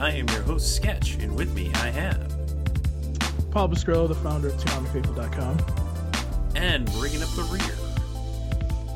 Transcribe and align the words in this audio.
I 0.00 0.10
am 0.12 0.26
your 0.30 0.42
host, 0.42 0.74
Sketch, 0.76 1.14
and 1.16 1.36
with 1.36 1.52
me 1.54 1.70
I 1.74 1.90
have, 1.90 2.28
Paul 3.50 3.68
Biscrillo, 3.68 4.08
the 4.08 4.14
founder 4.14 4.48
of 4.48 4.54
ToonamiFaithful.com. 4.54 5.58
and 6.56 6.90
bringing 6.92 7.22
up 7.22 7.28
the 7.36 7.42
rear. 7.44 7.76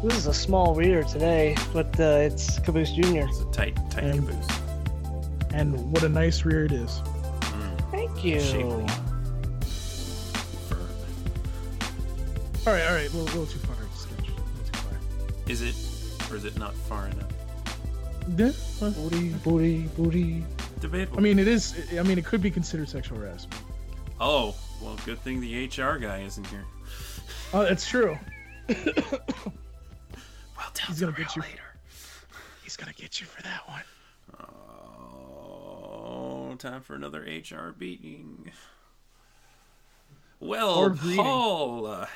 This 0.03 0.17
is 0.19 0.27
a 0.27 0.35
small 0.35 0.75
rear 0.75 1.03
today, 1.05 1.57
but 1.73 1.99
uh, 2.01 2.05
it's 2.21 2.59
Caboose 2.61 2.93
Jr. 2.93 3.19
It's 3.29 3.41
a 3.41 3.45
tight, 3.53 3.77
tight 3.91 4.05
And- 4.05 4.27
caboose. 4.27 4.49
And 5.53 5.93
what 5.93 6.03
a 6.03 6.09
nice 6.09 6.45
rear 6.45 6.65
it 6.65 6.73
is. 6.73 7.01
Thank 7.93 8.25
you. 8.25 8.41
Shapely. 8.41 8.87
All 12.66 12.73
right, 12.73 12.87
all 12.87 12.95
right, 12.95 13.13
a 13.13 13.16
little, 13.16 13.21
little 13.25 13.47
too 13.47 13.59
far, 13.61 13.77
sketch. 13.95 14.19
A 14.21 14.23
little 14.23 14.65
too 14.65 14.79
far. 14.79 14.99
Is 15.49 15.61
it, 15.63 15.77
or 16.33 16.37
is 16.37 16.45
it 16.45 16.59
not 16.59 16.75
far 16.75 17.07
enough? 17.09 17.30
Yeah, 18.37 18.52
well, 18.80 18.91
Booty, 18.93 19.29
booty, 19.45 19.79
booty. 19.96 20.45
Debatable. 20.85 21.18
I 21.18 21.23
mean, 21.23 21.38
it 21.38 21.49
is. 21.49 21.74
I 21.99 22.02
mean, 22.02 22.18
it 22.18 22.27
could 22.27 22.43
be 22.43 22.51
considered 22.51 22.90
sexual 22.90 23.16
harassment. 23.16 23.59
oh, 24.21 24.54
well, 24.82 24.99
good 25.07 25.18
thing 25.21 25.40
the 25.40 25.65
HR 25.66 25.96
guy 25.96 26.21
isn't 26.21 26.46
here. 26.49 26.66
Oh, 27.54 27.65
that's 27.65 27.88
true. 27.88 28.18
Well, 28.68 30.66
tell 30.74 30.88
He's 30.88 31.01
gonna 31.01 31.12
get 31.12 31.35
you. 31.37 31.40
later. 31.40 31.62
He's 32.62 32.77
gonna 32.77 32.93
get 32.93 33.18
you 33.18 33.27
for 33.27 33.43
that 33.45 33.66
one. 33.66 33.80
Oh, 36.07 36.55
time 36.59 36.82
for 36.82 36.95
another 36.95 37.21
HR 37.21 37.73
beating. 37.73 38.52
Well, 40.38 40.95
Paul, 41.16 41.87
uh, 41.87 42.07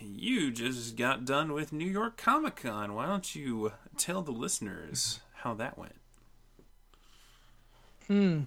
you 0.00 0.50
just 0.50 0.96
got 0.96 1.24
done 1.24 1.52
with 1.52 1.72
New 1.72 1.86
York 1.88 2.16
Comic 2.16 2.56
Con. 2.56 2.94
Why 2.94 3.06
don't 3.06 3.36
you 3.36 3.74
tell 3.96 4.22
the 4.22 4.32
listeners 4.32 5.20
how 5.42 5.54
that 5.54 5.78
went? 5.78 5.94
Hmm. 8.08 8.40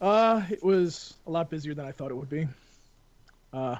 Uh, 0.00 0.42
it 0.50 0.62
was 0.62 1.14
a 1.26 1.30
lot 1.30 1.50
busier 1.50 1.74
than 1.74 1.86
I 1.86 1.92
thought 1.92 2.10
it 2.10 2.16
would 2.16 2.30
be. 2.30 2.46
Uh, 3.52 3.76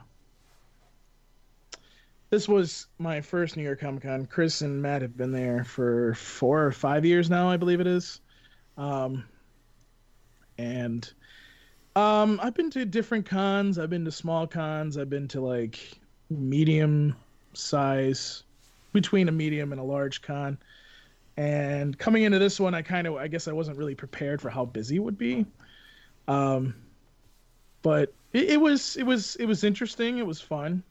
this 2.30 2.48
was 2.48 2.86
my 2.98 3.20
first 3.20 3.56
New 3.56 3.62
York 3.62 3.80
Comic 3.80 4.02
Con. 4.02 4.26
Chris 4.26 4.60
and 4.60 4.82
Matt 4.82 5.02
have 5.02 5.16
been 5.16 5.32
there 5.32 5.64
for 5.64 6.14
four 6.14 6.64
or 6.64 6.72
five 6.72 7.04
years 7.04 7.30
now, 7.30 7.50
I 7.50 7.56
believe 7.56 7.80
it 7.80 7.86
is. 7.86 8.20
Um, 8.76 9.24
and 10.56 11.10
um, 11.96 12.38
I've 12.42 12.54
been 12.54 12.70
to 12.70 12.84
different 12.84 13.26
cons. 13.26 13.78
I've 13.78 13.90
been 13.90 14.04
to 14.04 14.12
small 14.12 14.46
cons. 14.46 14.98
I've 14.98 15.10
been 15.10 15.28
to 15.28 15.40
like 15.40 15.78
medium 16.30 17.16
size, 17.54 18.42
between 18.92 19.28
a 19.28 19.32
medium 19.32 19.72
and 19.72 19.80
a 19.80 19.84
large 19.84 20.22
con. 20.22 20.58
And 21.38 21.96
coming 21.96 22.24
into 22.24 22.40
this 22.40 22.58
one, 22.58 22.74
I 22.74 22.82
kind 22.82 23.06
of, 23.06 23.14
I 23.14 23.28
guess 23.28 23.46
I 23.46 23.52
wasn't 23.52 23.78
really 23.78 23.94
prepared 23.94 24.42
for 24.42 24.50
how 24.50 24.64
busy 24.64 24.96
it 24.96 24.98
would 24.98 25.16
be. 25.16 25.46
Um, 26.26 26.74
but 27.80 28.12
it, 28.32 28.50
it 28.50 28.60
was, 28.60 28.96
it 28.96 29.04
was, 29.04 29.36
it 29.36 29.46
was 29.46 29.62
interesting. 29.62 30.18
It 30.18 30.26
was 30.26 30.40
fun. 30.40 30.82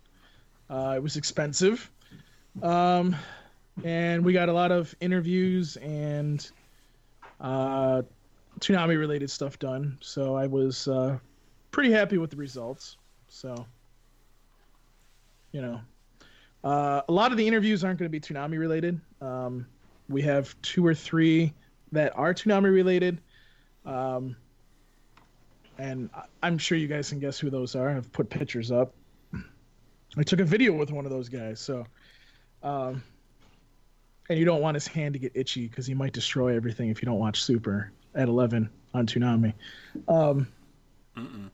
Uh, 0.69 0.94
it 0.96 1.03
was 1.03 1.18
expensive. 1.18 1.91
Um, 2.63 3.13
and 3.84 4.24
we 4.24 4.31
got 4.31 4.47
a 4.47 4.53
lot 4.53 4.72
of 4.72 4.96
interviews 5.02 5.75
and 5.78 6.50
uh, 7.41 8.03
Toonami 8.62 8.97
related 8.97 9.30
stuff 9.30 9.59
done. 9.59 9.97
So 10.00 10.38
I 10.38 10.47
was 10.47 10.88
uh, 10.88 11.19
pretty 11.72 11.91
happy 11.91 12.18
with 12.18 12.30
the 12.30 12.38
results. 12.38 12.96
So, 13.28 13.66
you 15.52 15.62
know, 15.62 15.81
uh, 16.63 17.02
a 17.09 17.12
lot 17.12 17.31
of 17.34 17.38
the 17.38 17.46
interviews 17.46 17.84
aren't 17.84 18.00
going 18.00 18.09
to 18.09 18.18
be 18.18 18.22
Toonami 18.22 18.57
related. 18.57 19.02
Um, 19.19 19.68
we 20.09 20.22
have 20.23 20.56
two 20.62 20.85
or 20.85 20.94
three 20.94 21.53
that 21.91 22.18
are 22.18 22.34
Toonami 22.34 22.73
related. 22.73 23.22
Um, 23.85 24.35
and 25.78 26.09
I'm 26.41 26.57
sure 26.57 26.78
you 26.78 26.88
guys 26.88 27.09
can 27.09 27.19
guess 27.19 27.40
who 27.40 27.50
those 27.50 27.75
are. 27.75 27.90
I've 27.90 28.12
put 28.12 28.29
pictures 28.29 28.72
up. 28.72 28.94
I 30.18 30.23
took 30.23 30.40
a 30.40 30.45
video 30.45 30.73
with 30.73 30.91
one 30.91 31.06
of 31.06 31.12
those 31.12 31.29
guys, 31.29 31.59
so 31.59 31.85
um, 32.63 33.03
and 34.29 34.40
you 34.40 34.45
don't 34.45 34.62
want 34.62 34.75
his 34.75 34.88
hand 34.88 35.13
to 35.13 35.19
get 35.19 35.34
itchy 35.35 35.68
because 35.68 35.85
he 35.85 35.94
might 35.94 36.13
destroy 36.13 36.56
everything 36.56 36.89
if 36.89 37.01
you 37.01 37.06
don't 37.06 37.19
watch 37.19 37.44
Super 37.44 37.91
at 38.16 38.28
11 38.28 38.69
on 38.94 39.06
Toonami. 39.06 39.53
Um, 40.07 40.47
Mm-mm. 41.16 41.51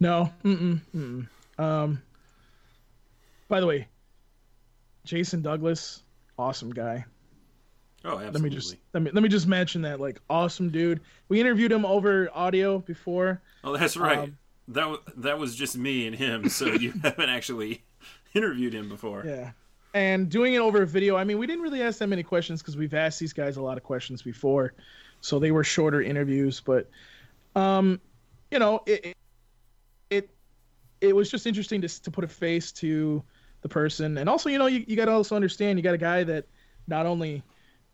no, 0.00 0.32
mm-mm, 0.44 0.80
mm-mm. 0.94 1.62
Um, 1.62 2.02
by 3.48 3.60
the 3.60 3.66
way, 3.66 3.88
Jason 5.04 5.42
Douglas, 5.42 6.02
awesome 6.38 6.70
guy. 6.70 7.04
Oh, 8.06 8.18
absolutely. 8.18 8.32
Let 8.32 8.42
me 8.42 8.50
just 8.50 8.76
let 8.94 9.02
me 9.02 9.10
let 9.10 9.22
me 9.24 9.28
just 9.28 9.46
mention 9.48 9.82
that 9.82 10.00
like 10.00 10.20
awesome 10.30 10.70
dude. 10.70 11.00
We 11.28 11.40
interviewed 11.40 11.72
him 11.72 11.84
over 11.84 12.30
audio 12.32 12.78
before. 12.78 13.42
Oh, 13.64 13.76
that's 13.76 13.96
right. 13.96 14.18
um, 14.18 14.38
that 14.68 14.82
w- 14.82 15.02
that 15.16 15.38
was 15.38 15.56
just 15.56 15.76
me 15.76 16.06
and 16.06 16.14
him. 16.14 16.48
So 16.48 16.66
you 16.72 16.92
haven't 17.02 17.28
actually 17.28 17.82
interviewed 18.32 18.74
him 18.74 18.88
before. 18.88 19.24
Yeah. 19.26 19.50
And 19.92 20.28
doing 20.28 20.54
it 20.54 20.58
over 20.58 20.84
video, 20.84 21.16
I 21.16 21.24
mean, 21.24 21.38
we 21.38 21.46
didn't 21.46 21.62
really 21.62 21.82
ask 21.82 21.98
that 21.98 22.06
many 22.06 22.22
questions 22.22 22.60
because 22.62 22.76
we've 22.76 22.94
asked 22.94 23.18
these 23.18 23.32
guys 23.32 23.56
a 23.56 23.62
lot 23.62 23.76
of 23.76 23.82
questions 23.82 24.22
before, 24.22 24.74
so 25.20 25.38
they 25.38 25.50
were 25.50 25.64
shorter 25.64 26.02
interviews. 26.02 26.60
But, 26.60 26.88
um, 27.56 28.00
you 28.50 28.58
know, 28.58 28.82
it 28.86 29.06
it 29.06 29.16
it, 30.10 30.30
it 31.00 31.16
was 31.16 31.28
just 31.30 31.46
interesting 31.46 31.80
to 31.80 32.02
to 32.02 32.10
put 32.10 32.22
a 32.22 32.28
face 32.28 32.70
to 32.72 33.22
the 33.62 33.68
person, 33.68 34.18
and 34.18 34.28
also, 34.28 34.48
you 34.48 34.58
know, 34.58 34.66
you, 34.66 34.84
you 34.86 34.96
got 34.96 35.06
to 35.06 35.12
also 35.12 35.34
understand 35.34 35.78
you 35.78 35.82
got 35.82 35.94
a 35.94 35.98
guy 35.98 36.22
that 36.24 36.44
not 36.86 37.06
only 37.06 37.42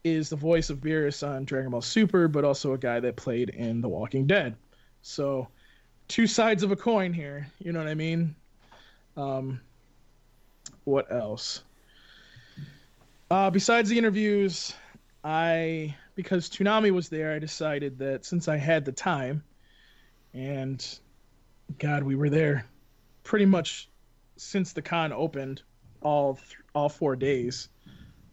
is 0.04 0.28
the 0.28 0.36
voice 0.36 0.70
of 0.70 0.78
Beerus 0.78 1.26
on 1.26 1.44
Dragon 1.44 1.70
Ball 1.70 1.80
Super, 1.80 2.28
but 2.28 2.44
also 2.44 2.72
a 2.72 2.78
guy 2.78 3.00
that 3.00 3.16
played 3.16 3.50
in 3.50 3.80
The 3.80 3.88
Walking 3.88 4.26
Dead. 4.26 4.56
So, 5.02 5.48
two 6.08 6.26
sides 6.26 6.62
of 6.62 6.72
a 6.72 6.76
coin 6.76 7.12
here. 7.12 7.46
You 7.58 7.72
know 7.72 7.78
what 7.78 7.88
I 7.88 7.94
mean? 7.94 8.34
Um, 9.16 9.60
what 10.84 11.10
else? 11.12 11.62
Uh, 13.30 13.50
besides 13.50 13.88
the 13.88 13.98
interviews, 13.98 14.74
I 15.24 15.96
because 16.14 16.50
Toonami 16.50 16.90
was 16.90 17.08
there, 17.08 17.32
I 17.32 17.38
decided 17.38 17.98
that 17.98 18.24
since 18.24 18.48
I 18.48 18.56
had 18.56 18.84
the 18.84 18.92
time, 18.92 19.42
and 20.34 20.84
God, 21.78 22.02
we 22.02 22.16
were 22.16 22.30
there 22.30 22.66
pretty 23.22 23.46
much 23.46 23.88
since 24.36 24.72
the 24.72 24.82
con 24.82 25.12
opened, 25.12 25.62
all 26.02 26.34
th- 26.34 26.58
all 26.74 26.88
four 26.88 27.16
days. 27.16 27.69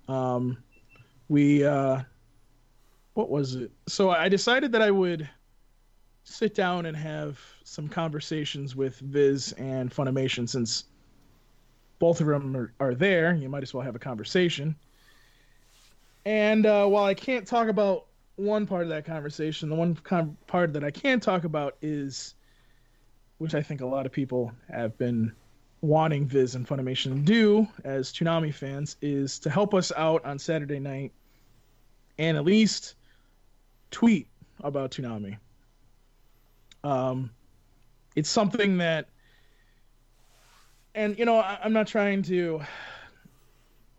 Um, 0.08 0.58
we 1.30 1.64
uh, 1.64 2.02
what 3.14 3.30
was 3.30 3.56
it? 3.56 3.72
So 3.88 4.10
I 4.10 4.28
decided 4.28 4.72
that 4.74 4.82
I 4.82 4.92
would 4.92 5.30
sit 6.24 6.54
down 6.54 6.86
and 6.86 6.96
have 6.96 7.40
some 7.64 7.88
conversations 7.88 8.76
with 8.76 9.00
Viz 9.00 9.54
and 9.54 9.92
Funimation 9.92 10.48
since 10.48 10.86
both 11.98 12.22
of 12.22 12.28
them 12.28 12.56
are, 12.56 12.74
are 12.80 12.96
there. 12.96 13.34
You 13.34 13.50
might 13.50 13.64
as 13.64 13.74
well 13.74 13.84
have 13.84 13.96
a 13.96 14.00
conversation. 14.00 14.76
And 16.26 16.66
uh, 16.66 16.86
while 16.88 17.06
I 17.06 17.14
can't 17.14 17.48
talk 17.48 17.68
about 17.68 18.06
one 18.36 18.66
part 18.66 18.84
of 18.84 18.90
that 18.90 19.06
conversation, 19.06 19.70
the 19.70 19.76
one 19.76 19.96
part 20.48 20.74
that 20.74 20.84
I 20.84 20.92
can 20.92 21.20
talk 21.20 21.44
about 21.44 21.76
is, 21.82 22.36
which 23.38 23.54
I 23.54 23.62
think 23.62 23.82
a 23.82 23.86
lot 23.86 24.06
of 24.06 24.12
people 24.12 24.52
have 24.72 24.98
been 24.98 25.34
wanting 25.82 26.26
Viz 26.26 26.56
and 26.56 26.68
Funimation 26.68 27.16
to 27.16 27.20
do 27.22 27.68
as 27.84 28.12
Toonami 28.12 28.54
fans, 28.54 28.98
is 29.02 29.40
to 29.40 29.50
help 29.50 29.74
us 29.74 29.92
out 29.96 30.24
on 30.26 30.40
Saturday 30.40 30.80
night 30.80 31.12
and 32.20 32.38
at 32.38 32.44
least 32.44 32.96
tweet 33.90 34.28
about 34.60 34.92
Toonami. 34.92 35.38
Um, 36.84 37.32
it's 38.16 38.30
something 38.30 38.78
that, 38.78 39.08
and 40.94 41.18
you 41.18 41.26
know, 41.26 41.38
I, 41.38 41.58
I'm 41.64 41.74
not 41.74 41.88
trying 41.88 42.22
to 42.24 42.62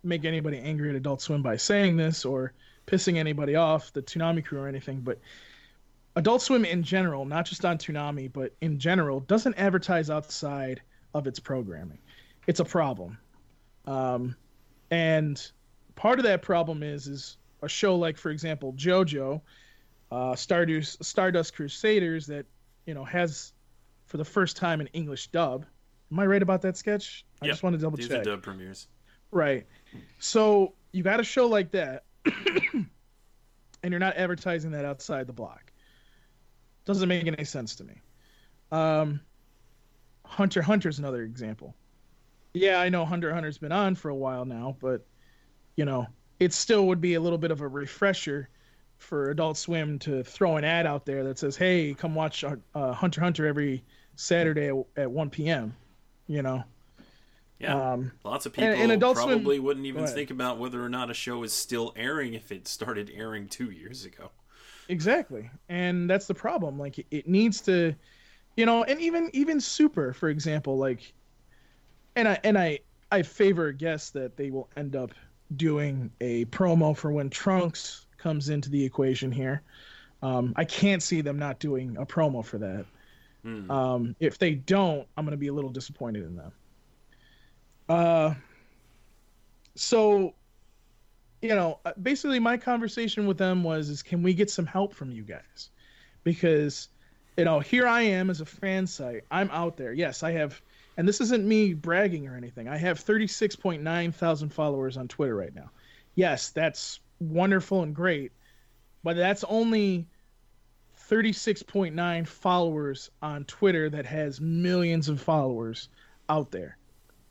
make 0.05 0.25
anybody 0.25 0.59
angry 0.59 0.91
at 0.91 0.97
Adult 0.97 1.23
Swim 1.23 1.43
by 1.43 1.57
saying 1.57 1.97
this 1.97 2.25
or 2.25 2.53
pissing 2.87 3.17
anybody 3.17 3.57
off, 3.57 3.93
the 3.93 4.03
Toonami 4.03 4.45
crew 4.45 4.61
or 4.61 4.69
anything, 4.69 5.01
but 5.01 5.19
Adult 6.17 6.43
Swim 6.43 6.65
in 6.65 6.83
general, 6.83 7.25
not 7.25 7.47
just 7.47 7.65
on 7.65 7.79
Toonami, 7.79 8.31
but 8.31 8.53
in 8.61 8.79
general, 8.79 9.21
doesn't 9.21 9.55
advertise 9.55 10.11
outside 10.11 10.83
of 11.15 11.27
its 11.27 11.39
programming. 11.39 11.99
It's 12.47 12.61
a 12.61 12.65
problem. 12.65 13.17
Um, 13.87 14.37
and 14.91 15.41
part 15.95 16.19
of 16.19 16.25
that 16.25 16.43
problem 16.43 16.83
is 16.83 17.07
is 17.07 17.37
a 17.63 17.69
show 17.69 17.97
like, 17.97 18.17
for 18.17 18.31
example, 18.31 18.73
JoJo, 18.75 19.41
uh, 20.11 20.35
Stardust 20.37 21.05
Stardust 21.05 21.55
Crusaders 21.55 22.27
that 22.27 22.47
you 22.87 22.95
know 22.95 23.05
has 23.05 23.53
for 24.07 24.17
the 24.17 24.25
first 24.25 24.57
time 24.57 24.81
an 24.81 24.89
English 24.89 25.29
dub. 25.29 25.67
Am 26.11 26.19
I 26.19 26.27
right 26.27 26.43
about 26.43 26.63
that 26.63 26.77
sketch? 26.77 27.25
I 27.41 27.47
Yep. 27.47 27.53
just 27.53 27.63
want 27.63 27.75
to 27.77 27.81
double 27.83 27.97
These 27.97 28.09
check. 28.09 28.21
are 28.23 28.25
dub 28.25 28.43
premieres. 28.43 28.89
Right. 29.31 29.67
So 30.19 30.75
you 30.93 31.03
got 31.05 31.21
a 31.21 31.25
show 31.25 31.47
like 31.47 31.71
that, 31.73 32.05
and 32.25 32.87
you're 33.85 34.01
not 34.01 34.17
advertising 34.17 34.73
that 34.73 34.85
outside 34.85 35.27
the 35.27 35.33
block. 35.33 35.73
Doesn't 36.85 37.09
make 37.09 37.27
any 37.27 37.45
sense 37.45 37.77
to 37.77 37.85
me. 37.85 37.95
Um, 38.73 39.21
Hunter 40.25 40.61
x 40.61 40.67
Hunter's 40.67 40.99
another 40.99 41.23
example. 41.23 41.75
Yeah, 42.55 42.81
I 42.81 42.89
know 42.89 43.05
Hunter 43.05 43.33
Hunter's 43.33 43.59
been 43.59 43.71
on 43.73 43.95
for 43.95 44.09
a 44.09 44.15
while 44.15 44.45
now, 44.45 44.77
but 44.81 45.07
you 45.77 45.85
know, 45.85 46.09
it 46.41 46.53
still 46.53 46.87
would 46.89 47.01
be 47.01 47.15
a 47.15 47.21
little 47.21 47.39
bit 47.39 47.51
of 47.51 47.61
a 47.61 47.69
refresher 47.69 48.49
for 48.99 49.31
Adult 49.31 49.57
Swim 49.57 49.99
to 50.01 50.25
throw 50.25 50.57
an 50.57 50.65
ad 50.65 50.87
out 50.87 51.07
there 51.07 51.23
that 51.25 51.39
says, 51.39 51.57
"Hey, 51.57 51.95
come 51.95 52.15
watch 52.15 52.43
uh, 52.45 52.93
Hunter 52.93 53.21
Hunter 53.21 53.47
every 53.47 53.85
Saturday 54.17 54.69
at, 54.69 54.75
at 54.97 55.11
1 55.11 55.31
p.m." 55.31 55.77
You 56.27 56.43
know. 56.43 56.65
Yeah. 57.59 57.93
Um, 57.93 58.13
Lots 58.25 58.47
of 58.47 58.55
people 58.55 58.71
and- 58.71 58.81
and 58.81 58.93
Adult 58.93 59.19
Swim- 59.19 59.29
probably 59.29 59.59
wouldn't 59.59 59.85
even 59.85 60.07
think 60.07 60.31
about 60.31 60.59
whether 60.59 60.83
or 60.83 60.89
not 60.89 61.11
a 61.11 61.15
show 61.15 61.43
is 61.43 61.53
still 61.53 61.93
airing 61.95 62.33
if 62.33 62.51
it 62.51 62.67
started 62.67 63.11
airing 63.15 63.49
two 63.49 63.71
years 63.71 64.07
ago. 64.07 64.31
Exactly. 64.89 65.51
And 65.69 66.09
that's 66.09 66.27
the 66.27 66.33
problem. 66.35 66.79
Like 66.79 66.99
it- 66.99 67.07
it 67.11 67.29
needs 67.29 67.61
to 67.63 67.95
you 68.57 68.67
know, 68.67 68.85
and 68.85 68.99
even 69.01 69.31
even 69.35 69.61
Super, 69.61 70.13
for 70.15 70.29
example, 70.31 70.79
like 70.79 71.13
and 72.17 72.27
I 72.29 72.39
and 72.45 72.57
I 72.59 72.81
I 73.13 73.23
favor 73.23 73.67
a 73.69 73.75
guess 73.75 74.11
that 74.11 74.37
they 74.37 74.51
will 74.51 74.69
end 74.77 74.97
up 74.97 75.13
doing 75.57 76.11
a 76.21 76.45
promo 76.47 76.97
for 76.97 77.11
when 77.11 77.31
Trunks 77.31 78.07
comes 78.19 78.49
into 78.49 78.71
the 78.71 78.85
equation 78.85 79.33
here. 79.33 79.63
Um, 80.23 80.53
I 80.57 80.65
can't 80.65 81.03
see 81.03 81.23
them 81.23 81.39
not 81.39 81.59
doing 81.59 81.97
a 81.97 82.05
promo 82.05 82.45
for 82.45 82.59
that. 82.59 82.85
Hmm. 83.43 83.71
Um, 83.71 84.17
if 84.21 84.39
they 84.39 84.55
don't, 84.55 85.07
I'm 85.17 85.25
going 85.25 85.33
to 85.33 85.39
be 85.39 85.49
a 85.49 85.53
little 85.53 85.71
disappointed 85.71 86.25
in 86.25 86.37
them. 86.37 86.53
Uh, 87.89 88.35
so, 89.75 90.35
you 91.41 91.49
know, 91.49 91.79
uh, 91.85 91.93
basically 92.03 92.39
my 92.39 92.57
conversation 92.57 93.27
with 93.27 93.39
them 93.39 93.65
was, 93.65 93.89
is 93.89 94.03
can 94.03 94.23
we 94.23 94.35
get 94.35 94.51
some 94.51 94.67
help 94.67 94.95
from 94.95 95.11
you 95.11 95.23
guys? 95.23 95.71
Because, 96.23 96.89
you 97.39 97.45
know, 97.45 97.61
here 97.61 97.87
I 97.87 98.03
am 98.03 98.29
as 98.29 98.43
a 98.43 98.47
fan 98.47 98.87
site. 98.87 99.25
I'm 99.31 99.51
out 99.51 99.79
there. 99.79 99.95
Yes, 99.95 100.23
I 100.23 100.33
have, 100.33 100.61
and 101.01 101.09
this 101.09 101.23
isn't 101.23 101.49
me 101.49 101.73
bragging 101.73 102.29
or 102.29 102.37
anything. 102.37 102.69
I 102.69 102.77
have 102.77 103.03
36.9 103.03 104.15
thousand 104.15 104.51
followers 104.51 104.99
on 104.99 105.09
Twitter 105.09 105.35
right 105.35 105.55
now. 105.55 105.71
Yes, 106.15 106.51
that's 106.51 107.01
wonderful 107.21 107.83
and 107.83 107.95
great, 107.95 108.33
but 109.03 109.17
that's 109.17 109.43
only 109.45 110.07
36.9 111.09 112.29
followers 112.29 113.11
on 113.23 113.47
Twitter 113.47 113.89
that 113.89 114.05
has 114.05 114.43
millions 114.43 115.09
of 115.09 115.23
followers 115.23 115.89
out 116.29 116.51
there. 116.51 116.77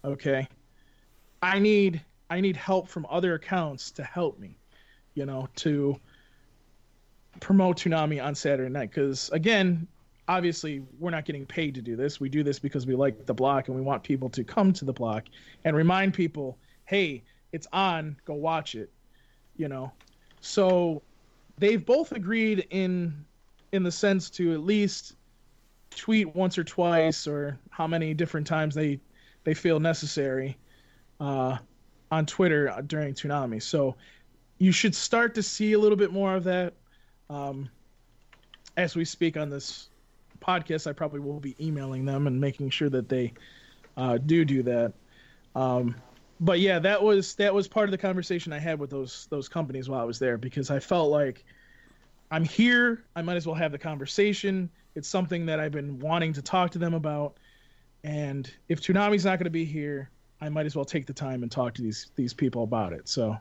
Okay? 0.04 0.48
I 1.44 1.60
need 1.60 2.01
I 2.31 2.42
need 2.42 2.57
help 2.57 2.88
from 2.88 3.06
other 3.07 3.36
accounts 3.36 3.92
to 3.92 4.04
help 4.04 4.39
me, 4.39 4.57
you 5.13 5.27
know, 5.27 5.48
to 5.57 5.95
promote 7.39 7.77
Toonami 7.77 8.24
on 8.24 8.33
Saturday 8.33 8.71
night 8.71 8.92
cuz 8.92 9.30
again, 9.30 9.88
obviously 10.30 10.84
we're 11.00 11.10
not 11.10 11.26
getting 11.26 11.46
paid 11.46 11.74
to 11.74 11.81
do 11.81 11.96
this. 11.96 12.20
We 12.20 12.30
do 12.30 12.44
this 12.44 12.60
because 12.60 12.86
we 12.86 12.96
like 12.96 13.26
the 13.26 13.34
block 13.34 13.68
and 13.68 13.76
we 13.76 13.81
want 13.81 14.04
people 14.04 14.30
to 14.30 14.44
come 14.44 14.72
to 14.74 14.86
the 14.86 14.94
block 14.94 15.26
and 15.66 15.76
remind 15.76 16.14
people, 16.14 16.58
"Hey, 16.86 17.24
it's 17.52 17.68
on, 17.74 18.16
go 18.26 18.36
watch 18.36 18.76
it." 18.76 18.92
You 19.58 19.68
know. 19.68 19.92
So 20.40 21.02
they've 21.58 21.84
both 21.84 22.12
agreed 22.12 22.68
in 22.70 23.26
in 23.72 23.84
the 23.84 23.92
sense 23.92 24.30
to 24.31 24.54
at 24.54 24.62
least 24.62 25.16
tweet 25.90 26.34
once 26.36 26.58
or 26.58 26.64
twice 26.64 27.28
or 27.28 27.58
how 27.72 27.88
many 27.88 28.14
different 28.14 28.46
times 28.46 28.76
they 28.76 29.00
they 29.44 29.56
feel 29.56 29.80
necessary 29.80 30.56
uh, 31.20 31.58
on 32.12 32.26
Twitter 32.28 32.72
during 32.86 33.16
Toonami. 33.16 33.62
So 33.64 33.96
you 34.60 34.72
should 34.72 34.94
start 34.94 35.34
to 35.36 35.44
see 35.44 35.74
a 35.74 35.80
little 35.80 35.98
bit 35.98 36.14
more 36.14 36.36
of 36.36 36.44
that 36.44 36.74
um, 37.31 37.68
as 38.78 38.96
we 38.96 39.06
speak 39.06 39.36
on 39.36 39.50
this 39.50 39.90
podcast. 40.39 40.88
I 40.88 40.94
probably 40.94 41.19
will 41.19 41.39
be 41.39 41.56
emailing 41.59 42.06
them 42.06 42.27
and 42.27 42.39
making 42.39 42.69
sure 42.69 42.89
that 42.89 43.09
they 43.09 43.33
uh, 43.97 44.18
do 44.18 44.45
do 44.45 44.63
that. 44.63 44.94
Um, 45.56 45.95
but 46.39 46.59
yeah, 46.59 46.80
that 46.80 47.01
was 47.01 47.36
that 47.36 47.53
was 47.53 47.68
part 47.68 47.89
of 47.89 47.91
the 47.91 47.97
conversation 47.97 48.53
I 48.53 48.59
had 48.59 48.80
with 48.80 48.89
those 48.89 49.27
those 49.30 49.50
companies 49.50 49.89
while 49.89 50.01
I 50.01 50.06
was 50.06 50.19
there 50.19 50.38
because 50.38 50.71
I 50.71 50.80
felt 50.80 51.12
like 51.12 51.44
I'm 52.31 52.45
here. 52.45 53.03
I 53.15 53.21
might 53.21 53.38
as 53.38 53.45
well 53.45 53.56
have 53.56 53.71
the 53.71 53.77
conversation. 53.77 54.69
It's 54.95 55.07
something 55.07 55.45
that 55.47 55.59
I've 55.59 55.71
been 55.71 56.00
wanting 56.00 56.33
to 56.33 56.42
talk 56.42 56.71
to 56.71 56.80
them 56.80 56.94
about. 56.94 57.38
And 58.03 58.50
if 58.69 58.81
Toonami's 58.81 59.25
not 59.25 59.38
going 59.38 59.45
to 59.45 59.50
be 59.50 59.65
here, 59.65 60.09
I 60.39 60.50
might 60.50 60.65
as 60.65 60.75
well 60.75 60.85
take 60.85 61.06
the 61.06 61.13
time 61.13 61.44
and 61.44 61.51
talk 61.51 61.74
to 61.75 61.81
these 61.81 62.12
these 62.15 62.33
people 62.33 62.63
about 62.63 62.94
it. 62.94 63.09
So, 63.09 63.38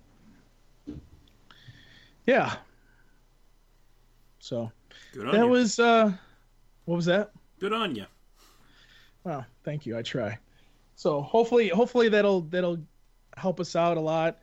yeah. 2.26 2.56
So 4.40 4.72
that 5.14 5.34
you. 5.34 5.46
was 5.46 5.78
uh, 5.78 6.12
what 6.88 6.96
was 6.96 7.04
that? 7.04 7.32
Good 7.60 7.74
on 7.74 7.94
you. 7.94 8.06
Well, 9.22 9.44
thank 9.62 9.84
you. 9.84 9.98
I 9.98 10.00
try. 10.00 10.38
So 10.96 11.20
hopefully, 11.20 11.68
hopefully 11.68 12.08
that'll 12.08 12.40
that'll 12.40 12.78
help 13.36 13.60
us 13.60 13.76
out 13.76 13.98
a 13.98 14.00
lot. 14.00 14.38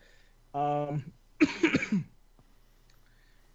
Um, 0.54 1.12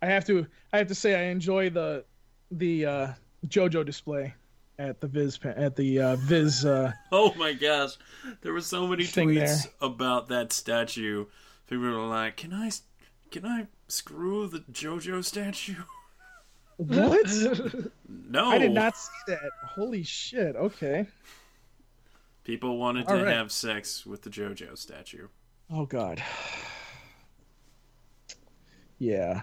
I 0.02 0.06
have 0.06 0.24
to 0.26 0.44
I 0.72 0.78
have 0.78 0.88
to 0.88 0.94
say 0.96 1.14
I 1.14 1.30
enjoy 1.30 1.70
the 1.70 2.04
the 2.50 2.84
uh, 2.84 3.08
JoJo 3.46 3.86
display 3.86 4.34
at 4.76 5.00
the 5.00 5.06
Viz 5.06 5.38
at 5.44 5.76
the 5.76 6.00
uh, 6.00 6.16
Viz. 6.16 6.64
Uh, 6.64 6.92
Oh 7.12 7.32
my 7.34 7.52
gosh, 7.52 7.96
there 8.42 8.52
were 8.52 8.60
so 8.60 8.88
many 8.88 9.04
tweets 9.04 9.34
there. 9.36 9.72
about 9.80 10.26
that 10.30 10.52
statue. 10.52 11.26
People 11.68 11.84
were 11.84 12.06
like, 12.06 12.38
"Can 12.38 12.52
I, 12.52 12.72
can 13.30 13.46
I 13.46 13.68
screw 13.86 14.48
the 14.48 14.64
JoJo 14.72 15.24
statue?" 15.24 15.74
what? 16.86 17.26
No, 18.28 18.48
I 18.48 18.58
did 18.58 18.72
not 18.72 18.96
see 18.96 19.10
that. 19.26 19.50
Holy 19.64 20.04
shit. 20.04 20.54
Okay. 20.54 21.06
People 22.44 22.78
wanted 22.78 23.06
All 23.08 23.18
to 23.18 23.24
right. 23.24 23.34
have 23.34 23.50
sex 23.50 24.06
with 24.06 24.22
the 24.22 24.30
JoJo 24.30 24.78
statue. 24.78 25.26
Oh 25.68 25.84
God. 25.84 26.22
Yeah. 28.98 29.42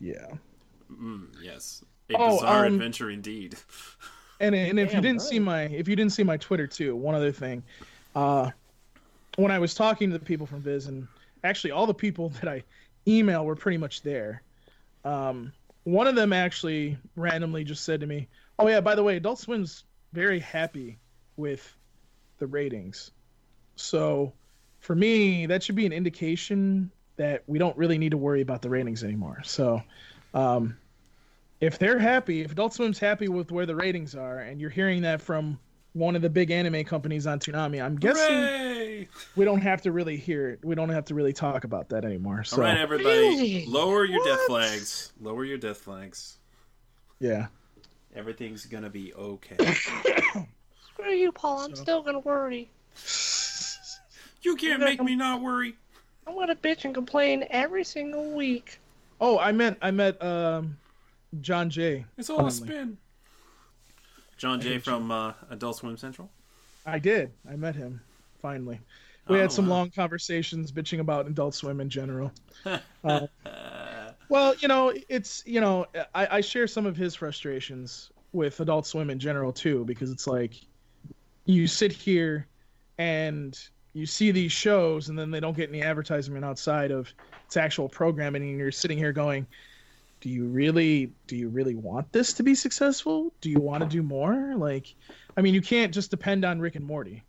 Yeah. 0.00 0.26
Mm, 0.92 1.28
yes, 1.40 1.84
a 2.10 2.16
Oh, 2.16 2.36
bizarre 2.36 2.66
um, 2.66 2.74
adventure 2.74 3.10
indeed. 3.10 3.56
And 4.40 4.52
and 4.52 4.80
if 4.80 4.92
you 4.92 5.00
didn't 5.00 5.22
see 5.22 5.38
my 5.38 5.62
if 5.62 5.86
you 5.86 5.94
didn't 5.94 6.12
see 6.12 6.24
my 6.24 6.36
Twitter 6.36 6.66
too, 6.66 6.96
one 6.96 7.14
other 7.14 7.30
thing, 7.30 7.62
uh, 8.16 8.50
when 9.36 9.52
I 9.52 9.60
was 9.60 9.74
talking 9.74 10.10
to 10.10 10.18
the 10.18 10.24
people 10.24 10.44
from 10.44 10.60
Viz, 10.60 10.88
and 10.88 11.06
actually 11.44 11.70
all 11.70 11.86
the 11.86 11.94
people 11.94 12.28
that 12.40 12.48
I 12.48 12.64
email 13.06 13.46
were 13.46 13.54
pretty 13.54 13.78
much 13.78 14.02
there. 14.02 14.42
Um, 15.04 15.52
one 15.84 16.06
of 16.06 16.14
them 16.14 16.32
actually 16.32 16.98
randomly 17.14 17.64
just 17.64 17.84
said 17.84 18.00
to 18.00 18.06
me, 18.06 18.28
"Oh 18.58 18.68
yeah, 18.68 18.80
by 18.80 18.94
the 18.94 19.02
way, 19.02 19.16
Adult 19.16 19.38
Swim's 19.38 19.84
very 20.12 20.40
happy 20.40 20.98
with 21.36 21.76
the 22.38 22.46
ratings." 22.46 23.10
So, 23.76 24.32
for 24.80 24.94
me, 24.94 25.46
that 25.46 25.62
should 25.62 25.76
be 25.76 25.86
an 25.86 25.92
indication 25.92 26.90
that 27.16 27.44
we 27.46 27.58
don't 27.58 27.76
really 27.76 27.98
need 27.98 28.10
to 28.10 28.16
worry 28.16 28.40
about 28.40 28.62
the 28.62 28.70
ratings 28.70 29.04
anymore. 29.04 29.42
So, 29.44 29.82
um, 30.32 30.76
if 31.60 31.78
they're 31.78 31.98
happy, 31.98 32.42
if 32.42 32.52
Adult 32.52 32.74
Swim's 32.74 32.98
happy 32.98 33.28
with 33.28 33.52
where 33.52 33.66
the 33.66 33.76
ratings 33.76 34.14
are, 34.14 34.38
and 34.38 34.60
you're 34.60 34.70
hearing 34.70 35.02
that 35.02 35.22
from 35.22 35.58
one 35.94 36.14
of 36.16 36.22
the 36.22 36.28
big 36.30 36.50
anime 36.50 36.84
companies 36.84 37.26
on 37.26 37.38
Toonami, 37.38 37.82
I'm 37.82 37.96
guessing 37.96 38.34
Hooray! 38.34 39.08
we 39.36 39.44
don't 39.44 39.60
have 39.62 39.80
to 39.82 39.92
really 39.92 40.16
hear 40.16 40.50
it. 40.50 40.60
We 40.64 40.74
don't 40.74 40.88
have 40.90 41.04
to 41.06 41.14
really 41.14 41.32
talk 41.32 41.64
about 41.64 41.88
that 41.90 42.04
anymore. 42.04 42.44
So 42.44 42.56
All 42.56 42.62
right, 42.64 42.76
everybody, 42.76 43.08
Really? 43.16 43.66
lower 43.66 44.04
your 44.04 44.22
death 44.24 44.40
flags. 44.46 45.12
Lower 45.20 45.44
your 45.44 45.58
death 45.58 45.78
flags. 45.78 46.38
yeah, 47.20 47.46
Everything's 48.16 48.66
gonna 48.66 48.90
be 48.90 49.12
okay. 49.14 49.56
Screw 50.92 51.10
you, 51.10 51.32
Paul. 51.32 51.60
I'm 51.64 51.74
So- 51.74 51.82
still 51.82 52.02
gonna 52.02 52.20
worry. 52.20 52.70
You 54.42 54.56
can't 54.56 54.80
make 54.80 55.02
me 55.02 55.16
not 55.16 55.40
worry. 55.40 55.74
I'm 56.26 56.34
gonna 56.34 56.54
bitch 56.56 56.84
and 56.84 56.94
complain 56.94 57.44
every 57.50 57.82
single 57.84 58.30
week. 58.32 58.78
Oh, 59.20 59.38
I 59.38 59.52
meant 59.52 59.78
I 59.80 59.90
met 59.90 60.22
um, 60.22 60.76
John 61.40 61.70
Jay. 61.70 62.04
It's 62.18 62.30
all 62.30 62.46
a 62.46 62.50
spin. 62.50 62.98
John 64.44 64.60
Jay 64.60 64.76
from 64.76 65.10
uh, 65.10 65.32
Adult 65.48 65.76
Swim 65.78 65.96
Central. 65.96 66.28
I 66.84 66.98
did. 66.98 67.32
I 67.50 67.56
met 67.56 67.74
him 67.74 67.98
finally. 68.42 68.78
We 69.26 69.38
Oh, 69.38 69.40
had 69.40 69.50
some 69.50 69.66
wow. 69.66 69.76
long 69.76 69.90
conversations 69.90 70.70
bitching 70.70 71.00
about 71.00 71.26
Adult 71.26 71.54
Swim 71.54 71.80
in 71.80 71.88
general. 71.88 72.30
Uh, 73.02 73.26
well, 74.28 74.54
you 74.56 74.68
know, 74.68 74.92
it's 75.08 75.42
you 75.46 75.62
know, 75.62 75.86
I, 76.14 76.28
I 76.30 76.40
share 76.42 76.66
some 76.66 76.84
of 76.84 76.94
his 76.94 77.14
frustrations 77.14 78.10
with 78.34 78.60
Adult 78.60 78.86
Swim 78.86 79.08
in 79.08 79.18
general 79.18 79.50
too, 79.50 79.82
because 79.86 80.10
it's 80.10 80.26
like 80.26 80.52
you 81.46 81.66
sit 81.66 81.90
here 81.90 82.46
and 82.98 83.58
you 83.94 84.04
see 84.04 84.30
these 84.30 84.52
shows 84.52 85.08
and 85.08 85.18
then 85.18 85.30
they 85.30 85.40
don't 85.40 85.56
get 85.56 85.70
any 85.70 85.80
advertisement 85.80 86.44
outside 86.44 86.90
of 86.90 87.08
its 87.46 87.56
actual 87.56 87.88
programming 87.88 88.42
and 88.42 88.58
you're 88.58 88.70
sitting 88.70 88.98
here 88.98 89.10
going 89.10 89.46
do 90.24 90.30
you 90.30 90.46
really 90.46 91.12
do 91.26 91.36
you 91.36 91.50
really 91.50 91.74
want 91.74 92.10
this 92.10 92.32
to 92.32 92.42
be 92.42 92.54
successful? 92.54 93.30
Do 93.42 93.50
you 93.50 93.60
want 93.60 93.82
to 93.82 93.88
do 93.88 94.02
more? 94.02 94.54
Like 94.56 94.94
i 95.36 95.42
mean 95.42 95.52
you 95.52 95.60
can't 95.60 95.92
just 95.92 96.10
depend 96.10 96.46
on 96.46 96.60
rick 96.60 96.76
and 96.76 96.86
morty. 96.86 97.22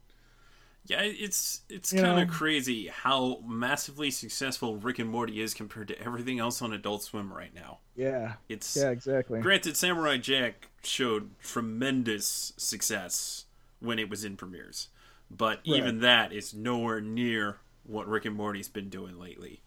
Yeah, 0.86 1.02
it's 1.02 1.62
it's 1.68 1.92
kind 1.92 2.22
of 2.22 2.30
crazy 2.30 2.88
how 2.88 3.42
massively 3.46 4.12
successful 4.12 4.78
Rick 4.78 5.00
and 5.00 5.10
Morty 5.10 5.42
is 5.42 5.56
compared 5.56 5.88
to 5.88 6.00
everything 6.00 6.40
else 6.40 6.62
on 6.62 6.74
Adult 6.74 7.02
Swim 7.02 7.34
right 7.34 7.54
now. 7.54 7.80
yeah. 7.96 8.34
It's 8.48 8.78
yeah 8.78 8.92
exactly. 8.92 9.42
granted 9.42 9.76
Samurai 9.76 10.18
Jack 10.18 10.70
showed 10.84 11.38
tremendous 11.40 12.54
success 12.56 13.46
when 13.80 13.98
it 14.00 14.10
was 14.10 14.24
in 14.24 14.38
premieres, 14.38 14.90
but 15.30 15.60
even 15.64 16.00
that 16.02 16.32
is 16.32 16.54
nowhere 16.54 17.02
near 17.02 17.58
what 17.84 18.08
Rick 18.08 18.26
and 18.26 18.36
Morty's 18.36 18.70
been 18.70 18.90
doing 18.90 19.20
lately. 19.20 19.64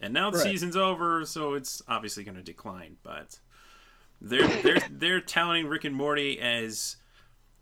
And 0.00 0.14
now 0.14 0.30
the 0.30 0.38
Right. 0.38 0.44
season's 0.46 0.76
over, 0.76 1.24
so 1.26 1.54
it's 1.54 1.82
obviously 1.86 2.24
going 2.24 2.36
to 2.36 2.42
decline. 2.42 2.96
But 3.02 3.38
they're 4.20 4.48
they're 4.62 4.80
they're 4.90 5.20
touting 5.20 5.66
Rick 5.66 5.84
and 5.84 5.94
Morty 5.94 6.40
as 6.40 6.96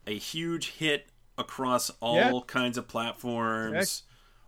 a 0.07 0.16
huge 0.16 0.71
hit 0.73 1.09
across 1.37 1.90
all 2.00 2.16
Yeah. 2.16 2.40
kinds 2.47 2.78
of 2.78 2.88
platforms, 2.88 4.02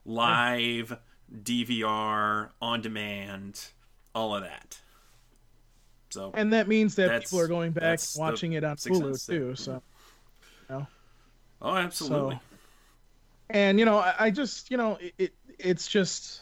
live, 0.05 0.99
DVR, 1.33 2.51
on 2.63 2.81
demand, 2.81 3.69
all 4.15 4.35
of 4.35 4.43
that. 4.43 4.81
So 6.11 6.33
and 6.35 6.53
that 6.53 6.67
means 6.69 6.97
that 6.97 7.23
people 7.23 7.39
are 7.41 7.47
going 7.49 7.71
back 7.73 8.01
watching 8.17 8.53
it 8.55 8.65
on 8.65 8.77
hulu 8.77 9.27
too 9.27 9.55
so 9.55 9.83
Oh, 11.63 11.77
absolutely. 11.77 12.37
So- 12.37 12.41
and 13.51 13.79
you 13.79 13.85
know 13.85 13.99
I, 13.99 14.15
I 14.19 14.31
just 14.31 14.71
you 14.71 14.77
know 14.77 14.97
it, 15.01 15.13
it 15.19 15.35
it's 15.59 15.87
just 15.89 16.41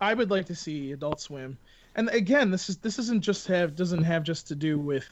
i 0.00 0.14
would 0.14 0.30
like 0.30 0.46
to 0.46 0.54
see 0.54 0.92
adult 0.92 1.20
swim. 1.20 1.56
And 1.96 2.08
again 2.10 2.50
this 2.50 2.68
is 2.68 2.76
this 2.78 2.98
isn't 2.98 3.22
just 3.22 3.46
have 3.48 3.76
doesn't 3.76 4.04
have 4.04 4.22
just 4.22 4.48
to 4.48 4.54
do 4.54 4.78
with 4.78 5.08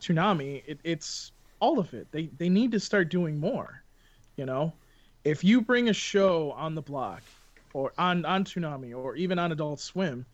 Toonami 0.00 0.62
it, 0.66 0.80
it's 0.84 1.32
all 1.60 1.78
of 1.78 1.92
it. 1.94 2.06
They 2.10 2.30
they 2.38 2.48
need 2.48 2.72
to 2.72 2.80
start 2.80 3.08
doing 3.08 3.38
more 3.38 3.82
you 4.36 4.44
know? 4.44 4.72
If 5.24 5.42
you 5.42 5.60
bring 5.60 5.88
a 5.88 5.92
show 5.92 6.52
on 6.52 6.74
the 6.74 6.82
block 6.82 7.22
or 7.72 7.92
on 7.98 8.24
on 8.24 8.44
Toonami 8.44 8.96
or 8.96 9.16
even 9.16 9.38
on 9.38 9.52
adult 9.52 9.80
swim 9.80 10.24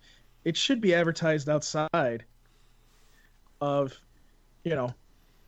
it 0.45 0.57
should 0.57 0.81
be 0.81 0.95
advertised 0.95 1.49
outside 1.49 2.25
of 3.61 3.99
you 4.65 4.75
know 4.75 4.93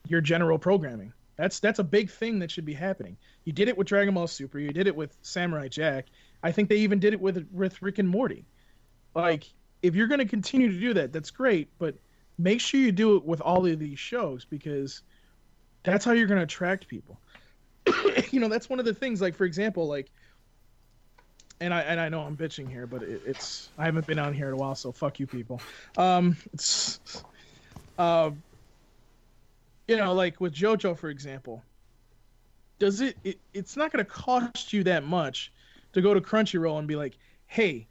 your 0.08 0.20
general 0.20 0.58
programming. 0.58 1.12
That's 1.36 1.60
that's 1.60 1.78
a 1.78 1.84
big 1.84 2.10
thing 2.10 2.38
that 2.40 2.50
should 2.50 2.64
be 2.64 2.74
happening. 2.74 3.16
You 3.44 3.52
did 3.52 3.68
it 3.68 3.76
with 3.76 3.86
Dragon 3.86 4.14
Ball 4.14 4.26
Super. 4.26 4.58
You 4.58 4.70
did 4.70 4.86
it 4.86 4.94
with 4.94 5.16
Samurai 5.22 5.68
Jack. 5.68 6.06
I 6.44 6.52
think 6.52 6.68
they 6.68 6.76
even 6.76 7.00
did 7.00 7.14
it 7.14 7.20
with 7.20 7.48
with 7.50 7.80
Rick 7.82 7.98
and 7.98 8.08
Morty. 8.08 8.44
Like, 9.14 9.44
if 9.82 9.94
you're 9.94 10.06
going 10.06 10.18
to 10.18 10.26
continue 10.26 10.70
to 10.70 10.78
do 10.78 10.94
that, 10.94 11.10
that's 11.10 11.30
great, 11.30 11.70
but 11.78 11.94
make 12.36 12.60
sure 12.60 12.78
you 12.78 12.92
do 12.92 13.16
it 13.16 13.24
with 13.24 13.40
all 13.40 13.64
of 13.64 13.78
these 13.78 13.98
shows 13.98 14.44
because 14.44 15.00
that's 15.84 16.04
how 16.04 16.12
you're 16.12 16.26
going 16.26 16.38
to 16.38 16.44
attract 16.44 16.86
people. 16.86 17.18
you 18.30 18.40
know, 18.40 18.48
that's 18.48 18.68
one 18.68 18.78
of 18.78 18.84
the 18.84 18.92
things. 18.92 19.22
Like, 19.22 19.34
for 19.34 19.44
example, 19.44 19.88
like, 19.88 20.10
and 21.60 21.72
I 21.72 21.80
and 21.80 21.98
I 21.98 22.10
know 22.10 22.20
I'm 22.20 22.36
bitching 22.36 22.70
here, 22.70 22.86
but 22.86 23.02
it, 23.02 23.22
it's 23.24 23.70
I 23.78 23.86
haven't 23.86 24.06
been 24.06 24.18
on 24.18 24.34
here 24.34 24.48
in 24.48 24.54
a 24.54 24.56
while, 24.56 24.74
so 24.74 24.92
fuck 24.92 25.18
you 25.18 25.26
people. 25.26 25.62
Um, 25.96 26.36
it's, 26.52 27.00
uh, 27.98 28.32
you 29.88 29.96
know, 29.96 30.12
like 30.12 30.42
with 30.42 30.54
JoJo, 30.54 30.98
for 30.98 31.08
example 31.08 31.62
does 32.78 33.00
it, 33.00 33.16
it 33.24 33.38
it's 33.52 33.76
not 33.76 33.92
going 33.92 34.04
to 34.04 34.10
cost 34.10 34.72
you 34.72 34.84
that 34.84 35.04
much 35.04 35.52
to 35.94 36.02
go 36.02 36.14
to 36.14 36.20
Crunchyroll 36.20 36.78
and 36.78 36.86
be 36.86 36.96
like, 36.96 37.16
"Hey, 37.46 37.88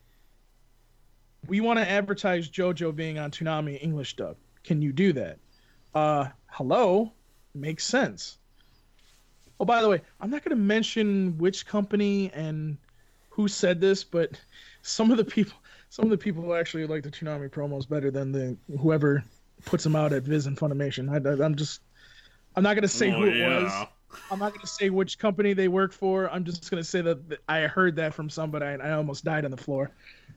we 1.47 1.59
want 1.61 1.79
to 1.79 1.89
advertise 1.89 2.49
JoJo 2.49 2.95
being 2.95 3.17
on 3.17 3.31
Toonami 3.31 3.81
English 3.81 4.15
dub. 4.15 4.37
Can 4.63 4.81
you 4.81 4.93
do 4.93 5.13
that?" 5.13 5.39
Uh, 5.93 6.27
hello, 6.47 7.11
makes 7.53 7.83
sense. 7.85 8.37
Oh, 9.59 9.65
by 9.65 9.81
the 9.81 9.89
way, 9.89 10.01
I'm 10.19 10.29
not 10.29 10.43
going 10.43 10.57
to 10.57 10.61
mention 10.63 11.37
which 11.37 11.65
company 11.65 12.31
and 12.33 12.77
who 13.29 13.47
said 13.47 13.79
this, 13.79 14.03
but 14.03 14.39
some 14.81 15.11
of 15.11 15.17
the 15.17 15.25
people, 15.25 15.57
some 15.89 16.05
of 16.05 16.11
the 16.11 16.17
people 16.17 16.53
actually 16.53 16.85
like 16.87 17.03
the 17.03 17.11
Toonami 17.11 17.49
promos 17.49 17.87
better 17.87 18.11
than 18.11 18.31
the 18.31 18.57
whoever 18.79 19.23
puts 19.65 19.83
them 19.83 19.95
out 19.95 20.11
at 20.11 20.23
Viz 20.23 20.45
and 20.47 20.57
Funimation. 20.57 21.09
I, 21.09 21.45
am 21.45 21.55
just, 21.55 21.81
I'm 22.55 22.63
not 22.63 22.73
going 22.73 22.81
to 22.81 22.87
say 22.87 23.11
Oh, 23.11 23.19
who 23.19 23.25
it 23.27 23.37
yeah. 23.37 23.63
was. 23.63 23.87
I'm 24.31 24.39
not 24.39 24.49
going 24.51 24.61
to 24.61 24.67
say 24.67 24.89
which 24.89 25.17
company 25.19 25.53
they 25.53 25.67
work 25.67 25.91
for. 25.93 26.29
I'm 26.31 26.43
just 26.43 26.69
going 26.69 26.81
to 26.81 26.87
say 26.87 27.01
that 27.01 27.29
that 27.29 27.39
I 27.47 27.61
heard 27.61 27.95
that 27.97 28.13
from 28.13 28.29
somebody 28.29 28.65
and 28.65 28.81
I 28.81 28.91
almost 28.91 29.23
died 29.25 29.45
on 29.45 29.51
the 29.51 29.57
floor 29.57 29.91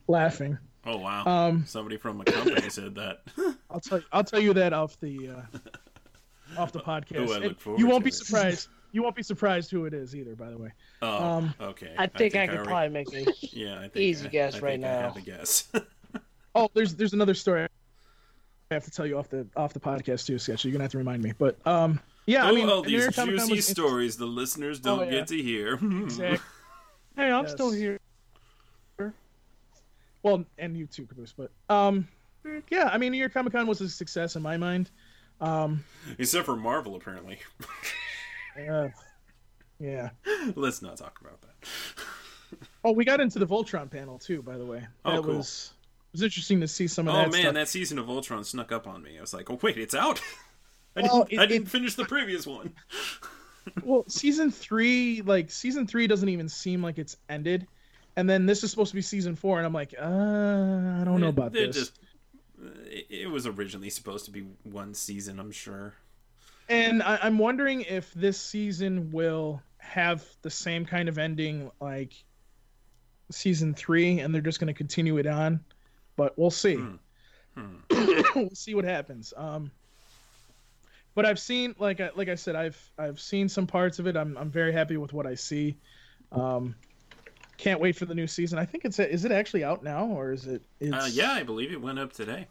laughing. 0.09 0.59
Oh 0.85 0.99
wow! 0.99 1.25
Um, 1.27 1.65
Somebody 1.67 1.97
from 1.97 2.21
a 2.21 2.25
company 2.25 2.69
said 2.71 2.95
that. 2.95 3.23
I'll 3.71 3.81
tell 3.81 3.99
you, 3.99 4.05
I'll 4.13 4.23
tell 4.25 4.39
you 4.41 4.55
that 4.55 4.73
off 4.73 4.99
the 5.01 5.31
uh, 5.31 6.61
off 6.61 6.71
the 6.73 6.79
podcast. 6.81 7.29
Oh, 7.29 7.33
I 7.35 7.39
look 7.39 7.61
forward 7.61 7.81
you 7.81 7.87
won't 7.89 8.03
to 8.03 8.05
be 8.05 8.11
it. 8.11 8.15
surprised. 8.15 8.69
You 8.93 9.03
won't 9.03 9.17
be 9.17 9.23
surprised 9.25 9.71
who 9.71 9.85
it 9.85 9.93
is 9.93 10.15
either, 10.15 10.35
by 10.37 10.49
the 10.49 10.57
way. 10.57 10.73
Oh, 11.03 11.25
Um, 11.25 11.55
okay. 11.61 11.93
I 11.99 12.07
think 12.07 12.35
I, 12.37 12.47
could 12.47 12.59
already- 12.67 12.69
probably 12.69 12.89
make 12.89 13.29
a 13.29 13.33
Yeah, 13.53 13.79
I 13.79 13.89
think 13.89 13.97
easy 13.97 14.27
I, 14.27 14.31
guess 14.31 14.55
I 14.55 14.59
right 14.61 14.73
think 14.75 14.85
I 14.85 14.89
now. 14.93 15.01
have 15.01 15.17
a 15.17 15.21
guess. 15.21 15.69
Oh, 16.55 16.71
there's 16.73 16.95
there's 16.95 17.13
another 17.13 17.35
story 17.35 17.67
I 18.71 18.75
have 18.75 18.85
to 18.85 18.91
tell 18.91 19.07
you 19.07 19.19
off 19.19 19.29
the 19.29 19.47
off 19.57 19.75
the 19.75 19.81
podcast 19.81 20.25
too, 20.27 20.39
Sketch. 20.39 20.65
You're 20.65 20.73
gonna 20.73 20.85
have 20.85 20.93
to 20.93 20.99
remind 20.99 21.23
me. 21.23 21.33
But 21.37 21.59
um, 21.67 22.01
yeah, 22.27 22.45
oh, 22.45 22.49
I 22.49 22.53
mean, 22.53 22.69
oh, 22.69 22.81
New 22.83 22.89
these 22.89 23.03
York 23.03 23.15
juicy 23.15 23.55
was 23.55 23.67
stories 23.67 24.17
the 24.17 24.27
listeners 24.27 24.81
don't 24.81 25.01
Oh, 25.01 25.03
yeah. 25.05 25.11
get 25.11 25.29
to 25.29 25.43
hear. 25.43 25.75
Exactly. 26.03 26.39
Hey, 27.17 27.31
I'm 27.31 27.45
Yes. 27.45 27.53
still 27.53 27.71
here. 27.71 27.99
Well, 30.23 30.45
and 30.59 30.77
you 30.77 30.87
too, 30.87 31.07
Caboose. 31.07 31.33
But 31.37 31.51
um, 31.73 32.09
yeah, 32.71 32.91
I 32.93 32.99
mean, 32.99 33.13
New 33.13 33.19
York 33.19 33.33
Comic 33.33 33.53
Con 33.53 33.67
was 33.67 33.81
a 33.81 33.89
success 33.89 34.37
in 34.37 34.43
my 34.43 34.57
mind. 34.57 34.91
Um, 35.41 35.85
Except 36.19 36.47
for 36.47 36.57
Marvel, 36.57 36.97
apparently. 36.97 37.39
uh, 38.69 38.89
yeah. 39.79 40.11
Let's 40.57 40.83
not 40.83 40.97
talk 40.97 41.19
about 41.21 41.41
that. 41.43 41.69
Oh, 42.85 42.93
we 42.93 43.05
got 43.05 43.21
into 43.21 43.41
the 43.41 43.47
Voltron 43.47 43.91
panel 43.91 44.17
too, 44.21 44.41
by 44.41 44.57
the 44.57 44.65
way. 44.65 44.87
Oh, 45.05 45.17
That 45.17 45.25
cool. 45.25 45.39
was 45.39 45.73
it 46.13 46.13
was 46.13 46.23
interesting 46.23 46.61
to 46.61 46.69
see 46.69 46.87
some 46.87 47.09
of 47.09 47.15
Oh 47.15 47.19
that 47.19 47.27
Oh 47.27 47.31
man, 47.33 47.41
stuff. 47.43 47.55
that 47.55 47.69
season 47.69 47.99
of 47.99 48.07
Voltron 48.07 48.45
snuck 48.45 48.71
up 48.71 48.87
on 48.87 49.03
me. 49.03 49.19
I 49.19 49.21
was 49.21 49.35
like, 49.35 49.51
oh 49.51 49.59
wait, 49.61 49.77
it's 49.77 49.95
out. 49.95 50.21
I 50.97 51.03
didn't, 51.03 51.33
it- 51.33 51.39
I 51.39 51.47
didn't 51.47 51.67
it- 51.69 51.71
finish 51.71 51.95
the 51.95 52.05
previous 52.05 52.47
one. 52.47 52.73
well 53.83 54.05
season 54.09 54.51
three 54.51 55.23
like 55.23 55.51
season 55.51 55.87
three 55.89 56.07
doesn't 56.07 56.29
even 56.29 56.49
seem 56.49 56.83
like 56.83 56.99
it's 56.99 57.17
ended 57.29 57.67
and 58.15 58.31
then 58.31 58.47
this 58.47 58.63
is 58.63 58.71
supposed 58.71 58.91
to 58.91 58.95
be 58.95 59.03
season 59.03 59.35
four 59.35 59.59
and 59.59 59.67
i'm 59.67 59.73
like 59.73 59.93
uh 60.01 60.05
i 60.05 61.03
don't 61.05 61.21
know 61.21 61.29
about 61.31 61.53
this 61.53 61.75
Just, 61.75 61.99
it, 63.11 63.29
was 63.29 63.45
originally 63.45 63.91
supposed 63.91 64.25
to 64.27 64.31
be 64.31 64.47
one 64.63 64.95
season, 64.95 65.41
I'm 65.41 65.51
sure. 65.51 65.95
and 66.69 67.03
I, 67.03 67.19
i'm 67.23 67.39
wondering 67.39 67.81
if 67.83 68.15
this 68.15 68.41
season 68.41 69.11
will 69.11 69.61
have 69.79 70.25
the 70.43 70.51
same 70.51 70.87
kind 70.87 71.09
of 71.09 71.19
ending 71.19 71.69
like 71.81 72.13
season 73.33 73.75
three 73.75 74.21
and 74.21 74.33
they're 74.33 74.43
just 74.43 74.61
going 74.61 74.69
to 74.73 74.79
continue 74.79 75.19
it 75.19 75.27
on 75.27 75.59
but 76.15 76.39
we'll 76.39 76.51
see 76.53 76.79
Hmm. 77.57 77.77
we'll 78.37 78.51
see 78.55 78.75
what 78.77 78.85
happens 78.85 79.35
um 79.37 79.73
but 81.17 81.27
i've 81.27 81.39
seen 81.41 81.75
like 81.81 82.01
I, 82.01 82.11
like 82.15 82.29
i 82.29 82.37
said 82.37 82.55
i've 82.55 82.79
i've 82.99 83.19
seen 83.19 83.49
some 83.49 83.67
parts 83.67 83.99
of 83.99 84.07
it. 84.07 84.17
I'm, 84.17 84.37
I'm 84.37 84.51
very 84.51 84.73
happy 84.73 84.97
with 84.97 85.13
what 85.13 85.27
i 85.27 85.35
see. 85.35 85.77
Um 86.31 86.77
can't 87.57 87.81
wait 87.81 87.97
for 87.97 88.05
the 88.05 88.15
new 88.15 88.27
season. 88.27 88.59
I 88.59 88.67
think 88.67 88.85
it's 88.85 88.99
is 88.99 89.25
it 89.25 89.33
actually 89.33 89.65
out 89.65 89.83
now 89.83 90.05
or 90.07 90.31
is 90.33 90.47
it 90.47 90.63
Uh, 90.93 91.09
yeah, 91.11 91.33
I 91.33 91.43
believe 91.43 91.73
it 91.73 91.81
went 91.81 91.99
up 91.99 92.13
today. 92.13 92.47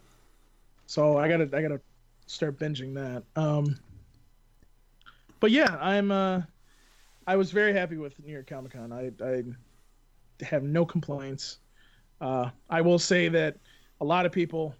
so 0.86 1.16
i 1.16 1.28
gotta 1.28 1.44
i 1.56 1.62
gotta 1.62 1.80
start 2.26 2.58
binging 2.58 2.94
that. 2.94 3.22
Um 3.40 3.78
but 5.38 5.50
yeah 5.52 5.76
i'm 5.80 6.10
uh 6.10 6.42
i 7.26 7.36
was 7.36 7.52
very 7.52 7.72
happy 7.72 7.98
with 7.98 8.18
new 8.24 8.32
york 8.32 8.48
comic 8.48 8.72
con. 8.72 8.92
I 8.92 9.12
i 9.24 9.42
have 10.44 10.64
no 10.64 10.84
complaints. 10.84 11.58
Uh 12.20 12.50
i 12.68 12.80
will 12.80 12.98
say 12.98 13.28
that 13.28 13.58
a 14.00 14.04
lot 14.04 14.26
of 14.26 14.32
people 14.32 14.74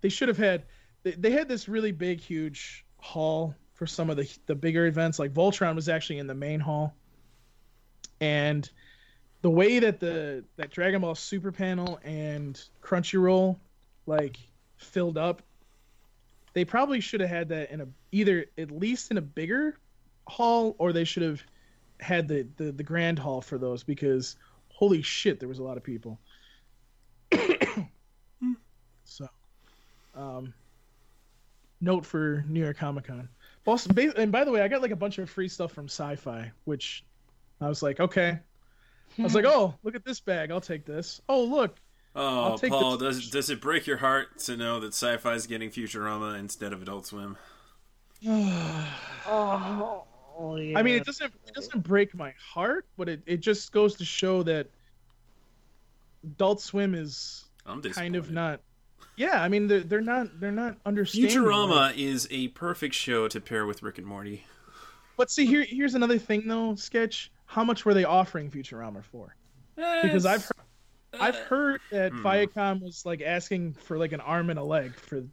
they 0.00 0.08
should 0.08 0.28
have 0.28 0.38
had 0.38 0.62
they, 1.04 1.12
they 1.12 1.30
had 1.30 1.48
this 1.48 1.68
really 1.68 1.92
big 1.92 2.20
huge 2.20 2.84
hall 2.98 3.54
for 3.74 3.86
some 3.86 4.10
of 4.10 4.16
the 4.16 4.28
the 4.46 4.54
bigger 4.54 4.86
events. 4.86 5.18
Like 5.18 5.32
voltron 5.32 5.76
was 5.76 5.88
actually 5.88 6.18
in 6.18 6.26
the 6.26 6.34
main 6.34 6.58
hall. 6.58 6.94
And 8.20 8.68
the 9.42 9.50
way 9.50 9.78
that 9.78 10.00
the 10.00 10.44
that 10.56 10.70
dragon 10.70 11.02
ball 11.02 11.14
super 11.14 11.52
panel 11.52 12.00
and 12.02 12.60
crunchyroll 12.82 13.58
like 14.06 14.38
filled 14.78 15.18
up 15.18 15.42
they 16.54 16.64
probably 16.64 17.00
should 17.00 17.20
have 17.20 17.28
had 17.28 17.48
that 17.50 17.70
in 17.70 17.80
a 17.82 17.86
either 18.12 18.46
at 18.56 18.70
least 18.70 19.10
in 19.10 19.18
a 19.18 19.22
bigger 19.22 19.76
hall 20.26 20.74
or 20.78 20.92
they 20.92 21.04
should 21.04 21.22
have 21.22 21.42
had 22.00 22.26
the 22.26 22.46
the, 22.56 22.72
the 22.72 22.82
grand 22.82 23.18
hall 23.18 23.42
for 23.42 23.58
those 23.58 23.82
because 23.82 24.36
holy 24.68 25.02
shit 25.02 25.40
there 25.40 25.48
was 25.48 25.58
a 25.58 25.62
lot 25.62 25.76
of 25.76 25.82
people. 25.82 26.18
So 29.06 29.28
um 30.14 30.54
note 31.80 32.04
for 32.04 32.44
new 32.48 32.60
york 32.60 32.76
comic-con 32.76 33.28
also 33.66 33.90
and 34.16 34.30
by 34.30 34.44
the 34.44 34.50
way 34.50 34.60
i 34.60 34.68
got 34.68 34.82
like 34.82 34.90
a 34.90 34.96
bunch 34.96 35.18
of 35.18 35.28
free 35.28 35.48
stuff 35.48 35.72
from 35.72 35.86
sci-fi 35.86 36.50
which 36.64 37.04
I 37.60 37.68
was 37.68 37.82
like, 37.82 38.00
okay. 38.00 38.38
I 39.18 39.22
was 39.22 39.34
like, 39.34 39.44
oh, 39.48 39.74
look 39.82 39.94
at 39.94 40.04
this 40.04 40.20
bag. 40.20 40.50
I'll 40.50 40.60
take 40.60 40.84
this. 40.84 41.20
Oh, 41.28 41.44
look. 41.44 41.76
Oh, 42.16 42.44
I'll 42.44 42.58
take 42.58 42.70
Paul, 42.70 42.96
does 42.96 43.28
does 43.30 43.50
it 43.50 43.60
break 43.60 43.88
your 43.88 43.96
heart 43.96 44.38
to 44.40 44.56
know 44.56 44.78
that 44.78 44.94
Sci-Fi 44.94 45.34
is 45.34 45.48
getting 45.48 45.70
Futurama 45.70 46.38
instead 46.38 46.72
of 46.72 46.82
Adult 46.82 47.06
Swim? 47.06 47.36
Oh, 50.36 50.56
yeah. 50.56 50.76
I 50.76 50.82
mean, 50.82 50.96
it 50.96 51.04
doesn't 51.04 51.32
it 51.46 51.54
doesn't 51.54 51.84
break 51.84 52.12
my 52.12 52.34
heart, 52.52 52.86
but 52.96 53.08
it, 53.08 53.22
it 53.24 53.36
just 53.36 53.70
goes 53.70 53.94
to 53.94 54.04
show 54.04 54.42
that 54.42 54.66
Adult 56.24 56.60
Swim 56.60 56.96
is 56.96 57.44
I'm 57.64 57.80
kind 57.80 58.16
of 58.16 58.32
not. 58.32 58.60
Yeah, 59.16 59.42
I 59.42 59.48
mean, 59.48 59.66
they're, 59.68 59.80
they're 59.80 60.00
not 60.00 60.40
they're 60.40 60.50
not 60.50 60.76
understanding. 60.84 61.30
Futurama 61.30 61.96
is 61.96 62.26
a 62.30 62.48
perfect 62.48 62.94
show 62.94 63.28
to 63.28 63.40
pair 63.40 63.66
with 63.66 63.82
Rick 63.82 63.98
and 63.98 64.06
Morty. 64.06 64.44
But 65.16 65.30
see, 65.30 65.46
here 65.46 65.64
here's 65.68 65.94
another 65.94 66.18
thing 66.18 66.46
though, 66.46 66.74
sketch. 66.74 67.30
How 67.46 67.62
much 67.62 67.84
were 67.84 67.94
they 67.94 68.04
offering 68.04 68.50
Futurama 68.50 69.04
for? 69.04 69.36
Because 69.76 70.26
I've 70.26 70.42
heard, 70.42 71.20
I've 71.20 71.36
heard 71.36 71.80
that 71.90 72.12
hmm. 72.12 72.26
Viacom 72.26 72.82
was 72.82 73.04
like 73.06 73.22
asking 73.22 73.74
for 73.74 73.98
like 73.98 74.12
an 74.12 74.20
arm 74.20 74.50
and 74.50 74.58
a 74.58 74.64
leg 74.64 74.94
for 74.94 75.24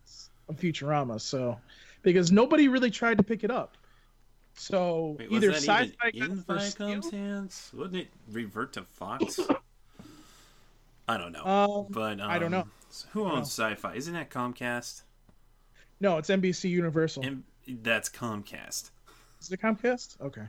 a 0.50 0.54
Futurama. 0.54 1.20
So, 1.20 1.58
because 2.02 2.32
nobody 2.32 2.68
really 2.68 2.92
tried 2.92 3.18
to 3.18 3.24
pick 3.24 3.44
it 3.44 3.52
up. 3.52 3.78
So 4.54 5.16
Wait, 5.18 5.32
either 5.32 5.54
sci-fi 5.54 6.12
even 6.14 6.32
in 6.32 6.44
Viacom's 6.44 7.10
hands? 7.10 7.72
Wouldn't 7.74 7.96
it 7.96 8.08
revert 8.30 8.74
to 8.74 8.84
Fox? 8.84 9.40
I 11.12 11.18
don't 11.18 11.32
know, 11.34 11.46
Um, 11.46 11.86
but 11.89 12.20
um, 12.22 12.30
I 12.30 12.39
don't 12.39 12.51
know. 12.51 12.68
Who 13.12 13.25
owns 13.25 13.48
Sci-Fi? 13.48 13.94
Isn't 13.96 14.13
that 14.13 14.30
Comcast? 14.30 15.01
no, 16.00 16.18
it's 16.18 16.30
NBC 16.30 16.70
Universal. 16.70 17.24
And 17.25 17.44
that's 17.84 18.10
Comcast. 18.10 18.89
Is 19.41 19.51
it 19.51 19.62
Comcast? 19.62 20.20
Okay. 20.22 20.44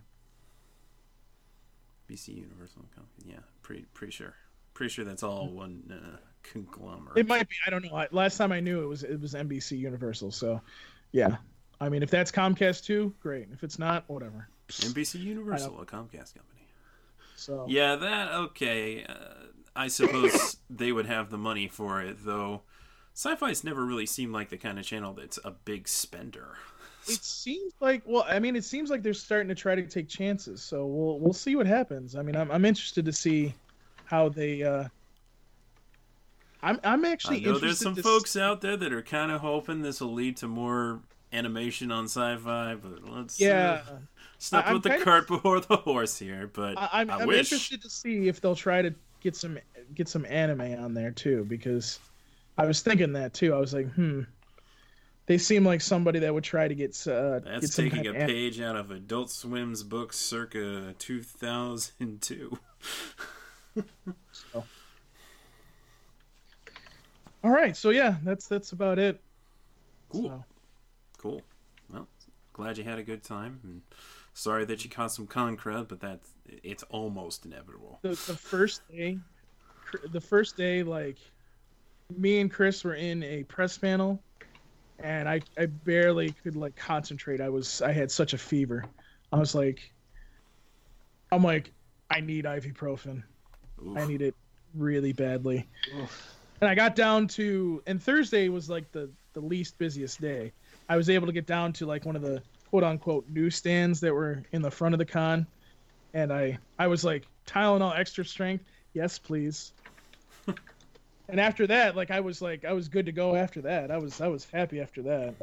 BC 2.10 2.28
Universal. 2.36 2.84
Com- 2.94 3.04
Yeah, 3.24 3.38
pretty 3.62 3.86
pretty 3.94 4.12
sure. 4.12 4.34
Pretty 4.74 4.90
sure 4.92 5.04
that's 5.04 5.22
all 5.22 5.48
one 5.48 5.82
uh, 5.92 6.16
conglomerate. 6.42 7.16
It 7.18 7.26
might 7.28 7.48
be. 7.48 7.56
I 7.66 7.70
don't 7.70 7.84
know. 7.84 8.06
Last 8.10 8.36
time 8.36 8.52
I 8.52 8.60
knew 8.60 8.82
it 8.82 8.86
was 8.86 9.02
it 9.02 9.20
was 9.20 9.34
NBC 9.34 9.78
Universal. 9.78 10.32
So, 10.32 10.60
yeah. 11.12 11.36
I 11.80 11.88
mean, 11.88 12.02
if 12.02 12.10
that's 12.10 12.30
Comcast 12.30 12.84
too, 12.84 13.12
great. 13.20 13.48
If 13.52 13.62
it's 13.64 13.78
not, 13.78 14.04
whatever. 14.08 14.48
NBC 14.68 15.20
Universal, 15.20 15.80
a 15.80 15.84
Comcast 15.86 16.34
company. 16.34 16.66
So 17.36 17.66
Yeah, 17.68 17.96
that 17.96 18.32
okay. 18.32 19.04
Uh, 19.04 19.14
I 19.74 19.88
suppose 19.88 20.56
they 20.70 20.92
would 20.92 21.06
have 21.06 21.30
the 21.30 21.38
money 21.38 21.68
for 21.68 22.00
it, 22.02 22.18
though. 22.24 22.62
Sci-Fi's 23.14 23.62
never 23.64 23.84
really 23.84 24.06
seemed 24.06 24.32
like 24.32 24.48
the 24.50 24.56
kind 24.56 24.78
of 24.78 24.84
channel 24.84 25.12
that's 25.12 25.38
a 25.44 25.50
big 25.50 25.86
spender. 25.88 26.56
it 27.06 27.22
seems 27.22 27.72
like 27.80 28.02
well, 28.06 28.24
I 28.28 28.38
mean, 28.38 28.56
it 28.56 28.64
seems 28.64 28.90
like 28.90 29.02
they're 29.02 29.12
starting 29.14 29.48
to 29.48 29.54
try 29.54 29.74
to 29.74 29.82
take 29.82 30.08
chances. 30.08 30.62
So 30.62 30.86
we'll 30.86 31.18
we'll 31.18 31.32
see 31.34 31.56
what 31.56 31.66
happens. 31.66 32.16
I 32.16 32.22
mean, 32.22 32.36
I'm 32.36 32.50
I'm 32.50 32.64
interested 32.64 33.04
to 33.04 33.12
see 33.12 33.54
how 34.06 34.28
they. 34.30 34.62
uh 34.62 34.84
I'm 36.62 36.78
I'm 36.84 37.04
I 37.04 37.10
actually 37.10 37.40
know 37.40 37.54
interested. 37.54 37.66
there's 37.66 37.78
some 37.80 37.94
folks 37.96 38.36
out 38.36 38.60
there 38.60 38.76
that 38.76 38.92
are 38.92 39.02
kind 39.02 39.32
of 39.32 39.40
hoping 39.40 39.82
this 39.82 40.00
will 40.00 40.12
lead 40.12 40.36
to 40.38 40.46
more 40.48 41.00
animation 41.32 41.90
on 41.90 42.04
Sci-Fi, 42.04 42.76
but 42.76 43.08
let's 43.08 43.40
uh, 43.40 43.44
Yeah, 43.44 43.80
stop 44.38 44.72
with 44.72 44.82
the 44.84 44.94
of- 44.96 45.02
cart 45.02 45.26
before 45.26 45.60
the 45.60 45.76
horse 45.76 46.18
here. 46.18 46.48
But 46.52 46.78
I, 46.78 46.88
I'm, 46.92 47.10
I 47.10 47.16
I'm 47.20 47.26
wish. 47.26 47.50
interested 47.52 47.82
to 47.82 47.90
see 47.90 48.28
if 48.28 48.40
they'll 48.40 48.54
try 48.54 48.80
to 48.82 48.94
get 49.22 49.36
some 49.36 49.58
get 49.94 50.08
some 50.08 50.26
anime 50.26 50.82
on 50.82 50.94
there 50.94 51.10
too, 51.10 51.44
because 51.48 51.98
I 52.58 52.66
was 52.66 52.80
thinking 52.82 53.12
that 53.14 53.32
too. 53.34 53.54
I 53.54 53.58
was 53.58 53.72
like, 53.72 53.90
hmm, 53.92 54.22
they 55.26 55.38
seem 55.38 55.64
like 55.64 55.80
somebody 55.80 56.18
that 56.20 56.32
would 56.34 56.44
try 56.44 56.68
to 56.68 56.74
get 56.74 56.90
uh, 57.06 57.38
That's 57.40 57.74
some 57.74 57.84
taking 57.84 58.04
kind 58.04 58.06
a 58.06 58.10
of 58.10 58.16
an- 58.16 58.26
page 58.28 58.60
out 58.60 58.76
of 58.76 58.90
Adult 58.90 59.30
Swim's 59.30 59.82
book 59.82 60.12
circa 60.12 60.94
2002. 60.98 62.58
All 67.44 67.50
right, 67.50 67.76
so 67.76 67.90
yeah, 67.90 68.16
that's 68.22 68.46
that's 68.46 68.72
about 68.72 68.98
it. 68.98 69.20
Cool. 70.10 70.28
So, 70.28 70.44
Cool. 71.18 71.42
Well, 71.92 72.06
glad 72.52 72.78
you 72.78 72.84
had 72.84 72.98
a 72.98 73.02
good 73.02 73.22
time. 73.22 73.60
And 73.64 73.82
sorry 74.32 74.64
that 74.66 74.84
you 74.84 74.90
caught 74.90 75.12
some 75.12 75.26
con 75.26 75.56
crud, 75.56 75.88
but 75.88 76.00
that's 76.00 76.28
it's 76.46 76.82
almost 76.84 77.46
inevitable. 77.46 77.98
the, 78.02 78.10
the 78.10 78.36
first 78.36 78.82
day, 78.90 79.18
the 80.10 80.20
first 80.20 80.56
day, 80.56 80.82
like 80.82 81.18
me 82.16 82.40
and 82.40 82.50
Chris 82.50 82.84
were 82.84 82.94
in 82.94 83.22
a 83.22 83.42
press 83.44 83.78
panel, 83.78 84.22
and 84.98 85.28
I 85.28 85.40
I 85.58 85.66
barely 85.66 86.32
could 86.42 86.56
like 86.56 86.76
concentrate. 86.76 87.40
I 87.40 87.48
was 87.48 87.82
I 87.82 87.92
had 87.92 88.10
such 88.10 88.32
a 88.32 88.38
fever. 88.38 88.84
I 89.32 89.38
was 89.38 89.54
like, 89.54 89.92
I'm 91.30 91.42
like, 91.42 91.72
I 92.10 92.20
need 92.20 92.44
ibuprofen. 92.44 93.22
Oof. 93.84 93.98
I 93.98 94.06
need 94.06 94.22
it 94.22 94.34
really 94.74 95.12
badly. 95.12 95.66
And 96.60 96.70
I 96.70 96.74
got 96.74 96.94
down 96.94 97.26
to, 97.28 97.82
and 97.86 98.00
Thursday 98.00 98.48
was 98.48 98.70
like 98.70 98.92
the 98.92 99.10
the 99.32 99.40
least 99.40 99.78
busiest 99.78 100.20
day. 100.20 100.52
I 100.88 100.96
was 100.96 101.08
able 101.08 101.26
to 101.26 101.32
get 101.32 101.46
down 101.46 101.72
to 101.74 101.86
like 101.86 102.04
one 102.04 102.16
of 102.16 102.22
the 102.22 102.42
quote 102.72 102.84
unquote 102.84 103.26
newsstands 103.28 104.00
that 104.00 104.14
were 104.14 104.42
in 104.52 104.62
the 104.62 104.70
front 104.70 104.94
of 104.94 104.98
the 104.98 105.04
con, 105.04 105.46
and 106.14 106.32
I 106.32 106.58
I 106.78 106.86
was 106.86 107.04
like 107.04 107.26
Tylenol 107.46 107.94
extra 107.98 108.24
strength, 108.24 108.64
yes 108.94 109.18
please. 109.18 109.74
and 111.28 111.38
after 111.38 111.66
that, 111.66 111.96
like 111.96 112.10
I 112.10 112.20
was 112.20 112.40
like 112.40 112.64
I 112.64 112.72
was 112.72 112.88
good 112.88 113.04
to 113.04 113.12
go 113.12 113.36
after 113.36 113.60
that. 113.60 113.90
I 113.90 113.98
was 113.98 114.22
I 114.22 114.28
was 114.28 114.46
happy 114.50 114.80
after 114.80 115.02
that. 115.02 115.34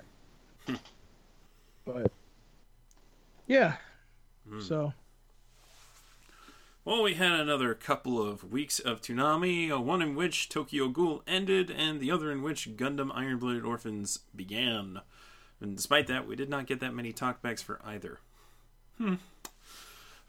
Hmm. 0.65 0.75
but 1.85 2.11
yeah, 3.45 3.75
hmm. 4.49 4.61
so 4.61 4.91
Well, 6.83 7.03
we 7.03 7.13
had 7.13 7.39
another 7.39 7.75
couple 7.75 8.19
of 8.19 8.51
weeks 8.51 8.79
of 8.79 9.01
Toonami, 9.01 9.79
one 9.79 10.01
in 10.01 10.15
which 10.15 10.49
Tokyo 10.49 10.87
Ghoul 10.87 11.21
ended, 11.27 11.69
and 11.69 11.99
the 11.99 12.09
other 12.09 12.31
in 12.31 12.41
which 12.41 12.75
Gundam 12.75 13.11
Iron 13.13 13.37
Blooded 13.37 13.65
Orphans 13.65 14.21
began. 14.35 15.01
And 15.61 15.75
despite 15.75 16.07
that, 16.07 16.27
we 16.27 16.35
did 16.35 16.49
not 16.49 16.67
get 16.67 16.79
that 16.79 16.93
many 16.93 17.11
talkbacks 17.11 17.63
for 17.63 17.79
either. 17.83 18.19
Hmm. 18.97 19.15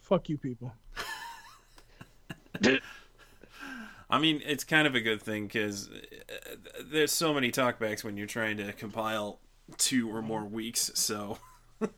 fuck 0.01 0.29
you 0.29 0.39
people. 0.39 0.75
I 4.11 4.19
mean, 4.19 4.43
it's 4.45 4.65
kind 4.65 4.87
of 4.87 4.95
a 4.95 5.01
good 5.01 5.23
thing 5.23 5.47
because 5.47 5.89
uh, 5.89 6.57
there's 6.91 7.13
so 7.13 7.33
many 7.33 7.51
talkbacks 7.53 8.03
when 8.03 8.17
you're 8.17 8.27
trying 8.27 8.57
to 8.59 8.73
compile 8.73 9.39
two 9.77 10.13
or 10.13 10.21
more 10.21 10.45
weeks. 10.45 10.91
So 10.95 11.39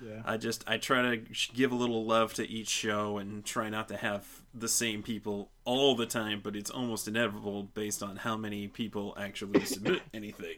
Yeah. 0.00 0.22
I 0.24 0.36
just 0.36 0.64
I 0.66 0.78
try 0.78 1.02
to 1.02 1.22
give 1.54 1.72
a 1.72 1.74
little 1.74 2.04
love 2.04 2.34
to 2.34 2.48
each 2.48 2.68
show 2.68 3.18
and 3.18 3.44
try 3.44 3.68
not 3.68 3.88
to 3.88 3.96
have 3.96 4.26
the 4.54 4.68
same 4.68 5.02
people 5.02 5.50
all 5.64 5.94
the 5.96 6.06
time. 6.06 6.40
But 6.42 6.54
it's 6.56 6.70
almost 6.70 7.08
inevitable 7.08 7.64
based 7.64 8.02
on 8.02 8.16
how 8.16 8.36
many 8.36 8.68
people 8.68 9.16
actually 9.18 9.64
submit 9.64 10.02
anything. 10.14 10.56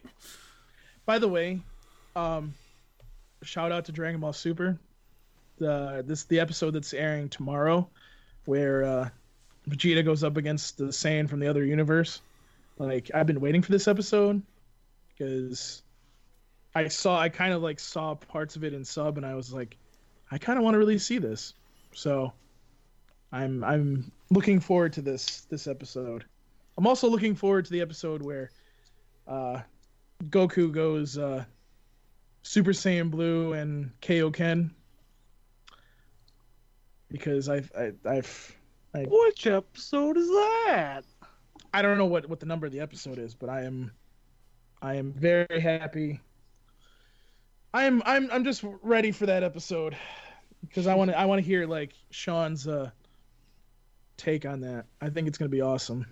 By 1.07 1.19
the 1.19 1.29
way, 1.29 1.61
um, 2.17 2.55
shout 3.43 3.73
out 3.73 3.85
to 3.87 3.93
Dragon 3.93 4.21
Ball 4.21 4.33
Super. 4.33 4.79
The 5.59 6.03
this 6.07 6.25
the 6.25 6.41
episode 6.41 6.73
that's 6.73 6.95
airing 6.95 7.29
tomorrow, 7.29 7.89
where 8.47 8.85
uh, 8.85 9.09
Vegeta 9.69 10.05
goes 10.05 10.25
up 10.25 10.37
against 10.37 10.79
the 10.79 10.85
Saiyan 10.85 11.29
from 11.29 11.41
the 11.41 11.49
other 11.49 11.65
universe. 11.65 12.21
Like 12.79 13.11
I've 13.15 13.27
been 13.27 13.41
waiting 13.41 13.63
for 13.63 13.73
this 13.73 13.87
episode 13.87 14.43
because 15.09 15.83
I 16.75 16.89
saw 16.89 17.19
I 17.19 17.29
kind 17.29 17.53
of 17.53 17.63
like 17.63 17.79
saw 17.79 18.15
parts 18.15 18.57
of 18.57 18.65
it 18.65 18.73
in 18.73 18.85
sub, 18.85 19.17
and 19.17 19.27
I 19.27 19.35
was 19.35 19.53
like, 19.53 19.77
I 20.31 20.39
kind 20.39 20.59
of 20.59 20.65
want 20.65 20.75
to 20.75 20.79
really 20.79 20.99
see 20.99 21.19
this. 21.19 21.55
So 21.93 22.33
I'm 23.33 23.63
I'm 23.65 24.11
looking 24.31 24.61
forward 24.61 24.93
to 24.95 25.03
this 25.03 25.43
this 25.51 25.67
episode. 25.67 26.25
I'm 26.79 26.87
also 26.87 27.09
looking 27.09 27.35
forward 27.35 27.67
to 27.67 27.73
the 27.73 27.83
episode 27.83 28.23
where 28.23 28.51
uh, 29.29 29.61
Goku 30.31 30.73
goes 30.73 31.19
uh, 31.19 31.45
Super 32.43 32.73
Saiyan 32.73 33.11
Blue 33.11 33.53
and 33.53 33.91
Kaioken 34.01 34.71
because 37.11 37.49
I've 37.49 37.71
I, 37.77 37.93
I've 38.09 38.57
I, 38.95 39.07
Which 39.09 39.47
episode 39.47 40.17
is 40.17 40.29
that? 40.29 41.03
I 41.73 41.83
don't 41.83 41.99
know 41.99 42.07
what 42.07 42.29
what 42.29 42.41
the 42.41 42.47
number 42.47 42.67
of 42.67 42.73
the 42.73 42.81
episode 42.81 43.19
is, 43.19 43.35
but 43.35 43.49
I 43.49 43.63
am 43.63 43.93
I 44.83 44.97
am 44.97 45.13
very 45.13 45.61
happy. 45.61 46.21
I'm 47.73 48.03
I'm 48.05 48.31
I'm 48.33 48.45
just 48.45 48.65
ready 48.83 49.13
for 49.13 49.27
that 49.27 49.45
episode 49.45 49.97
because 50.63 50.87
I 50.87 50.95
want 50.95 51.11
to 51.11 51.19
I 51.19 51.27
want 51.27 51.41
to 51.41 51.47
hear 51.47 51.67
like 51.67 51.93
Sean's 52.11 52.67
uh 52.67 52.91
take 54.17 54.45
on 54.45 54.61
that. 54.61 54.87
I 55.01 55.11
think 55.11 55.29
it's 55.29 55.39
going 55.39 55.51
to 55.51 55.55
be 55.55 55.63
awesome. 55.63 56.07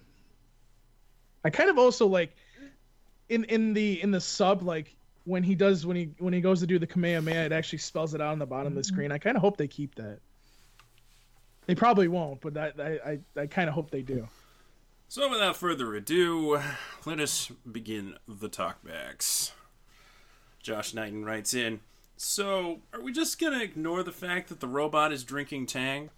I 1.44 1.50
kind 1.50 1.70
of 1.70 1.78
also 1.78 2.06
like 2.06 2.36
in 3.28 3.44
in 3.44 3.74
the 3.74 4.00
in 4.00 4.10
the 4.10 4.20
sub 4.20 4.62
like 4.62 4.94
when 5.28 5.42
he 5.42 5.54
does 5.54 5.84
when 5.84 5.96
he 5.96 6.10
when 6.18 6.32
he 6.32 6.40
goes 6.40 6.60
to 6.60 6.66
do 6.66 6.78
the 6.78 6.86
Kamehameha 6.86 7.44
it 7.44 7.52
actually 7.52 7.78
spells 7.78 8.14
it 8.14 8.20
out 8.20 8.32
on 8.32 8.38
the 8.38 8.46
bottom 8.46 8.68
of 8.68 8.74
the 8.74 8.80
mm-hmm. 8.80 8.94
screen. 8.94 9.12
I 9.12 9.18
kind 9.18 9.36
of 9.36 9.42
hope 9.42 9.56
they 9.56 9.68
keep 9.68 9.94
that. 9.96 10.20
They 11.66 11.74
probably 11.74 12.08
won't, 12.08 12.40
but 12.40 12.56
I 12.56 12.72
I 12.78 13.10
I, 13.10 13.42
I 13.42 13.46
kind 13.46 13.68
of 13.68 13.74
hope 13.74 13.90
they 13.90 14.02
do. 14.02 14.26
So 15.08 15.30
without 15.30 15.56
further 15.56 15.94
ado, 15.94 16.60
let 17.04 17.20
us 17.20 17.50
begin 17.70 18.16
the 18.26 18.48
talkbacks. 18.48 19.52
Josh 20.62 20.92
Knighton 20.92 21.24
writes 21.24 21.54
in. 21.54 21.80
So, 22.16 22.80
are 22.92 23.00
we 23.00 23.12
just 23.12 23.40
gonna 23.40 23.62
ignore 23.62 24.02
the 24.02 24.12
fact 24.12 24.48
that 24.48 24.60
the 24.60 24.66
robot 24.66 25.12
is 25.12 25.24
drinking 25.24 25.66
Tang? 25.66 26.10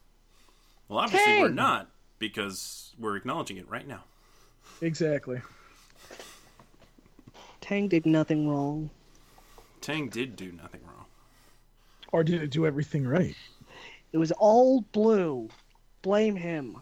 Well, 0.89 0.99
obviously 0.99 1.41
we're 1.41 1.51
not 1.51 1.89
because 2.19 2.95
we're 2.99 3.17
acknowledging 3.17 3.59
it 3.59 3.69
right 3.69 3.87
now. 3.87 4.05
Exactly. 4.81 5.43
Tang 7.61 7.87
did 7.87 8.07
nothing 8.07 8.49
wrong. 8.49 8.91
Tang 9.81 10.09
did 10.09 10.37
do 10.37 10.53
nothing 10.53 10.81
wrong. 10.85 11.07
Or 12.13 12.25
did 12.25 12.43
it 12.43 12.51
do 12.51 12.67
everything 12.67 13.07
right? 13.07 13.35
It 14.13 14.19
was 14.19 14.33
all 14.33 14.83
blue. 14.93 15.49
Blame 16.03 16.37
him. 16.37 16.77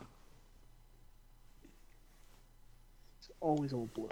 It's 3.19 3.31
always 3.41 3.73
old 3.73 3.93
blue. 3.93 4.09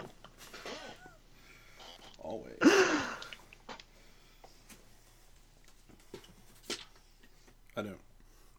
Always. 2.19 2.57
I 7.75 7.81
don't. 7.83 7.97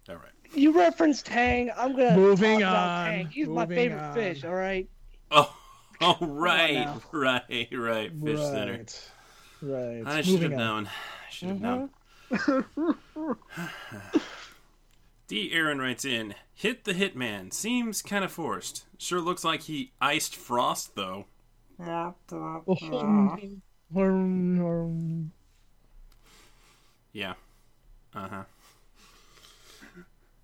All 0.09 0.17
right. 0.17 0.25
You 0.55 0.73
referenced 0.73 1.27
Tang. 1.27 1.71
I'm 1.77 1.93
gonna 1.93 2.17
Moving 2.17 2.61
talk 2.61 2.71
about 2.71 2.89
on, 2.89 3.07
Tang. 3.07 3.27
He's 3.27 3.49
my 3.49 3.67
favorite 3.67 4.01
on. 4.01 4.15
fish. 4.15 4.45
All 4.45 4.55
right. 4.55 4.89
Oh, 5.31 5.55
oh, 6.01 6.17
right, 6.21 6.75
now. 6.75 7.03
right, 7.13 7.69
right. 7.73 8.13
Fish 8.25 8.41
center. 8.41 8.85
Right. 9.63 10.03
Right. 10.03 10.07
I 10.07 10.23
should 10.23 10.43
have 10.43 10.53
known. 10.53 10.87
I 10.87 11.31
should 11.31 11.49
have 11.49 11.61
known. 11.61 11.91
D. 15.27 15.51
Aaron 15.53 15.79
writes 15.79 16.05
in, 16.05 16.35
hit 16.55 16.85
the 16.85 16.95
hitman. 16.95 17.53
Seems 17.53 18.01
kind 18.03 18.25
of 18.25 18.33
forced. 18.33 18.87
Sure 18.97 19.21
looks 19.21 19.45
like 19.45 19.63
he 19.63 19.93
iced 20.01 20.35
Frost, 20.35 20.95
though. 20.95 21.27
Yeah. 27.13 27.35
Uh-huh. 28.15 28.45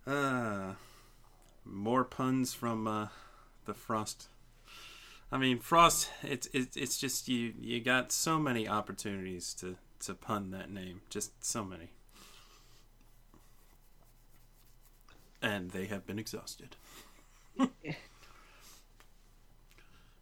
Uh 0.07 0.75
More 1.65 2.05
puns 2.05 2.53
from 2.53 2.87
uh, 2.87 3.09
the 3.65 3.75
Frost. 3.75 4.29
I 5.35 5.37
mean, 5.37 5.59
Frost. 5.59 6.11
It's 6.23 6.49
it's 6.53 6.77
it's 6.77 6.97
just 6.97 7.27
you. 7.27 7.55
You 7.61 7.81
got 7.81 8.13
so 8.13 8.39
many 8.39 8.69
opportunities 8.69 9.53
to 9.55 9.77
to 10.05 10.15
pun 10.15 10.53
that 10.53 10.71
name. 10.71 11.01
Just 11.11 11.45
so 11.45 11.65
many. 11.65 11.91
And 15.43 15.73
they 15.73 15.87
have 15.87 16.07
been 16.07 16.21
exhausted. 16.21 16.77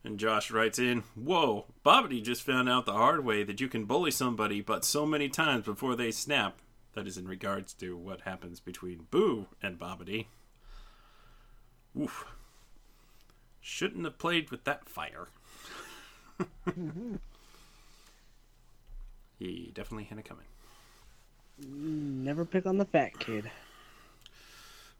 And 0.05 0.18
Josh 0.18 0.51
writes 0.51 0.81
in, 0.81 1.05
Whoa, 1.14 1.66
Babidi 1.87 2.25
just 2.25 2.42
found 2.42 2.68
out 2.68 2.87
the 2.87 2.92
hard 2.92 3.25
way 3.25 3.44
that 3.44 3.61
you 3.61 3.68
can 3.68 3.85
bully 3.85 4.11
somebody 4.11 4.61
but 4.61 4.85
so 4.85 5.07
many 5.07 5.29
times 5.29 5.64
before 5.64 5.94
they 5.94 6.11
snap. 6.11 6.59
That 6.94 7.07
is 7.07 7.16
in 7.16 7.29
regards 7.29 7.72
to 7.75 7.96
what 7.96 8.22
happens 8.22 8.59
between 8.59 9.07
Boo 9.12 9.46
and 9.62 9.79
Babidi. 9.79 10.27
Oof. 11.96 12.27
Shouldn't 13.62 14.05
have 14.05 14.18
played 14.18 14.51
with 14.51 14.64
that 14.64 14.88
fire. 14.88 15.29
he 19.38 19.70
definitely 19.72 20.05
had 20.05 20.18
it 20.18 20.25
coming. 20.25 20.46
Never 21.59 22.44
pick 22.44 22.66
on 22.66 22.79
the 22.79 22.85
fat 22.85 23.20
kid. 23.20 23.51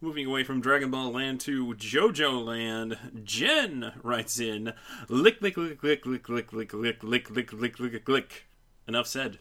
Moving 0.01 0.27
away 0.27 0.45
from 0.45 0.61
Dragon 0.61 0.93
Ball 0.93 1.11
Land 1.11 1.41
to 1.41 1.75
JoJo 1.75 2.45
Land, 2.45 2.99
Jen 3.25 3.93
writes 4.03 4.39
in, 4.39 4.73
lick, 5.09 5.41
lick, 5.41 5.57
lick, 5.57 5.83
lick, 5.83 6.07
lick, 6.07 6.29
lick, 6.29 6.53
lick, 6.53 6.73
lick, 6.73 7.03
lick, 7.03 7.31
lick, 7.31 7.53
lick, 7.53 7.79
lick, 7.79 8.09
lick. 8.09 8.45
Enough 8.87 9.07
said. 9.09 9.39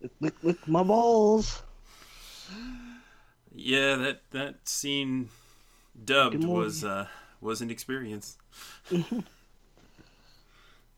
Lick, 0.00 0.12
lick, 0.20 0.34
lick 0.42 0.68
my 0.68 0.82
balls. 0.82 1.62
Yeah, 3.54 3.96
that 3.96 4.22
that 4.32 4.68
scene 4.68 5.28
dubbed 6.02 6.44
was 6.44 6.84
uh, 6.84 7.08
was 7.40 7.60
an 7.60 7.70
experience, 7.70 8.38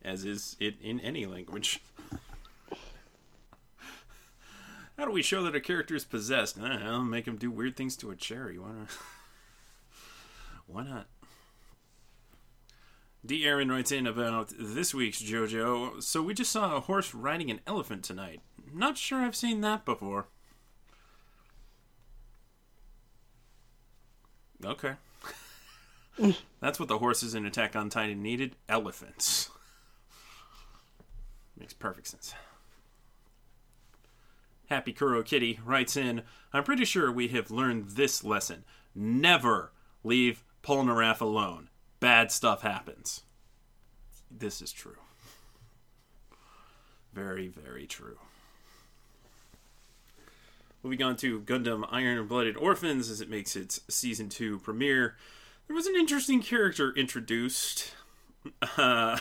as 0.03 0.25
is 0.25 0.57
it 0.61 0.77
in 0.81 1.01
any 1.01 1.27
language. 1.27 1.81
How 4.99 5.05
do 5.05 5.11
we 5.11 5.23
show 5.23 5.43
that 5.43 5.55
a 5.55 5.61
character 5.61 5.95
is 5.95 6.07
possessed? 6.07 6.59
I 6.59 6.79
know, 6.79 7.03
make 7.03 7.27
him 7.27 7.37
do 7.37 7.51
weird 7.51 7.77
things 7.77 7.97
to 7.99 8.11
a 8.11 8.17
cherry. 8.17 8.59
Why 8.59 8.73
not? 8.73 8.89
Why 10.67 10.85
not? 10.85 11.07
D. 13.25 13.45
Aaron 13.45 13.71
writes 13.71 13.93
in 13.93 14.07
about 14.07 14.53
this 14.59 14.95
week's 14.95 15.23
JoJo. 15.23 16.03
So 16.03 16.23
we 16.23 16.33
just 16.33 16.53
saw 16.53 16.77
a 16.77 16.81
horse 16.81 17.13
riding 17.13 17.51
an 17.51 17.61
elephant 17.67 18.05
tonight. 18.05 18.41
Not 18.73 18.97
sure 18.97 19.21
I've 19.21 19.37
seen 19.37 19.61
that 19.63 19.85
before. 19.85 20.29
Okay. 24.65 24.95
That's 26.61 26.81
what 26.81 26.89
the 26.89 26.99
horses 26.99 27.35
in 27.35 27.45
Attack 27.45 27.77
on 27.77 27.91
Titan 27.91 28.23
needed 28.23 28.57
elephants. 28.69 29.51
Makes 31.59 31.75
perfect 31.75 32.07
sense. 32.09 32.35
Happy 34.69 34.93
Kuro 34.93 35.23
Kitty 35.23 35.61
writes 35.65 35.97
in 35.97 36.23
I'm 36.53 36.65
pretty 36.65 36.85
sure 36.85 37.11
we 37.13 37.29
have 37.29 37.51
learned 37.51 37.91
this 37.91 38.25
lesson. 38.25 38.65
Never 38.95 39.73
leave 40.03 40.43
Polnareff 40.63 41.21
alone. 41.21 41.69
Bad 42.01 42.33
stuff 42.33 42.63
happens. 42.63 43.23
This 44.31 44.61
is 44.61 44.73
true. 44.73 44.99
Very, 47.13 47.49
very 47.49 47.87
true. 47.87 48.19
Moving 50.87 51.03
on 51.03 51.17
to 51.17 51.41
Gundam 51.41 51.85
Iron 51.91 52.29
Blooded 52.29 52.57
Orphans 52.57 53.11
as 53.11 53.21
it 53.21 53.29
makes 53.29 53.57
its 53.57 53.81
season 53.89 54.29
2 54.29 54.61
premiere. 54.61 55.17
There 55.67 55.75
was 55.75 55.89
an 55.89 55.97
interesting 55.97 56.41
character 56.41 56.93
introduced. 56.97 57.93
Uh, 58.79 59.19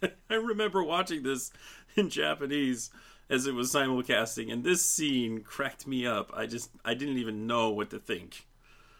I 0.30 0.34
remember 0.34 0.84
watching 0.84 1.24
this 1.24 1.50
in 1.96 2.10
Japanese 2.10 2.90
as 3.28 3.48
it 3.48 3.54
was 3.54 3.72
simulcasting, 3.72 4.52
and 4.52 4.62
this 4.62 4.88
scene 4.88 5.40
cracked 5.40 5.88
me 5.88 6.06
up. 6.06 6.30
I 6.32 6.46
just, 6.46 6.70
I 6.84 6.94
didn't 6.94 7.18
even 7.18 7.48
know 7.48 7.70
what 7.70 7.90
to 7.90 7.98
think. 7.98 8.46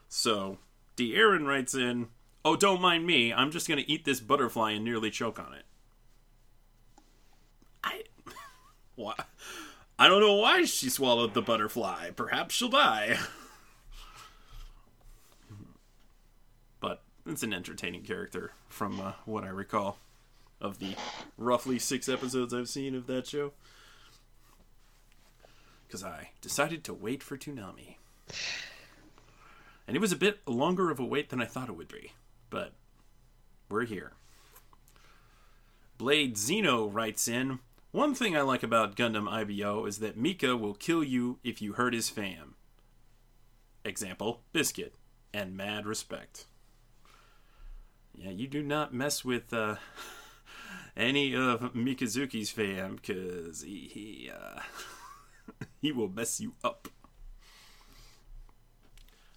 So, 0.08 0.58
D. 0.96 1.14
Aaron 1.14 1.46
writes 1.46 1.76
in, 1.76 2.08
Oh, 2.44 2.56
don't 2.56 2.80
mind 2.80 3.06
me. 3.06 3.32
I'm 3.32 3.52
just 3.52 3.68
going 3.68 3.78
to 3.78 3.88
eat 3.88 4.04
this 4.04 4.18
butterfly 4.18 4.72
and 4.72 4.84
nearly 4.84 5.12
choke 5.12 5.38
on 5.38 5.54
it. 5.54 5.64
I. 7.84 8.02
Why? 8.96 9.14
I 9.98 10.06
don't 10.06 10.20
know 10.20 10.34
why 10.34 10.64
she 10.64 10.88
swallowed 10.88 11.34
the 11.34 11.42
butterfly. 11.42 12.10
Perhaps 12.10 12.54
she'll 12.54 12.68
die. 12.68 13.18
But 16.80 17.02
it's 17.26 17.42
an 17.42 17.52
entertaining 17.52 18.04
character 18.04 18.52
from 18.68 19.00
uh, 19.00 19.12
what 19.24 19.42
I 19.42 19.48
recall 19.48 19.98
of 20.60 20.78
the 20.78 20.94
roughly 21.36 21.78
six 21.80 22.08
episodes 22.08 22.54
I've 22.54 22.68
seen 22.68 22.94
of 22.94 23.08
that 23.08 23.26
show. 23.26 23.52
Because 25.86 26.04
I 26.04 26.30
decided 26.40 26.84
to 26.84 26.94
wait 26.94 27.22
for 27.22 27.36
Toonami. 27.36 27.96
And 29.88 29.96
it 29.96 30.00
was 30.00 30.12
a 30.12 30.16
bit 30.16 30.46
longer 30.46 30.90
of 30.90 31.00
a 31.00 31.04
wait 31.04 31.30
than 31.30 31.40
I 31.40 31.46
thought 31.46 31.68
it 31.68 31.76
would 31.76 31.88
be. 31.88 32.12
But 32.50 32.72
we're 33.68 33.84
here. 33.86 34.12
Blade 35.96 36.36
Zeno 36.38 36.86
writes 36.86 37.26
in 37.26 37.58
One 37.90 38.14
thing 38.14 38.36
I 38.36 38.42
like 38.42 38.62
about 38.62 38.96
Gundam 38.96 39.30
IBO 39.30 39.86
is 39.86 39.98
that 39.98 40.16
Mika 40.16 40.56
will 40.56 40.74
kill 40.74 41.02
you 41.02 41.38
if 41.42 41.62
you 41.62 41.72
hurt 41.72 41.94
his 41.94 42.10
fam. 42.10 42.54
Example 43.82 44.42
Biscuit. 44.52 44.94
And 45.32 45.56
mad 45.56 45.86
respect. 45.86 46.46
Yeah, 48.14 48.30
you 48.30 48.46
do 48.46 48.62
not 48.62 48.92
mess 48.92 49.24
with 49.24 49.52
uh, 49.52 49.76
any 50.96 51.34
of 51.34 51.60
Mikazuki's 51.74 52.50
fam 52.50 52.96
because 52.96 53.62
he, 53.62 53.90
he, 53.92 54.30
uh, 54.30 54.60
he 55.80 55.92
will 55.92 56.08
mess 56.08 56.40
you 56.40 56.54
up. 56.62 56.88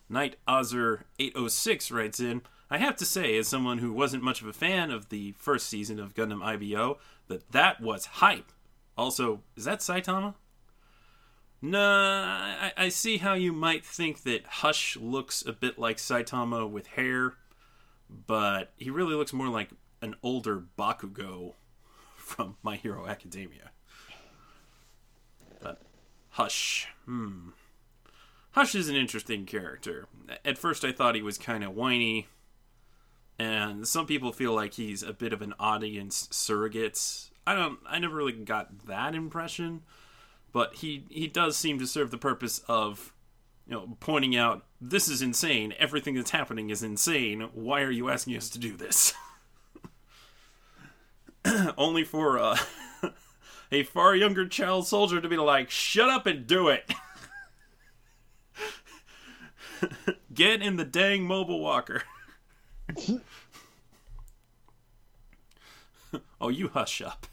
Knight 0.09 0.35
Ozer 0.45 1.05
806 1.19 1.89
writes 1.91 2.19
in 2.19 2.41
I 2.73 2.77
have 2.77 2.95
to 2.97 3.05
say, 3.05 3.37
as 3.37 3.49
someone 3.49 3.79
who 3.79 3.91
wasn't 3.91 4.23
much 4.23 4.41
of 4.41 4.47
a 4.47 4.53
fan 4.53 4.91
of 4.91 5.09
the 5.09 5.33
first 5.33 5.67
season 5.67 5.99
of 5.99 6.13
Gundam 6.13 6.41
IBO, 6.41 6.99
that 7.32 7.52
that 7.52 7.82
was 7.82 8.06
hype. 8.06 8.52
Also, 8.98 9.41
is 9.56 9.65
that 9.65 9.80
Saitama? 9.80 10.36
Nah, 11.62 11.80
I, 11.80 12.74
I 12.76 12.89
see 12.89 13.17
how 13.17 13.34
you 13.34 13.54
might 13.54 13.86
think 13.86 14.24
that 14.24 14.46
Hush 14.46 14.98
looks 14.98 15.46
a 15.46 15.54
bit 15.54 15.78
like 15.78 15.98
Saitama 15.98 16.70
with 16.70 16.88
hair, 16.88 17.36
but 18.10 18.74
he 18.78 18.89
really 18.89 19.13
looks 19.13 19.32
more 19.32 19.48
like 19.48 19.70
an 20.02 20.15
older 20.24 20.63
Bakugo 20.78 21.54
from 22.17 22.58
My 22.63 22.78
Hero 22.78 23.08
Academia. 23.08 23.72
But 25.62 25.82
Hush, 26.32 26.88
hmm. 27.06 27.50
Hush 28.52 28.76
is 28.76 28.89
an 28.89 28.96
interesting 28.96 29.46
character. 29.46 30.08
At 30.44 30.58
first, 30.58 30.84
I 30.84 30.91
thought 30.91 31.15
he 31.15 31.22
was 31.22 31.38
kind 31.38 31.63
of 31.63 31.76
whiny, 31.76 32.28
and 33.41 33.88
some 33.88 34.06
people 34.06 34.32
feel 34.32 34.54
like 34.54 34.75
he's 34.75 35.01
a 35.01 35.13
bit 35.13 35.34
of 35.34 35.41
an 35.41 35.56
audience 35.60 36.27
surrogate. 36.30 36.99
I 37.47 37.56
don't. 37.56 37.80
I 37.88 37.97
never 37.97 38.15
really 38.15 38.34
got 38.34 38.86
that 38.86 39.15
impression, 39.15 39.82
but 40.51 40.75
he 40.75 41.06
he 41.10 41.27
does 41.27 41.58
seem 41.58 41.80
to 41.80 41.88
serve 41.88 42.12
the 42.12 42.19
purpose 42.19 42.62
of 42.67 43.13
you 43.67 43.73
know, 43.73 43.97
pointing 43.99 44.36
out 44.36 44.65
this 44.80 45.10
is 45.10 45.23
insane. 45.23 45.73
Everything 45.80 46.13
that's 46.13 46.30
happening 46.30 46.69
is 46.69 46.84
insane. 46.84 47.49
Why 47.54 47.82
are 47.82 47.91
you 47.91 48.10
asking 48.10 48.38
us 48.38 48.49
to 48.51 48.60
do 48.60 48.77
this? 48.77 49.13
Only 51.77 52.04
for 52.04 52.38
uh, 52.38 52.58
a 53.71 53.82
far 53.84 54.15
younger 54.15 54.47
child 54.47 54.86
soldier 54.86 55.19
to 55.19 55.27
be 55.27 55.38
like, 55.38 55.71
"Shut 55.71 56.10
up 56.10 56.27
and 56.27 56.45
do 56.45 56.67
it." 56.69 56.93
Get 60.34 60.62
in 60.62 60.75
the 60.75 60.86
dang 60.86 61.23
mobile 61.23 61.60
walker. 61.60 62.04
Oh, 66.41 66.49
you 66.49 66.69
hush 66.69 67.01
up. 67.01 67.27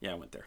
Yeah, 0.00 0.12
I 0.12 0.14
went 0.14 0.32
there. 0.32 0.46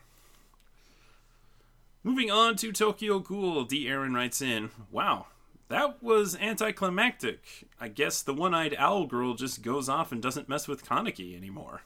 Moving 2.04 2.32
on 2.32 2.56
to 2.58 2.72
Tokyo 2.72 3.20
Ghoul, 3.20 3.66
D. 3.66 3.88
Aaron 3.88 4.14
writes 4.14 4.42
in, 4.42 4.70
Wow, 4.90 5.28
that 5.68 6.02
was 6.02 6.36
anticlimactic. 6.36 7.68
I 7.80 7.90
guess 7.90 8.22
the 8.22 8.34
one 8.34 8.54
eyed 8.54 8.76
owl 8.78 9.06
girl 9.06 9.34
just 9.34 9.62
goes 9.62 9.90
off 9.90 10.12
and 10.12 10.22
doesn't 10.22 10.50
mess 10.50 10.68
with 10.68 10.86
Kaneki 10.86 11.36
anymore. 11.36 11.82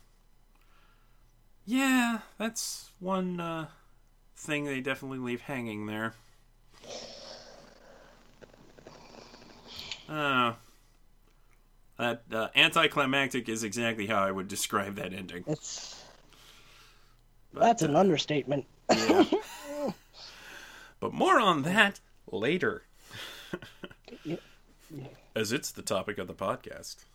Yeah, 1.66 2.20
that's 2.38 2.92
one 3.00 3.40
uh, 3.40 3.68
thing 4.36 4.66
they 4.66 4.82
definitely 4.82 5.20
leave 5.20 5.42
hanging 5.42 5.86
there. 5.86 6.14
Uh, 10.08 10.54
that 11.98 12.24
uh, 12.32 12.48
anticlimactic 12.56 13.50
is 13.50 13.64
exactly 13.64 14.08
how 14.08 14.24
I 14.24 14.32
would 14.32 14.48
describe 14.48 14.96
that 14.96 15.14
ending. 15.14 15.44
It's 15.48 16.04
that's 17.54 17.82
an 17.82 17.96
understatement. 17.96 18.66
Yeah. 18.90 19.24
but 21.00 21.14
more 21.14 21.40
on 21.40 21.64
that 21.64 22.00
later. 22.32 22.84
As 25.36 25.52
it's 25.52 25.72
the 25.72 25.82
topic 25.82 26.18
of 26.18 26.28
the 26.28 26.34
podcast. 26.34 27.06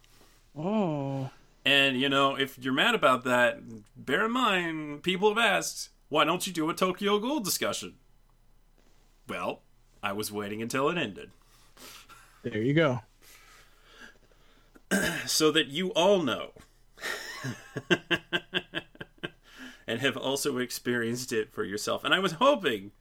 Oh. 0.57 1.31
And, 1.65 2.01
you 2.01 2.09
know, 2.09 2.37
if 2.37 2.59
you're 2.59 2.73
mad 2.73 2.95
about 2.95 3.25
that, 3.25 3.61
bear 3.97 4.25
in 4.25 4.33
mind, 4.33 5.03
people 5.03 5.29
have 5.29 5.39
asked, 5.39 5.91
why 6.09 6.25
don't 6.25 6.47
you 6.47 6.53
do 6.53 6.71
a 6.71 6.75
Tokyo 6.75 7.19
Ghoul 7.19 7.41
discussion? 7.41 7.95
Well, 9.29 9.63
I 10.03 10.13
was 10.13 10.33
waiting 10.33 10.63
until 10.63 10.89
it 10.89 10.99
ended. 10.99 11.31
There 12.43 12.63
you 12.63 12.73
go. 12.75 13.01
so 15.27 15.51
that 15.51 15.69
you 15.69 15.91
all 15.91 16.23
know. 16.23 16.53
and 19.87 20.01
have 20.01 20.17
also 20.17 20.59
experienced 20.59 21.33
it 21.33 21.53
for 21.53 21.65
yourself. 21.65 22.05
And 22.05 22.13
I 22.13 22.19
was 22.19 22.33
hoping 22.33 22.93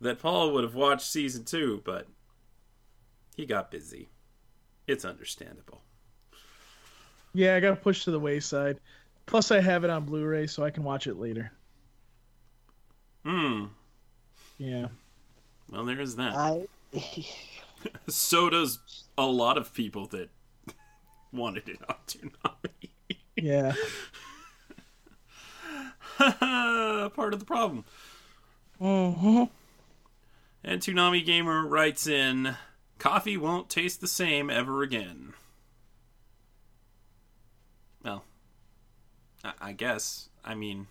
that 0.00 0.18
Paul 0.18 0.52
would 0.52 0.64
have 0.64 0.74
watched 0.74 1.06
season 1.06 1.44
two, 1.44 1.82
but 1.84 2.08
he 3.36 3.46
got 3.46 3.70
busy. 3.70 4.08
It's 4.86 5.04
understandable. 5.04 5.82
Yeah, 7.32 7.54
I 7.54 7.60
got 7.60 7.82
pushed 7.82 8.04
to 8.04 8.10
the 8.10 8.18
wayside. 8.18 8.78
Plus, 9.26 9.52
I 9.52 9.60
have 9.60 9.84
it 9.84 9.90
on 9.90 10.04
Blu-ray, 10.04 10.48
so 10.48 10.64
I 10.64 10.70
can 10.70 10.82
watch 10.82 11.06
it 11.06 11.16
later. 11.16 11.52
Hmm. 13.24 13.66
Yeah. 14.58 14.88
Well, 15.70 15.84
there 15.84 16.00
is 16.00 16.16
that. 16.16 16.34
I 16.34 16.66
so 18.08 18.50
does 18.50 18.78
a 19.16 19.26
lot 19.26 19.56
of 19.56 19.72
people 19.72 20.06
that 20.08 20.28
wanted 21.32 21.68
it 21.68 21.78
on 21.88 21.96
Toonami. 22.06 22.90
Yeah. 23.36 23.74
Part 27.14 27.34
of 27.34 27.40
the 27.40 27.46
problem. 27.46 27.84
hmm 28.78 29.44
And 30.62 30.80
Toonami 30.80 31.24
Gamer 31.24 31.66
writes 31.66 32.06
in 32.06 32.56
Coffee 32.98 33.36
won't 33.36 33.68
taste 33.68 34.00
the 34.00 34.06
same 34.06 34.48
ever 34.50 34.82
again. 34.82 35.32
Well, 38.04 38.24
I, 39.42 39.52
I 39.60 39.72
guess. 39.72 40.28
I 40.44 40.54
mean, 40.54 40.86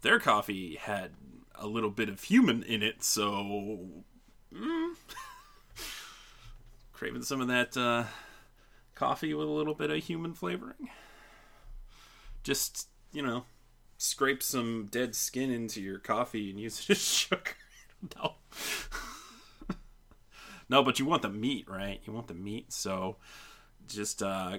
their 0.00 0.18
coffee 0.18 0.76
had 0.76 1.12
a 1.54 1.66
little 1.66 1.90
bit 1.90 2.08
of 2.08 2.24
human 2.24 2.62
in 2.62 2.82
it, 2.82 3.04
so. 3.04 4.02
Mm, 4.52 4.94
craving 6.92 7.22
some 7.22 7.40
of 7.40 7.48
that 7.48 7.76
uh, 7.76 8.04
coffee 8.94 9.34
with 9.34 9.48
a 9.48 9.50
little 9.50 9.74
bit 9.74 9.90
of 9.90 10.02
human 10.02 10.34
flavoring. 10.34 10.88
Just, 12.42 12.88
you 13.12 13.22
know, 13.22 13.44
scrape 13.98 14.42
some 14.42 14.88
dead 14.90 15.14
skin 15.14 15.50
into 15.50 15.80
your 15.80 15.98
coffee 15.98 16.50
and 16.50 16.58
use 16.58 16.80
it 16.80 16.90
as 16.90 16.98
sugar. 17.04 17.52
no. 18.16 18.34
no, 20.68 20.82
but 20.82 20.98
you 20.98 21.06
want 21.06 21.22
the 21.22 21.28
meat, 21.28 21.68
right? 21.68 22.00
You 22.04 22.12
want 22.12 22.28
the 22.28 22.34
meat, 22.34 22.72
so 22.72 23.16
just 23.86 24.22
uh, 24.22 24.58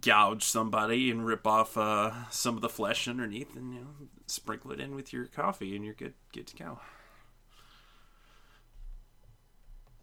gouge 0.00 0.44
somebody 0.44 1.10
and 1.10 1.24
rip 1.24 1.46
off 1.46 1.76
uh, 1.76 2.12
some 2.30 2.56
of 2.56 2.60
the 2.60 2.68
flesh 2.68 3.08
underneath, 3.08 3.56
and 3.56 3.72
you 3.72 3.80
know, 3.80 4.08
sprinkle 4.26 4.72
it 4.72 4.80
in 4.80 4.94
with 4.94 5.12
your 5.12 5.26
coffee, 5.26 5.74
and 5.74 5.84
you're 5.84 5.94
good, 5.94 6.14
good 6.32 6.46
to 6.48 6.56
go. 6.56 6.80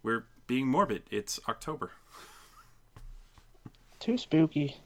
We're 0.02 0.26
being 0.48 0.68
morbid. 0.68 1.04
It's 1.10 1.40
October. 1.48 1.92
Too 4.06 4.20
spooky. 4.20 4.78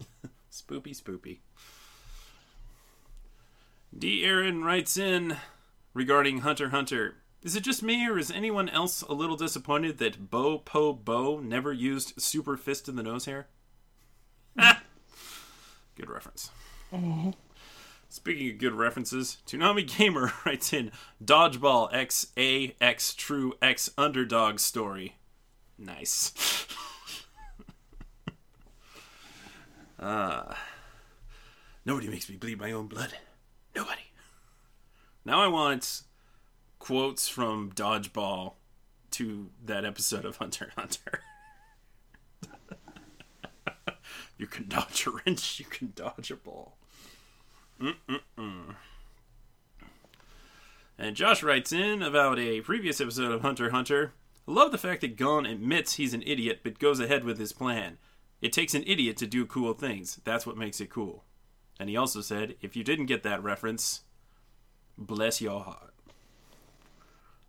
Spoopy, 0.52 0.96
spoopy. 0.96 1.38
D. 3.98 4.24
Aaron 4.24 4.62
writes 4.62 4.96
in 4.96 5.36
regarding 5.94 6.42
Hunter 6.42 6.68
Hunter. 6.68 7.16
Is 7.42 7.56
it 7.56 7.64
just 7.64 7.82
me, 7.82 8.06
or 8.06 8.16
is 8.16 8.30
anyone 8.30 8.68
else 8.68 9.02
a 9.02 9.14
little 9.14 9.34
disappointed 9.34 9.98
that 9.98 10.30
Bo 10.30 10.58
Po 10.58 10.92
Bo 10.92 11.40
never 11.40 11.72
used 11.72 12.22
Super 12.22 12.56
Fist 12.56 12.88
in 12.88 12.94
the 12.94 13.02
nose 13.02 13.24
hair? 13.24 13.48
Ah! 14.56 14.80
Good 15.96 16.08
reference. 16.08 16.52
Speaking 18.08 18.50
of 18.52 18.58
good 18.58 18.74
references, 18.74 19.38
Toonami 19.44 19.88
Gamer 19.88 20.32
writes 20.46 20.72
in 20.72 20.92
Dodgeball 21.22 21.92
X 21.92 22.28
A 22.36 22.76
X 22.80 23.12
True 23.12 23.54
X 23.60 23.90
Underdog 23.98 24.60
story. 24.60 25.16
Nice. 25.76 26.32
Ah. 29.98 30.58
Nobody 31.84 32.08
makes 32.08 32.28
me 32.28 32.36
bleed 32.36 32.60
my 32.60 32.72
own 32.72 32.86
blood. 32.86 33.14
Nobody. 33.74 34.02
Now 35.24 35.42
I 35.42 35.48
want 35.48 36.02
quotes 36.78 37.28
from 37.28 37.72
Dodgeball 37.72 38.54
to 39.12 39.50
that 39.64 39.84
episode 39.84 40.24
of 40.24 40.36
Hunter 40.36 40.70
Hunter. 40.76 41.22
you 44.38 44.46
can 44.46 44.68
dodge 44.68 45.06
a 45.06 45.10
wrench, 45.10 45.58
you 45.58 45.66
can 45.66 45.92
dodge 45.94 46.30
a 46.30 46.36
ball. 46.36 46.76
Mm-mm-mm. 47.80 48.74
And 50.98 51.14
Josh 51.16 51.42
writes 51.42 51.72
in 51.72 52.02
about 52.02 52.38
a 52.38 52.60
previous 52.60 53.00
episode 53.00 53.30
of 53.32 53.42
Hunter 53.42 53.70
Hunter. 53.70 54.12
I 54.46 54.52
love 54.52 54.72
the 54.72 54.78
fact 54.78 55.00
that 55.02 55.16
Gon 55.16 55.46
admits 55.46 55.94
he's 55.94 56.14
an 56.14 56.24
idiot 56.26 56.60
but 56.62 56.78
goes 56.78 57.00
ahead 57.00 57.22
with 57.24 57.38
his 57.38 57.52
plan. 57.52 57.98
It 58.40 58.52
takes 58.52 58.74
an 58.74 58.84
idiot 58.86 59.16
to 59.18 59.26
do 59.26 59.44
cool 59.46 59.74
things. 59.74 60.20
That's 60.24 60.46
what 60.46 60.56
makes 60.56 60.80
it 60.80 60.90
cool. 60.90 61.24
And 61.80 61.88
he 61.88 61.96
also 61.96 62.20
said, 62.20 62.54
if 62.60 62.76
you 62.76 62.84
didn't 62.84 63.06
get 63.06 63.22
that 63.24 63.42
reference, 63.42 64.02
bless 64.96 65.40
your 65.40 65.60
heart. 65.60 65.92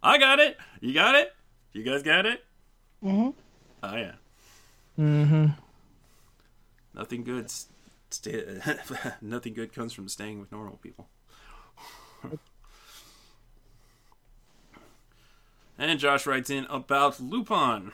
I 0.01 0.17
got 0.17 0.39
it. 0.39 0.57
You 0.81 0.93
got 0.93 1.15
it? 1.15 1.33
You 1.73 1.83
guys 1.83 2.01
got 2.03 2.25
it? 2.25 2.43
Mm-hmm. 3.03 3.29
Oh, 3.83 3.95
yeah. 3.95 4.13
Mm-hmm. 4.97 5.45
Nothing 6.95 7.23
good. 7.23 7.45
s- 7.45 7.67
Stay, 8.11 8.59
nothing 9.21 9.53
good 9.53 9.71
comes 9.71 9.93
from 9.93 10.09
staying 10.09 10.39
with 10.39 10.51
normal 10.51 10.77
people. 10.77 11.07
and 15.77 15.99
Josh 15.99 16.25
writes 16.25 16.49
in 16.49 16.65
about 16.65 17.19
Lupin. 17.19 17.91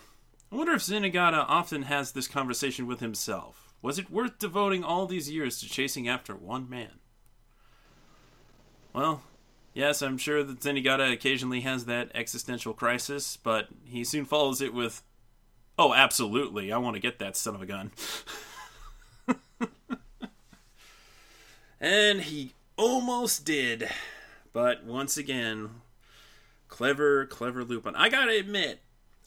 I 0.56 0.58
wonder 0.58 0.72
if 0.72 0.84
Zenigata 0.84 1.44
often 1.50 1.82
has 1.82 2.14
this 2.14 2.30
conversation 2.30 2.88
with 2.88 3.02
himself. 3.02 3.74
Was 3.82 4.00
it 4.00 4.10
worth 4.10 4.40
devoting 4.40 4.86
all 4.86 5.06
these 5.06 5.30
years 5.30 5.60
to 5.60 5.68
chasing 5.68 6.08
after 6.08 6.34
one 6.34 6.70
man? 6.70 7.00
Well, 8.94 9.24
yes, 9.74 10.02
I'm 10.02 10.18
sure 10.18 10.46
that 10.46 10.62
Zenigata 10.62 11.12
occasionally 11.12 11.60
has 11.62 11.84
that 11.86 12.10
existential 12.16 12.74
crisis, 12.74 13.36
but 13.36 13.68
he 13.84 14.06
soon 14.06 14.24
follows 14.24 14.62
it 14.62 14.74
with, 14.74 15.04
"Oh, 15.78 15.94
absolutely, 15.94 16.72
I 16.72 16.78
want 16.78 16.96
to 16.96 17.02
get 17.02 17.20
that 17.20 17.36
son 17.36 17.56
of 17.56 17.62
a 17.62 17.66
gun." 17.66 17.92
and 21.82 22.22
he 22.22 22.54
almost 22.78 23.44
did, 23.44 23.90
but 24.54 24.86
once 24.86 25.18
again, 25.18 25.82
clever, 26.70 27.26
clever 27.26 27.66
Lupin. 27.66 27.98
I 27.98 28.08
gotta 28.08 28.40
admit, 28.40 28.80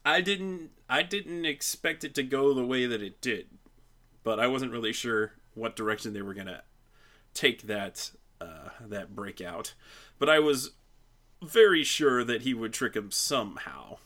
I 0.09 0.23
didn't, 0.23 0.71
I 0.89 1.03
didn't 1.03 1.45
expect 1.45 2.03
it 2.03 2.15
to 2.15 2.23
go 2.23 2.55
the 2.55 2.65
way 2.65 2.87
that 2.87 3.03
it 3.03 3.21
did, 3.21 3.49
but 4.25 4.41
I 4.41 4.47
wasn't 4.47 4.73
really 4.73 4.95
sure 4.95 5.33
what 5.53 5.77
direction 5.77 6.15
they 6.15 6.23
were 6.23 6.33
gonna 6.33 6.63
take 7.35 7.63
that, 7.67 8.13
uh, 8.41 8.71
that 8.81 9.15
breakout. 9.15 9.75
But 10.19 10.31
I 10.31 10.39
was 10.39 10.71
very 11.43 11.85
sure 11.85 12.25
that 12.25 12.41
he 12.41 12.55
would 12.55 12.73
trick 12.73 12.97
him 12.97 13.11
somehow. 13.11 13.99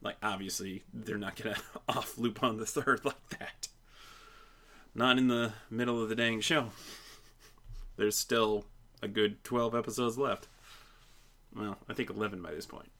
Like, 0.00 0.16
obviously, 0.22 0.84
they're 0.94 1.18
not 1.18 1.34
gonna 1.34 1.56
off 1.88 2.16
Lupin 2.16 2.58
the 2.58 2.64
Third 2.64 3.04
like 3.04 3.28
that. 3.40 3.66
Not 4.94 5.18
in 5.18 5.26
the 5.26 5.54
middle 5.70 6.00
of 6.00 6.08
the 6.08 6.14
dang 6.14 6.40
show. 6.40 6.70
There's 7.96 8.16
still 8.16 8.64
a 9.02 9.08
good 9.08 9.42
12 9.42 9.74
episodes 9.74 10.16
left. 10.16 10.46
Well, 11.52 11.78
I 11.88 11.94
think 11.94 12.10
11 12.10 12.42
by 12.42 12.52
this 12.52 12.66
point. 12.66 12.90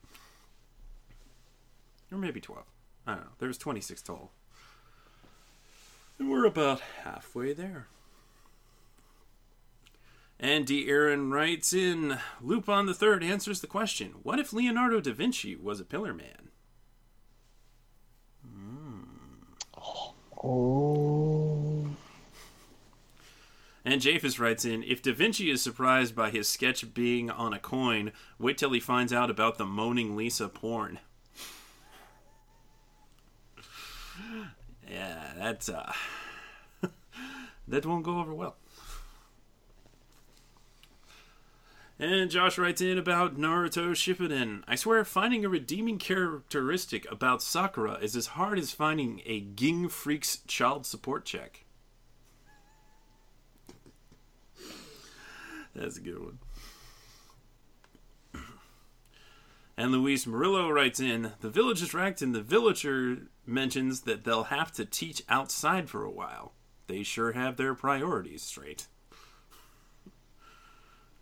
Or 2.11 2.17
maybe 2.17 2.41
12. 2.41 2.65
I 3.05 3.15
don't 3.15 3.23
know. 3.23 3.31
There's 3.39 3.57
26 3.57 4.01
total. 4.01 4.31
And 6.17 6.29
we're 6.29 6.45
about 6.45 6.81
halfway 7.03 7.53
there. 7.53 7.87
And 10.39 10.65
D. 10.65 10.87
Aaron 10.89 11.31
writes 11.31 11.73
in 11.73 12.17
Lupin 12.41 12.85
the 12.85 12.93
Third 12.93 13.23
answers 13.23 13.59
the 13.59 13.67
question 13.67 14.15
What 14.23 14.39
if 14.39 14.53
Leonardo 14.53 15.01
da 15.01 15.13
Vinci 15.13 15.55
was 15.55 15.79
a 15.79 15.85
pillar 15.85 16.13
man? 16.13 16.49
Hmm. 18.45 19.03
Oh. 20.41 21.87
And 23.83 24.01
Japhus 24.01 24.39
writes 24.39 24.65
in 24.65 24.83
If 24.83 25.01
Da 25.01 25.13
Vinci 25.13 25.49
is 25.49 25.61
surprised 25.61 26.15
by 26.15 26.29
his 26.29 26.47
sketch 26.47 26.93
being 26.93 27.29
on 27.29 27.53
a 27.53 27.59
coin, 27.59 28.11
wait 28.37 28.57
till 28.57 28.71
he 28.71 28.79
finds 28.79 29.11
out 29.11 29.29
about 29.29 29.57
the 29.57 29.65
Moaning 29.65 30.15
Lisa 30.15 30.47
porn. 30.47 30.99
Yeah, 34.89 35.33
that's, 35.37 35.69
uh. 35.69 35.91
that 37.67 37.85
won't 37.85 38.03
go 38.03 38.19
over 38.19 38.33
well. 38.33 38.55
And 42.01 42.31
Josh 42.31 42.57
writes 42.57 42.79
in 42.79 42.97
about 42.97 43.37
Naruto 43.37 43.91
Shippuden. 43.91 44.63
I 44.65 44.75
swear, 44.75 45.03
finding 45.03 45.43
a 45.43 45.49
redeeming 45.49 45.97
characteristic 45.97 47.09
about 47.11 47.41
Sakura 47.41 47.95
is 48.01 48.15
as 48.15 48.27
hard 48.27 48.57
as 48.57 48.71
finding 48.71 49.21
a 49.25 49.41
Ging 49.41 49.89
Freecss' 49.89 50.39
child 50.47 50.85
support 50.85 51.25
check. 51.25 51.65
That's 55.75 55.97
a 55.97 56.01
good 56.01 56.19
one. 56.19 56.39
And 59.75 59.91
Luis 59.91 60.25
Murillo 60.27 60.69
writes 60.69 60.99
in 60.99 61.33
The 61.39 61.49
village 61.49 61.81
is 61.81 61.93
wrecked, 61.93 62.21
and 62.21 62.35
the 62.35 62.41
villager 62.41 63.19
mentions 63.49 64.01
that 64.01 64.23
they'll 64.23 64.45
have 64.45 64.71
to 64.73 64.85
teach 64.85 65.23
outside 65.27 65.89
for 65.89 66.03
a 66.03 66.11
while. 66.11 66.53
They 66.87 67.03
sure 67.03 67.33
have 67.33 67.57
their 67.57 67.75
priorities 67.75 68.41
straight. 68.41 68.87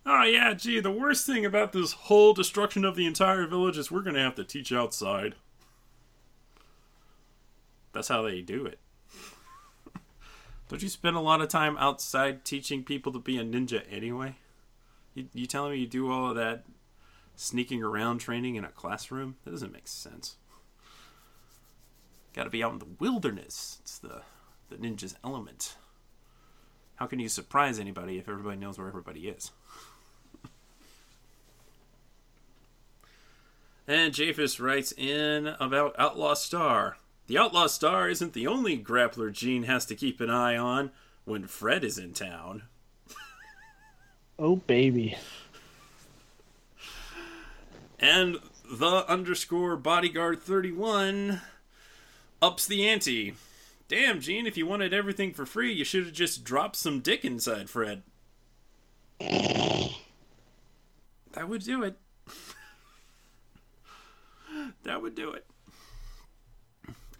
Oh, 0.06 0.22
yeah, 0.22 0.54
gee, 0.54 0.80
the 0.80 0.90
worst 0.90 1.26
thing 1.26 1.44
about 1.44 1.72
this 1.72 1.92
whole 1.92 2.32
destruction 2.32 2.84
of 2.84 2.96
the 2.96 3.06
entire 3.06 3.46
village 3.46 3.76
is 3.76 3.90
we're 3.90 4.00
going 4.00 4.14
to 4.14 4.22
have 4.22 4.36
to 4.36 4.44
teach 4.44 4.72
outside. 4.72 5.34
That's 7.92 8.08
how 8.08 8.22
they 8.22 8.40
do 8.40 8.64
it. 8.64 8.78
Don't 10.68 10.82
you 10.82 10.88
spend 10.88 11.16
a 11.16 11.20
lot 11.20 11.42
of 11.42 11.48
time 11.48 11.76
outside 11.76 12.44
teaching 12.44 12.84
people 12.84 13.12
to 13.12 13.18
be 13.18 13.36
a 13.36 13.44
ninja 13.44 13.82
anyway? 13.90 14.36
You, 15.14 15.26
you 15.34 15.46
telling 15.46 15.72
me 15.72 15.80
you 15.80 15.86
do 15.86 16.10
all 16.10 16.30
of 16.30 16.36
that 16.36 16.64
sneaking 17.36 17.82
around 17.82 18.18
training 18.18 18.54
in 18.54 18.64
a 18.64 18.68
classroom? 18.68 19.36
That 19.44 19.50
doesn't 19.50 19.72
make 19.72 19.88
sense. 19.88 20.36
Got 22.38 22.44
to 22.44 22.50
be 22.50 22.62
out 22.62 22.72
in 22.72 22.78
the 22.78 22.86
wilderness. 23.00 23.78
It's 23.80 23.98
the 23.98 24.22
the 24.68 24.76
ninja's 24.76 25.16
element. 25.24 25.74
How 26.94 27.06
can 27.06 27.18
you 27.18 27.28
surprise 27.28 27.80
anybody 27.80 28.16
if 28.16 28.28
everybody 28.28 28.56
knows 28.56 28.78
where 28.78 28.86
everybody 28.86 29.26
is? 29.26 29.50
and 33.88 34.14
Japhus 34.14 34.60
writes 34.60 34.92
in 34.92 35.48
about 35.58 35.96
Outlaw 35.98 36.34
Star. 36.34 36.98
The 37.26 37.38
Outlaw 37.38 37.66
Star 37.66 38.08
isn't 38.08 38.34
the 38.34 38.46
only 38.46 38.78
grappler 38.78 39.32
Gene 39.32 39.64
has 39.64 39.84
to 39.86 39.96
keep 39.96 40.20
an 40.20 40.30
eye 40.30 40.56
on 40.56 40.92
when 41.24 41.48
Fred 41.48 41.82
is 41.82 41.98
in 41.98 42.12
town. 42.12 42.62
Oh, 44.38 44.54
baby. 44.54 45.16
And 47.98 48.36
the 48.70 49.04
underscore 49.10 49.76
bodyguard 49.76 50.40
31 50.40 51.40
ups 52.40 52.66
the 52.66 52.88
ante. 52.88 53.34
Damn, 53.88 54.20
Gene, 54.20 54.46
if 54.46 54.56
you 54.56 54.66
wanted 54.66 54.92
everything 54.92 55.32
for 55.32 55.46
free, 55.46 55.72
you 55.72 55.84
should 55.84 56.04
have 56.04 56.12
just 56.12 56.44
dropped 56.44 56.76
some 56.76 57.00
dick 57.00 57.24
inside 57.24 57.70
Fred. 57.70 58.02
That 61.32 61.48
would 61.48 61.62
do 61.62 61.82
it. 61.82 61.96
that 64.82 65.00
would 65.00 65.14
do 65.14 65.32
it. 65.32 65.46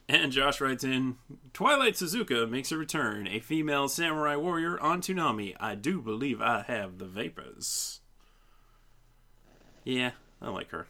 And 0.09 0.33
Josh 0.33 0.61
writes 0.61 0.85
in 0.85 1.17
Twilight 1.53 1.95
Suzuka 1.95 2.49
makes 2.49 2.73
a 2.73 2.79
return, 2.79 3.27
a 3.27 3.41
female 3.41 3.89
samurai 3.89 4.37
warrior 4.37 4.81
on 4.81 5.03
Toonami. 5.03 5.55
I 5.61 5.75
do 5.75 6.01
believe 6.01 6.41
I 6.41 6.65
have 6.67 6.99
the 6.99 7.05
vapors. 7.05 8.01
Yeah, 9.85 10.13
I 10.41 10.49
like 10.49 10.71
her. 10.71 10.87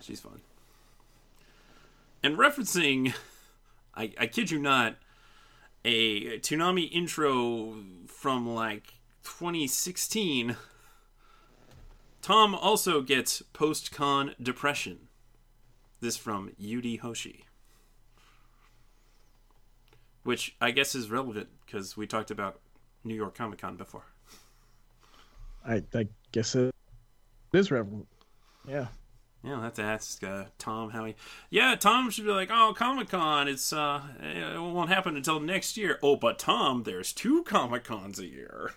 She's 0.00 0.20
fun. 0.20 0.40
And 2.22 2.38
referencing, 2.38 3.14
I, 3.96 4.12
I 4.18 4.26
kid 4.26 4.50
you 4.50 4.58
not, 4.58 4.96
a 5.84 6.38
Toonami 6.40 6.90
intro 6.92 7.76
from 8.06 8.54
like 8.54 8.94
2016, 9.22 10.56
Tom 12.22 12.54
also 12.54 13.00
gets 13.00 13.42
post 13.52 13.92
con 13.92 14.34
depression. 14.42 15.08
This 16.00 16.16
from 16.16 16.50
Yudi 16.60 16.98
Hoshi. 16.98 17.44
Which 20.24 20.56
I 20.60 20.72
guess 20.72 20.94
is 20.94 21.10
relevant 21.10 21.48
because 21.64 21.96
we 21.96 22.06
talked 22.06 22.30
about 22.30 22.60
New 23.04 23.14
York 23.14 23.36
Comic 23.36 23.60
Con 23.60 23.76
before. 23.76 24.04
I, 25.64 25.82
I 25.94 26.08
guess 26.32 26.54
it 26.54 26.74
is 27.52 27.70
relevant. 27.70 28.06
Yeah. 28.68 28.88
Yeah, 29.46 29.54
I'll 29.54 29.62
have 29.62 29.74
to 29.74 29.82
ask 29.82 30.24
uh, 30.24 30.46
Tom 30.58 30.90
how 30.90 31.04
he. 31.04 31.14
Yeah, 31.50 31.76
Tom 31.76 32.10
should 32.10 32.24
be 32.24 32.32
like, 32.32 32.50
"Oh, 32.52 32.74
Comic 32.76 33.10
Con, 33.10 33.46
it's 33.46 33.72
uh, 33.72 34.00
it 34.20 34.60
won't 34.60 34.90
happen 34.90 35.16
until 35.16 35.38
next 35.38 35.76
year." 35.76 36.00
Oh, 36.02 36.16
but 36.16 36.40
Tom, 36.40 36.82
there's 36.82 37.12
two 37.12 37.44
Comic 37.44 37.84
Cons 37.84 38.18
a 38.18 38.26
year. 38.26 38.72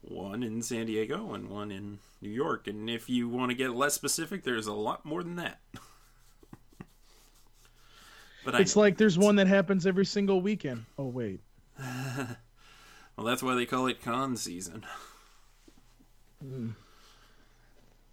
One 0.00 0.42
in 0.42 0.60
San 0.60 0.86
Diego 0.86 1.32
and 1.34 1.48
one 1.48 1.70
in 1.70 2.00
New 2.20 2.30
York, 2.30 2.66
and 2.66 2.90
if 2.90 3.08
you 3.08 3.28
want 3.28 3.50
to 3.50 3.54
get 3.54 3.76
less 3.76 3.94
specific, 3.94 4.42
there's 4.42 4.66
a 4.66 4.72
lot 4.72 5.04
more 5.04 5.22
than 5.22 5.36
that. 5.36 5.60
but 8.44 8.60
It's 8.60 8.74
like 8.74 8.96
there's 8.96 9.16
one 9.16 9.36
that 9.36 9.46
happens 9.46 9.86
every 9.86 10.04
single 10.04 10.40
weekend. 10.40 10.84
Oh 10.98 11.06
wait. 11.06 11.40
well, 11.78 13.24
that's 13.24 13.42
why 13.42 13.54
they 13.54 13.66
call 13.66 13.86
it 13.86 14.02
con 14.02 14.36
season. 14.36 14.84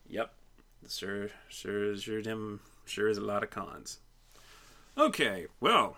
Yep. 0.07 0.31
Sure, 0.91 1.29
sure, 1.47 1.95
sure, 1.95 2.21
Tim, 2.21 2.59
sure 2.85 3.07
is 3.07 3.17
a 3.17 3.21
lot 3.21 3.43
of 3.43 3.49
cons. 3.49 3.99
Okay, 4.97 5.47
well, 5.61 5.95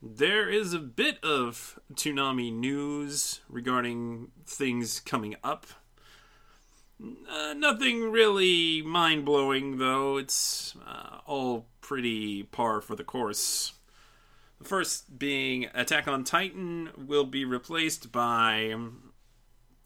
there 0.00 0.48
is 0.48 0.72
a 0.72 0.78
bit 0.78 1.22
of 1.22 1.78
Toonami 1.92 2.50
news 2.50 3.42
regarding 3.50 4.28
things 4.46 4.98
coming 4.98 5.36
up. 5.44 5.66
Uh, 7.00 7.52
nothing 7.54 8.10
really 8.10 8.80
mind 8.80 9.26
blowing, 9.26 9.76
though. 9.76 10.16
It's 10.16 10.74
uh, 10.86 11.18
all 11.26 11.66
pretty 11.82 12.44
par 12.44 12.80
for 12.80 12.96
the 12.96 13.04
course. 13.04 13.74
The 14.58 14.64
first 14.64 15.18
being 15.18 15.68
Attack 15.74 16.08
on 16.08 16.24
Titan 16.24 16.88
will 16.96 17.26
be 17.26 17.44
replaced 17.44 18.10
by 18.10 18.74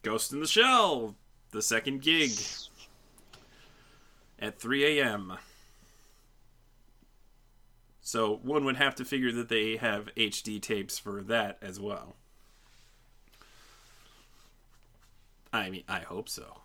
Ghost 0.01 0.31
in 0.31 0.39
the 0.39 0.47
Shell, 0.47 1.17
the 1.51 1.61
second 1.61 2.01
gig 2.01 2.31
at 4.39 4.59
3 4.59 4.99
a.m. 4.99 5.37
So 8.01 8.39
one 8.43 8.65
would 8.65 8.77
have 8.77 8.95
to 8.95 9.05
figure 9.05 9.31
that 9.33 9.49
they 9.49 9.77
have 9.77 10.09
HD 10.15 10.61
tapes 10.61 10.97
for 10.97 11.21
that 11.23 11.57
as 11.61 11.79
well. 11.79 12.15
I 15.51 15.69
mean, 15.69 15.83
I 15.87 15.99
hope 15.99 16.29
so. 16.29 16.61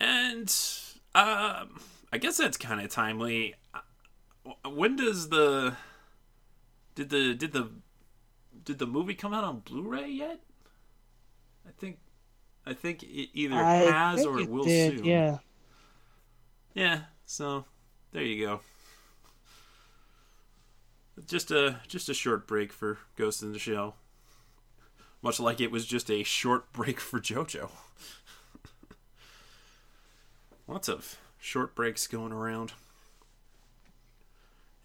And 0.00 0.54
um, 1.14 1.80
I 2.12 2.18
guess 2.20 2.36
that's 2.36 2.56
kind 2.56 2.80
of 2.80 2.90
timely. 2.90 3.54
Uh, 4.44 4.70
When 4.70 4.96
does 4.96 5.28
the 5.28 5.76
did 6.94 7.10
the 7.10 7.34
did 7.34 7.52
the 7.52 7.70
did 8.64 8.78
the 8.78 8.86
movie 8.86 9.14
come 9.14 9.32
out 9.34 9.44
on 9.44 9.60
Blu-ray 9.60 10.08
yet? 10.08 10.40
I 12.66 12.72
think 12.72 13.02
it 13.02 13.30
either 13.34 13.56
I 13.56 13.76
has 13.76 14.24
or 14.24 14.38
it 14.38 14.48
will 14.48 14.64
did, 14.64 14.98
soon. 14.98 15.04
Yeah. 15.04 15.38
Yeah, 16.74 17.00
so 17.26 17.64
there 18.12 18.22
you 18.22 18.46
go. 18.46 18.60
Just 21.26 21.50
a 21.50 21.80
just 21.86 22.08
a 22.08 22.14
short 22.14 22.46
break 22.46 22.72
for 22.72 22.98
Ghost 23.16 23.42
in 23.42 23.52
the 23.52 23.58
Shell. 23.58 23.96
much 25.22 25.38
like 25.38 25.60
it 25.60 25.70
was 25.70 25.86
just 25.86 26.10
a 26.10 26.22
short 26.22 26.72
break 26.74 27.00
for 27.00 27.20
JoJo. 27.20 27.70
Lots 30.66 30.88
of 30.88 31.18
short 31.38 31.74
breaks 31.74 32.06
going 32.06 32.32
around. 32.32 32.72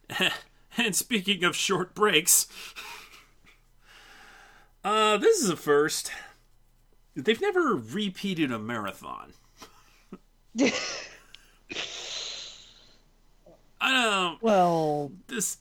and 0.77 0.95
speaking 0.95 1.43
of 1.43 1.55
short 1.55 1.95
breaks, 1.95 2.47
uh, 4.84 5.17
this 5.17 5.41
is 5.41 5.49
a 5.49 5.55
first. 5.55 6.11
They've 7.16 7.41
never 7.41 7.76
repeated 7.76 8.51
a 8.51 8.60
marathon. 8.60 9.34
I 13.82 14.03
don't. 14.03 14.41
Well, 14.41 15.12
This 15.28 15.57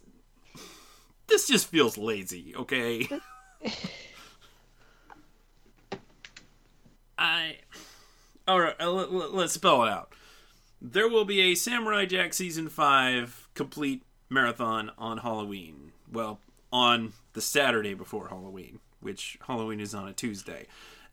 this 1.27 1.47
just 1.47 1.67
feels 1.69 1.99
lazy. 1.99 2.55
Okay. 2.57 3.09
I. 7.19 7.57
All 8.47 8.61
right. 8.61 8.75
uh, 8.81 8.91
let- 8.91 9.13
let- 9.13 9.35
Let's 9.35 9.53
spell 9.53 9.85
it 9.85 9.91
out. 9.91 10.13
There 10.81 11.09
will 11.09 11.25
be 11.25 11.41
a 11.41 11.55
Samurai 11.55 12.07
Jack 12.07 12.33
season 12.35 12.69
five 12.69 13.49
complete 13.55 14.03
marathon 14.31 14.91
on 14.97 15.19
Halloween. 15.19 15.93
Well, 16.11 16.41
on 16.73 17.13
the 17.33 17.41
Saturday 17.41 17.95
before 17.95 18.29
Halloween, 18.29 18.79
which 19.01 19.39
Halloween 19.47 19.81
is 19.81 19.95
on 19.95 20.09
a 20.09 20.13
Tuesday, 20.13 20.67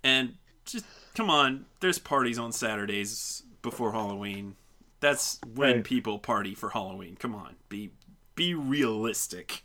and 0.05 0.35
just 0.65 0.85
come 1.15 1.29
on, 1.29 1.65
there's 1.81 1.99
parties 1.99 2.37
on 2.39 2.53
Saturdays 2.53 3.43
before 3.61 3.91
Halloween. 3.91 4.55
That's 5.01 5.39
when 5.53 5.75
Right. 5.77 5.83
people 5.83 6.19
party 6.19 6.55
for 6.55 6.69
Halloween. 6.69 7.17
Come 7.17 7.35
on, 7.35 7.55
be 7.67 7.91
be 8.35 8.53
realistic. 8.53 9.63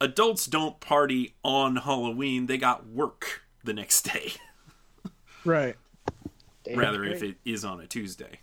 Adults 0.00 0.46
don't 0.46 0.80
party 0.80 1.34
on 1.44 1.76
Halloween; 1.76 2.46
they 2.46 2.56
got 2.56 2.86
work 2.86 3.42
the 3.62 3.74
next 3.74 4.02
day. 4.02 4.32
Right. 5.44 5.76
damn 6.64 6.78
rather 6.78 7.04
if 7.04 7.22
it 7.22 7.36
is 7.44 7.64
on 7.64 7.80
a 7.80 7.86
Tuesday. 7.86 8.40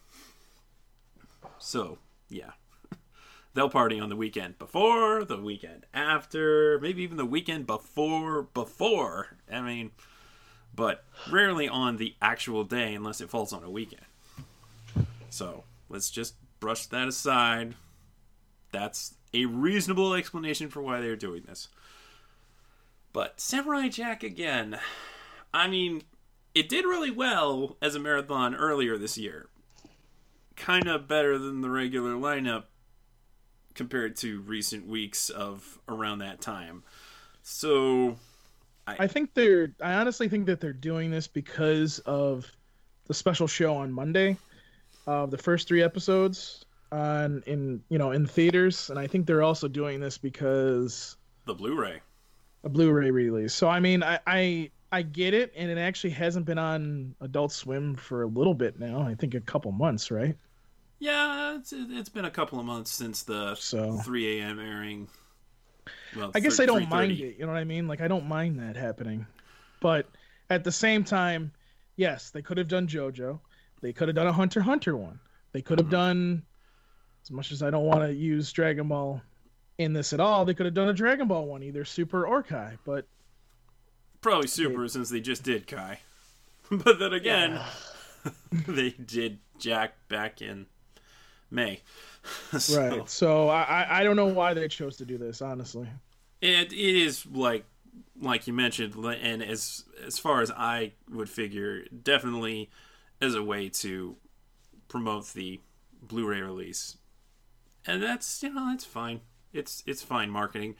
So, 1.60 2.00
yeah. 2.30 2.52
They'll 3.54 3.70
party 3.70 4.00
on 4.00 4.10
the 4.10 4.16
weekend 4.16 4.58
before, 4.60 5.24
the 5.24 5.38
weekend 5.42 5.86
after, 5.94 6.80
maybe 6.80 7.02
even 7.04 7.18
the 7.18 7.26
weekend 7.26 7.66
before 7.66 8.44
before. 8.44 9.38
I 9.52 9.62
mean, 9.62 9.92
but 10.78 11.04
rarely 11.30 11.68
on 11.68 11.98
the 11.98 12.16
actual 12.22 12.64
day 12.64 12.94
unless 12.94 13.20
it 13.20 13.30
falls 13.30 13.52
on 13.52 13.64
a 13.64 13.70
weekend. 13.70 14.06
So, 15.30 15.66
let's 15.90 16.10
just 16.10 16.36
brush 16.62 16.86
that 16.86 17.08
aside. 17.10 17.76
That's 18.72 19.16
a 19.34 19.46
reasonable 19.46 20.14
explanation 20.14 20.70
for 20.70 20.82
why 20.82 21.02
they're 21.02 21.18
doing 21.18 21.44
this. 21.46 21.68
But 23.12 23.42
Samurai 23.42 23.90
Jack 23.90 24.24
again. 24.24 24.80
I 25.54 25.68
mean, 25.68 26.04
it 26.54 26.70
did 26.70 26.86
really 26.86 27.12
well 27.12 27.76
as 27.82 27.96
a 27.96 28.00
marathon 28.00 28.54
earlier 28.54 28.98
this 28.98 29.18
year. 29.18 29.48
Kind 30.56 30.88
of 30.88 31.08
better 31.08 31.40
than 31.40 31.62
the 31.62 31.70
regular 31.72 32.14
lineup 32.14 32.66
compared 33.74 34.16
to 34.18 34.42
recent 34.42 34.88
weeks 34.88 35.30
of 35.30 35.80
around 35.90 36.20
that 36.20 36.40
time. 36.40 36.84
So, 37.42 38.18
I 38.88 39.08
think 39.08 39.34
they're. 39.34 39.74
I 39.82 39.94
honestly 39.94 40.30
think 40.30 40.46
that 40.46 40.62
they're 40.62 40.74
doing 40.74 41.12
this 41.12 41.28
because 41.28 42.00
of 42.00 42.50
the 43.08 43.14
special 43.14 43.48
show 43.48 43.76
on 43.76 43.92
Monday, 43.92 44.38
of 45.06 45.32
the 45.32 45.38
first 45.38 45.68
three 45.68 45.84
episodes 45.84 46.66
on 46.92 47.44
in 47.46 47.84
you 47.90 47.98
know 47.98 48.12
in 48.12 48.26
theaters, 48.26 48.90
and 48.90 48.98
I 48.98 49.08
think 49.08 49.26
they're 49.26 49.44
also 49.44 49.68
doing 49.68 50.00
this 50.00 50.18
because 50.18 51.18
the 51.46 51.54
Blu-ray. 51.54 52.02
a 52.64 52.70
Blu-ray 52.70 53.12
release. 53.12 53.54
So 53.54 53.68
I 53.68 53.80
mean, 53.80 54.04
I 54.04 54.20
I, 54.26 54.72
I 54.92 55.02
get 55.02 55.34
it, 55.34 55.52
and 55.56 55.70
it 55.70 55.78
actually 55.78 56.12
hasn't 56.12 56.46
been 56.46 56.58
on 56.58 57.16
Adult 57.22 57.52
Swim 57.52 57.96
for 57.96 58.24
a 58.24 58.28
little 58.28 58.54
bit 58.54 58.80
now. 58.80 59.02
I 59.02 59.16
think 59.16 59.34
a 59.34 59.42
couple 59.42 59.72
months, 59.72 60.12
right? 60.12 60.36
Yeah, 61.00 61.58
it's, 61.58 61.74
it's 61.74 62.10
been 62.10 62.26
a 62.26 62.32
couple 62.32 62.60
of 62.60 62.66
months 62.66 62.92
since 62.92 63.24
the 63.24 63.56
So 63.56 63.98
3 63.98 64.40
a.m. 64.40 64.60
airing. 64.60 65.08
Well, 66.16 66.32
I 66.36 66.40
guess 66.40 66.60
I 66.60 66.66
don't 66.66 66.90
mind 66.90 67.12
it. 67.14 67.38
You 67.38 67.46
know 67.46 67.52
what 67.52 67.58
I 67.58 67.64
mean? 67.64 67.88
Like 67.88 68.02
I 68.02 68.08
don't 68.08 68.28
mind 68.28 68.60
that 68.60 68.76
happening, 68.76 69.26
but 69.82 70.08
at 70.50 70.64
the 70.64 70.72
same 70.72 71.04
time, 71.04 71.52
yes, 71.96 72.30
they 72.30 72.42
could 72.42 72.58
have 72.58 72.68
done 72.68 72.88
JoJo. 72.88 73.40
They 73.82 73.94
could 73.94 74.08
have 74.08 74.16
done 74.16 74.28
a 74.28 74.34
Hunter 74.34 74.62
Hunter 74.62 74.96
one. 74.96 75.20
They 75.52 75.62
could 75.62 75.80
have 75.80 75.88
mm-hmm. 75.88 75.96
done, 75.96 76.44
as 77.24 77.32
much 77.32 77.52
as 77.52 77.64
I 77.64 77.70
don't 77.70 77.86
want 77.86 78.02
to 78.02 78.14
use 78.14 78.52
Dragon 78.52 78.88
Ball 78.88 79.22
in 79.78 79.94
this 79.94 80.14
at 80.14 80.20
all, 80.20 80.46
they 80.46 80.54
could 80.54 80.66
have 80.66 80.76
done 80.76 80.90
a 80.90 80.94
Dragon 80.94 81.28
Ball 81.28 81.46
one, 81.46 81.64
either 81.64 81.86
Super 81.86 82.26
or 82.26 82.44
Kai. 82.44 82.78
But 82.86 83.06
Probably 84.22 84.48
Super 84.48 84.88
since 84.88 85.10
they 85.10 85.22
just 85.22 85.44
did 85.44 85.68
Kai. 85.68 86.00
but 86.72 87.00
then 87.00 87.14
again, 87.14 87.60
they 88.68 88.90
did 88.90 89.40
Jack 89.60 89.96
back 90.10 90.42
in 90.42 90.66
May. 91.50 91.82
So- 92.60 92.80
right, 92.80 93.10
so 93.10 93.50
I 93.50 94.00
I- 94.00 94.04
don't 94.04 94.16
know 94.16 94.28
why 94.28 94.54
they 94.54 94.68
chose 94.68 94.98
to 94.98 95.06
do 95.06 95.18
this. 95.18 95.42
Honestly, 95.42 95.88
It 96.42 96.72
it 96.74 96.96
is 96.96 97.26
like 97.26 97.66
like 98.20 98.48
you 98.48 98.54
mentioned, 98.54 98.96
and 98.96 99.44
as 99.44 99.84
as 100.06 100.18
far 100.20 100.42
as 100.42 100.52
I 100.52 100.94
would 101.10 101.30
figure, 101.30 101.86
definitely 102.04 102.70
as 103.22 103.36
a 103.36 103.44
way 103.44 103.70
to 103.70 104.16
promote 104.88 105.34
the 105.34 105.60
Blu-ray 106.02 106.42
release, 106.42 106.98
and 107.86 108.02
that's 108.02 108.42
you 108.44 108.54
know 108.54 108.70
that's 108.70 108.86
fine. 108.86 109.22
It's 109.54 109.84
it's 109.86 110.02
fine 110.04 110.30
marketing. 110.30 110.76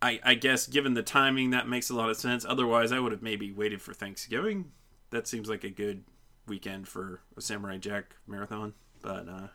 I 0.00 0.18
I 0.24 0.34
guess 0.34 0.66
given 0.66 0.94
the 0.94 1.02
timing, 1.02 1.50
that 1.50 1.68
makes 1.68 1.88
a 1.90 1.94
lot 1.94 2.10
of 2.10 2.16
sense. 2.16 2.44
Otherwise, 2.44 2.90
I 2.92 2.98
would 2.98 3.12
have 3.12 3.22
maybe 3.22 3.52
waited 3.52 3.80
for 3.80 3.94
Thanksgiving. 3.94 4.72
That 5.10 5.26
seems 5.28 5.48
like 5.48 5.62
a 5.64 5.70
good 5.70 6.04
weekend 6.48 6.88
for 6.88 7.20
a 7.36 7.40
Samurai 7.40 7.78
Jack 7.78 8.16
marathon, 8.26 8.74
but. 9.00 9.28
uh 9.28 9.48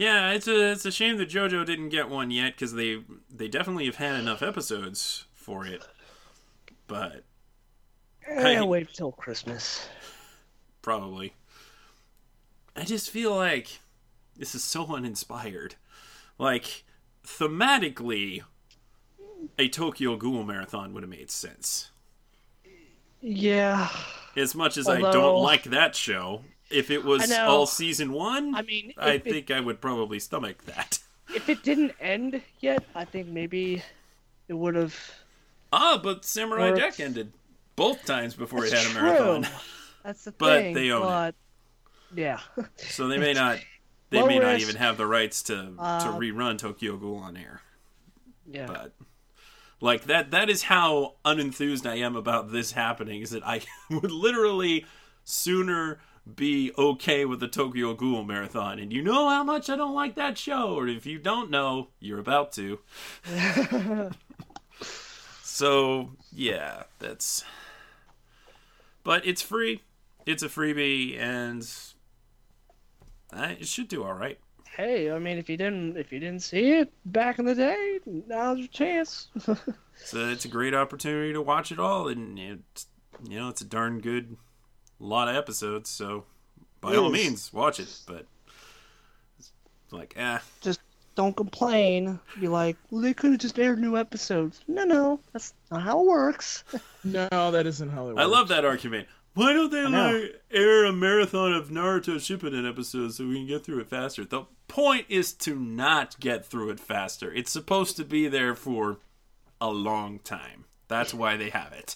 yeah, 0.00 0.30
it's 0.32 0.48
a 0.48 0.72
it's 0.72 0.86
a 0.86 0.90
shame 0.90 1.18
that 1.18 1.28
JoJo 1.28 1.64
didn't 1.66 1.90
get 1.90 2.08
one 2.08 2.30
yet 2.30 2.54
because 2.54 2.72
they 2.72 3.02
they 3.30 3.48
definitely 3.48 3.84
have 3.86 3.96
had 3.96 4.18
enough 4.18 4.40
episodes 4.42 5.26
for 5.34 5.66
it, 5.66 5.82
but 6.86 7.24
Eh, 8.26 8.58
I- 8.58 8.62
wait 8.64 8.92
till 8.94 9.12
Christmas. 9.12 9.88
probably. 10.82 11.34
I 12.74 12.84
just 12.84 13.10
feel 13.10 13.34
like 13.36 13.80
this 14.36 14.54
is 14.54 14.64
so 14.64 14.86
uninspired. 14.94 15.74
Like 16.38 16.84
thematically, 17.26 18.42
a 19.58 19.68
Tokyo 19.68 20.16
Ghoul 20.16 20.44
marathon 20.44 20.94
would 20.94 21.02
have 21.02 21.10
made 21.10 21.30
sense. 21.30 21.90
Yeah, 23.20 23.90
As 24.34 24.54
much 24.54 24.78
as 24.78 24.88
I 24.88 25.00
don't 25.00 25.42
like 25.42 25.64
that 25.64 25.94
show, 25.94 26.42
if 26.70 26.90
it 26.90 27.04
was 27.04 27.30
all 27.32 27.66
season 27.66 28.12
one, 28.12 28.54
I 28.54 28.62
mean, 28.62 28.92
I 28.96 29.12
it- 29.12 29.24
think 29.24 29.50
I 29.50 29.60
would 29.60 29.80
probably 29.80 30.18
stomach 30.18 30.64
that. 30.66 30.98
if 31.34 31.48
it 31.48 31.62
didn't 31.62 31.92
end 32.00 32.40
yet, 32.60 32.84
I 32.94 33.04
think 33.04 33.28
maybe 33.28 33.82
it 34.48 34.54
would 34.54 34.74
have. 34.74 34.94
Ah, 35.72 36.00
but 36.02 36.24
Samurai 36.24 36.70
Or 36.70 36.76
Jack 36.76 36.98
ended 37.00 37.32
both 37.76 38.04
times 38.04 38.34
before 38.34 38.64
it 38.64 38.72
had 38.72 38.90
a 38.90 38.94
marathon. 38.94 39.42
true. 39.44 39.52
That's 40.04 40.24
the 40.24 40.32
But 40.32 40.60
thing. 40.62 40.74
But 40.74 40.80
they 40.80 40.90
own 40.90 41.24
it. 41.28 41.34
Yeah. 42.14 42.40
So 42.76 43.06
they 43.06 43.18
may 43.18 43.32
not 43.34 43.58
they 44.10 44.20
Low 44.20 44.26
may 44.26 44.38
not 44.40 44.58
even 44.58 44.74
have 44.76 44.96
the 44.96 45.06
rights 45.06 45.42
to 45.44 45.54
to 45.54 45.74
Uh, 45.78 46.18
rerun 46.18 46.58
Tokyo 46.58 46.96
Ghoul 46.96 47.16
on 47.18 47.36
air. 47.36 47.62
yeah. 48.50 48.66
But 48.66 48.92
like 49.80 50.04
that 50.04 50.32
that 50.32 50.50
is 50.50 50.64
how 50.64 51.14
unenthused 51.24 51.86
I 51.88 51.96
am 51.96 52.16
about 52.16 52.50
this 52.50 52.72
happening 52.72 53.22
is 53.22 53.30
that 53.30 53.46
I 53.46 53.60
would 53.90 54.10
literally 54.10 54.84
sooner 55.24 56.00
be 56.36 56.72
okay 56.76 57.24
with 57.24 57.40
the 57.40 57.48
Tokyo 57.48 57.94
Ghoul 57.94 58.24
marathon 58.24 58.78
and 58.78 58.92
you 58.92 59.02
know 59.02 59.28
how 59.28 59.42
much 59.42 59.68
I 59.70 59.76
don't 59.76 59.94
like 59.94 60.14
that 60.16 60.38
show 60.38 60.74
or 60.74 60.86
if 60.86 61.06
you 61.06 61.18
don't 61.18 61.50
know 61.50 61.88
you're 61.98 62.18
about 62.20 62.52
to. 62.52 62.78
so, 65.42 66.12
yeah, 66.32 66.84
that's 66.98 67.44
but 69.02 69.26
it's 69.26 69.42
free. 69.42 69.82
It's 70.26 70.42
a 70.42 70.48
freebie 70.48 71.18
and 71.18 71.66
it 73.32 73.66
should 73.66 73.88
do 73.88 74.04
all 74.04 74.12
right. 74.14 74.38
hey, 74.76 75.10
I 75.10 75.18
mean, 75.18 75.38
if 75.38 75.48
you 75.48 75.56
didn't, 75.56 75.96
if 75.96 76.12
you 76.12 76.20
didn't 76.20 76.42
see 76.42 76.72
it 76.72 76.92
back 77.04 77.38
in 77.38 77.44
the 77.44 77.54
day, 77.54 78.00
now's 78.06 78.58
your 78.58 78.68
chance. 78.68 79.28
So 80.02 80.30
it's 80.30 80.46
a 80.46 80.48
great 80.48 80.72
opportunity 80.72 81.34
to 81.34 81.42
watch 81.42 81.70
it 81.70 81.78
all, 81.78 82.08
and 82.08 82.38
it's 82.38 82.86
you 83.28 83.38
know 83.38 83.50
it's 83.50 83.60
a 83.60 83.66
darn 83.66 84.00
good 84.00 84.38
lot 85.00 85.28
of 85.28 85.36
episodes. 85.36 85.90
So 85.90 86.24
by 86.80 86.96
all 86.96 87.10
means, 87.10 87.52
watch 87.52 87.80
it. 87.80 87.88
But 88.06 88.26
it's 89.38 89.52
like, 89.90 90.14
ah, 90.18 90.42
just 90.60 90.80
don't 91.14 91.36
complain. 91.36 92.18
Be 92.40 92.48
like, 92.48 92.76
well, 92.90 93.02
they 93.02 93.14
could 93.14 93.32
have 93.32 93.40
just 93.40 93.58
aired 93.58 93.78
new 93.78 93.96
episodes. 93.96 94.60
No, 94.68 94.84
no, 94.84 95.20
that's 95.32 95.54
not 95.70 95.82
how 95.82 96.00
it 96.00 96.06
works. 96.06 96.64
no, 97.04 97.28
that 97.30 97.66
isn't 97.66 97.90
how 97.90 98.08
it 98.08 98.14
works. 98.14 98.20
I 98.20 98.24
love 98.24 98.48
that 98.48 98.64
argument. 98.64 99.08
Why 99.34 99.52
don't 99.52 99.70
they 99.70 99.86
like 99.86 100.42
air 100.50 100.84
a 100.84 100.92
marathon 100.92 101.52
of 101.52 101.68
Naruto 101.68 102.16
Shippuden 102.16 102.68
episodes 102.68 103.16
so 103.16 103.28
we 103.28 103.36
can 103.36 103.46
get 103.46 103.64
through 103.64 103.78
it 103.78 103.88
faster? 103.88 104.24
The 104.24 104.44
point 104.66 105.06
is 105.08 105.32
to 105.34 105.54
not 105.54 106.18
get 106.18 106.44
through 106.44 106.70
it 106.70 106.80
faster. 106.80 107.32
It's 107.32 107.50
supposed 107.50 107.96
to 107.98 108.04
be 108.04 108.26
there 108.26 108.56
for 108.56 108.98
a 109.60 109.70
long 109.70 110.18
time. 110.18 110.64
That's 110.90 111.14
why 111.14 111.36
they 111.36 111.50
have 111.50 111.72
it. 111.72 111.94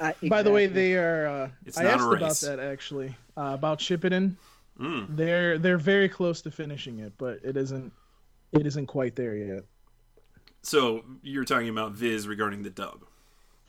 I, 0.00 0.14
By 0.26 0.42
the 0.42 0.50
way, 0.50 0.66
they 0.66 0.96
are. 0.96 1.26
Uh, 1.26 1.48
It's 1.66 1.76
I 1.78 1.82
not 1.84 2.00
a 2.00 2.24
asked 2.24 2.42
about 2.42 2.58
that 2.58 2.64
actually. 2.66 3.14
Uh, 3.36 3.50
about 3.52 3.78
Shippuden. 3.78 4.36
Mm. 4.80 5.14
They're 5.16 5.58
they're 5.58 5.76
very 5.76 6.08
close 6.08 6.40
to 6.42 6.50
finishing 6.50 6.98
it, 6.98 7.12
but 7.18 7.40
it 7.44 7.58
isn't. 7.58 7.92
It 8.52 8.66
isn't 8.66 8.86
quite 8.86 9.16
there 9.16 9.36
yet. 9.36 9.64
So 10.62 11.04
you're 11.22 11.44
talking 11.44 11.68
about 11.68 11.92
Viz 11.92 12.26
regarding 12.26 12.62
the 12.62 12.70
dub. 12.70 13.04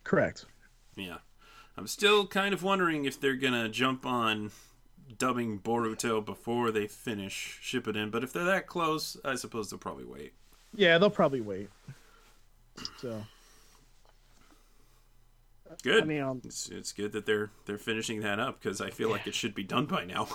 Correct. 0.06 0.46
Yeah. 0.96 1.18
I'm 1.76 1.88
still 1.88 2.26
kind 2.26 2.54
of 2.54 2.64
wondering 2.64 3.04
if 3.04 3.20
they're 3.20 3.36
gonna 3.36 3.68
jump 3.68 4.06
on 4.06 4.52
dubbing 5.18 5.60
Boruto 5.60 6.24
before 6.24 6.72
they 6.72 6.88
finish 6.88 7.60
Shippuden, 7.62 8.12
but 8.12 8.24
if 8.24 8.32
they're 8.32 8.46
that 8.46 8.68
close, 8.68 9.18
I 9.26 9.36
suppose 9.36 9.70
they'll 9.70 9.80
probably 9.80 10.06
wait. 10.06 10.34
Yeah, 10.74 10.98
they'll 10.98 11.10
probably 11.10 11.42
wait. 11.42 11.70
So 13.02 13.24
Good. 15.82 16.04
I 16.04 16.06
mean, 16.06 16.22
um, 16.22 16.42
it's, 16.44 16.70
it's 16.70 16.92
good 16.92 17.12
that 17.14 17.26
they're 17.26 17.52
they're 17.66 17.78
finishing 17.78 18.22
that 18.22 18.40
up 18.40 18.60
because 18.62 18.82
I 18.82 18.90
feel 18.90 19.10
like 19.10 19.28
it 19.28 19.34
should 19.36 19.56
be 19.56 19.64
done 19.64 19.86
by 19.86 20.06
now. 20.06 20.28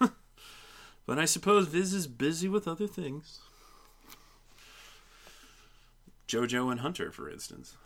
but 1.06 1.18
I 1.18 1.24
suppose 1.24 1.66
Viz 1.68 1.92
is 1.94 2.06
busy 2.06 2.48
with 2.48 2.68
other 2.68 2.86
things. 2.86 3.40
JoJo 6.28 6.70
and 6.70 6.80
Hunter, 6.80 7.10
for 7.10 7.30
instance. 7.30 7.76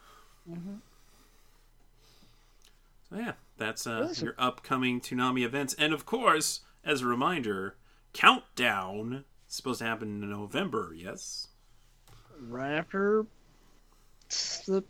So 3.09 3.17
yeah, 3.17 3.33
that's 3.57 3.87
uh, 3.87 4.13
your 4.17 4.35
upcoming 4.39 5.01
Toonami 5.01 5.45
events, 5.45 5.75
and 5.79 5.93
of 5.93 6.05
course, 6.07 6.61
as 6.85 7.03
a 7.03 7.07
reminder, 7.07 7.77
Countdown 8.13 9.25
is 9.49 9.55
supposed 9.55 9.79
to 9.79 9.85
happen 9.85 10.23
in 10.23 10.31
November. 10.31 10.93
Yes. 10.97 11.49
right 12.41 12.73
after 12.73 13.27
the 14.67 14.83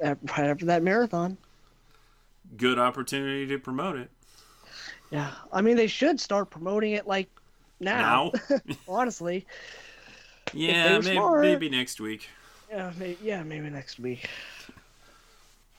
right 0.00 0.16
after 0.38 0.66
that 0.66 0.82
marathon. 0.82 1.36
Good 2.56 2.78
opportunity 2.78 3.46
to 3.48 3.58
promote 3.58 3.96
it 3.96 4.10
Yeah, 5.10 5.32
I 5.52 5.60
mean 5.62 5.76
they 5.76 5.86
should 5.88 6.20
start 6.20 6.50
promoting 6.50 6.92
it 6.92 7.06
like 7.06 7.28
now. 7.80 8.32
now. 8.50 8.58
honestly, 8.88 9.44
yeah, 10.52 10.98
maybe, 10.98 11.14
smart. 11.16 11.42
maybe 11.42 11.68
next 11.68 12.00
week. 12.00 12.28
yeah, 12.70 12.92
maybe, 12.98 13.18
yeah, 13.22 13.42
maybe 13.42 13.68
next 13.68 13.98
week. 13.98 14.28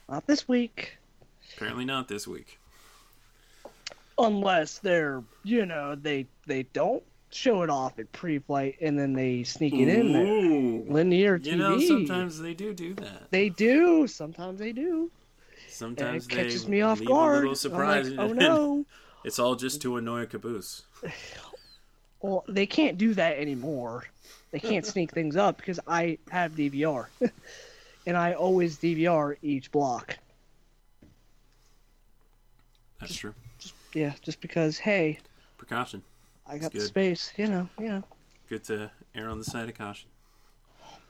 Not 0.09 0.25
this 0.27 0.47
week, 0.47 0.97
Apparently 1.55 1.85
not 1.85 2.07
this 2.07 2.27
week. 2.27 2.59
unless 4.17 4.77
they're 4.79 5.23
you 5.43 5.65
know 5.65 5.95
they 5.95 6.25
they 6.45 6.63
don't 6.63 7.03
show 7.29 7.61
it 7.63 7.69
off 7.69 7.99
at 7.99 8.11
pre-flight 8.11 8.77
and 8.81 8.97
then 8.97 9.13
they 9.13 9.43
sneak 9.43 9.73
it 9.73 9.87
in 9.87 10.13
there. 10.13 10.93
Linear 10.93 11.39
TV. 11.39 11.45
You 11.47 11.55
know, 11.57 11.79
sometimes 11.79 12.39
they 12.39 12.53
do 12.53 12.73
do 12.73 12.93
that. 12.95 13.29
they 13.31 13.49
do. 13.49 14.07
Sometimes 14.07 14.59
they 14.59 14.71
do. 14.71 15.11
And 15.65 15.73
Sometimes 15.73 16.25
it 16.25 16.29
catches 16.29 16.65
they 16.65 16.71
me 16.71 16.81
off 16.81 16.99
leave 16.99 17.07
guard. 17.09 17.37
a 17.37 17.39
little 17.41 17.55
surprise. 17.55 18.09
like, 18.09 18.19
oh 18.19 18.33
no. 18.33 18.85
It's 19.23 19.39
all 19.39 19.55
just 19.55 19.81
to 19.81 19.97
annoy 19.97 20.21
a 20.21 20.25
caboose. 20.25 20.83
Well, 22.19 22.43
they 22.47 22.65
can't 22.65 22.97
do 22.97 23.13
that 23.13 23.37
anymore. 23.37 24.05
They 24.49 24.59
can't 24.59 24.83
sneak 24.93 25.11
things 25.11 25.35
up 25.35 25.57
because 25.57 25.79
I 25.87 26.17
have 26.31 26.53
DVR. 26.53 27.05
and 28.07 28.17
I 28.17 28.33
always 28.33 28.79
DVR 28.79 29.37
each 29.43 29.71
block. 29.71 30.17
That's 32.99 33.15
true. 33.15 33.35
Yeah, 33.93 34.13
just 34.23 34.41
because, 34.41 34.79
hey, 34.79 35.19
Precaution. 35.57 36.01
I 36.49 36.57
got 36.57 36.73
the 36.73 36.79
space, 36.79 37.33
you 37.37 37.47
know, 37.47 37.69
you 37.77 37.89
know. 37.89 38.03
Good 38.49 38.63
to 38.65 38.91
err 39.15 39.29
on 39.29 39.39
the 39.39 39.45
side 39.45 39.69
of 39.69 39.77
caution. 39.77 40.09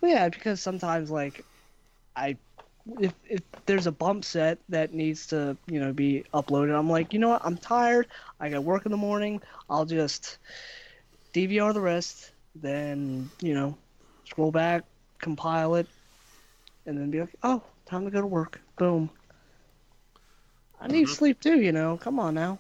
Yeah, 0.02 0.30
because 0.30 0.62
sometimes, 0.62 1.12
like, 1.12 1.46
I. 2.16 2.38
If, 3.00 3.14
if 3.30 3.42
there's 3.66 3.86
a 3.86 3.92
bump 3.92 4.24
set 4.24 4.60
that 4.70 4.94
needs 4.94 5.28
to, 5.28 5.58
you 5.68 5.80
know, 5.82 5.92
be 5.92 6.24
uploaded, 6.34 6.74
I'm 6.78 6.90
like, 6.90 7.14
you 7.14 7.20
know 7.20 7.30
what? 7.30 7.42
I'm 7.44 7.58
tired. 7.58 8.08
I 8.40 8.50
got 8.50 8.64
work 8.64 8.86
in 8.86 8.92
the 8.92 8.98
morning. 8.98 9.42
I'll 9.70 9.86
just 9.86 10.40
DVR 11.34 11.74
the 11.74 11.82
rest, 11.82 12.32
then, 12.56 13.30
you 13.42 13.54
know, 13.54 13.78
scroll 14.24 14.52
back, 14.52 14.86
compile 15.20 15.76
it, 15.76 15.88
and 16.86 16.98
then 16.98 17.12
be 17.12 17.20
like, 17.20 17.36
oh, 17.44 17.62
time 17.86 18.06
to 18.06 18.12
go 18.12 18.22
to 18.22 18.28
work. 18.28 18.62
Boom. 18.78 19.10
I 20.80 20.88
need 20.88 21.10
Mhm. 21.10 21.16
sleep 21.16 21.42
too, 21.42 21.60
you 21.60 21.74
know. 21.74 21.98
Come 21.98 22.20
on 22.20 22.36
now. 22.36 22.60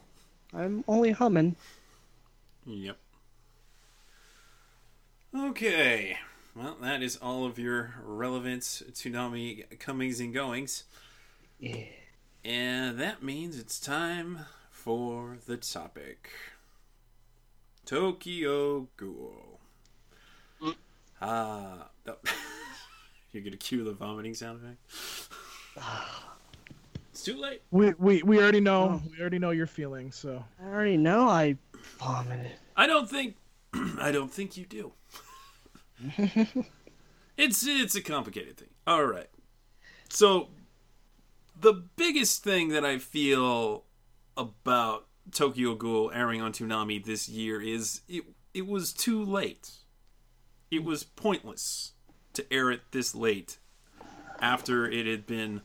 I'm 0.53 0.83
only 0.89 1.11
humming. 1.11 1.55
Yep. 2.67 2.97
Okay. 5.35 6.17
Well, 6.55 6.77
that 6.81 7.01
is 7.01 7.15
all 7.17 7.45
of 7.45 7.57
your 7.59 7.95
relevant 8.03 8.61
Toonami 8.63 9.79
comings 9.79 10.19
and 10.19 10.33
goings. 10.33 10.83
Yeah. 11.59 11.83
And 12.43 12.99
that 12.99 13.23
means 13.23 13.57
it's 13.57 13.79
time 13.79 14.39
for 14.71 15.37
the 15.47 15.57
topic 15.57 16.29
Tokyo 17.85 18.87
Ghoul. 18.97 19.59
Ah. 21.21 21.87
no. 22.05 22.15
You're 23.31 23.41
going 23.43 23.51
to 23.51 23.57
cue 23.57 23.83
the 23.83 23.91
vomiting 23.93 24.33
sound 24.33 24.61
effect? 24.63 25.29
It's 27.11 27.23
too 27.23 27.35
late. 27.35 27.63
we 27.71 27.95
we, 27.97 28.21
we 28.21 28.37
already 28.37 28.59
know 28.59 29.01
Oh. 29.03 29.09
we 29.11 29.19
already 29.19 29.39
know 29.39 29.49
your 29.49 29.65
feelings. 29.65 30.15
So 30.15 30.43
I 30.63 30.67
already 30.67 30.97
know 30.97 31.27
I 31.27 31.57
vomited. 31.99 32.51
I 32.75 32.87
don't 32.87 33.09
think 33.09 33.35
I 33.99 34.11
don't 34.11 34.31
think 34.31 34.57
you 34.57 34.65
do. 34.65 34.93
it's 37.37 37.65
it's 37.65 37.95
a 37.95 38.01
complicated 38.01 38.57
thing. 38.57 38.69
All 38.85 39.05
right. 39.05 39.29
So 40.09 40.49
the 41.59 41.73
biggest 41.95 42.43
thing 42.43 42.69
that 42.69 42.85
I 42.85 42.97
feel 42.97 43.83
about 44.35 45.07
Tokyo 45.31 45.75
Ghoul 45.75 46.11
airing 46.13 46.41
on 46.41 46.53
Toonami 46.53 47.03
this 47.03 47.27
year 47.27 47.61
is 47.61 48.01
it 48.07 48.23
it 48.53 48.67
was 48.67 48.93
too 48.93 49.23
late. 49.23 49.71
It 50.69 50.83
was 50.83 51.03
pointless 51.03 51.93
to 52.33 52.51
air 52.53 52.71
it 52.71 52.81
this 52.91 53.15
late 53.15 53.57
after 54.39 54.87
it 54.89 55.07
had 55.07 55.25
been 55.25 55.61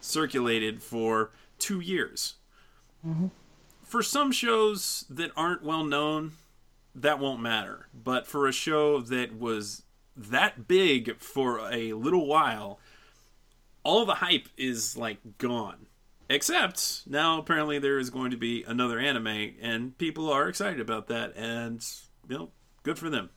circulated 0.00 0.82
for 0.82 1.32
2 1.58 1.80
years. 1.80 2.34
Mm-hmm. 3.06 3.28
For 3.92 4.02
some 4.02 4.32
shows 4.32 5.04
that 5.10 5.32
aren't 5.36 5.62
well 5.62 5.84
known, 5.84 6.32
that 6.94 7.18
won't 7.18 7.42
matter. 7.42 7.88
But 7.92 8.26
for 8.26 8.48
a 8.48 8.52
show 8.52 9.02
that 9.02 9.38
was 9.38 9.82
that 10.16 10.66
big 10.66 11.18
for 11.18 11.70
a 11.70 11.92
little 11.92 12.26
while, 12.26 12.80
all 13.82 14.06
the 14.06 14.14
hype 14.14 14.48
is 14.56 14.96
like 14.96 15.18
gone. 15.36 15.88
Except 16.30 17.02
now 17.06 17.38
apparently 17.38 17.78
there 17.78 17.98
is 17.98 18.08
going 18.08 18.30
to 18.30 18.38
be 18.38 18.64
another 18.66 18.98
anime 18.98 19.56
and 19.60 19.98
people 19.98 20.32
are 20.32 20.48
excited 20.48 20.80
about 20.80 21.08
that 21.08 21.36
and 21.36 21.86
you 22.30 22.38
know, 22.38 22.50
good 22.84 22.98
for 22.98 23.10
them. 23.10 23.28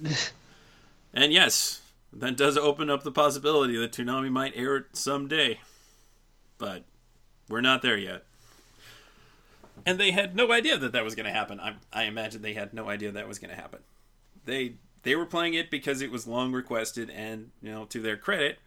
and 1.12 1.32
yes, 1.32 1.82
that 2.12 2.36
does 2.36 2.56
open 2.56 2.88
up 2.88 3.02
the 3.02 3.10
possibility 3.10 3.76
that 3.76 3.90
Toonami 3.90 4.30
might 4.30 4.52
air 4.54 4.76
it 4.76 4.84
someday. 4.92 5.58
But 6.56 6.84
we're 7.48 7.62
not 7.62 7.82
there 7.82 7.98
yet 7.98 8.27
and 9.86 9.98
they 9.98 10.10
had 10.10 10.36
no 10.36 10.50
idea 10.52 10.76
that 10.78 10.92
that 10.92 11.04
was 11.04 11.14
going 11.14 11.26
to 11.26 11.32
happen. 11.32 11.60
I, 11.60 11.74
I 11.92 12.04
imagine 12.04 12.42
they 12.42 12.54
had 12.54 12.72
no 12.74 12.88
idea 12.88 13.10
that 13.12 13.28
was 13.28 13.38
going 13.38 13.50
to 13.50 13.60
happen. 13.60 13.80
They 14.44 14.74
they 15.02 15.14
were 15.14 15.26
playing 15.26 15.54
it 15.54 15.70
because 15.70 16.00
it 16.00 16.10
was 16.10 16.26
long 16.26 16.52
requested, 16.52 17.10
and 17.10 17.50
you 17.62 17.70
know, 17.70 17.84
to 17.86 18.00
their 18.00 18.16
credit, 18.16 18.58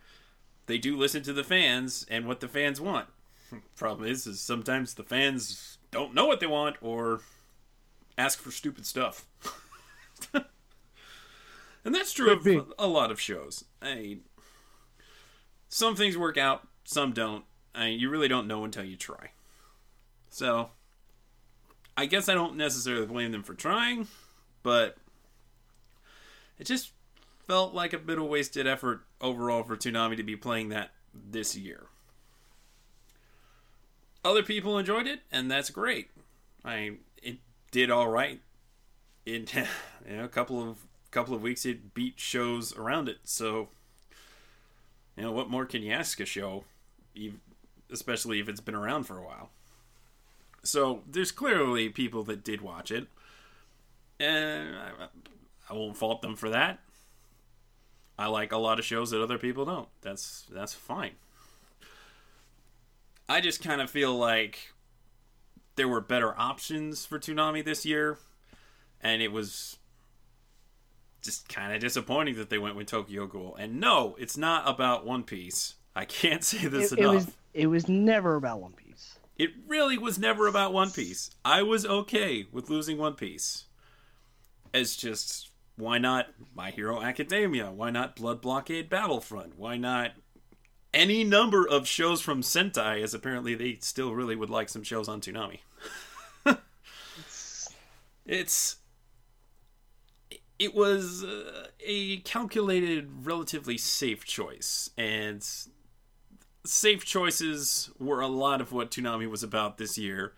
they 0.65 0.77
do 0.77 0.95
listen 0.97 1.23
to 1.23 1.33
the 1.33 1.43
fans 1.43 2.05
and 2.09 2.25
what 2.27 2.39
the 2.39 2.47
fans 2.47 2.79
want. 2.79 3.07
Problem 3.75 4.07
is, 4.07 4.25
is 4.27 4.39
sometimes 4.39 4.93
the 4.93 5.03
fans 5.03 5.77
don't 5.91 6.13
know 6.13 6.25
what 6.25 6.39
they 6.39 6.47
want 6.47 6.77
or 6.81 7.21
ask 8.17 8.39
for 8.39 8.51
stupid 8.51 8.85
stuff. 8.85 9.25
and 10.33 10.45
that's 11.93 12.13
true 12.13 12.27
Could 12.27 12.43
be. 12.43 12.55
of 12.55 12.73
a 12.79 12.87
lot 12.87 13.11
of 13.11 13.19
shows. 13.19 13.65
I 13.81 13.95
mean, 13.95 14.21
some 15.67 15.95
things 15.95 16.17
work 16.17 16.37
out, 16.37 16.67
some 16.83 17.11
don't. 17.11 17.45
I 17.73 17.85
mean, 17.87 17.99
you 17.99 18.09
really 18.09 18.27
don't 18.27 18.47
know 18.47 18.63
until 18.63 18.83
you 18.83 18.95
try. 18.95 19.31
So, 20.29 20.69
I 21.97 22.05
guess 22.05 22.29
I 22.29 22.33
don't 22.33 22.55
necessarily 22.55 23.05
blame 23.05 23.31
them 23.31 23.43
for 23.43 23.53
trying, 23.53 24.07
but 24.63 24.97
it 26.57 26.65
just 26.65 26.91
felt 27.47 27.73
like 27.73 27.93
a 27.93 27.97
bit 27.97 28.17
of 28.17 28.25
wasted 28.25 28.67
effort 28.67 29.01
overall 29.19 29.63
for 29.63 29.75
Toonami 29.75 30.15
to 30.17 30.23
be 30.23 30.35
playing 30.35 30.69
that 30.69 30.91
this 31.13 31.55
year. 31.55 31.87
Other 34.23 34.43
people 34.43 34.77
enjoyed 34.77 35.07
it, 35.07 35.21
and 35.31 35.49
that's 35.49 35.69
great. 35.69 36.11
I 36.63 36.97
it 37.21 37.39
did 37.71 37.89
all 37.89 38.07
right. 38.07 38.39
It 39.25 39.53
you 40.07 40.17
know 40.17 40.23
a 40.23 40.29
couple 40.29 40.69
of 40.69 40.77
couple 41.09 41.35
of 41.35 41.41
weeks 41.41 41.65
it 41.65 41.93
beat 41.93 42.19
shows 42.19 42.75
around 42.77 43.09
it, 43.09 43.17
so 43.23 43.69
you 45.17 45.23
know 45.23 45.31
what 45.31 45.49
more 45.49 45.65
can 45.65 45.81
you 45.81 45.91
ask 45.91 46.19
a 46.19 46.25
show, 46.25 46.63
especially 47.91 48.39
if 48.39 48.47
it's 48.47 48.61
been 48.61 48.75
around 48.75 49.03
for 49.03 49.17
a 49.17 49.25
while. 49.25 49.49
So 50.63 51.01
there's 51.09 51.31
clearly 51.31 51.89
people 51.89 52.23
that 52.25 52.43
did 52.43 52.61
watch 52.61 52.91
it, 52.91 53.07
and 54.19 54.75
I, 54.75 55.07
I 55.69 55.73
won't 55.73 55.97
fault 55.97 56.21
them 56.21 56.35
for 56.35 56.49
that. 56.49 56.79
I 58.17 58.27
like 58.27 58.51
a 58.51 58.57
lot 58.57 58.77
of 58.77 58.85
shows 58.85 59.09
that 59.11 59.21
other 59.23 59.39
people 59.39 59.65
don't. 59.65 59.89
That's 60.01 60.45
that's 60.51 60.73
fine. 60.73 61.13
I 63.27 63.41
just 63.41 63.63
kind 63.63 63.81
of 63.81 63.89
feel 63.89 64.15
like 64.15 64.73
there 65.75 65.87
were 65.87 66.01
better 66.01 66.37
options 66.37 67.05
for 67.05 67.17
Toonami 67.17 67.63
this 67.65 67.85
year, 67.85 68.19
and 69.01 69.21
it 69.21 69.31
was 69.31 69.77
just 71.21 71.47
kind 71.49 71.73
of 71.73 71.79
disappointing 71.79 72.35
that 72.35 72.49
they 72.49 72.57
went 72.57 72.75
with 72.75 72.87
Tokyo 72.87 73.25
Ghoul. 73.25 73.55
And 73.55 73.79
no, 73.79 74.15
it's 74.19 74.37
not 74.37 74.67
about 74.69 75.05
One 75.05 75.23
Piece. 75.23 75.75
I 75.95 76.05
can't 76.05 76.43
say 76.51 76.67
this 76.67 76.91
It, 76.91 76.99
it 76.99 76.99
enough. 76.99 77.13
was 77.15 77.27
it 77.53 77.67
was 77.67 77.87
never 77.87 78.35
about 78.35 78.59
One 78.61 78.73
Piece. 78.73 78.90
It 79.41 79.53
really 79.67 79.97
was 79.97 80.19
never 80.19 80.45
about 80.45 80.71
One 80.71 80.91
Piece. 80.91 81.31
I 81.43 81.63
was 81.63 81.83
okay 81.83 82.45
with 82.51 82.69
losing 82.69 82.99
One 82.99 83.15
Piece. 83.15 83.65
It's 84.71 84.95
just 84.95 85.49
why 85.77 85.97
not 85.97 86.27
My 86.53 86.69
Hero 86.69 87.01
Academia? 87.01 87.71
Why 87.71 87.89
not 87.89 88.15
Blood 88.15 88.39
Blockade 88.39 88.87
Battlefront? 88.87 89.57
Why 89.57 89.77
not 89.77 90.11
any 90.93 91.23
number 91.23 91.67
of 91.67 91.87
shows 91.87 92.21
from 92.21 92.43
Sentai? 92.43 93.01
As 93.01 93.15
apparently 93.15 93.55
they 93.55 93.79
still 93.81 94.13
really 94.13 94.35
would 94.35 94.51
like 94.51 94.69
some 94.69 94.83
shows 94.83 95.09
on 95.09 95.21
Toonami. 95.21 95.61
it's 98.27 98.75
it 100.59 100.75
was 100.75 101.23
uh, 101.23 101.65
a 101.79 102.17
calculated, 102.17 103.25
relatively 103.25 103.79
safe 103.79 104.23
choice, 104.23 104.91
and 104.99 105.43
safe 106.65 107.05
choices 107.05 107.89
were 107.99 108.21
a 108.21 108.27
lot 108.27 108.61
of 108.61 108.71
what 108.71 108.91
Toonami 108.91 109.29
was 109.29 109.43
about 109.43 109.77
this 109.77 109.97
year, 109.97 110.33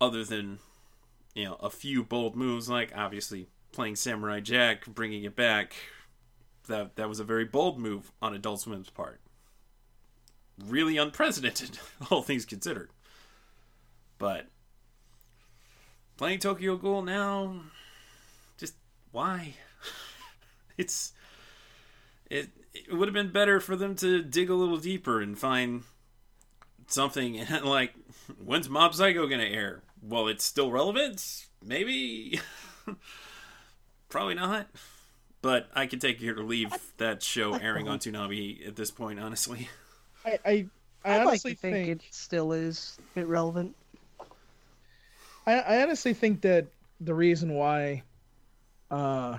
other 0.00 0.24
than 0.24 0.58
you 1.34 1.44
know 1.44 1.54
a 1.54 1.70
few 1.70 2.02
bold 2.02 2.36
moves 2.36 2.68
like 2.68 2.92
obviously 2.94 3.48
playing 3.72 3.96
Samurai 3.96 4.40
Jack, 4.40 4.86
bringing 4.86 5.24
it 5.24 5.36
back. 5.36 5.74
That 6.68 6.96
that 6.96 7.08
was 7.08 7.20
a 7.20 7.24
very 7.24 7.44
bold 7.44 7.78
move 7.78 8.10
on 8.20 8.34
Adult 8.34 8.60
Swim's 8.60 8.90
part. 8.90 9.20
Really 10.64 10.96
unprecedented, 10.96 11.78
all 12.10 12.22
things 12.22 12.44
considered. 12.44 12.90
But 14.18 14.46
playing 16.16 16.38
Tokyo 16.38 16.76
Ghoul 16.76 17.02
now, 17.02 17.60
just 18.56 18.74
why? 19.12 19.54
it's 20.78 21.12
it 22.30 22.50
it 22.88 22.94
would 22.94 23.08
have 23.08 23.14
been 23.14 23.32
better 23.32 23.60
for 23.60 23.76
them 23.76 23.94
to 23.96 24.22
dig 24.22 24.50
a 24.50 24.54
little 24.54 24.76
deeper 24.76 25.20
and 25.20 25.38
find 25.38 25.84
something 26.86 27.44
like 27.64 27.94
when's 28.42 28.68
Mob 28.68 28.94
Psycho 28.94 29.26
gonna 29.26 29.44
air? 29.44 29.82
Well, 30.02 30.28
it's 30.28 30.44
still 30.44 30.70
relevant, 30.70 31.46
maybe. 31.64 32.40
Probably 34.08 34.34
not. 34.34 34.68
But 35.42 35.68
I 35.74 35.86
could 35.86 36.00
take 36.00 36.18
here 36.18 36.34
to 36.34 36.42
leave 36.42 36.72
that 36.96 37.22
show 37.22 37.54
airing 37.54 37.88
on 37.88 37.98
Toonami 37.98 38.66
at 38.66 38.76
this 38.76 38.90
point, 38.90 39.20
honestly. 39.20 39.68
I 40.24 40.38
I, 40.44 40.50
I 41.04 41.14
I'd 41.14 41.18
like 41.18 41.26
honestly 41.28 41.54
think, 41.54 41.88
it 41.88 42.02
still 42.10 42.52
is 42.52 42.98
a 42.98 43.14
bit 43.14 43.26
relevant. 43.26 43.74
I, 45.46 45.60
I 45.60 45.82
honestly 45.82 46.14
think 46.14 46.40
that 46.40 46.66
the 47.00 47.14
reason 47.14 47.54
why 47.54 48.02
uh, 48.90 49.38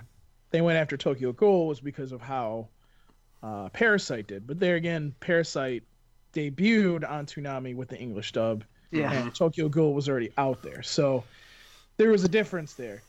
they 0.52 0.62
went 0.62 0.78
after 0.78 0.96
Tokyo 0.96 1.32
Ghoul 1.32 1.68
was 1.68 1.80
because 1.80 2.12
of 2.12 2.22
how 2.22 2.68
uh, 3.44 3.70
Parasyte 3.70 4.28
did. 4.28 4.48
But 4.48 4.60
there 4.60 4.76
again, 4.76 5.14
Parasyte 5.22 5.84
debuted 6.34 7.10
on 7.10 7.26
Toonami 7.26 7.76
with 7.76 7.90
the 7.90 7.98
English 7.98 8.32
dub, 8.32 8.64
Yeah. 8.92 9.12
and 9.12 9.34
Tokyo 9.34 9.70
Ghoul 9.70 9.94
was 9.94 10.08
already 10.10 10.32
out 10.38 10.62
there. 10.62 10.84
So 10.84 11.24
there 11.98 12.10
was 12.10 12.24
a 12.24 12.28
difference 12.30 12.74
there. 12.74 13.02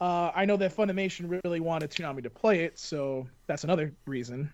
Uh, 0.00 0.30
I 0.34 0.44
know 0.44 0.56
that 0.58 0.76
Funimation 0.76 1.40
really 1.44 1.58
wanted 1.60 1.90
Toonami 1.90 2.22
to 2.22 2.30
play 2.30 2.64
it, 2.64 2.78
so 2.78 3.26
that's 3.48 3.64
another 3.64 3.92
reason. 4.06 4.50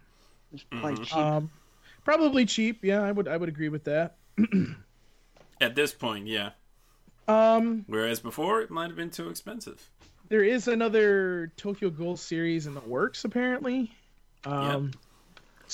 It's 0.54 0.64
quite 0.80 0.96
Mhm. 0.96 1.04
cheap. 1.04 1.16
Um, 1.16 1.50
probably 2.04 2.46
cheap, 2.46 2.82
yeah. 2.84 3.02
I 3.02 3.12
would 3.12 3.28
I 3.28 3.36
would 3.36 3.48
agree 3.48 3.68
with 3.68 3.84
that. 3.84 4.16
At 5.60 5.74
this 5.74 5.92
point, 5.92 6.26
yeah. 6.26 6.50
Um, 7.28 7.84
Whereas 7.88 8.20
before, 8.20 8.60
it 8.62 8.70
might 8.70 8.88
have 8.88 8.96
been 8.96 9.10
too 9.10 9.28
expensive. 9.28 9.88
there 10.28 10.42
is 10.42 10.68
another 10.68 11.52
Tokyo 11.58 11.90
Ghoul 11.90 12.16
series 12.16 12.66
in 12.66 12.72
the 12.74 12.80
works 12.80 13.24
apparently. 13.24 13.94
Um, 14.44 14.92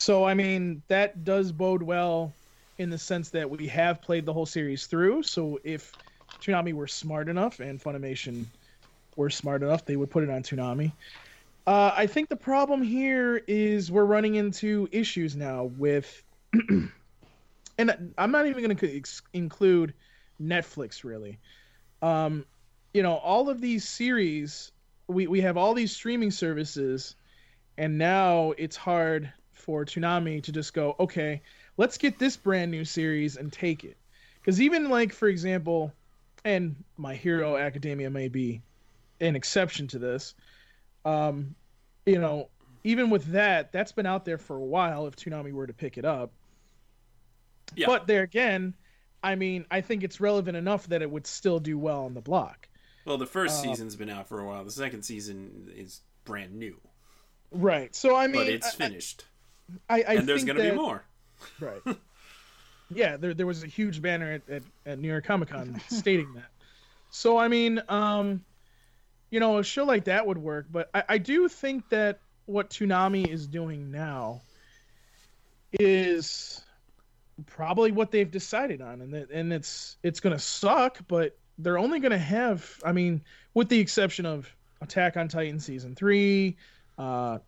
So 0.01 0.25
I 0.25 0.33
mean 0.33 0.83
that 0.89 1.25
does 1.25 1.53
bode 1.53 1.83
well 1.83 2.33
in 2.79 2.89
the 2.89 2.97
sense 2.97 3.29
that 3.31 3.51
we 3.51 3.69
have 3.69 4.01
played 4.01 4.25
the 4.25 4.33
whole 4.33 4.47
series 4.47 4.87
through. 4.87 5.23
So 5.25 5.59
if 5.63 5.95
Toonami 6.41 6.73
were 6.73 6.87
smart 6.87 7.29
enough 7.29 7.61
and 7.61 7.79
Funimation 7.79 8.47
were 9.15 9.29
smart 9.29 9.63
enough, 9.63 9.85
they 9.85 9.97
would 9.97 10.11
put 10.11 10.25
it 10.25 10.31
on 10.31 10.43
Toonami. 10.43 10.91
Uh, 11.67 11.93
I 11.95 12.07
think 12.07 12.31
the 12.31 12.37
problem 12.37 12.83
here 12.83 13.43
is 13.47 13.93
we're 13.93 14.07
running 14.07 14.37
into 14.37 14.89
issues 14.91 15.37
now 15.37 15.65
with, 15.65 16.25
and 17.77 18.15
I'm 18.17 18.31
not 18.31 18.47
even 18.47 18.65
going 18.65 18.75
to 18.75 18.97
ex- 18.97 19.21
include 19.35 19.93
Netflix 20.41 21.05
really. 21.05 21.41
Um, 22.01 22.47
you 22.95 23.03
know, 23.03 23.17
all 23.17 23.51
of 23.51 23.61
these 23.61 23.87
series, 23.87 24.73
we, 25.09 25.27
we 25.27 25.43
have 25.43 25.59
all 25.59 25.75
these 25.75 25.95
streaming 25.95 26.31
services, 26.31 27.17
and 27.77 27.99
now 27.99 28.55
it's 28.57 28.77
hard 28.77 29.31
for 29.71 29.85
Toonami 29.85 30.43
to 30.43 30.51
just 30.51 30.75
go, 30.75 30.97
okay, 30.99 31.43
let's 31.77 31.97
get 31.97 32.19
this 32.19 32.37
brand 32.37 32.73
new 32.73 32.85
series 32.85 33.37
and 33.37 33.53
take 33.53 33.85
it. 33.85 33.97
Because 34.41 34.61
even 34.61 34.89
like, 34.89 35.13
for 35.13 35.29
example, 35.29 35.93
and 36.45 36.75
My 36.97 37.15
Hero 37.15 37.57
Academia 37.57 38.11
may 38.11 38.27
be 38.27 38.63
an 39.21 39.37
exception 39.37 39.87
to 39.89 40.01
this. 40.01 40.35
Um, 41.05 41.55
you 42.05 42.19
know, 42.19 42.49
even 42.83 43.11
with 43.11 43.27
that, 43.27 43.71
that's 43.71 43.93
been 43.93 44.07
out 44.07 44.25
there 44.25 44.39
for 44.39 44.57
a 44.57 44.65
while. 44.65 45.07
If 45.07 45.15
Toonami 45.15 45.53
were 45.53 45.69
to 45.69 45.73
pick 45.73 45.99
it 45.99 46.05
up, 46.05 46.33
Yeah. 47.77 47.87
but 47.87 48.09
there 48.09 48.23
again, 48.25 48.75
I 49.23 49.37
mean, 49.37 49.67
I 49.71 49.83
think 49.83 50.03
it's 50.03 50.19
relevant 50.21 50.57
enough 50.57 50.89
that 50.89 51.01
it 51.01 51.09
would 51.13 51.29
still 51.29 51.61
do 51.61 51.79
well 51.79 52.07
on 52.07 52.15
the 52.15 52.21
block. 52.21 52.69
Well, 53.05 53.19
the 53.19 53.27
first 53.27 53.61
Uh, 53.61 53.69
season's 53.69 53.95
been 53.95 54.11
out 54.11 54.27
for 54.27 54.41
a 54.41 54.45
while. 54.45 54.65
The 54.65 54.73
second 54.73 55.05
season 55.05 55.71
is 55.77 56.01
brand 56.25 56.57
new, 56.57 56.81
Right. 57.53 57.95
So 57.95 58.17
I 58.17 58.27
mean, 58.27 58.37
but 58.47 58.49
it's 58.49 58.67
I- 58.67 58.71
finished, 58.73 59.27
I, 59.89 60.03
I, 60.03 60.15
and 60.15 60.29
there's 60.29 60.45
going 60.45 60.57
to 60.57 60.71
be 60.71 60.77
more. 60.77 61.05
Right. 61.59 61.81
yeah, 62.95 63.17
there 63.17 63.33
there 63.33 63.47
was 63.47 63.63
a 63.63 63.67
huge 63.67 64.03
banner 64.03 64.33
at, 64.33 64.43
at, 64.51 64.63
at 64.85 64.99
New 64.99 65.09
York 65.09 65.25
Comic 65.25 65.49
Con 65.49 65.81
stating 65.89 66.35
that. 66.35 66.51
So 67.11 67.39
I 67.39 67.49
mean, 67.49 67.81
um, 67.89 68.45
you 69.31 69.41
know, 69.41 69.57
a 69.57 69.65
show 69.65 69.85
like 69.85 70.05
that 70.05 70.27
would 70.27 70.37
work, 70.37 70.67
but 70.71 70.91
I, 70.93 71.05
I 71.09 71.19
do 71.19 71.49
think 71.49 71.89
that 71.89 72.19
what 72.45 72.69
Toonami 72.69 73.27
is 73.27 73.47
doing 73.47 73.91
now 73.91 74.43
is 75.73 76.61
probably 77.47 77.93
what 77.93 78.11
they've 78.11 78.31
decided 78.31 78.83
on, 78.83 79.01
and 79.01 79.15
that, 79.15 79.31
and 79.31 79.53
it's 79.53 79.97
it's 80.03 80.21
gonna 80.21 80.39
suck, 80.39 80.99
but 81.09 81.39
they're 81.59 81.79
only 81.79 82.01
gonna 82.01 82.19
have, 82.19 82.79
I 82.85 82.93
mean, 82.93 83.23
with 83.55 83.69
the 83.69 83.79
exception 83.79 84.27
of 84.27 84.53
Attack 84.83 85.17
on 85.17 85.29
Titan 85.29 85.61
season 85.61 85.95
three, 85.95 86.57
uh, 86.99 87.39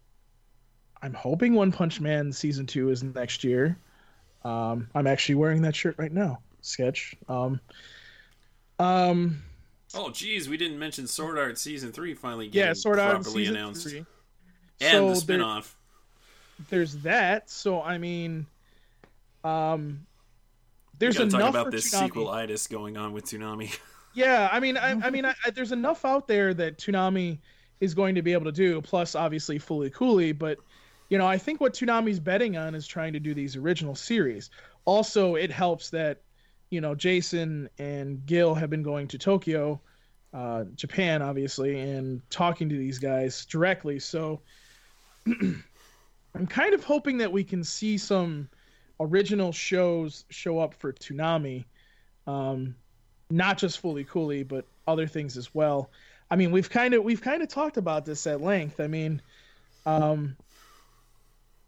I'm 1.03 1.14
hoping 1.14 1.55
One 1.55 1.72
Punch 1.72 2.00
Man 2.00 2.32
season 2.32 2.66
two 2.66 2.90
is 2.90 3.03
next 3.03 3.42
year. 3.44 3.76
Um, 4.44 4.88
I'm 4.94 5.07
actually 5.07 5.34
wearing 5.36 5.62
that 5.62 5.74
shirt 5.74 5.96
right 5.98 6.12
now. 6.12 6.38
Sketch. 6.62 7.14
Um, 7.28 7.61
um, 8.78 9.42
Oh, 9.94 10.11
geez, 10.11 10.48
we 10.48 10.57
didn't 10.57 10.78
mention 10.78 11.07
Sword 11.07 11.38
Art 11.38 11.59
season 11.59 11.92
three 11.92 12.14
finally 12.14 12.48
yeah, 12.50 12.72
Sword 12.72 12.98
Art 12.98 13.16
properly 13.16 13.42
season 13.44 13.57
announced, 13.57 13.88
three. 13.88 14.07
and 14.80 14.90
So 14.90 15.14
the 15.20 15.26
there- 15.26 15.62
there's 16.70 16.96
that. 16.98 17.50
So 17.50 17.82
I 17.82 17.98
mean, 17.98 18.46
um, 19.44 20.07
there's 20.98 21.18
enough 21.18 21.40
talk 21.40 21.50
about 21.50 21.70
this 21.72 21.90
sequel-itis 21.90 22.68
going 22.68 22.96
on 22.96 23.12
with 23.12 23.24
Toonami. 23.26 23.76
Yeah, 24.14 24.50
I 24.53 24.61
mean, 24.61 24.76
I, 24.76 24.90
I 24.90 25.09
mean, 25.09 25.24
I, 25.24 25.34
I, 25.42 25.48
there's 25.53 25.72
enough 25.72 26.05
out 26.05 26.28
there 26.28 26.53
that 26.53 26.76
Toonami 26.76 27.38
is 27.80 27.94
going 27.94 28.14
to 28.16 28.20
be 28.20 28.34
able 28.34 28.44
to 28.44 28.53
do. 28.53 28.82
Plus, 28.82 29.14
obviously, 29.14 29.59
FLCL. 29.59 30.38
But 30.38 30.59
you 31.09 31.18
know, 31.18 31.26
I 31.26 31.38
think 31.38 31.61
what 31.61 31.74
Toonami's 31.74 32.20
betting 32.20 32.57
on 32.57 32.74
is 32.74 32.86
trying 32.86 33.12
to 33.12 33.20
do 33.20 33.34
these 33.34 33.57
original 33.57 33.94
series. 33.94 34.50
Also, 34.84 35.34
it 35.34 35.50
helps 35.50 35.90
that 35.90 36.22
you 36.70 36.80
know 36.80 36.94
Jason 36.94 37.68
and 37.78 38.24
Gil 38.26 38.55
have 38.55 38.70
been 38.70 38.82
going 38.82 39.09
to 39.09 39.18
Tokyo, 39.18 39.80
uh, 40.32 40.64
Japan, 40.74 41.22
obviously, 41.22 41.78
and 41.78 42.22
talking 42.30 42.68
to 42.68 42.76
these 42.76 42.98
guys 42.98 43.44
directly. 43.46 43.98
So 43.98 44.40
I'm 45.26 46.46
kind 46.48 46.74
of 46.74 46.84
hoping 46.84 47.18
that 47.18 47.30
we 47.30 47.44
can 47.44 47.62
see 47.62 47.98
some 47.98 48.48
original 48.98 49.53
shows 49.53 50.24
show 50.30 50.59
up 50.59 50.74
for 50.74 50.92
Toonami. 50.92 51.64
Um, 52.26 52.76
not 53.32 53.59
just 53.59 53.82
FLCL 53.82 54.46
but 54.46 54.66
other 54.86 55.07
things 55.07 55.36
as 55.36 55.55
well 55.55 55.90
i 56.30 56.36
mean 56.36 56.53
we've 56.53 56.70
kind 56.70 56.94
of 56.94 57.03
we've 57.03 57.22
kind 57.22 57.42
of 57.42 57.48
talked 57.48 57.76
about 57.76 58.05
this 58.05 58.26
at 58.26 58.40
length 58.40 58.78
i 58.78 58.86
mean 58.86 59.20
um 59.86 60.36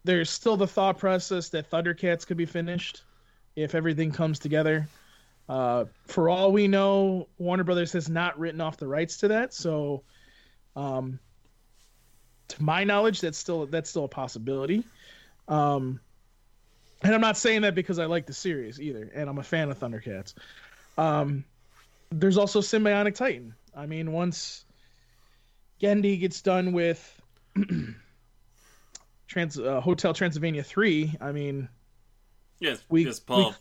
there's 0.05 0.29
still 0.29 0.55
the 0.55 0.67
thought 0.67 0.97
process 0.97 1.49
that 1.49 1.69
thundercats 1.69 2.25
could 2.25 2.37
be 2.37 2.45
finished 2.45 3.03
if 3.55 3.75
everything 3.75 4.11
comes 4.11 4.39
together 4.39 4.87
uh 5.49 5.85
for 6.05 6.29
all 6.29 6.51
we 6.51 6.67
know 6.67 7.27
warner 7.37 7.63
brothers 7.63 7.91
has 7.91 8.09
not 8.09 8.37
written 8.39 8.61
off 8.61 8.77
the 8.77 8.87
rights 8.87 9.17
to 9.17 9.27
that 9.27 9.53
so 9.53 10.01
um 10.75 11.19
to 12.47 12.63
my 12.63 12.83
knowledge 12.83 13.21
that's 13.21 13.37
still 13.37 13.65
that's 13.65 13.89
still 13.89 14.05
a 14.05 14.09
possibility 14.09 14.83
um 15.47 15.99
and 17.05 17.13
I'm 17.13 17.21
not 17.21 17.37
saying 17.37 17.61
that 17.61 17.75
because 17.75 17.99
I 17.99 18.05
like 18.05 18.25
the 18.25 18.33
series 18.33 18.81
either, 18.81 19.11
and 19.13 19.29
I'm 19.29 19.37
a 19.37 19.43
fan 19.43 19.69
of 19.69 19.79
Thundercats. 19.79 20.33
Um, 20.97 21.43
there's 22.11 22.37
also 22.37 22.61
Sym-Bionic 22.61 23.13
Titan. 23.13 23.53
I 23.75 23.85
mean, 23.85 24.11
once 24.11 24.65
Genndy 25.79 26.19
gets 26.19 26.41
done 26.41 26.71
with 26.71 27.21
Trans 29.35 29.59
uh, 29.59 29.81
Hotel 29.81 30.13
Transylvania 30.13 30.63
three, 30.63 31.13
I 31.19 31.33
mean, 31.33 31.67
Yes, 32.61 32.81
We- 32.87 33.03
yes, 33.03 33.19
Paul. 33.19 33.53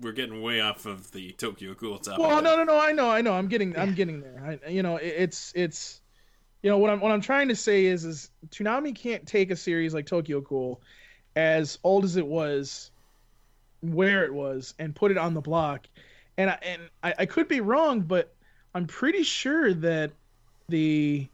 We, 0.00 0.10
are 0.10 0.12
getting 0.12 0.42
way 0.42 0.60
off 0.60 0.86
of 0.86 1.08
the 1.12 1.30
Tokyo 1.32 1.72
Ghoul 1.74 1.98
topic. 1.98 2.18
well, 2.18 2.42
no, 2.42 2.56
no, 2.56 2.64
no, 2.64 2.76
I 2.76 2.90
know, 2.90 3.08
I 3.08 3.20
know, 3.20 3.34
I'm 3.34 3.46
getting, 3.46 3.78
I'm 3.78 3.94
getting 3.94 4.22
there. 4.22 4.58
I, 4.66 4.68
you 4.68 4.82
know, 4.82 4.96
it, 4.96 5.06
it's, 5.06 5.52
it's, 5.54 6.00
you 6.64 6.70
know, 6.70 6.78
what 6.78 6.90
I'm, 6.90 6.98
what 6.98 7.12
I'm 7.12 7.20
trying 7.20 7.46
to 7.46 7.54
say 7.54 7.84
is, 7.84 8.04
is 8.04 8.30
Toonami 8.48 8.92
can't 8.92 9.24
take 9.24 9.52
a 9.52 9.56
series 9.56 9.94
like 9.94 10.06
Tokyo 10.06 10.40
Ghoul, 10.40 10.80
as 11.36 11.78
old 11.84 12.04
as 12.04 12.16
it 12.16 12.26
was, 12.26 12.90
where 13.82 14.24
it 14.24 14.34
was, 14.34 14.74
and 14.80 14.96
put 14.96 15.12
it 15.12 15.18
on 15.18 15.34
the 15.34 15.40
block. 15.40 15.86
And 16.38 16.50
I, 16.50 16.58
and 16.62 16.82
I, 17.04 17.14
I 17.18 17.26
could 17.26 17.46
be 17.46 17.60
wrong, 17.60 18.00
but 18.00 18.34
I'm 18.74 18.88
pretty 18.88 19.22
sure 19.22 19.74
that 19.74 20.10
the 20.68 21.28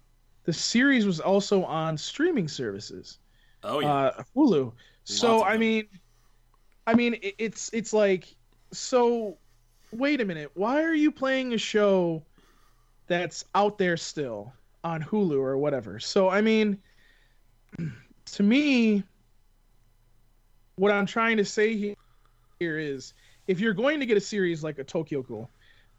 the 0.44 0.52
series 0.52 1.06
was 1.06 1.18
also 1.18 1.64
on 1.64 1.96
streaming 1.96 2.46
services, 2.48 3.18
Oh 3.66 3.80
yeah. 3.80 3.92
uh, 3.92 4.22
Hulu. 4.34 4.72
So 5.04 5.42
I 5.44 5.56
mean, 5.56 5.86
I 6.86 6.94
mean, 6.94 7.16
it's 7.22 7.70
it's 7.72 7.92
like 7.92 8.34
so. 8.72 9.36
Wait 9.92 10.20
a 10.20 10.24
minute. 10.24 10.50
Why 10.54 10.82
are 10.82 10.94
you 10.94 11.12
playing 11.12 11.54
a 11.54 11.58
show 11.58 12.24
that's 13.06 13.44
out 13.54 13.78
there 13.78 13.96
still 13.96 14.52
on 14.82 15.02
Hulu 15.02 15.38
or 15.38 15.56
whatever? 15.58 16.00
So 16.00 16.28
I 16.28 16.40
mean, 16.40 16.78
to 18.26 18.42
me, 18.42 19.04
what 20.76 20.92
I'm 20.92 21.06
trying 21.06 21.36
to 21.36 21.44
say 21.44 21.96
here 22.58 22.78
is, 22.78 23.14
if 23.46 23.60
you're 23.60 23.74
going 23.74 24.00
to 24.00 24.06
get 24.06 24.16
a 24.16 24.20
series 24.20 24.64
like 24.64 24.78
a 24.78 24.84
Tokyo 24.84 25.22
Ghoul, 25.22 25.50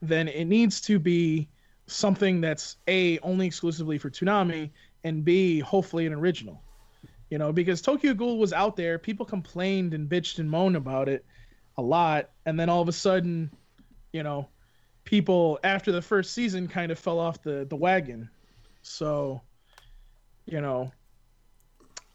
then 0.01 0.27
it 0.27 0.45
needs 0.45 0.81
to 0.81 0.99
be 0.99 1.47
something 1.87 2.41
that's 2.41 2.75
a 2.87 3.17
only 3.19 3.47
exclusively 3.47 3.97
for 3.97 4.09
Toonami 4.09 4.69
and 5.03 5.23
b 5.23 5.59
hopefully 5.59 6.05
an 6.05 6.13
original. 6.13 6.61
You 7.29 7.37
know, 7.37 7.51
because 7.51 7.81
Tokyo 7.81 8.13
Ghoul 8.13 8.37
was 8.37 8.53
out 8.53 8.75
there, 8.75 8.97
people 8.97 9.25
complained 9.25 9.93
and 9.93 10.09
bitched 10.09 10.39
and 10.39 10.49
moaned 10.49 10.77
about 10.77 11.09
it 11.09 11.25
a 11.77 11.81
lot, 11.81 12.29
and 12.45 12.59
then 12.59 12.69
all 12.69 12.81
of 12.81 12.87
a 12.87 12.93
sudden, 12.93 13.51
you 14.13 14.23
know, 14.23 14.47
people 15.03 15.59
after 15.63 15.91
the 15.91 16.01
first 16.01 16.33
season 16.33 16.67
kind 16.67 16.91
of 16.91 16.99
fell 16.99 17.19
off 17.19 17.41
the 17.43 17.65
the 17.69 17.75
wagon. 17.75 18.29
So, 18.81 19.41
you 20.45 20.61
know, 20.61 20.91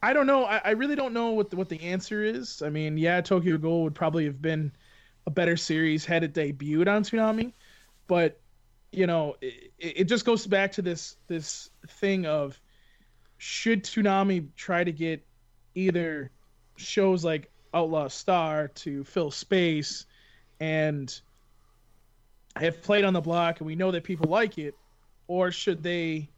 I 0.02 0.12
don't 0.12 0.26
know. 0.26 0.44
I, 0.44 0.60
I 0.64 0.70
really 0.70 0.96
don't 0.96 1.12
know 1.12 1.30
what 1.30 1.50
the, 1.50 1.56
what 1.56 1.68
the 1.68 1.80
answer 1.82 2.24
is. 2.24 2.62
I 2.62 2.70
mean, 2.70 2.96
yeah, 2.96 3.20
Tokyo 3.20 3.56
Ghoul 3.56 3.84
would 3.84 3.94
probably 3.94 4.24
have 4.24 4.42
been 4.42 4.72
a 5.26 5.30
better 5.30 5.56
series 5.56 6.04
had 6.04 6.24
it 6.24 6.34
debuted 6.34 6.88
on 6.88 7.04
Toonami, 7.04 7.52
but 8.08 8.40
you 8.90 9.06
know, 9.06 9.36
it, 9.40 9.72
it 9.78 10.04
just 10.04 10.24
goes 10.24 10.46
back 10.46 10.72
to 10.72 10.82
this 10.82 11.16
this 11.28 11.70
thing 11.88 12.26
of 12.26 12.60
should 13.42 13.82
Toonami 13.82 14.46
try 14.54 14.84
to 14.84 14.92
get 14.92 15.20
either 15.74 16.30
shows 16.76 17.24
like 17.24 17.50
Outlaw 17.74 18.06
Star 18.06 18.68
to 18.68 19.02
fill 19.02 19.32
space 19.32 20.06
and 20.60 21.20
have 22.54 22.80
played 22.82 23.02
on 23.02 23.12
the 23.12 23.20
block 23.20 23.58
and 23.58 23.66
we 23.66 23.74
know 23.74 23.90
that 23.90 24.04
people 24.04 24.30
like 24.30 24.58
it, 24.58 24.76
or 25.26 25.50
should 25.50 25.82
they 25.82 26.28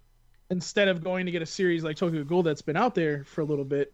instead 0.48 0.88
of 0.88 1.04
going 1.04 1.26
to 1.26 1.32
get 1.32 1.42
a 1.42 1.46
series 1.46 1.84
like 1.84 1.98
Tokyo 1.98 2.24
Ghoul 2.24 2.42
that's 2.42 2.62
been 2.62 2.76
out 2.76 2.94
there 2.94 3.24
for 3.24 3.42
a 3.42 3.44
little 3.44 3.66
bit, 3.66 3.92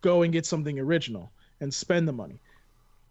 go 0.00 0.22
and 0.22 0.32
get 0.32 0.46
something 0.46 0.78
original 0.78 1.32
and 1.60 1.74
spend 1.74 2.06
the 2.06 2.12
money. 2.12 2.38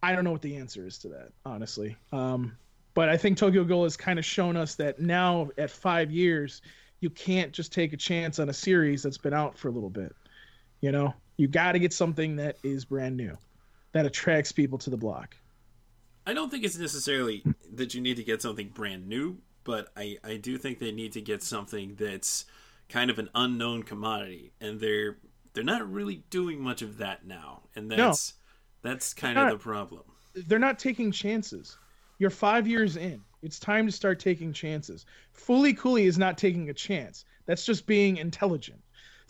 I 0.02 0.14
don't 0.14 0.24
know 0.24 0.32
what 0.32 0.40
the 0.40 0.56
answer 0.56 0.86
is 0.86 0.96
to 1.00 1.08
that, 1.08 1.32
honestly. 1.44 1.98
Um, 2.12 2.56
but 2.94 3.10
I 3.10 3.18
think 3.18 3.36
Tokyo 3.36 3.64
Ghoul 3.64 3.82
has 3.82 3.98
kind 3.98 4.18
of 4.18 4.24
shown 4.24 4.56
us 4.56 4.76
that 4.76 5.00
now 5.00 5.50
at 5.58 5.70
five 5.70 6.10
years, 6.10 6.62
you 7.04 7.10
can't 7.10 7.52
just 7.52 7.70
take 7.70 7.92
a 7.92 7.98
chance 7.98 8.38
on 8.38 8.48
a 8.48 8.52
series 8.54 9.02
that's 9.02 9.18
been 9.18 9.34
out 9.34 9.58
for 9.58 9.68
a 9.68 9.70
little 9.70 9.90
bit. 9.90 10.16
You 10.80 10.90
know, 10.90 11.12
you 11.36 11.48
got 11.48 11.72
to 11.72 11.78
get 11.78 11.92
something 11.92 12.34
that 12.36 12.56
is 12.64 12.86
brand 12.86 13.14
new, 13.14 13.36
that 13.92 14.06
attracts 14.06 14.52
people 14.52 14.78
to 14.78 14.88
the 14.88 14.96
block. 14.96 15.36
I 16.26 16.32
don't 16.32 16.50
think 16.50 16.64
it's 16.64 16.78
necessarily 16.78 17.44
that 17.74 17.92
you 17.92 18.00
need 18.00 18.16
to 18.16 18.24
get 18.24 18.40
something 18.40 18.70
brand 18.70 19.06
new, 19.06 19.36
but 19.64 19.88
I, 19.98 20.16
I 20.24 20.38
do 20.38 20.56
think 20.56 20.78
they 20.78 20.92
need 20.92 21.12
to 21.12 21.20
get 21.20 21.42
something 21.42 21.94
that's 21.96 22.46
kind 22.88 23.10
of 23.10 23.18
an 23.18 23.28
unknown 23.34 23.82
commodity, 23.82 24.52
and 24.62 24.80
they're 24.80 25.18
they're 25.52 25.62
not 25.62 25.86
really 25.92 26.24
doing 26.30 26.58
much 26.58 26.80
of 26.80 26.96
that 26.98 27.26
now, 27.26 27.64
and 27.76 27.90
that's 27.90 28.32
that's 28.80 29.12
kind 29.12 29.38
of 29.38 29.50
the 29.50 29.58
problem. 29.58 30.04
They're 30.34 30.58
not 30.58 30.78
taking 30.78 31.12
chances. 31.12 31.76
You're 32.18 32.30
five 32.30 32.66
years 32.66 32.96
in. 32.96 33.20
It's 33.42 33.58
time 33.58 33.86
to 33.86 33.92
start 33.92 34.18
taking 34.20 34.52
chances. 34.52 35.04
FLCL 35.36 36.04
is 36.06 36.16
not 36.18 36.38
taking 36.38 36.70
a 36.70 36.74
chance. 36.74 37.24
That's 37.46 37.64
just 37.66 37.86
being 37.86 38.16
intelligent. 38.16 38.80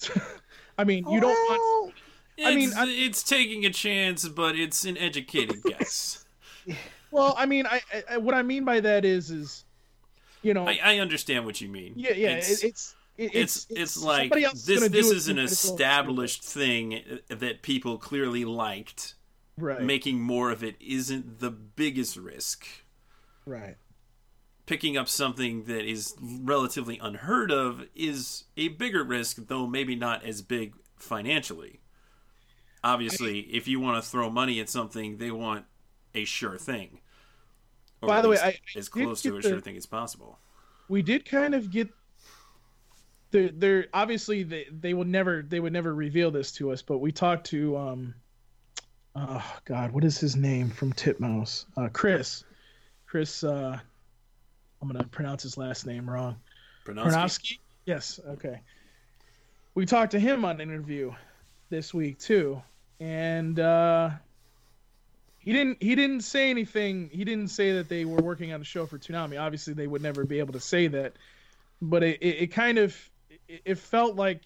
I 0.78 0.85
mean, 0.85 1.05
you 1.11 1.20
don't 1.20 1.30
want. 1.32 1.95
It's, 2.37 2.47
I 2.47 2.55
mean, 2.55 2.72
I- 2.76 2.87
it's 2.89 3.22
taking 3.22 3.64
a 3.64 3.70
chance, 3.70 4.28
but 4.28 4.57
it's 4.57 4.85
an 4.85 4.97
educated 4.99 5.62
guess. 5.64 6.24
Well, 7.11 7.35
I 7.39 7.47
mean, 7.47 7.66
I, 7.66 7.80
I 8.11 8.16
what 8.18 8.35
I 8.35 8.43
mean 8.43 8.64
by 8.64 8.80
that 8.80 9.05
is, 9.05 9.30
is, 9.30 9.64
you 10.43 10.53
know, 10.55 10.66
I, 10.66 10.78
I 10.82 10.99
understand 10.99 11.45
what 11.47 11.61
you 11.61 11.68
mean. 11.68 11.93
yeah, 11.97 12.12
yeah, 12.12 12.28
It's, 12.37 12.62
it, 12.62 12.66
it's, 12.66 12.95
it's 13.16 13.66
it's 13.70 14.03
like 14.03 14.22
somebody 14.32 14.43
is 14.45 14.66
this 14.66 14.89
this 14.89 15.11
it, 15.11 15.16
is 15.16 15.28
you 15.28 15.32
an 15.32 15.37
might 15.37 15.43
as 15.45 15.64
well- 15.64 15.74
established 15.74 16.43
thing 16.45 17.03
that 17.28 17.62
people 17.62 17.99
clearly 17.99 18.45
liked. 18.45 19.14
Right, 19.57 19.83
Making 19.83 20.21
more 20.21 20.51
of 20.51 20.63
it 20.65 20.77
isn't 20.81 21.41
the 21.41 21.51
biggest 21.51 22.17
risk. 22.17 22.67
right. 23.47 23.77
Picking 24.67 24.97
up 24.97 25.11
something 25.11 25.65
that 25.65 25.85
is 25.85 26.15
relatively 26.23 26.99
unheard 26.99 27.51
of 27.53 27.83
is 27.95 28.45
a 28.57 28.69
bigger 28.69 29.05
risk, 29.05 29.37
though 29.49 29.67
maybe 29.67 29.95
not 29.95 30.25
as 30.25 30.41
big 30.41 30.73
financially. 30.97 31.81
Obviously, 32.83 33.41
if 33.41 33.69
you 33.69 33.79
want 33.79 34.03
to 34.03 34.11
throw 34.11 34.31
money 34.31 34.61
at 34.61 34.71
something, 34.71 35.19
they 35.19 35.31
want 35.31 35.67
a 36.15 36.25
sure 36.25 36.57
thing. 36.57 37.01
Or 38.01 38.09
By 38.09 38.23
the 38.23 38.31
way, 38.31 38.39
I- 38.39 38.47
I 38.49 38.59
as 38.77 38.89
close 38.89 39.21
to 39.23 39.37
a 39.37 39.43
sure 39.43 39.61
thing 39.61 39.77
as 39.77 39.85
possible. 39.85 40.39
we 40.89 41.03
did 41.03 41.27
kind 41.27 41.55
of 41.55 41.71
get 41.71 41.89
they're, 43.33 43.51
they're 43.51 43.87
obviously 43.93 44.45
they, 44.45 44.67
they 44.71 44.95
would 44.95 45.09
never 45.09 45.43
they 45.43 45.61
would 45.61 45.73
never 45.73 45.95
reveal 45.95 46.31
this 46.31 46.53
to 46.53 46.71
us 46.71 46.83
but 46.83 46.99
we 46.99 47.11
talked 47.11 47.47
to 47.49 47.77
um 47.77 48.15
oh 49.15 49.57
god 49.65 49.93
what 49.93 50.05
is 50.05 50.19
his 50.19 50.37
name 50.37 50.71
from 50.71 50.93
titmouse? 50.93 51.67
Uh 51.77 51.89
chris. 51.93 52.45
Chris 53.07 53.45
uh 53.45 53.79
i'm 54.81 54.89
gonna 54.89 55.05
pronounce 55.05 55.43
his 55.43 55.57
last 55.57 55.87
name 55.87 56.09
wrong. 56.09 56.37
Pronowski? 56.85 57.59
Yes 57.87 58.21
okay. 58.29 58.61
We 59.75 59.87
talked 59.87 60.12
to 60.12 60.21
him 60.21 60.45
on 60.45 60.61
an 60.61 60.61
interview 60.61 61.12
this 61.71 61.93
week 61.95 62.19
too 62.19 62.62
and 63.01 63.59
uh 63.59 64.11
he 65.39 65.53
didn't 65.53 65.83
he 65.83 65.95
didn't 65.95 66.23
say 66.23 66.51
anything 66.51 67.11
he 67.12 67.25
didn't 67.25 67.49
say 67.49 67.73
that 67.73 67.89
they 67.89 68.05
were 68.05 68.23
working 68.23 68.53
on 68.53 68.61
a 68.61 68.65
show 68.65 68.87
for 68.87 68.99
Toonami. 68.99 69.41
Obviously 69.41 69.75
they 69.75 69.87
would 69.87 70.03
never 70.03 70.25
be 70.25 70.39
able 70.39 70.53
to 70.53 70.61
say 70.61 70.87
that 70.89 71.15
but 71.81 72.03
it, 72.03 72.19
it, 72.21 72.43
it 72.43 72.47
kind 72.49 72.79
of 72.79 72.97
it, 73.49 73.62
it 73.65 73.79
felt 73.79 74.17
like 74.17 74.41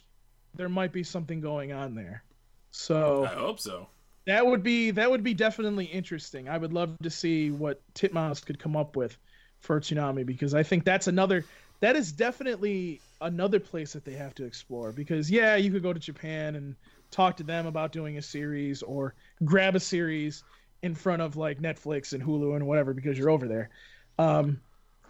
there 0.54 0.68
might 0.68 0.92
be 0.92 1.02
something 1.02 1.40
going 1.40 1.72
on 1.72 1.94
there. 1.94 2.22
So 2.70 3.24
I 3.24 3.28
hope 3.28 3.60
so. 3.60 3.88
That 4.28 4.46
would 4.46 4.62
be 4.62 4.90
that 4.90 5.10
would 5.10 5.22
be 5.22 5.32
definitely 5.32 5.86
interesting. 5.86 6.50
I 6.50 6.58
would 6.58 6.74
love 6.74 6.98
to 7.02 7.08
see 7.08 7.50
what 7.50 7.80
Titmouse 7.94 8.44
could 8.44 8.58
come 8.58 8.76
up 8.76 8.94
with 8.94 9.16
for 9.60 9.80
Toonami 9.80 10.26
because 10.26 10.52
I 10.52 10.62
think 10.62 10.84
that's 10.84 11.06
another 11.06 11.46
that 11.80 11.96
is 11.96 12.12
definitely 12.12 13.00
another 13.22 13.58
place 13.58 13.94
that 13.94 14.04
they 14.04 14.12
have 14.12 14.34
to 14.34 14.44
explore 14.44 14.92
because 14.92 15.30
yeah, 15.30 15.56
you 15.56 15.72
could 15.72 15.82
go 15.82 15.94
to 15.94 15.98
Japan 15.98 16.56
and 16.56 16.76
talk 17.10 17.38
to 17.38 17.42
them 17.42 17.66
about 17.66 17.90
doing 17.90 18.18
a 18.18 18.22
series 18.22 18.82
or 18.82 19.14
grab 19.46 19.76
a 19.76 19.80
series 19.80 20.44
in 20.82 20.94
front 20.94 21.22
of 21.22 21.38
like 21.38 21.62
Netflix 21.62 22.12
and 22.12 22.22
Hulu 22.22 22.54
and 22.54 22.66
whatever 22.66 22.92
because 22.92 23.16
you're 23.16 23.30
over 23.30 23.48
there. 23.48 23.70
Um, 24.18 24.60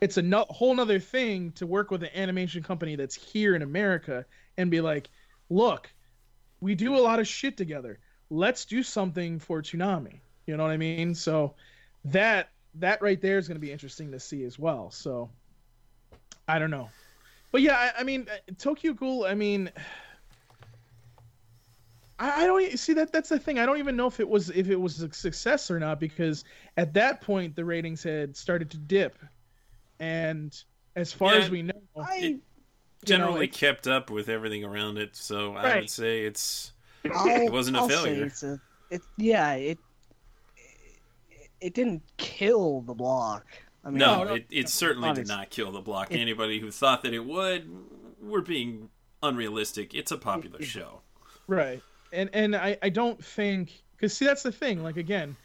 it's 0.00 0.16
a 0.16 0.22
no- 0.22 0.46
whole 0.48 0.76
nother 0.76 1.00
thing 1.00 1.50
to 1.56 1.66
work 1.66 1.90
with 1.90 2.04
an 2.04 2.10
animation 2.14 2.62
company 2.62 2.94
that's 2.94 3.16
here 3.16 3.56
in 3.56 3.62
America 3.62 4.24
and 4.56 4.70
be 4.70 4.80
like, 4.80 5.10
look, 5.50 5.90
we 6.60 6.76
do 6.76 6.94
a 6.94 7.00
lot 7.00 7.18
of 7.18 7.26
shit 7.26 7.56
together. 7.56 7.98
Let's 8.30 8.64
do 8.64 8.82
something 8.82 9.38
for 9.38 9.62
Toonami. 9.62 10.20
You 10.46 10.56
know 10.56 10.62
what 10.62 10.72
I 10.72 10.76
mean? 10.76 11.14
So 11.14 11.54
that 12.06 12.50
that 12.74 13.02
right 13.02 13.20
there 13.20 13.38
is 13.38 13.48
going 13.48 13.56
to 13.56 13.60
be 13.60 13.72
interesting 13.72 14.10
to 14.12 14.20
see 14.20 14.44
as 14.44 14.58
well. 14.58 14.90
So 14.90 15.30
I 16.46 16.58
don't 16.58 16.70
know, 16.70 16.88
but 17.52 17.62
yeah, 17.62 17.76
I, 17.76 18.00
I 18.00 18.04
mean 18.04 18.26
uh, 18.30 18.52
Tokyo 18.58 18.92
Ghoul. 18.92 19.26
I 19.26 19.34
mean, 19.34 19.70
I, 22.18 22.44
I 22.44 22.46
don't 22.46 22.62
e- 22.62 22.76
see 22.76 22.94
that. 22.94 23.12
That's 23.12 23.28
the 23.28 23.38
thing. 23.38 23.58
I 23.58 23.66
don't 23.66 23.78
even 23.78 23.96
know 23.96 24.06
if 24.06 24.20
it 24.20 24.28
was 24.28 24.50
if 24.50 24.68
it 24.68 24.76
was 24.76 25.00
a 25.02 25.12
success 25.12 25.70
or 25.70 25.78
not 25.78 26.00
because 26.00 26.44
at 26.76 26.94
that 26.94 27.20
point 27.20 27.56
the 27.56 27.64
ratings 27.64 28.02
had 28.02 28.36
started 28.36 28.70
to 28.70 28.78
dip, 28.78 29.18
and 30.00 30.56
as 30.96 31.12
far 31.12 31.34
Yeah, 31.34 31.38
as 31.38 31.50
we 31.50 31.62
know, 31.62 31.82
I, 31.96 32.16
you 32.16 32.30
know, 32.32 32.40
Generally 33.04 33.48
kept 33.48 33.86
up 33.86 34.10
with 34.10 34.28
everything 34.28 34.64
around 34.64 34.98
it, 34.98 35.16
so 35.16 35.54
I 35.54 35.76
would 35.76 35.90
say 35.90 36.24
it's 36.24 36.68
I'll, 36.68 36.74
It 37.05 37.53
wasn't 37.53 37.76
a 37.76 37.80
I'll 37.80 37.88
say 37.88 37.94
failure. 38.05 38.24
It's 38.26 38.42
a, 38.42 38.61
it, 38.90 39.03
yeah, 39.16 39.53
it 39.55 39.78
it 41.61 41.74
didn't 41.74 42.03
kill 42.16 42.82
the 42.82 42.94
block. 42.94 43.46
I 43.84 43.90
mean, 43.90 43.99
no, 43.99 44.24
no, 44.24 44.34
it, 44.34 44.46
it 44.51 44.68
certainly 44.68 45.12
did 45.12 45.28
not 45.28 45.51
kill 45.51 45.72
the 45.72 45.80
block. 45.80 46.12
It- 46.12 46.18
Anybody 46.18 46.61
who 46.61 46.70
thought 46.70 47.03
that 47.03 47.14
it 47.14 47.24
would, 47.24 47.68
were 48.20 48.42
being 48.42 48.90
unrealistic. 49.22 49.94
It's 49.94 50.12
a 50.12 50.18
popular 50.18 50.59
Yeah. 50.61 50.66
show. 50.66 51.01
Right. 51.46 51.82
And 52.12 52.30
and 52.32 52.55
I 52.57 52.76
I 52.82 52.88
don't 52.88 53.22
think 53.24 53.82
cuz 53.99 54.14
see 54.14 54.24
that's 54.24 54.42
the 54.42 54.53
thing 54.53 54.82
like 54.82 54.96
again, 54.96 55.36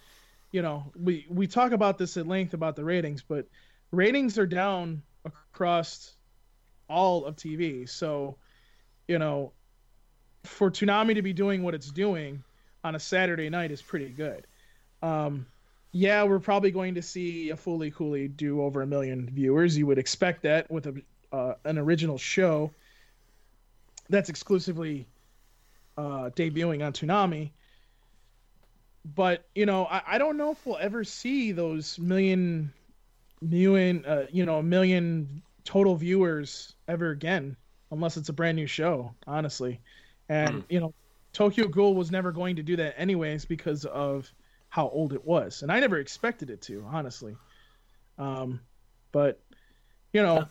you 0.52 0.62
know, 0.62 0.92
we 0.96 1.26
we 1.30 1.48
talk 1.48 1.72
about 1.72 1.98
this 1.98 2.18
at 2.18 2.28
length 2.28 2.54
about 2.54 2.76
the 2.76 2.84
ratings, 2.84 3.22
but 3.22 3.48
ratings 3.92 4.38
are 4.38 4.46
down 4.48 5.02
across 5.26 6.14
all 6.90 7.26
of 7.26 7.36
TV. 7.36 7.88
So, 7.90 8.38
you 9.08 9.18
know, 9.20 9.54
for 10.44 10.70
Toonami 10.70 11.16
to 11.16 11.22
be 11.22 11.34
doing 11.34 11.64
what 11.64 11.74
it's 11.74 11.90
doing 11.92 12.44
on 12.84 12.96
a 12.96 13.00
Saturday 13.00 13.50
night 13.50 13.72
is 13.72 13.82
pretty 13.82 14.10
good. 14.10 14.48
Um 15.02 15.46
yeah, 15.96 16.24
we're 16.24 16.40
probably 16.40 16.72
going 16.72 16.96
to 16.96 17.04
see 17.04 17.52
a 17.52 17.56
FLCL 17.56 18.36
do 18.36 18.64
over 18.64 18.82
a 18.82 18.88
million 18.88 19.30
viewers. 19.30 19.78
You 19.78 19.86
would 19.86 20.00
expect 20.00 20.42
that 20.42 20.70
with 20.72 20.88
a 20.88 21.02
uh, 21.32 21.56
an 21.66 21.78
original 21.78 22.18
show 22.18 22.72
that's 24.10 24.30
exclusively 24.30 25.08
uh, 25.98 26.30
debuting 26.36 26.86
on 26.86 26.94
Toonami. 26.94 27.52
But 29.16 29.46
you 29.56 29.66
know, 29.66 29.86
I, 29.86 30.02
I 30.08 30.18
don't 30.18 30.38
know 30.38 30.52
if 30.52 30.66
we'll 30.66 30.78
ever 30.78 31.04
see 31.04 31.52
those 31.52 32.00
million, 32.00 32.72
million, 33.42 34.06
uh, 34.06 34.28
you 34.32 34.46
know, 34.46 34.60
a 34.60 34.64
million 34.64 35.42
total 35.66 35.96
viewers 35.96 36.74
ever 36.88 37.10
again, 37.10 37.58
unless 37.92 38.16
it's 38.18 38.30
a 38.30 38.34
brand 38.34 38.56
new 38.56 38.68
show, 38.68 39.14
honestly. 39.28 39.82
And 40.30 40.64
Hmm. 40.64 40.66
you 40.70 40.80
know, 40.80 40.96
Tokyo 41.34 41.68
Ghoul 41.68 41.96
was 41.96 42.12
never 42.12 42.32
going 42.32 42.58
to 42.58 42.64
do 42.64 42.76
that 42.78 43.00
anyways 43.00 43.46
because 43.46 43.86
of 43.86 44.34
how 44.70 44.90
old 44.90 45.14
it 45.14 45.24
was, 45.26 45.62
and 45.62 45.72
I 45.72 45.80
never 45.80 45.98
expected 46.00 46.50
it 46.50 46.62
to, 46.64 46.84
honestly. 46.86 47.40
Um, 48.18 48.62
but 49.12 49.44
you 50.14 50.22
know, 50.24 50.50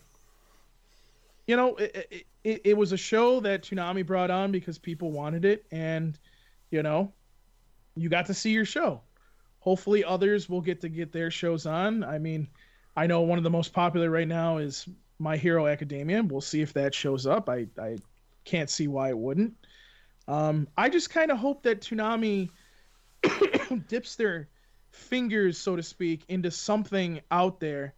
you 1.46 1.56
know, 1.56 1.76
it, 1.76 2.08
it, 2.10 2.26
it, 2.44 2.60
it 2.66 2.76
was 2.76 2.92
a 2.92 2.96
show 2.96 3.40
that 3.40 3.62
Toonami 3.62 4.06
brought 4.06 4.30
on 4.30 4.52
because 4.52 4.78
people 4.78 5.12
wanted 5.12 5.44
it, 5.44 5.66
and 5.70 6.18
you 6.70 6.82
know, 6.82 7.14
you 7.96 8.08
got 8.08 8.26
to 8.26 8.34
see 8.34 8.52
your 8.52 8.64
show. 8.66 9.02
Hopefully, 9.60 10.04
others 10.04 10.48
will 10.48 10.62
get 10.62 10.80
to 10.82 10.88
get 10.88 11.12
their 11.12 11.30
shows 11.30 11.66
on. 11.66 12.04
I 12.04 12.18
mean, 12.18 12.50
I 12.96 13.06
know 13.06 13.22
one 13.22 13.38
of 13.38 13.44
the 13.44 13.50
most 13.50 13.72
popular 13.74 14.10
right 14.10 14.28
now 14.28 14.58
is 14.58 14.88
My 15.18 15.36
Hero 15.36 15.66
Academia. 15.66 16.22
We'll 16.22 16.40
see 16.42 16.62
if 16.62 16.74
that 16.74 16.94
shows 16.94 17.26
up. 17.26 17.48
I 17.48 17.68
I 17.78 17.98
can't 18.44 18.70
see 18.70 18.88
why 18.88 19.10
it 19.10 19.18
wouldn't. 19.18 19.61
Um, 20.28 20.68
I 20.76 20.88
just 20.88 21.10
kind 21.10 21.30
of 21.30 21.38
hope 21.38 21.62
that 21.64 21.80
Toonami 21.80 22.50
dips 23.88 24.16
their 24.16 24.48
fingers, 24.90 25.58
so 25.58 25.76
to 25.76 25.82
speak, 25.82 26.24
into 26.28 26.50
something 26.50 27.20
out 27.30 27.60
there 27.60 27.94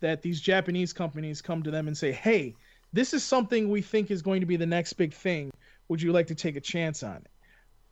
that 0.00 0.22
these 0.22 0.40
Japanese 0.40 0.92
companies 0.92 1.42
come 1.42 1.62
to 1.62 1.70
them 1.70 1.88
and 1.88 1.96
say, 1.96 2.12
"Hey, 2.12 2.54
this 2.92 3.12
is 3.12 3.24
something 3.24 3.70
we 3.70 3.82
think 3.82 4.10
is 4.10 4.22
going 4.22 4.40
to 4.40 4.46
be 4.46 4.56
the 4.56 4.66
next 4.66 4.94
big 4.94 5.12
thing. 5.12 5.50
Would 5.88 6.00
you 6.02 6.12
like 6.12 6.26
to 6.28 6.34
take 6.34 6.56
a 6.56 6.60
chance 6.60 7.02
on 7.02 7.16
it?" 7.16 7.26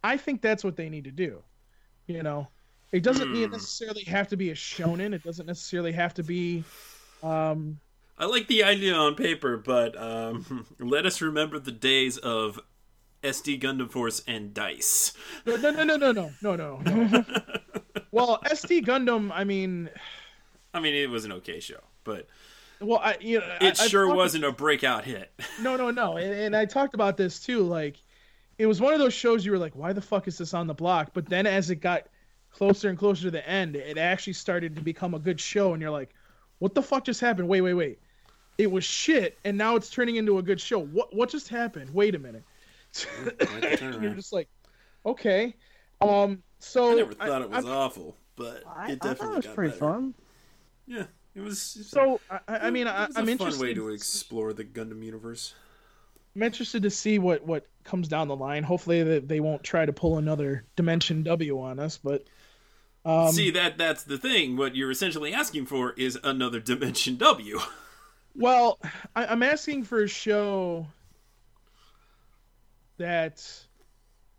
I 0.04 0.16
think 0.16 0.40
that's 0.42 0.62
what 0.64 0.76
they 0.76 0.88
need 0.88 1.04
to 1.04 1.10
do. 1.10 1.42
You 2.06 2.22
know, 2.22 2.48
it 2.92 3.02
doesn't 3.02 3.28
Hmm. 3.30 3.50
necessarily 3.50 4.04
have 4.04 4.28
to 4.28 4.36
be 4.36 4.50
a 4.50 4.54
shonen. 4.54 5.12
It 5.14 5.22
doesn't 5.24 5.46
necessarily 5.46 5.92
have 5.92 6.14
to 6.14 6.22
be. 6.22 6.64
Um, 7.22 7.80
I 8.18 8.26
like 8.26 8.46
the 8.46 8.64
idea 8.64 8.94
on 8.94 9.14
paper, 9.14 9.56
but 9.56 10.00
um, 10.00 10.66
let 10.78 11.04
us 11.06 11.20
remember 11.20 11.58
the 11.58 11.72
days 11.72 12.16
of 12.18 12.60
SD 13.22 13.60
Gundam 13.60 13.90
Force 13.90 14.22
and 14.26 14.54
Dice. 14.54 15.12
no, 15.46 15.56
no, 15.56 15.70
no, 15.70 15.84
no, 15.84 15.96
no, 15.96 16.12
no, 16.12 16.30
no, 16.42 16.56
no. 16.56 17.04
no. 17.04 17.24
well, 18.10 18.40
SD 18.46 18.84
Gundam. 18.84 19.30
I 19.32 19.44
mean, 19.44 19.90
I 20.74 20.80
mean, 20.80 20.94
it 20.94 21.10
was 21.10 21.24
an 21.24 21.32
okay 21.32 21.60
show, 21.60 21.80
but 22.04 22.28
well, 22.80 23.00
I 23.02 23.16
you 23.20 23.40
know, 23.40 23.56
it 23.60 23.80
I, 23.80 23.86
sure 23.86 24.14
wasn't 24.14 24.44
a 24.44 24.52
breakout 24.52 25.04
hit. 25.04 25.32
No, 25.62 25.76
no, 25.76 25.90
no. 25.90 26.16
And, 26.18 26.32
and 26.32 26.56
I 26.56 26.66
talked 26.66 26.94
about 26.94 27.16
this 27.16 27.40
too. 27.40 27.60
Like, 27.60 27.96
it 28.58 28.66
was 28.66 28.80
one 28.80 28.92
of 28.92 28.98
those 28.98 29.14
shows 29.14 29.44
you 29.44 29.52
were 29.52 29.58
like, 29.58 29.74
why 29.74 29.92
the 29.92 30.02
fuck 30.02 30.28
is 30.28 30.36
this 30.38 30.52
on 30.52 30.66
the 30.66 30.74
block? 30.74 31.10
But 31.14 31.26
then 31.26 31.46
as 31.46 31.70
it 31.70 31.76
got 31.76 32.08
closer 32.52 32.88
and 32.90 32.98
closer 32.98 33.22
to 33.22 33.30
the 33.30 33.48
end, 33.48 33.74
it 33.74 33.96
actually 33.96 34.34
started 34.34 34.76
to 34.76 34.82
become 34.82 35.14
a 35.14 35.18
good 35.18 35.40
show. 35.40 35.72
And 35.72 35.80
you're 35.80 35.90
like, 35.90 36.10
what 36.58 36.74
the 36.74 36.82
fuck 36.82 37.04
just 37.04 37.20
happened? 37.20 37.48
Wait, 37.48 37.62
wait, 37.62 37.74
wait. 37.74 37.98
It 38.58 38.70
was 38.70 38.84
shit, 38.84 39.38
and 39.44 39.58
now 39.58 39.76
it's 39.76 39.90
turning 39.90 40.16
into 40.16 40.38
a 40.38 40.42
good 40.42 40.60
show. 40.60 40.78
What 40.78 41.14
what 41.14 41.30
just 41.30 41.48
happened? 41.48 41.92
Wait 41.92 42.14
a 42.14 42.18
minute. 42.18 42.44
Quite 43.04 43.38
the 43.38 43.76
turnaround. 43.76 44.02
you're 44.02 44.14
just 44.14 44.32
like, 44.32 44.48
okay. 45.04 45.54
Um. 46.00 46.42
So 46.58 46.92
I 46.92 46.94
never 46.94 47.12
thought 47.14 47.42
it 47.42 47.50
was 47.50 47.64
I- 47.64 47.68
awful, 47.70 48.16
but 48.36 48.62
I, 48.66 48.92
it 48.92 48.92
I 48.92 48.94
definitely 48.94 49.14
thought 49.16 49.32
it 49.32 49.36
was 49.36 49.46
got 49.46 49.54
pretty 49.54 49.70
better. 49.70 49.80
fun. 49.80 50.14
Yeah, 50.86 51.04
it 51.34 51.40
was. 51.40 51.60
So 51.60 52.20
I, 52.30 52.40
I 52.48 52.70
mean, 52.70 52.86
I, 52.86 53.04
it 53.04 53.08
was 53.08 53.16
a 53.16 53.20
I'm 53.20 53.26
fun 53.26 53.32
interested. 53.32 53.62
way 53.62 53.74
to 53.74 53.88
explore 53.90 54.52
the 54.52 54.64
Gundam 54.64 55.04
universe. 55.04 55.54
I'm 56.34 56.42
interested 56.42 56.82
to 56.82 56.90
see 56.90 57.18
what 57.18 57.46
what 57.46 57.66
comes 57.84 58.08
down 58.08 58.28
the 58.28 58.36
line. 58.36 58.62
Hopefully 58.62 59.02
that 59.02 59.28
they 59.28 59.40
won't 59.40 59.62
try 59.64 59.86
to 59.86 59.92
pull 59.92 60.18
another 60.18 60.64
Dimension 60.76 61.22
W 61.22 61.60
on 61.60 61.78
us, 61.78 61.98
but 61.98 62.24
um, 63.04 63.32
See 63.32 63.50
that 63.52 63.78
that's 63.78 64.02
the 64.04 64.18
thing. 64.18 64.56
What 64.56 64.76
you're 64.76 64.90
essentially 64.90 65.32
asking 65.32 65.66
for 65.66 65.92
is 65.92 66.18
another 66.24 66.60
Dimension 66.60 67.16
W. 67.16 67.58
well, 68.34 68.78
I, 69.14 69.26
I'm 69.26 69.42
asking 69.42 69.84
for 69.84 70.02
a 70.02 70.08
show 70.08 70.86
that. 72.98 73.42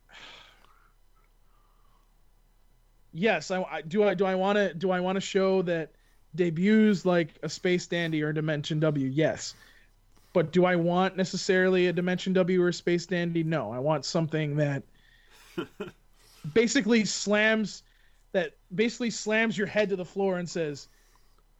Yes, 3.13 3.49
I, 3.49 3.63
I 3.63 3.81
do. 3.81 4.03
I 4.03 4.13
do. 4.13 4.25
I 4.25 4.35
want 4.35 4.57
to. 4.57 4.73
Do 4.75 4.91
I 4.91 4.99
want 4.99 5.15
to 5.15 5.21
show 5.21 5.63
that 5.63 5.91
debuts 6.35 7.03
like 7.03 7.29
a 7.41 7.49
Space 7.49 7.87
Dandy 7.87 8.21
or 8.21 8.31
Dimension 8.31 8.79
W? 8.79 9.07
Yes, 9.07 9.55
but 10.33 10.51
do 10.51 10.65
I 10.65 10.75
want 10.75 11.17
necessarily 11.17 11.87
a 11.87 11.93
Dimension 11.93 12.33
W 12.33 12.61
or 12.61 12.67
a 12.67 12.73
Space 12.73 13.07
Dandy? 13.07 13.43
No, 13.43 13.71
I 13.71 13.79
want 13.79 14.05
something 14.05 14.57
that 14.57 14.83
basically 16.53 17.05
slams 17.05 17.81
that 18.33 18.53
basically 18.75 19.09
slams 19.09 19.57
your 19.57 19.67
head 19.67 19.89
to 19.89 19.95
the 19.95 20.05
floor 20.05 20.37
and 20.37 20.47
says, 20.47 20.87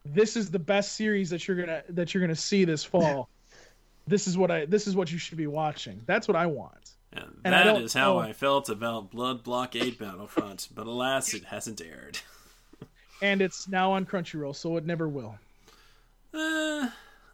"This 0.04 0.36
is 0.36 0.52
the 0.52 0.60
best 0.60 0.94
series 0.94 1.30
that 1.30 1.48
you're 1.48 1.56
gonna 1.56 1.82
that 1.88 2.14
you're 2.14 2.20
gonna 2.20 2.36
see 2.36 2.64
this 2.64 2.84
fall. 2.84 3.28
this 4.08 4.26
is 4.26 4.36
what 4.36 4.50
I 4.50 4.64
this 4.64 4.86
is 4.86 4.96
what 4.96 5.10
you 5.12 5.18
should 5.18 5.38
be 5.38 5.46
watching. 5.46 6.00
That's 6.06 6.26
what 6.28 6.36
I 6.36 6.46
want." 6.46 6.92
And, 7.12 7.24
And 7.44 7.54
that 7.54 7.80
is 7.80 7.94
how 7.94 8.14
know- 8.14 8.18
I 8.18 8.32
felt 8.32 8.68
about 8.68 9.10
Blood 9.10 9.42
Blockade 9.42 9.98
Battlefront. 9.98 10.68
But 10.74 10.86
alas, 10.86 11.32
it 11.34 11.44
hasn't 11.44 11.80
aired. 11.80 12.18
And 13.20 13.42
it's 13.42 13.66
now 13.66 13.90
on 13.90 14.06
Crunchyroll, 14.06 14.54
so 14.54 14.76
it 14.76 14.86
never 14.86 15.08
will. 15.08 15.36
Uh, 16.32 16.88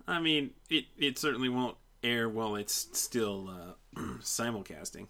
I 0.08 0.18
mean, 0.18 0.52
it 0.70 0.86
it 0.96 1.18
certainly 1.18 1.50
won't 1.50 1.76
air 2.02 2.26
while 2.26 2.56
it's 2.56 2.88
still 2.98 3.50
uh, 3.50 4.00
simulcasting. 4.22 5.08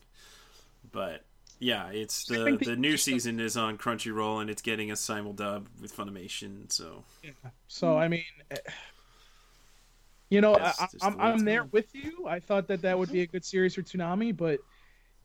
But 0.91 1.23
yeah, 1.59 1.91
it's 1.91 2.25
the 2.25 2.59
the 2.61 2.77
new 2.77 2.97
season 2.97 3.39
is 3.41 3.57
on 3.57 3.79
Crunchyroll 3.79 4.41
and 4.41 4.51
it's 4.51 4.62
getting 4.62 4.91
a 4.91 4.97
simul 4.97 5.33
dub 5.33 5.69
with 5.81 5.97
Funimation. 5.97 6.71
So 6.73 7.05
So 7.69 7.97
I 7.97 8.09
mean, 8.09 8.25
eh, 8.51 8.57
you 10.35 10.41
know, 10.41 10.57
That's 10.59 10.80
I, 10.80 10.87
just 10.87 10.99
the 11.01 11.07
I'm 11.07 11.20
I'm 11.20 11.45
there 11.45 11.64
with 11.64 11.95
you. 11.95 12.26
I 12.28 12.41
thought 12.41 12.66
that 12.68 12.82
that 12.82 12.99
would 12.99 13.12
be 13.12 13.22
a 13.22 13.26
good 13.26 13.45
series 13.45 13.74
for 13.74 13.82
Toonami, 13.82 14.37
but 14.37 14.61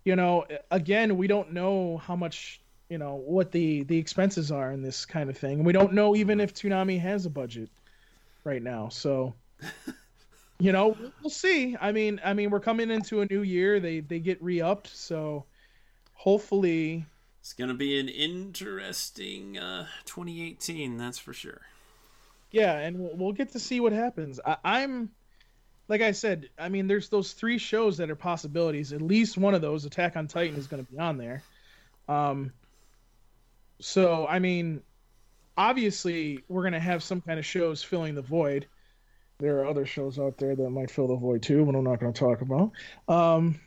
you 0.06 0.16
know, 0.16 0.46
again, 0.72 1.18
we 1.18 1.28
don't 1.28 1.52
know 1.52 1.98
how 1.98 2.16
much 2.16 2.62
you 2.90 2.98
know 2.98 3.16
what 3.16 3.52
the 3.52 3.84
the 3.84 3.98
expenses 3.98 4.52
are 4.52 4.72
in 4.72 4.82
this 4.82 5.06
kind 5.06 5.30
of 5.30 5.38
thing. 5.38 5.64
We 5.64 5.74
don't 5.74 5.94
know 5.94 6.16
even 6.16 6.40
if 6.40 6.54
Toonami 6.54 7.00
has 7.02 7.26
a 7.26 7.30
budget 7.30 7.70
right 8.44 8.62
now. 8.62 8.90
So. 8.90 9.34
You 10.62 10.74
know, 10.74 10.90
we'll- 10.90 11.14
we'll 11.22 11.30
see. 11.30 11.78
I 11.80 11.94
mean, 11.94 12.20
I 12.22 12.34
mean, 12.34 12.50
we're 12.50 12.60
coming 12.60 12.92
into 12.92 13.22
a 13.22 13.26
new 13.30 13.44
year. 13.44 13.80
They 13.80 14.02
they 14.02 14.20
get 14.20 14.44
re-upped, 14.44 14.88
so 14.94 15.46
hopefully 16.16 17.06
it's 17.40 17.54
gonna 17.54 17.74
be 17.74 17.98
an 17.98 18.10
interesting 18.10 19.58
uh, 19.58 19.88
2018. 20.04 20.98
That's 20.98 21.18
for 21.18 21.32
sure. 21.32 21.62
Yeah, 22.52 22.78
and 22.78 22.98
we'll, 23.00 23.34
get 23.34 23.52
to 23.52 23.60
see 23.60 23.80
what 23.80 23.92
happens. 23.92 24.40
I, 24.44 24.58
I'm, 24.64 25.10
like 25.88 26.02
I 26.02 26.12
said, 26.12 26.50
I 26.58 26.70
mean, 26.70 26.88
there's 26.88 27.10
those 27.10 27.34
three 27.34 27.58
shows 27.58 27.98
that 27.98 28.10
are 28.10 28.16
possibilities. 28.16 28.92
At 28.92 29.02
least 29.02 29.38
one 29.38 29.54
of 29.54 29.62
those, 29.62 29.86
Attack 29.86 30.16
on 30.16 30.28
Titan, 30.28 30.58
is 30.58 30.68
going 30.68 30.84
to 30.84 30.92
be 30.92 30.98
on 30.98 31.18
there. 31.18 31.44
Um, 32.08 32.52
so 33.80 34.26
I 34.28 34.40
mean, 34.40 34.82
obviously, 35.58 36.44
we're 36.48 36.64
going 36.64 36.74
to 36.74 36.80
have 36.80 37.04
some 37.04 37.22
kind 37.22 37.40
of 37.40 37.46
shows 37.46 37.84
filling 37.84 38.16
the 38.16 38.22
void. 38.22 38.68
There 39.38 39.60
are 39.60 39.68
other 39.68 39.86
shows 39.86 40.20
out 40.20 40.38
there 40.38 40.56
that 40.56 40.70
might 40.70 40.92
fill 40.92 41.08
the 41.08 41.16
void 41.16 41.44
too, 41.44 41.64
but 41.66 41.76
I'm 41.76 41.84
not 41.84 42.00
going 42.00 42.12
to 42.12 42.20
talk 42.20 42.42
about. 42.42 42.72
Um, 43.08 43.60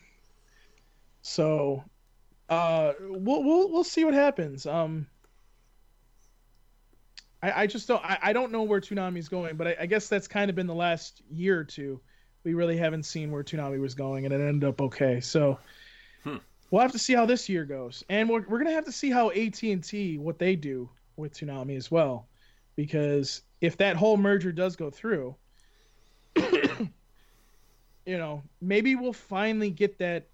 so, 1.22 1.84
uh, 2.48 2.92
we'll 3.00 3.42
we'll 3.44 3.70
we'll 3.70 3.84
see 3.84 4.04
what 4.04 4.14
happens. 4.14 4.66
Um. 4.66 5.06
I, 7.42 7.62
I 7.62 7.66
just 7.66 7.88
don't 7.88 8.04
I, 8.04 8.18
I 8.22 8.32
don't 8.32 8.52
know 8.52 8.62
where 8.62 8.80
Toonami's 8.80 9.28
going, 9.28 9.56
but 9.56 9.68
I, 9.68 9.76
I 9.80 9.86
guess 9.86 10.08
that's 10.08 10.28
kind 10.28 10.48
of 10.50 10.56
been 10.56 10.66
the 10.66 10.74
last 10.74 11.22
year 11.30 11.58
or 11.58 11.64
two. 11.64 12.00
We 12.44 12.54
really 12.54 12.76
haven't 12.76 13.04
seen 13.04 13.30
where 13.30 13.44
Toonami 13.44 13.80
was 13.80 13.94
going, 13.94 14.24
and 14.24 14.34
it 14.34 14.40
ended 14.40 14.68
up 14.68 14.80
okay. 14.82 15.20
So 15.20 15.58
Hmm. 16.24 16.36
we'll 16.70 16.82
have 16.82 16.92
to 16.92 16.98
see 16.98 17.14
how 17.14 17.26
this 17.26 17.48
year 17.48 17.64
goes, 17.64 18.04
and 18.08 18.28
we're, 18.28 18.46
we're 18.48 18.58
gonna 18.58 18.72
have 18.72 18.84
to 18.86 18.92
see 18.92 19.10
how 19.10 19.30
AT 19.30 19.62
and 19.62 19.82
T 19.82 20.18
what 20.18 20.38
they 20.38 20.56
do 20.56 20.90
with 21.16 21.34
Toonami 21.34 21.76
as 21.76 21.90
well, 21.90 22.28
because 22.76 23.42
if 23.60 23.76
that 23.78 23.96
whole 23.96 24.16
merger 24.16 24.52
does 24.52 24.76
go 24.76 24.90
through, 24.90 25.36
you 26.36 26.88
know, 28.06 28.42
maybe 28.60 28.94
we'll 28.96 29.12
finally 29.12 29.70
get 29.70 29.98
that 29.98 30.28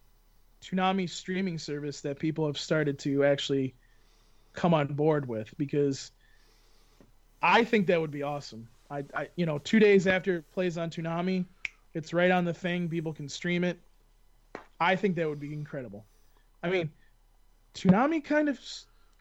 Toonami 0.63 1.09
streaming 1.09 1.59
service 1.59 2.01
that 2.03 2.19
people 2.19 2.47
have 2.47 2.59
started 2.59 2.99
to 3.01 3.25
actually 3.25 3.77
come 4.53 4.75
on 4.75 4.89
board 4.89 5.27
with 5.27 5.53
because 5.57 6.11
I 7.43 7.65
think 7.65 7.87
that 7.87 8.01
would 8.01 8.11
be 8.11 8.23
awesome. 8.23 8.69
I, 8.91 9.05
I 9.15 9.29
you 9.37 9.47
know, 9.47 9.59
two 9.59 9.79
days 9.79 10.07
after 10.07 10.37
it 10.37 10.53
plays 10.53 10.79
on 10.79 10.91
Toonami, 10.91 11.45
it's 11.95 12.13
right 12.13 12.31
on 12.31 12.45
the 12.45 12.55
thing. 12.55 12.89
People 12.89 13.13
can 13.13 13.29
stream 13.29 13.65
it. 13.65 13.79
I 14.81 14.97
think 14.97 15.17
that 15.17 15.29
would 15.29 15.41
be 15.41 15.53
incredible. 15.53 16.05
I 16.63 16.71
mean, 16.71 16.91
Toonami 17.75 18.25
kind 18.25 18.49
of, 18.49 18.59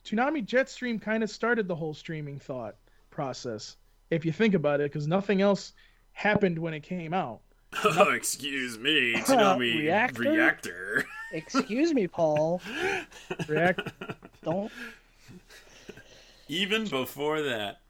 Toonami 0.06 0.46
Jetstream 0.46 1.02
kind 1.02 1.24
of 1.24 1.30
started 1.30 1.68
the 1.68 1.76
whole 1.76 1.94
streaming 1.94 2.40
thought 2.40 2.76
process, 3.10 3.78
if 4.10 4.26
you 4.26 4.32
think 4.32 4.54
about 4.54 4.80
it, 4.80 4.92
because 4.92 5.08
nothing 5.08 5.42
else 5.42 5.74
happened 6.14 6.58
when 6.58 6.74
it 6.74 6.82
came 6.82 7.14
out. 7.14 7.42
Oh, 7.84 8.12
excuse 8.12 8.80
me, 8.80 9.14
Toonami 9.16 9.78
Reactor? 9.80 10.22
Reactor. 10.22 11.06
Excuse 11.34 11.94
me, 11.94 12.08
Paul. 12.08 12.62
React. 13.48 13.92
Don't. 14.42 14.72
Even 16.48 16.88
before 16.88 17.42
that. 17.42 17.82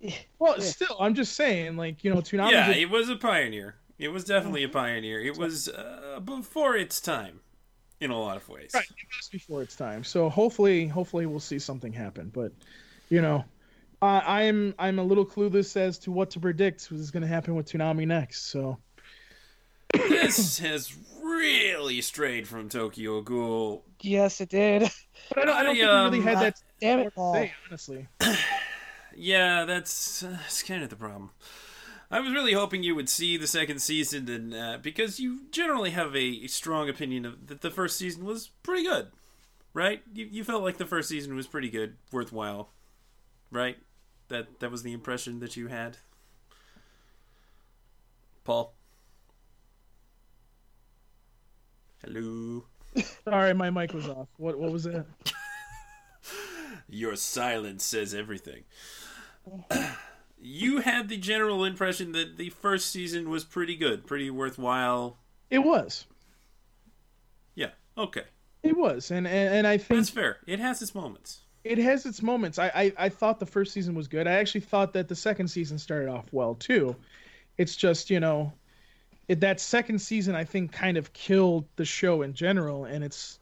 Well, 0.38 0.60
still, 0.60 0.96
I'm 1.00 1.14
just 1.14 1.34
saying, 1.34 1.76
like 1.76 2.04
you 2.04 2.14
know, 2.14 2.20
Toonami. 2.20 2.52
Yeah, 2.52 2.68
did- 2.68 2.76
it 2.76 2.90
was 2.90 3.08
a 3.08 3.16
pioneer. 3.16 3.74
It 3.98 4.08
was 4.08 4.22
definitely 4.22 4.62
a 4.62 4.68
pioneer. 4.68 5.20
It 5.20 5.36
was 5.36 5.68
uh, 5.68 6.20
before 6.24 6.76
its 6.76 7.00
time, 7.00 7.40
in 8.00 8.12
a 8.12 8.18
lot 8.18 8.36
of 8.36 8.48
ways. 8.48 8.70
Right, 8.72 8.84
it 8.84 9.06
was 9.18 9.28
before 9.28 9.62
its 9.62 9.74
time. 9.74 10.04
So 10.04 10.28
hopefully, 10.28 10.86
hopefully 10.86 11.26
we'll 11.26 11.40
see 11.40 11.58
something 11.58 11.92
happen. 11.92 12.30
But 12.32 12.52
you 13.08 13.20
know, 13.20 13.44
uh, 14.00 14.20
I'm 14.24 14.72
I'm 14.78 15.00
a 15.00 15.02
little 15.02 15.26
clueless 15.26 15.76
as 15.76 15.98
to 16.00 16.12
what 16.12 16.30
to 16.30 16.40
predict 16.40 16.92
was 16.92 17.10
going 17.10 17.22
to 17.22 17.28
happen 17.28 17.56
with 17.56 17.66
Toonami 17.66 18.06
next. 18.06 18.52
So 18.52 18.78
This 19.92 20.58
has 20.60 20.94
really 21.22 22.00
strayed 22.00 22.46
from 22.46 22.68
Tokyo 22.68 23.20
Ghoul. 23.20 23.84
Yes, 24.00 24.40
it 24.40 24.50
did. 24.50 24.90
but 25.34 25.38
I 25.38 25.44
don't, 25.44 25.56
I 25.56 25.62
don't 25.62 25.70
I, 25.70 25.74
think 25.74 25.78
we 25.78 25.84
really 25.86 26.18
um, 26.18 26.22
had 26.24 26.38
that 26.38 26.54
Damn 26.80 27.00
it, 27.00 27.14
Paul. 27.14 27.34
say, 27.34 27.52
honestly. 27.68 28.06
Yeah, 29.20 29.64
that's, 29.64 30.22
uh, 30.22 30.30
that's 30.30 30.62
kind 30.62 30.84
of 30.84 30.90
the 30.90 30.96
problem. 30.96 31.30
I 32.10 32.20
was 32.20 32.32
really 32.32 32.52
hoping 32.52 32.84
you 32.84 32.94
would 32.94 33.08
see 33.08 33.36
the 33.36 33.48
second 33.48 33.80
season, 33.80 34.28
and 34.28 34.54
uh, 34.54 34.78
because 34.80 35.18
you 35.18 35.40
generally 35.50 35.90
have 35.90 36.14
a 36.16 36.46
strong 36.46 36.88
opinion 36.88 37.26
of 37.26 37.48
that 37.48 37.60
the 37.60 37.70
first 37.70 37.98
season 37.98 38.24
was 38.24 38.48
pretty 38.62 38.84
good, 38.84 39.08
right? 39.74 40.02
You, 40.14 40.26
you 40.30 40.44
felt 40.44 40.62
like 40.62 40.78
the 40.78 40.86
first 40.86 41.08
season 41.08 41.34
was 41.34 41.46
pretty 41.46 41.68
good, 41.68 41.96
worthwhile, 42.12 42.70
right? 43.50 43.76
That 44.28 44.60
that 44.60 44.70
was 44.70 44.84
the 44.84 44.92
impression 44.94 45.40
that 45.40 45.56
you 45.56 45.66
had. 45.66 45.98
Paul. 48.44 48.72
Hello. 52.02 52.64
Sorry, 53.24 53.52
my 53.52 53.68
mic 53.68 53.92
was 53.92 54.08
off. 54.08 54.28
What 54.38 54.58
what 54.58 54.72
was 54.72 54.84
that? 54.84 55.04
Your 56.88 57.16
silence 57.16 57.84
says 57.84 58.14
everything. 58.14 58.62
you 60.40 60.78
had 60.80 61.08
the 61.08 61.16
general 61.16 61.64
impression 61.64 62.12
that 62.12 62.36
the 62.36 62.50
first 62.50 62.90
season 62.90 63.30
was 63.30 63.44
pretty 63.44 63.76
good, 63.76 64.06
pretty 64.06 64.30
worthwhile. 64.30 65.18
It 65.50 65.60
was. 65.60 66.06
Yeah, 67.54 67.70
okay. 67.96 68.24
It 68.62 68.76
was, 68.76 69.10
and 69.10 69.26
and, 69.26 69.54
and 69.54 69.66
I 69.66 69.78
think 69.78 70.00
That's 70.00 70.10
fair. 70.10 70.38
It 70.46 70.58
has 70.58 70.82
its 70.82 70.94
moments. 70.94 71.40
it 71.64 71.78
has 71.78 72.06
its 72.06 72.22
moments. 72.22 72.58
I, 72.58 72.70
I 72.74 72.92
I 72.98 73.08
thought 73.08 73.38
the 73.40 73.46
first 73.46 73.72
season 73.72 73.94
was 73.94 74.08
good. 74.08 74.26
I 74.26 74.32
actually 74.32 74.62
thought 74.62 74.92
that 74.94 75.08
the 75.08 75.14
second 75.14 75.48
season 75.48 75.78
started 75.78 76.08
off 76.08 76.26
well 76.32 76.54
too. 76.54 76.96
It's 77.56 77.76
just 77.76 78.10
you 78.10 78.20
know, 78.20 78.52
it, 79.28 79.40
that 79.40 79.60
second 79.60 80.00
season 80.00 80.34
I 80.34 80.44
think 80.44 80.72
kind 80.72 80.96
of 80.96 81.12
killed 81.12 81.66
the 81.76 81.84
show 81.84 82.22
in 82.22 82.34
general, 82.34 82.84
and 82.84 83.04
it's 83.04 83.38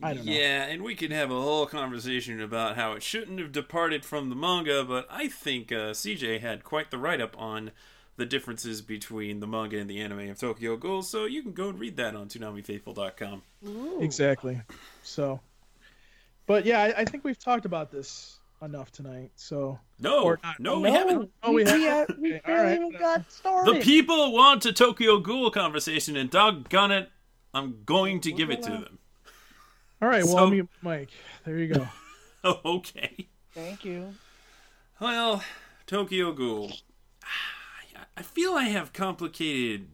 I 0.00 0.14
don't 0.14 0.24
know. 0.26 0.32
Yeah, 0.32 0.64
and 0.64 0.82
we 0.82 0.94
could 0.94 1.10
have 1.12 1.30
a 1.30 1.40
whole 1.40 1.66
conversation 1.66 2.40
about 2.40 2.76
how 2.76 2.92
it 2.92 3.02
shouldn't 3.02 3.38
have 3.40 3.52
departed 3.52 4.04
from 4.04 4.28
the 4.30 4.36
manga, 4.36 4.84
but 4.84 5.06
I 5.10 5.28
think 5.28 5.70
uh, 5.72 5.90
CJ 5.92 6.40
had 6.40 6.64
quite 6.64 6.90
the 6.90 6.98
write 6.98 7.20
up 7.20 7.36
on 7.38 7.72
the 8.16 8.26
differences 8.26 8.82
between 8.82 9.40
the 9.40 9.46
manga 9.46 9.78
and 9.78 9.88
the 9.88 10.00
anime 10.00 10.28
of 10.30 10.38
Tokyo 10.38 10.76
Ghoul, 10.76 11.02
so 11.02 11.24
you 11.24 11.42
can 11.42 11.52
go 11.52 11.68
and 11.68 11.78
read 11.80 11.96
that 11.96 12.14
on 12.14 12.28
ToonamiFaithful.com. 12.28 13.42
exactly. 14.00 14.60
So, 15.02 15.40
but 16.46 16.64
yeah, 16.66 16.80
I, 16.82 17.00
I 17.00 17.04
think 17.04 17.24
we've 17.24 17.38
talked 17.38 17.64
about 17.64 17.90
this 17.90 18.38
enough 18.60 18.92
tonight. 18.92 19.30
So 19.36 19.78
No, 19.98 20.24
Or 20.24 20.38
not. 20.42 20.60
no, 20.60 20.78
we 20.80 20.90
haven't. 20.90 21.30
Oh, 21.42 21.52
we 21.52 21.64
we, 21.64 21.70
haven't? 21.84 22.18
we, 22.20 22.30
we 22.30 22.34
Okay, 22.36 22.42
barely 22.46 22.60
alright. 22.60 22.76
even 22.92 23.00
got 23.00 23.30
started. 23.32 23.76
The 23.76 23.80
people 23.80 24.32
want 24.32 24.64
a 24.66 24.72
Tokyo 24.72 25.18
Ghoul 25.18 25.50
conversation, 25.50 26.16
and 26.16 26.30
doggone 26.30 26.92
it, 26.92 27.10
I'm 27.54 27.82
going 27.84 28.20
to 28.22 28.32
give 28.32 28.50
it 28.50 28.62
to 28.62 28.70
them. 28.70 28.98
All 30.02 30.08
right, 30.08 30.24
well, 30.24 30.32
So- 30.32 30.38
I'll 30.38 30.50
mute 30.50 30.68
Mike. 30.82 31.10
There 31.44 31.56
you 31.58 31.72
go. 31.74 31.88
Okay. 32.64 33.28
Thank 33.52 33.84
you. 33.84 34.14
Well, 35.00 35.44
Tokyo 35.86 36.32
Ghoul. 36.32 36.72
I 38.16 38.22
feel 38.22 38.54
I 38.54 38.64
have 38.64 38.92
complicated, 38.92 39.86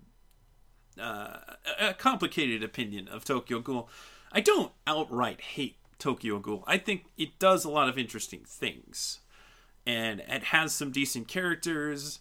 uh, 0.98 1.36
a 1.78 1.92
complicated 1.92 2.62
opinion 2.64 3.06
of 3.06 3.24
Tokyo 3.26 3.60
Ghoul. 3.60 3.90
I 4.32 4.40
don't 4.40 4.72
outright 4.86 5.42
hate 5.42 5.76
Tokyo 5.98 6.38
Ghoul. 6.38 6.64
I 6.66 6.78
think 6.78 7.04
it 7.18 7.38
does 7.38 7.66
a 7.66 7.70
lot 7.70 7.90
of 7.90 7.98
interesting 7.98 8.44
things, 8.46 9.20
and 9.86 10.20
it 10.20 10.44
has 10.44 10.72
some 10.74 10.90
decent 10.90 11.28
characters. 11.28 12.20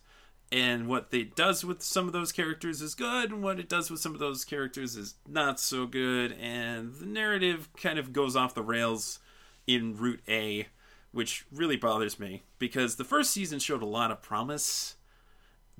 And 0.51 0.87
what 0.87 1.07
it 1.11 1.35
does 1.35 1.65
with 1.65 1.81
some 1.81 2.07
of 2.07 2.13
those 2.13 2.31
characters 2.31 2.81
is 2.81 2.95
good, 2.95 3.31
and 3.31 3.43
what 3.43 3.59
it 3.59 3.67
does 3.67 3.91
with 3.91 3.99
some 3.99 4.13
of 4.13 4.19
those 4.19 4.45
characters 4.45 4.95
is 4.95 5.15
not 5.27 5.59
so 5.59 5.85
good. 5.85 6.31
And 6.39 6.93
the 6.95 7.05
narrative 7.05 7.69
kind 7.75 7.99
of 7.99 8.13
goes 8.13 8.35
off 8.35 8.55
the 8.55 8.63
rails 8.63 9.19
in 9.65 9.97
Root 9.97 10.21
A, 10.29 10.67
which 11.11 11.45
really 11.51 11.75
bothers 11.75 12.17
me 12.17 12.43
because 12.59 12.95
the 12.95 13.03
first 13.03 13.31
season 13.31 13.59
showed 13.59 13.81
a 13.81 13.87
lot 13.87 14.09
of 14.09 14.21
promise, 14.21 14.95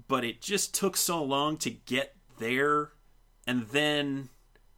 but 0.09 0.25
it 0.25 0.41
just 0.41 0.75
took 0.75 0.97
so 0.97 1.23
long 1.23 1.55
to 1.57 1.69
get 1.69 2.15
there, 2.37 2.91
and 3.47 3.67
then 3.67 4.29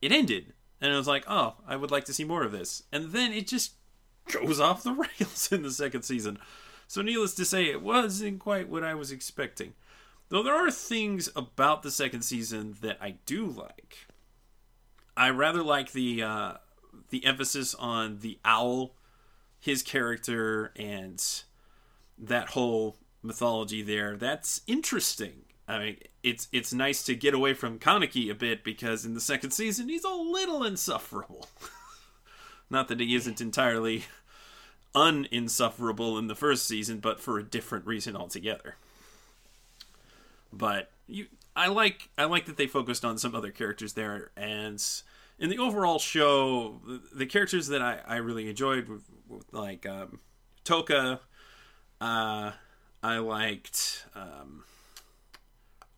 it 0.03 0.11
ended. 0.11 0.53
And 0.81 0.93
I 0.93 0.97
was 0.97 1.07
like, 1.07 1.25
oh, 1.27 1.55
I 1.67 1.75
would 1.75 1.91
like 1.91 2.05
to 2.05 2.13
see 2.13 2.23
more 2.23 2.43
of 2.43 2.51
this. 2.51 2.83
And 2.91 3.11
then 3.11 3.33
it 3.33 3.47
just 3.47 3.73
goes 4.31 4.59
off 4.59 4.83
the 4.83 4.93
rails 5.19 5.51
in 5.51 5.63
the 5.63 5.71
second 5.71 6.03
season. 6.03 6.37
So, 6.89 7.03
needless 7.03 7.35
to 7.35 7.45
say, 7.45 7.65
it 7.65 7.83
wasn't 7.83 8.39
quite 8.39 8.67
what 8.67 8.83
I 8.83 8.95
was 8.95 9.11
expecting. 9.11 9.73
Though 10.29 10.41
there 10.41 10.55
are 10.55 10.71
things 10.71 11.29
about 11.35 11.83
the 11.83 11.91
second 11.91 12.23
season 12.23 12.77
that 12.81 12.97
I 12.99 13.17
do 13.27 13.45
like. 13.45 14.07
I 15.15 15.29
rather 15.29 15.61
like 15.61 15.91
the 15.91 16.23
uh, 16.23 16.53
the 17.11 17.23
emphasis 17.25 17.75
on 17.75 18.21
the 18.21 18.39
owl, 18.43 18.95
his 19.59 19.83
character, 19.83 20.73
and 20.75 21.23
that 22.17 22.49
whole 22.49 22.97
mythology 23.21 23.83
there. 23.83 24.17
That's 24.17 24.61
interesting. 24.65 25.43
I 25.67 25.77
mean, 25.77 25.97
it's 26.23 26.47
it's 26.51 26.73
nice 26.73 27.03
to 27.03 27.13
get 27.13 27.35
away 27.35 27.53
from 27.53 27.77
Kaneki 27.77 28.31
a 28.31 28.33
bit 28.33 28.63
because 28.63 29.05
in 29.05 29.13
the 29.13 29.21
second 29.21 29.51
season 29.51 29.89
he's 29.89 30.03
a 30.03 30.09
little 30.09 30.63
insufferable. 30.63 31.49
Not 32.71 32.87
that 32.87 32.99
he 32.99 33.13
isn't 33.13 33.41
entirely 33.41 34.05
uninsufferable 34.95 36.17
in 36.17 36.27
the 36.27 36.35
first 36.35 36.67
season, 36.67 36.99
but 36.99 37.19
for 37.19 37.37
a 37.37 37.43
different 37.43 37.85
reason 37.85 38.15
altogether. 38.15 38.75
But 40.51 40.91
you, 41.07 41.27
I 41.55 41.67
like 41.67 42.09
I 42.17 42.25
like 42.25 42.45
that 42.45 42.57
they 42.57 42.67
focused 42.67 43.05
on 43.05 43.17
some 43.17 43.35
other 43.35 43.51
characters 43.51 43.93
there, 43.93 44.31
and 44.35 44.83
in 45.37 45.49
the 45.49 45.57
overall 45.57 45.99
show, 45.99 46.81
the, 47.13 47.25
characters 47.25 47.67
that 47.67 47.81
I, 47.81 47.99
I 48.05 48.17
really 48.17 48.49
enjoyed, 48.49 48.87
like 49.51 49.85
um, 49.85 50.19
Touka. 50.65 51.19
Uh, 52.01 52.51
I 53.01 53.17
liked 53.17 54.05
um, 54.15 54.63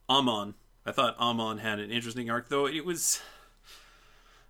Amon. 0.09 0.53
I 0.85 0.91
thought 0.91 1.17
Amon 1.19 1.57
had 1.57 1.79
an 1.79 1.91
interesting 1.91 2.29
arc, 2.29 2.49
though 2.49 2.67
it 2.67 2.85
was. 2.85 3.21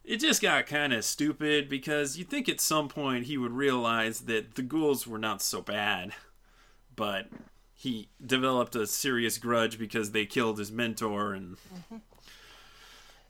It 0.03 0.17
just 0.17 0.41
got 0.41 0.65
kind 0.65 0.93
of 0.93 1.05
stupid 1.05 1.69
because 1.69 2.17
you 2.17 2.23
think 2.23 2.49
at 2.49 2.59
some 2.59 2.89
point 2.89 3.25
he 3.25 3.37
would 3.37 3.51
realize 3.51 4.21
that 4.21 4.55
the 4.55 4.63
ghouls 4.63 5.05
were 5.05 5.19
not 5.19 5.41
so 5.41 5.61
bad, 5.61 6.13
but 6.95 7.27
he 7.73 8.09
developed 8.23 8.75
a 8.75 8.87
serious 8.87 9.37
grudge 9.37 9.77
because 9.77 10.11
they 10.11 10.25
killed 10.25 10.57
his 10.57 10.71
mentor 10.71 11.33
and 11.33 11.57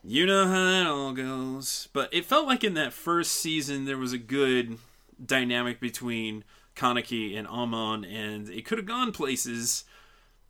you 0.04 0.26
know 0.26 0.48
how 0.48 0.64
that 0.66 0.88
all 0.88 1.14
goes. 1.14 1.90
But 1.94 2.14
it 2.14 2.26
felt 2.26 2.48
like 2.48 2.64
in 2.64 2.74
that 2.76 2.94
first 2.94 3.34
season 3.34 3.86
there 3.86 3.98
was 3.98 4.14
a 4.14 4.18
good 4.18 4.78
dynamic 5.24 5.80
between 5.80 6.44
Kaneki 6.76 7.38
and 7.38 7.48
Amon 7.48 8.06
and 8.06 8.50
it 8.50 8.66
could 8.66 8.78
have 8.78 8.88
gone 8.88 9.12
places 9.12 9.84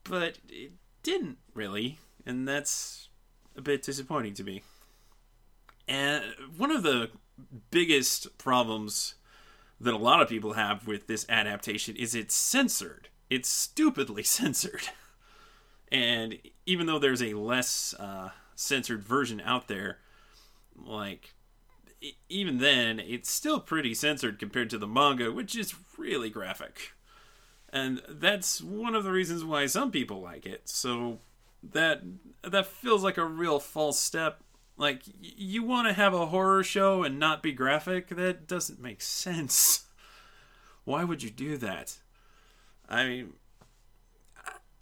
but 0.03 0.37
it 0.49 0.71
didn't 1.03 1.37
really 1.53 1.99
and 2.25 2.47
that's 2.47 3.09
a 3.55 3.61
bit 3.61 3.83
disappointing 3.83 4.33
to 4.35 4.43
me 4.43 4.61
and 5.91 6.23
one 6.55 6.71
of 6.71 6.83
the 6.83 7.09
biggest 7.69 8.37
problems 8.37 9.15
that 9.77 9.93
a 9.93 9.97
lot 9.97 10.21
of 10.21 10.29
people 10.29 10.53
have 10.53 10.87
with 10.87 11.07
this 11.07 11.25
adaptation 11.27 11.97
is 11.97 12.15
it's 12.15 12.33
censored. 12.33 13.09
It's 13.29 13.49
stupidly 13.49 14.23
censored. 14.39 14.87
And 15.91 16.39
even 16.65 16.85
though 16.85 16.97
there's 16.97 17.21
a 17.21 17.33
less 17.33 17.93
uh, 17.99 18.29
censored 18.55 19.03
version 19.03 19.41
out 19.41 19.67
there, 19.67 19.97
like 20.81 21.33
even 22.29 22.59
then, 22.59 23.01
it's 23.01 23.29
still 23.29 23.59
pretty 23.59 23.93
censored 23.93 24.39
compared 24.39 24.69
to 24.69 24.77
the 24.77 24.87
manga, 24.87 25.29
which 25.29 25.57
is 25.57 25.75
really 25.97 26.29
graphic. 26.29 26.93
And 27.67 28.01
that's 28.07 28.61
one 28.61 28.95
of 28.95 29.03
the 29.03 29.11
reasons 29.11 29.43
why 29.43 29.65
some 29.65 29.91
people 29.91 30.21
like 30.21 30.45
it. 30.45 30.69
So 30.69 31.19
that 31.61 32.01
that 32.43 32.65
feels 32.65 33.03
like 33.03 33.17
a 33.17 33.25
real 33.25 33.59
false 33.59 33.99
step. 33.99 34.41
Like 34.81 35.03
you 35.21 35.61
want 35.61 35.87
to 35.87 35.93
have 35.93 36.15
a 36.15 36.25
horror 36.25 36.63
show 36.63 37.03
and 37.03 37.19
not 37.19 37.43
be 37.43 37.51
graphic? 37.51 38.07
That 38.07 38.47
doesn't 38.47 38.81
make 38.81 39.03
sense. 39.03 39.85
Why 40.85 41.03
would 41.03 41.21
you 41.21 41.29
do 41.29 41.55
that? 41.57 41.99
I 42.89 43.07
mean, 43.07 43.33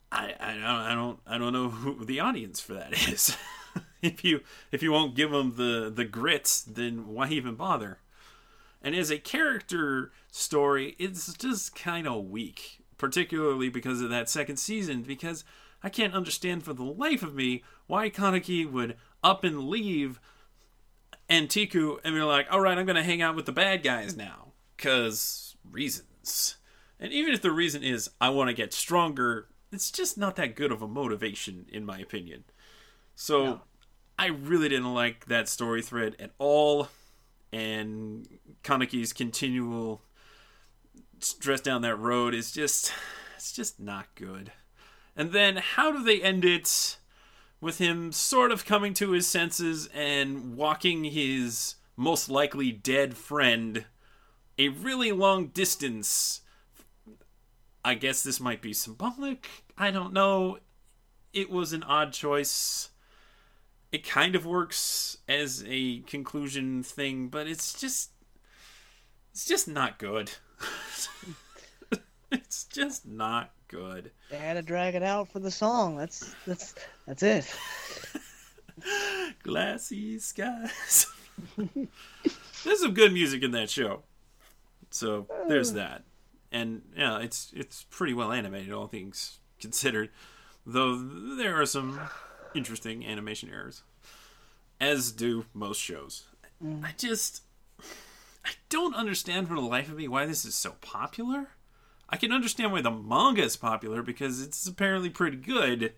I 0.10 0.34
I 0.40 0.54
don't 0.54 0.64
I 0.64 0.96
don't 0.96 1.20
I 1.28 1.38
don't 1.38 1.52
know 1.52 1.68
who 1.68 2.06
the 2.06 2.22
audience 2.22 2.62
for 2.62 2.76
that 2.76 2.94
is. 3.10 3.36
if 4.02 4.24
you 4.24 4.40
if 4.72 4.82
you 4.82 4.94
won't 4.94 5.16
give 5.16 5.32
them 5.32 5.56
the 5.58 5.92
the 5.94 6.06
grits, 6.06 6.62
then 6.62 7.14
why 7.14 7.28
even 7.28 7.56
bother? 7.56 8.00
And 8.82 8.96
as 8.96 9.12
a 9.12 9.20
character 9.20 10.14
story, 10.32 10.96
it's 10.98 11.34
just 11.34 11.76
kind 11.76 12.08
of 12.08 12.30
weak, 12.30 12.80
particularly 12.98 13.68
because 13.68 14.00
of 14.00 14.10
that 14.12 14.30
second 14.30 14.56
season. 14.56 15.02
Because 15.02 15.44
I 15.84 15.90
can't 15.90 16.14
understand 16.14 16.64
for 16.64 16.72
the 16.72 16.84
life 16.84 17.22
of 17.22 17.36
me 17.36 17.64
why 17.88 18.10
Kaneki 18.10 18.72
would 18.72 18.96
up 19.24 19.44
and 19.44 19.68
leave 19.68 20.20
Anteiku 21.30 22.00
and 22.04 22.16
be 22.16 22.22
like, 22.22 22.48
"All 22.52 22.62
right, 22.62 22.78
I'm 22.78 22.86
going 22.86 22.96
to 22.96 23.04
hang 23.04 23.22
out 23.22 23.36
with 23.36 23.46
the 23.46 23.52
bad 23.52 23.84
guys 23.84 24.16
now," 24.16 24.54
because 24.76 25.56
reasons. 25.70 26.58
And 27.00 27.14
even 27.14 27.34
if 27.34 27.42
the 27.42 27.52
reason 27.52 27.84
is 27.84 28.10
I 28.20 28.30
want 28.30 28.50
to 28.50 28.54
get 28.54 28.74
stronger, 28.74 29.48
it's 29.72 29.92
just 29.92 30.18
not 30.18 30.36
that 30.36 30.56
good 30.56 30.72
of 30.72 30.82
a 30.82 30.88
motivation, 30.88 31.66
in 31.72 31.86
my 31.86 32.00
opinion. 32.00 32.44
So 33.16 33.44
no. 33.44 33.62
I 34.18 34.28
really 34.28 34.70
didn't 34.70 34.94
like 34.94 35.26
that 35.28 35.48
story 35.48 35.82
thread 35.82 36.16
at 36.20 36.32
all, 36.40 36.90
and 37.54 38.28
Kaneki's 38.64 39.14
continual 39.14 40.02
stress 41.20 41.62
down 41.62 41.82
that 41.82 41.96
road 41.96 42.34
is 42.34 42.52
just 42.52 42.94
it's 43.36 43.52
just 43.52 43.80
not 43.80 44.08
good. 44.16 44.52
And 45.16 45.32
then 45.32 45.58
how 45.58 45.92
do 45.92 46.04
they 46.04 46.22
end 46.22 46.46
it 46.46 46.98
with 47.62 47.78
him 47.78 48.12
sort 48.12 48.52
of 48.52 48.66
coming 48.66 48.94
to 48.96 49.12
his 49.12 49.28
senses 49.28 49.90
and 49.94 50.56
walking 50.56 51.04
his 51.04 51.76
most 51.96 52.30
likely 52.30 52.72
dead 52.72 53.18
friend 53.18 53.86
a 54.58 54.70
really 54.70 55.12
long 55.12 55.48
distance? 55.48 56.42
I 57.84 57.94
guess 57.94 58.24
this 58.24 58.40
might 58.40 58.62
be 58.62 58.74
symbolic. 58.74 59.50
I 59.78 59.92
don't 59.92 60.14
know. 60.14 60.60
It 61.34 61.50
was 61.50 61.74
an 61.74 61.84
odd 61.84 62.14
choice 62.14 62.90
it 63.92 64.08
kind 64.08 64.36
of 64.36 64.46
works 64.46 65.18
as 65.28 65.64
a 65.68 66.00
conclusion 66.02 66.84
thing, 66.84 67.28
but 67.28 67.48
it's 67.48 67.80
just 67.80 68.12
it's 69.32 69.46
just 69.46 69.68
not 69.68 69.98
good. 69.98 70.32
it's 72.32 72.66
just 72.66 73.08
not 73.08 73.52
good. 73.70 74.12
They 74.30 74.38
had 74.38 74.56
to 74.56 74.62
drag 74.62 74.96
it 74.96 75.04
out 75.04 75.32
for 75.32 75.40
the 75.40 75.52
song. 75.52 75.96
That's 75.96 76.36
that's 76.46 76.76
that's 77.08 77.24
it. 77.24 77.56
Glassy 79.44 80.20
skies. 80.20 81.08
there's 82.64 82.82
some 82.82 82.94
good 82.94 83.14
music 83.14 83.44
in 83.44 83.52
that 83.52 83.70
show. 83.70 84.04
So 84.90 85.28
there's 85.48 85.74
that. 85.74 86.04
And 86.52 86.82
yeah, 86.98 87.20
it's 87.20 87.54
it's 87.56 87.86
pretty 87.90 88.14
well 88.14 88.32
animated, 88.32 88.74
all 88.74 88.88
things 88.88 89.40
considered. 89.60 90.10
Though 90.66 90.98
there 90.98 91.60
are 91.60 91.66
some 91.66 92.00
interesting 92.54 93.06
animation 93.06 93.50
errors, 93.50 93.84
as 94.82 95.12
do 95.12 95.46
most 95.54 95.80
shows. 95.80 96.26
Mm. 96.64 96.84
I 96.84 96.94
just 96.98 97.44
I 98.44 98.52
don't 98.70 98.96
understand 98.96 99.48
for 99.48 99.54
the 99.54 99.62
life 99.62 99.90
of 99.90 99.98
me 99.98 100.08
why 100.08 100.26
this 100.26 100.44
is 100.44 100.56
so 100.56 100.76
popular. 100.82 101.50
I 102.10 102.18
can 102.18 102.32
understand 102.32 102.72
why 102.72 102.82
the 102.82 102.92
manga 102.92 103.44
is 103.44 103.56
popular 103.56 104.02
because 104.02 104.42
it's 104.42 104.68
apparently 104.68 105.10
pretty 105.10 105.38
good, 105.38 105.94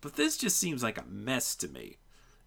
but 0.00 0.16
this 0.16 0.36
just 0.36 0.56
seems 0.56 0.82
like 0.82 0.98
a 0.98 1.04
mess 1.08 1.54
to 1.56 1.68
me. 1.68 1.98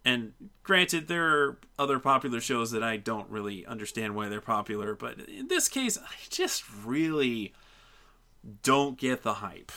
And 0.06 0.34
granted, 0.64 1.08
there 1.08 1.26
are 1.26 1.60
other 1.80 1.99
popular 1.99 2.41
shows 2.41 2.72
that 2.72 2.84
I 2.84 2.97
don't 2.97 3.30
really 3.30 3.66
understand 3.66 4.16
why 4.16 4.28
they're 4.28 4.41
popular, 4.41 4.95
but 4.95 5.20
in 5.30 5.47
this 5.47 5.70
case, 5.70 5.97
I 5.97 6.14
just 6.30 6.64
really 6.84 7.54
don't 8.64 8.97
get 8.97 9.24
the 9.24 9.36
hype. 9.36 9.72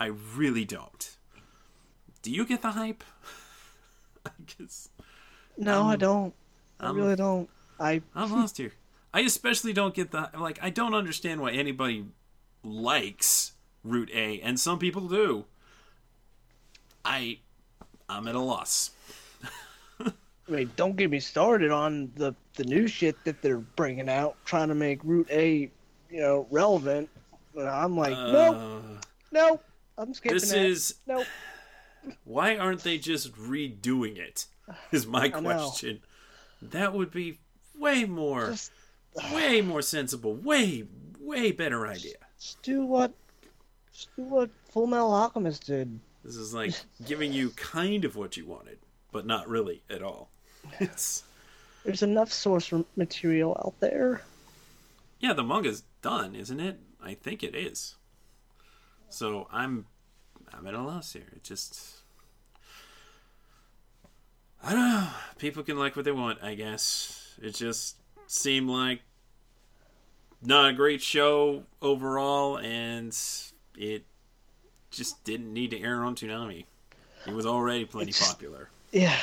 I 0.00 0.06
really 0.06 0.64
don't. 0.64 1.16
Do 2.22 2.30
you 2.30 2.46
get 2.46 2.62
the 2.62 2.72
hype? 2.72 3.04
I 4.26 4.30
guess. 4.58 4.88
No, 5.56 5.82
um, 5.82 5.86
I 5.88 5.96
don't. 5.96 6.34
I 6.80 6.90
really 6.90 7.16
don't. 7.16 7.48
I 7.78 8.02
I'm 8.14 8.32
lost 8.32 8.56
here. 8.58 8.72
I 9.14 9.20
especially 9.20 9.72
don't 9.72 9.94
get 9.94 10.10
the 10.10 10.30
like. 10.38 10.58
I 10.62 10.70
don't 10.70 10.94
understand 10.94 11.40
why 11.40 11.52
anybody 11.52 12.06
likes 12.66 13.52
Root 13.84 14.10
A, 14.12 14.40
and 14.40 14.58
some 14.58 14.78
people 14.78 15.08
do. 15.08 15.44
I 17.04 17.38
I'm 18.08 18.28
at 18.28 18.34
a 18.34 18.40
loss. 18.40 18.90
I 20.00 20.12
mean, 20.52 20.70
don't 20.76 20.96
get 20.96 21.10
me 21.10 21.20
started 21.20 21.70
on 21.70 22.12
the 22.16 22.34
the 22.54 22.64
new 22.64 22.86
shit 22.86 23.16
that 23.24 23.42
they're 23.42 23.58
bringing 23.58 24.08
out, 24.08 24.36
trying 24.44 24.68
to 24.68 24.74
make 24.74 25.02
Root 25.02 25.28
A, 25.30 25.70
you 26.10 26.20
know, 26.20 26.46
relevant. 26.50 27.08
I'm 27.58 27.96
like, 27.96 28.14
uh, 28.14 28.32
nope, 28.32 28.82
nope. 29.32 29.64
I'm 29.98 30.14
skipping 30.14 30.38
this 30.38 30.50
that. 30.50 30.66
is 30.66 30.94
nope. 31.06 31.26
Why 32.24 32.56
aren't 32.56 32.82
they 32.82 32.98
just 32.98 33.32
redoing 33.34 34.18
it? 34.18 34.46
Is 34.92 35.06
my 35.06 35.28
question. 35.30 36.00
That 36.62 36.92
would 36.92 37.10
be 37.10 37.38
way 37.78 38.04
more, 38.04 38.50
just, 38.50 38.72
way 39.32 39.60
more 39.60 39.82
sensible, 39.82 40.34
way, 40.34 40.84
way 41.20 41.52
better 41.52 41.86
idea. 41.86 42.16
Just 42.38 42.62
do 42.62 42.84
what, 42.84 43.12
just 43.92 44.14
do 44.16 44.22
what 44.22 44.50
Full 44.70 44.86
Metal 44.86 45.12
Alchemist 45.12 45.66
did. 45.66 46.00
This 46.24 46.36
is 46.36 46.52
like 46.52 46.74
giving 47.06 47.32
you 47.32 47.50
kind 47.50 48.04
of 48.04 48.16
what 48.16 48.36
you 48.36 48.46
wanted, 48.46 48.78
but 49.12 49.26
not 49.26 49.48
really 49.48 49.82
at 49.88 50.02
all. 50.02 50.30
It's 50.80 51.22
there's 51.84 52.02
enough 52.02 52.32
source 52.32 52.72
material 52.96 53.56
out 53.64 53.78
there. 53.78 54.22
Yeah, 55.20 55.32
the 55.32 55.44
manga's 55.44 55.84
done, 56.02 56.34
isn't 56.34 56.58
it? 56.58 56.80
I 57.00 57.14
think 57.14 57.44
it 57.44 57.54
is. 57.54 57.94
So 59.08 59.46
I'm 59.52 59.86
I'm 60.52 60.66
at 60.66 60.74
a 60.74 60.82
loss 60.82 61.12
here. 61.12 61.28
It 61.32 61.44
just 61.44 62.02
I 64.62 64.72
don't 64.72 64.90
know. 64.90 65.08
People 65.38 65.62
can 65.62 65.78
like 65.78 65.94
what 65.94 66.04
they 66.04 66.10
want, 66.10 66.42
I 66.42 66.54
guess. 66.54 67.34
It 67.40 67.54
just 67.54 67.98
seemed 68.26 68.68
like 68.68 69.02
not 70.42 70.70
a 70.70 70.72
great 70.72 71.02
show 71.02 71.64
overall, 71.80 72.58
and 72.58 73.16
it 73.76 74.04
just 74.90 75.22
didn't 75.24 75.52
need 75.52 75.70
to 75.70 75.80
air 75.80 76.02
on 76.04 76.14
Toonami. 76.14 76.64
It 77.26 77.34
was 77.34 77.46
already 77.46 77.84
plenty 77.84 78.10
it's, 78.10 78.26
popular. 78.26 78.70
Yeah. 78.92 79.16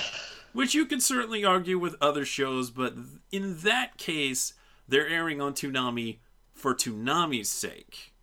Which 0.51 0.73
you 0.73 0.85
can 0.85 0.99
certainly 0.99 1.43
argue 1.43 1.79
with 1.79 1.95
other 2.01 2.25
shows, 2.25 2.69
but 2.69 2.93
in 3.31 3.57
that 3.59 3.97
case, 3.97 4.53
they're 4.87 5.07
airing 5.07 5.41
on 5.41 5.53
Toonami 5.53 6.19
for 6.53 6.75
Toonami's 6.75 7.49
sake. 7.49 8.13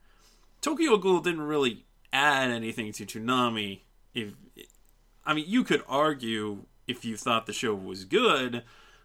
Tokyo 0.60 0.96
Ghoul 0.96 1.20
didn't 1.20 1.42
really 1.42 1.86
add 2.12 2.50
anything 2.50 2.92
to 2.92 3.06
Toonami. 3.06 3.80
If 4.14 4.34
I 5.24 5.34
mean, 5.34 5.46
you 5.48 5.64
could 5.64 5.82
argue 5.88 6.64
if 6.86 7.04
you 7.04 7.16
thought 7.16 7.46
the 7.46 7.52
show 7.52 7.74
was 7.74 8.04
good 8.04 8.62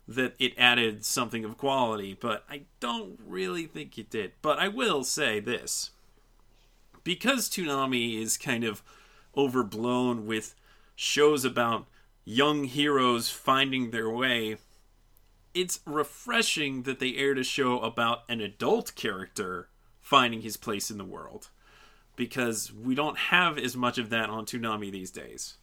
that 0.08 0.36
it 0.40 0.54
added 0.58 1.04
something 1.04 1.44
of 1.44 1.58
quality, 1.58 2.18
but 2.20 2.44
I 2.50 2.62
don't 2.80 3.20
really 3.26 3.66
think 3.66 3.98
it 3.98 4.10
did. 4.10 4.34
But 4.42 4.60
I 4.60 4.68
will 4.68 5.04
say 5.04 5.40
this 5.40 5.92
because 7.04 7.50
Toonami 7.50 8.22
is 8.22 8.38
kind 8.38 8.64
of 8.64 8.84
overblown 9.36 10.26
with 10.26 10.56
shows 10.96 11.44
about 11.44 11.88
young 12.24 12.66
heroes 12.66 13.30
finding 13.30 13.92
their 13.92 14.10
way, 14.10 14.58
it's 15.54 15.80
refreshing 15.86 16.84
that 16.84 17.00
they 17.00 17.16
aired 17.16 17.38
a 17.38 17.44
show 17.44 17.80
about 17.80 18.24
an 18.28 18.42
adult 18.42 18.94
character 18.96 19.70
finding 20.02 20.42
his 20.42 20.58
place 20.58 20.92
in 20.92 20.98
the 20.98 21.06
world 21.06 21.50
because 22.16 22.74
we 22.74 22.96
don't 22.96 23.18
have 23.18 23.58
as 23.58 23.76
much 23.76 23.98
of 23.98 24.10
that 24.10 24.30
on 24.30 24.46
Toonami 24.46 24.92
these 24.92 25.12
days. 25.12 25.56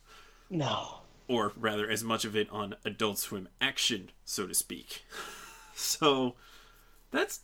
No. 0.51 1.02
Or 1.33 1.53
rather, 1.57 1.89
as 1.89 2.05
much 2.05 2.27
of 2.27 2.37
it 2.37 2.47
on 2.51 2.77
Adult 2.85 3.19
Swim 3.19 3.49
action, 3.59 4.11
so 4.23 4.47
to 4.47 4.53
speak. 4.53 5.03
so 5.75 6.35
that's 7.11 7.41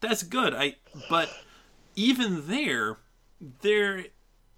that's 0.00 0.24
good. 0.24 0.52
I 0.52 0.74
but 1.08 1.30
even 1.94 2.48
there, 2.48 2.96
there 3.40 4.06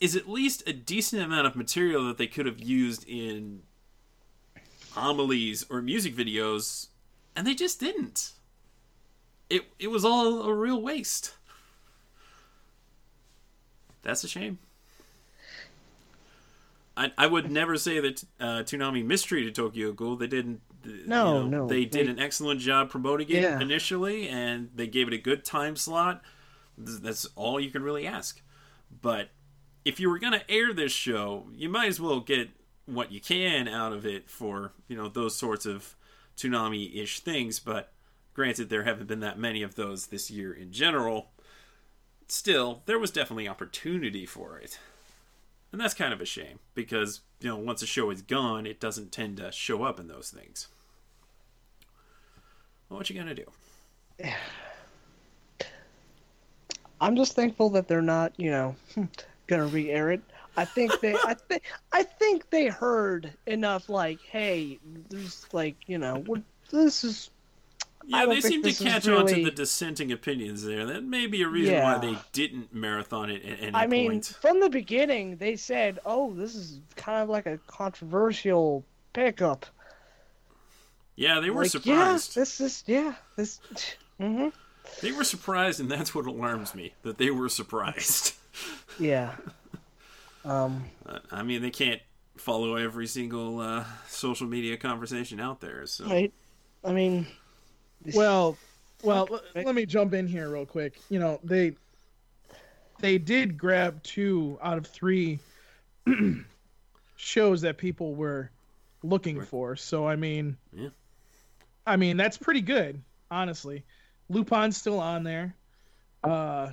is 0.00 0.16
at 0.16 0.30
least 0.30 0.62
a 0.66 0.72
decent 0.72 1.20
amount 1.20 1.46
of 1.46 1.56
material 1.56 2.06
that 2.06 2.16
they 2.16 2.26
could 2.26 2.46
have 2.46 2.58
used 2.58 3.06
in 3.06 3.64
homilies 4.92 5.66
or 5.68 5.82
music 5.82 6.16
videos, 6.16 6.86
and 7.36 7.46
they 7.46 7.54
just 7.54 7.80
didn't. 7.80 8.32
it 9.50 9.64
it 9.78 9.88
was 9.88 10.06
all 10.06 10.44
a 10.44 10.54
real 10.54 10.80
waste. 10.80 11.34
That's 14.00 14.24
a 14.24 14.28
shame. 14.28 14.58
I, 16.96 17.12
I 17.16 17.26
would 17.26 17.50
never 17.50 17.76
say 17.76 18.00
that 18.00 18.24
uh, 18.40 18.62
Toonami 18.64 19.04
mistreated 19.04 19.54
Tokyo 19.54 19.92
Ghoul. 19.92 20.16
They 20.16 20.26
didn't. 20.26 20.60
you 20.84 21.04
No, 21.06 21.42
know, 21.42 21.46
no, 21.46 21.66
They 21.68 21.84
did 21.84 22.08
an 22.08 22.18
excellent 22.18 22.60
job 22.60 22.90
promoting 22.90 23.28
it 23.30 23.42
Yeah. 23.42 23.60
initially, 23.60 24.28
and 24.28 24.70
they 24.74 24.86
gave 24.86 25.08
it 25.08 25.14
a 25.14 25.18
good 25.18 25.44
time 25.44 25.76
slot. 25.76 26.22
That's 26.76 27.26
all 27.36 27.60
you 27.60 27.70
can 27.70 27.82
really 27.82 28.06
ask. 28.06 28.42
But 29.02 29.30
if 29.84 30.00
you 30.00 30.10
were 30.10 30.18
going 30.18 30.32
to 30.32 30.50
air 30.50 30.72
this 30.74 30.92
show, 30.92 31.46
you 31.54 31.68
might 31.68 31.88
as 31.88 32.00
well 32.00 32.20
get 32.20 32.50
what 32.86 33.12
you 33.12 33.20
can 33.20 33.68
out 33.68 33.92
of 33.92 34.04
it 34.04 34.28
for 34.28 34.72
you 34.88 34.96
know 34.96 35.08
those 35.08 35.36
sorts 35.36 35.64
of 35.66 35.94
Toonami-ish 36.36 37.20
things. 37.20 37.60
But 37.60 37.92
granted, 38.34 38.68
there 38.68 38.82
haven't 38.84 39.06
been 39.06 39.20
that 39.20 39.38
many 39.38 39.62
of 39.62 39.76
those 39.76 40.08
this 40.08 40.30
year 40.30 40.52
in 40.52 40.72
general. 40.72 41.30
Still, 42.28 42.82
there 42.86 42.98
was 42.98 43.10
definitely 43.10 43.48
opportunity 43.48 44.24
for 44.26 44.58
it. 44.58 44.78
And 45.72 45.80
that's 45.80 45.94
kind 45.94 46.12
of 46.12 46.20
a 46.20 46.24
shame 46.24 46.58
because, 46.74 47.20
you 47.40 47.48
know, 47.48 47.56
once 47.56 47.82
a 47.82 47.86
show 47.86 48.10
is 48.10 48.22
gone, 48.22 48.66
it 48.66 48.80
doesn't 48.80 49.12
tend 49.12 49.36
to 49.36 49.52
show 49.52 49.84
up 49.84 50.00
in 50.00 50.08
those 50.08 50.30
things. 50.30 50.68
Well, 52.88 52.98
what 52.98 53.08
you 53.08 53.16
gonna 53.16 53.34
do? 53.34 53.46
I'm 57.00 57.16
just 57.16 57.34
thankful 57.34 57.70
that 57.70 57.88
they're 57.88 58.02
not, 58.02 58.32
you 58.36 58.50
know, 58.50 58.76
gonna 59.46 59.66
re-air 59.66 60.10
it. 60.10 60.22
I 60.56 60.64
think 60.64 61.00
they, 61.00 61.14
I 61.14 61.34
think, 61.34 61.62
I 61.92 62.02
think 62.02 62.50
they 62.50 62.66
heard 62.66 63.32
enough. 63.46 63.88
Like, 63.88 64.20
hey, 64.20 64.78
there's 65.08 65.46
like, 65.52 65.76
you 65.86 65.98
know, 65.98 66.24
this 66.70 67.04
is. 67.04 67.30
Yeah, 68.10 68.26
they 68.26 68.40
seem 68.40 68.62
to 68.64 68.72
catch 68.72 69.06
on 69.06 69.26
to 69.28 69.44
the 69.44 69.52
dissenting 69.52 70.10
opinions 70.10 70.64
there. 70.64 70.84
That 70.84 71.04
may 71.04 71.28
be 71.28 71.42
a 71.42 71.48
reason 71.48 71.80
why 71.80 71.98
they 71.98 72.18
didn't 72.32 72.74
marathon 72.74 73.30
it 73.30 73.44
at 73.44 73.60
any 73.60 73.74
I 73.74 73.86
mean, 73.86 74.10
point. 74.10 74.26
from 74.40 74.58
the 74.58 74.68
beginning, 74.68 75.36
they 75.36 75.54
said, 75.54 76.00
"Oh, 76.04 76.32
this 76.34 76.56
is 76.56 76.80
kind 76.96 77.22
of 77.22 77.28
like 77.28 77.46
a 77.46 77.58
controversial 77.68 78.84
pickup." 79.12 79.64
Yeah, 81.14 81.38
they 81.38 81.50
were 81.50 81.62
like, 81.62 81.70
surprised. 81.70 82.36
Yeah, 82.36 82.40
this 82.40 82.60
is 82.60 82.84
yeah, 82.86 83.14
this. 83.36 83.60
hmm 84.18 84.48
They 85.02 85.12
were 85.12 85.24
surprised, 85.24 85.78
and 85.78 85.88
that's 85.88 86.12
what 86.12 86.26
alarms 86.26 86.74
me 86.74 86.94
that 87.02 87.18
they 87.18 87.30
were 87.30 87.48
surprised. 87.48 88.34
Yeah. 88.98 89.36
Um. 90.44 90.84
I 91.30 91.42
mean, 91.42 91.62
they 91.62 91.70
can't 91.70 92.02
follow 92.36 92.74
every 92.74 93.06
single 93.06 93.60
uh, 93.60 93.84
social 94.08 94.46
media 94.46 94.76
conversation 94.76 95.40
out 95.40 95.60
there. 95.60 95.86
So 95.86 96.06
Right. 96.06 96.32
I 96.84 96.92
mean. 96.92 97.26
This- 98.02 98.14
Well, 98.14 98.56
well, 99.02 99.28
Okay. 99.30 99.64
let 99.64 99.74
me 99.74 99.86
jump 99.86 100.12
in 100.14 100.26
here 100.26 100.48
real 100.50 100.66
quick. 100.66 100.98
You 101.08 101.18
know, 101.18 101.40
they 101.44 101.74
they 103.00 103.16
did 103.16 103.56
grab 103.56 104.02
two 104.02 104.58
out 104.62 104.76
of 104.76 104.86
three 104.86 105.38
shows 107.16 107.62
that 107.62 107.78
people 107.78 108.14
were 108.14 108.50
looking 109.02 109.40
for. 109.40 109.76
So 109.76 110.06
I 110.06 110.16
mean, 110.16 110.56
Yeah. 110.72 110.88
I 111.86 111.96
mean 111.96 112.16
that's 112.16 112.36
pretty 112.36 112.60
good, 112.60 113.00
honestly. 113.30 113.84
Lupin's 114.28 114.76
still 114.76 115.00
on 115.00 115.24
there. 115.24 115.54
Uh, 116.22 116.70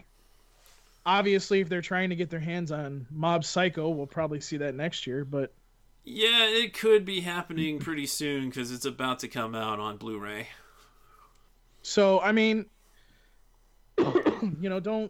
obviously, 1.06 1.62
if 1.62 1.70
they're 1.70 1.82
trying 1.82 2.10
to 2.10 2.16
get 2.16 2.30
their 2.30 2.40
hands 2.42 2.72
on 2.72 3.08
Mob 3.10 3.46
Psycho, 3.46 3.90
we'll 3.90 4.06
probably 4.06 4.42
see 4.42 4.58
that 4.58 4.76
next 4.76 5.08
year. 5.08 5.24
But 5.26 5.54
yeah, 6.04 6.46
it 6.50 6.74
could 6.74 7.06
be 7.06 7.22
happening 7.22 7.80
pretty 7.80 8.06
soon 8.06 8.50
because 8.50 8.72
it's 8.72 8.86
about 8.86 9.20
to 9.20 9.28
come 9.28 9.56
out 9.56 9.80
on 9.80 9.98
Blu-ray. 9.98 10.48
So 11.88 12.20
I 12.20 12.34
mean, 12.34 12.66
you 13.98 14.70
know, 14.70 14.82
don't 14.82 15.10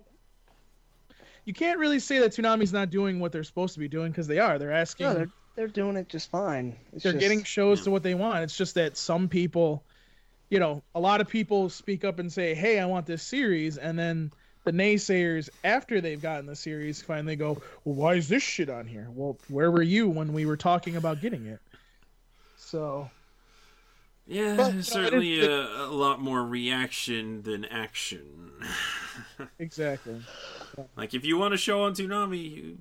you 1.44 1.54
can't 1.54 1.80
really 1.80 2.00
say 2.00 2.20
that 2.20 2.34
Toonami's 2.34 2.72
not 2.72 2.92
doing 2.92 3.20
what 3.20 3.32
they're 3.32 3.44
supposed 3.44 3.74
to 3.74 3.80
be 3.80 3.88
doing 3.88 4.12
because 4.12 4.28
they 4.28 4.38
are. 4.38 4.60
They're 4.60 4.72
asking, 4.72 5.08
no, 5.08 5.14
they're 5.16 5.30
they're 5.56 5.68
doing 5.68 5.98
it 5.98 6.08
just 6.08 6.30
fine. 6.30 6.78
It's 6.94 7.04
they're 7.04 7.14
just- 7.14 7.22
getting 7.22 7.44
shows 7.44 7.84
to 7.86 7.92
what 7.92 8.04
they 8.04 8.14
want. 8.14 8.44
It's 8.44 8.56
just 8.56 8.76
that 8.76 8.96
some 8.96 9.28
people, 9.28 9.84
you 10.52 10.60
know, 10.60 10.84
a 10.94 11.00
lot 11.00 11.20
of 11.20 11.28
people 11.28 11.68
speak 11.70 12.06
up 12.06 12.20
and 12.20 12.32
say, 12.32 12.54
"Hey, 12.54 12.80
I 12.80 12.86
want 12.86 13.08
this 13.08 13.24
series," 13.24 13.80
and 13.80 13.98
then 13.98 14.32
the 14.64 14.72
naysayers 14.72 15.50
after 15.64 16.00
they've 16.00 16.22
gotten 16.22 16.46
the 16.46 16.56
series 16.56 17.02
finally 17.02 17.36
go, 17.36 17.60
"Well, 17.86 17.96
why 17.96 18.14
is 18.14 18.30
this 18.30 18.44
shit 18.44 18.70
on 18.70 18.86
here?" 18.86 19.08
Well, 19.10 19.40
where 19.48 19.72
were 19.72 19.82
you 19.82 20.10
when 20.10 20.32
we 20.32 20.46
were 20.46 20.58
talking 20.58 20.96
about 20.96 21.22
getting 21.22 21.48
it? 21.48 21.60
So 22.56 23.10
Yeah, 24.28 24.56
But, 24.58 24.68
you 24.70 24.74
know, 24.76 24.82
certainly 24.82 25.46
a, 25.46 25.62
a 25.86 25.88
lot 25.92 26.22
more 26.22 26.44
reaction 26.46 27.44
than 27.44 27.64
action. 27.66 28.52
exactly. 29.60 30.22
like 30.98 31.14
if 31.14 31.24
you 31.24 31.38
want 31.38 31.54
a 31.54 31.58
show 31.58 31.84
on 31.84 31.94
Toonami, 31.94 32.52
you 32.56 32.78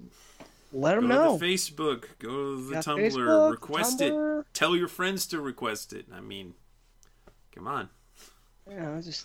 Let 0.73 0.95
go 0.97 1.01
them 1.03 1.09
know. 1.09 1.39
to 1.39 1.39
the 1.39 1.55
Facebook, 1.55 2.05
go 2.19 2.29
to 2.57 2.67
the 2.67 2.73
Got 2.75 2.85
Tumblr, 2.85 3.11
Facebook, 3.13 3.51
request 3.53 4.01
Tumblr. 4.01 4.41
it. 4.41 4.47
Tell 4.55 4.75
your 4.75 4.89
friends 4.89 5.27
to 5.29 5.41
request 5.41 5.93
it. 5.93 6.07
I 6.13 6.21
mean, 6.21 6.55
come 7.55 7.69
on. 7.69 7.89
You 8.69 8.77
know, 8.81 9.01
just 9.01 9.25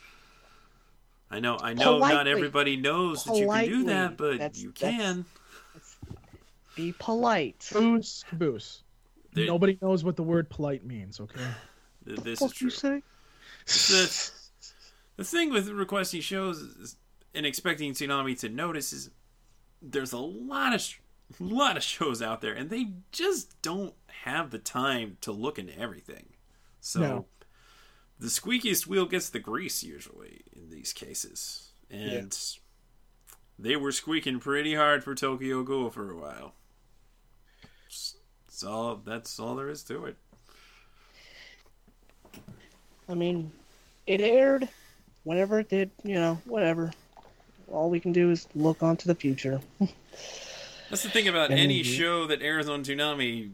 I 1.31 1.39
know, 1.39 1.57
I 1.59 1.73
know, 1.73 1.97
not 1.99 2.27
everybody 2.27 2.75
knows 2.77 3.23
that 3.23 3.35
you 3.37 3.47
can 3.47 3.65
do 3.65 3.83
that, 3.85 4.17
but 4.17 4.37
That's- 4.37 4.61
you 4.61 4.73
that's- 4.79 4.95
can. 4.99 5.25
be 6.75 6.93
polite. 6.99 7.65
Caboose, 7.71 8.23
caboose. 8.29 8.83
There- 9.33 9.47
Nobody 9.47 9.77
knows 9.81 10.03
what 10.03 10.15
the 10.17 10.23
word 10.23 10.49
polite 10.49 10.85
means. 10.85 11.19
Okay. 11.19 11.39
Th- 12.05 12.19
This 12.19 12.37
is 12.39 12.41
What 12.41 12.53
true. 12.53 12.65
you 12.67 12.71
say? 12.71 13.03
the, 13.67 14.31
the 15.17 15.23
thing 15.23 15.51
with 15.51 15.67
requesting 15.69 16.21
shows 16.21 16.59
is, 16.59 16.95
and 17.33 17.45
expecting 17.45 17.93
Toonami 17.93 18.37
to 18.39 18.49
notice 18.49 18.91
is 18.93 19.09
there's 19.81 20.13
a 20.13 20.17
lot 20.17 20.73
of 20.73 20.81
sh- 20.81 20.97
lot 21.39 21.77
of 21.77 21.83
shows 21.83 22.21
out 22.21 22.41
there, 22.41 22.53
and 22.53 22.69
they 22.69 22.87
just 23.11 23.61
don't 23.61 23.93
have 24.07 24.51
the 24.51 24.59
time 24.59 25.17
to 25.21 25.31
look 25.31 25.57
into 25.59 25.77
everything. 25.79 26.25
So 26.81 26.99
No. 26.99 27.25
the 28.19 28.27
squeakiest 28.27 28.87
wheel 28.87 29.05
gets 29.05 29.29
the 29.29 29.39
grease 29.39 29.83
usually 29.83 30.41
in 30.53 30.69
these 30.69 30.91
cases, 30.93 31.71
and 31.89 32.35
they 33.59 33.75
were 33.75 33.91
squeaking 33.91 34.39
pretty 34.39 34.75
hard 34.75 35.03
for 35.03 35.13
Tokyo 35.15 35.63
Ghoul 35.63 35.89
for 35.91 36.09
a 36.11 36.17
while. 36.17 36.55
That's 38.47 38.63
all. 38.63 38.95
That's 38.97 39.39
all 39.39 39.55
there 39.55 39.69
is 39.69 39.83
to 39.83 40.05
it. 40.05 40.17
I 43.09 43.13
mean, 43.13 43.51
it 44.07 44.21
aired 44.21 44.67
whenever 45.23 45.59
it 45.59 45.69
did. 45.69 45.91
You 46.03 46.15
know, 46.15 46.41
whatever. 46.45 46.91
All 47.71 47.89
we 47.89 47.99
can 47.99 48.11
do 48.11 48.31
is 48.31 48.47
look 48.55 48.83
onto 48.83 49.07
the 49.07 49.15
future. 49.15 49.59
That's 50.89 51.03
the 51.03 51.09
thing 51.09 51.27
about 51.29 51.51
any 51.51 51.81
Mhm. 51.81 51.97
show 51.97 52.27
that 52.27 52.41
airs 52.41 52.67
on 52.67 52.83
Toonami. 52.83 53.51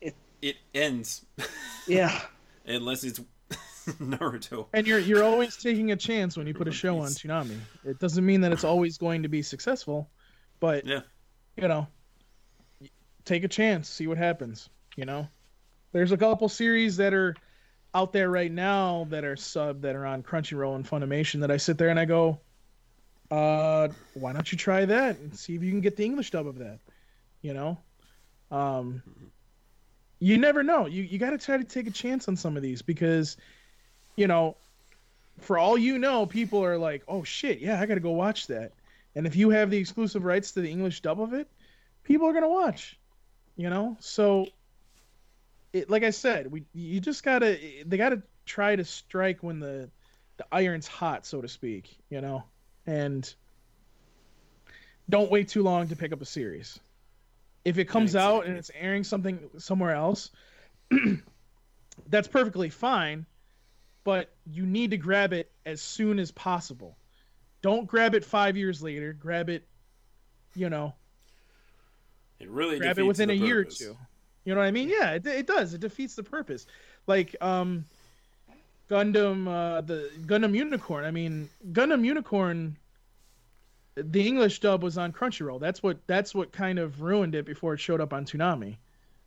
It 0.00 0.14
It- 0.42 0.56
it 0.74 0.78
ends 0.78 1.24
Yeah. 1.86 2.20
unless 2.66 3.04
it's 3.04 3.20
Naruto. 4.00 4.66
And 4.72 4.86
you're 4.88 4.98
you're 4.98 5.22
always 5.22 5.56
taking 5.56 5.92
a 5.92 5.96
chance 5.96 6.36
when 6.36 6.48
you 6.48 6.54
put 6.54 6.66
a 6.66 6.72
show 6.72 6.98
on 6.98 7.08
Toonami. 7.10 7.58
It 7.84 8.00
doesn't 8.00 8.26
mean 8.26 8.40
that 8.40 8.52
it's 8.52 8.64
always 8.64 8.98
going 8.98 9.22
to 9.22 9.28
be 9.28 9.40
successful, 9.42 10.10
but 10.58 10.84
Yeah, 10.84 11.02
you 11.56 11.68
know, 11.68 11.86
take 13.24 13.44
a 13.44 13.48
chance, 13.48 13.88
see 13.88 14.08
what 14.08 14.18
happens. 14.18 14.68
You 14.96 15.04
know, 15.04 15.28
there's 15.92 16.10
a 16.10 16.16
couple 16.16 16.48
series 16.48 16.96
that 16.96 17.14
are 17.14 17.36
out 17.96 18.12
there 18.12 18.28
right 18.28 18.52
now 18.52 19.06
that 19.08 19.24
are 19.24 19.36
sub 19.36 19.80
that 19.80 19.96
are 19.96 20.04
on 20.04 20.22
Crunchyroll 20.22 20.76
and 20.76 20.86
Funimation 20.86 21.40
that 21.40 21.50
I 21.50 21.56
sit 21.56 21.78
there 21.78 21.88
and 21.88 21.98
I 21.98 22.04
go, 22.04 22.38
uh, 23.30 23.88
why 24.12 24.34
don't 24.34 24.52
you 24.52 24.58
try 24.58 24.84
that 24.84 25.18
and 25.18 25.34
see 25.34 25.54
if 25.54 25.62
you 25.62 25.70
can 25.70 25.80
get 25.80 25.96
the 25.96 26.04
English 26.04 26.30
dub 26.30 26.46
of 26.46 26.58
that? 26.58 26.78
You 27.40 27.54
know, 27.54 27.78
um, 28.50 29.02
you 30.18 30.36
never 30.36 30.62
know. 30.62 30.84
You 30.84 31.04
you 31.04 31.18
got 31.18 31.30
to 31.30 31.38
try 31.38 31.56
to 31.56 31.64
take 31.64 31.86
a 31.86 31.90
chance 31.90 32.28
on 32.28 32.36
some 32.36 32.54
of 32.54 32.62
these 32.62 32.82
because, 32.82 33.38
you 34.14 34.26
know, 34.26 34.56
for 35.40 35.56
all 35.56 35.78
you 35.78 35.98
know, 35.98 36.26
people 36.26 36.62
are 36.62 36.76
like, 36.76 37.02
oh 37.08 37.24
shit, 37.24 37.60
yeah, 37.60 37.80
I 37.80 37.86
got 37.86 37.94
to 37.94 38.00
go 38.00 38.10
watch 38.10 38.46
that. 38.48 38.72
And 39.14 39.26
if 39.26 39.36
you 39.36 39.48
have 39.48 39.70
the 39.70 39.78
exclusive 39.78 40.24
rights 40.24 40.52
to 40.52 40.60
the 40.60 40.70
English 40.70 41.00
dub 41.00 41.18
of 41.18 41.32
it, 41.32 41.48
people 42.04 42.28
are 42.28 42.34
gonna 42.34 42.46
watch. 42.48 42.98
You 43.56 43.70
know, 43.70 43.96
so 44.00 44.48
it 45.76 45.90
like 45.90 46.02
I 46.02 46.10
said, 46.10 46.50
we 46.50 46.64
you 46.72 47.00
just 47.00 47.22
gotta 47.22 47.58
they 47.84 47.96
gotta 47.96 48.22
try 48.44 48.76
to 48.76 48.84
strike 48.84 49.42
when 49.42 49.60
the 49.60 49.90
the 50.38 50.46
iron's 50.50 50.86
hot, 50.86 51.26
so 51.26 51.40
to 51.40 51.48
speak. 51.48 51.98
You 52.08 52.20
know, 52.20 52.44
and 52.86 53.32
don't 55.08 55.30
wait 55.30 55.48
too 55.48 55.62
long 55.62 55.88
to 55.88 55.96
pick 55.96 56.12
up 56.12 56.20
a 56.20 56.24
series. 56.24 56.80
If 57.64 57.78
it 57.78 57.86
comes 57.86 58.14
out 58.14 58.46
and 58.46 58.56
it's 58.56 58.70
airing 58.78 59.04
something 59.04 59.40
somewhere 59.58 59.92
else, 59.92 60.30
that's 62.08 62.28
perfectly 62.28 62.70
fine. 62.70 63.26
But 64.04 64.32
you 64.46 64.64
need 64.64 64.92
to 64.92 64.96
grab 64.96 65.32
it 65.32 65.50
as 65.64 65.82
soon 65.82 66.20
as 66.20 66.30
possible. 66.30 66.96
Don't 67.60 67.86
grab 67.86 68.14
it 68.14 68.24
five 68.24 68.56
years 68.56 68.80
later. 68.80 69.12
Grab 69.12 69.48
it, 69.48 69.66
you 70.54 70.70
know, 70.70 70.94
it 72.38 72.48
really 72.48 72.78
grab 72.78 72.98
it 72.98 73.02
within 73.02 73.30
a 73.30 73.34
year 73.34 73.60
or 73.60 73.64
two. 73.64 73.96
You 74.46 74.54
know 74.54 74.60
what 74.60 74.68
I 74.68 74.70
mean? 74.70 74.88
Yeah, 74.88 75.10
it, 75.10 75.26
it 75.26 75.46
does. 75.46 75.74
It 75.74 75.82
defeats 75.82 76.14
the 76.14 76.22
purpose. 76.22 76.66
Like, 77.06 77.36
um, 77.42 77.84
Gundam, 78.88 79.48
uh, 79.48 79.80
the 79.80 80.10
Gundam 80.20 80.54
Unicorn. 80.54 81.04
I 81.04 81.10
mean, 81.10 81.50
Gundam 81.72 82.04
Unicorn. 82.04 82.76
The 83.96 84.26
English 84.26 84.60
dub 84.60 84.82
was 84.82 84.98
on 84.98 85.12
Crunchyroll. 85.12 85.58
That's 85.58 85.82
what 85.82 86.06
that's 86.06 86.34
what 86.34 86.52
kind 86.52 86.78
of 86.78 87.00
ruined 87.00 87.34
it 87.34 87.46
before 87.46 87.74
it 87.74 87.80
showed 87.80 88.00
up 88.00 88.12
on 88.12 88.24
Toonami. 88.24 88.76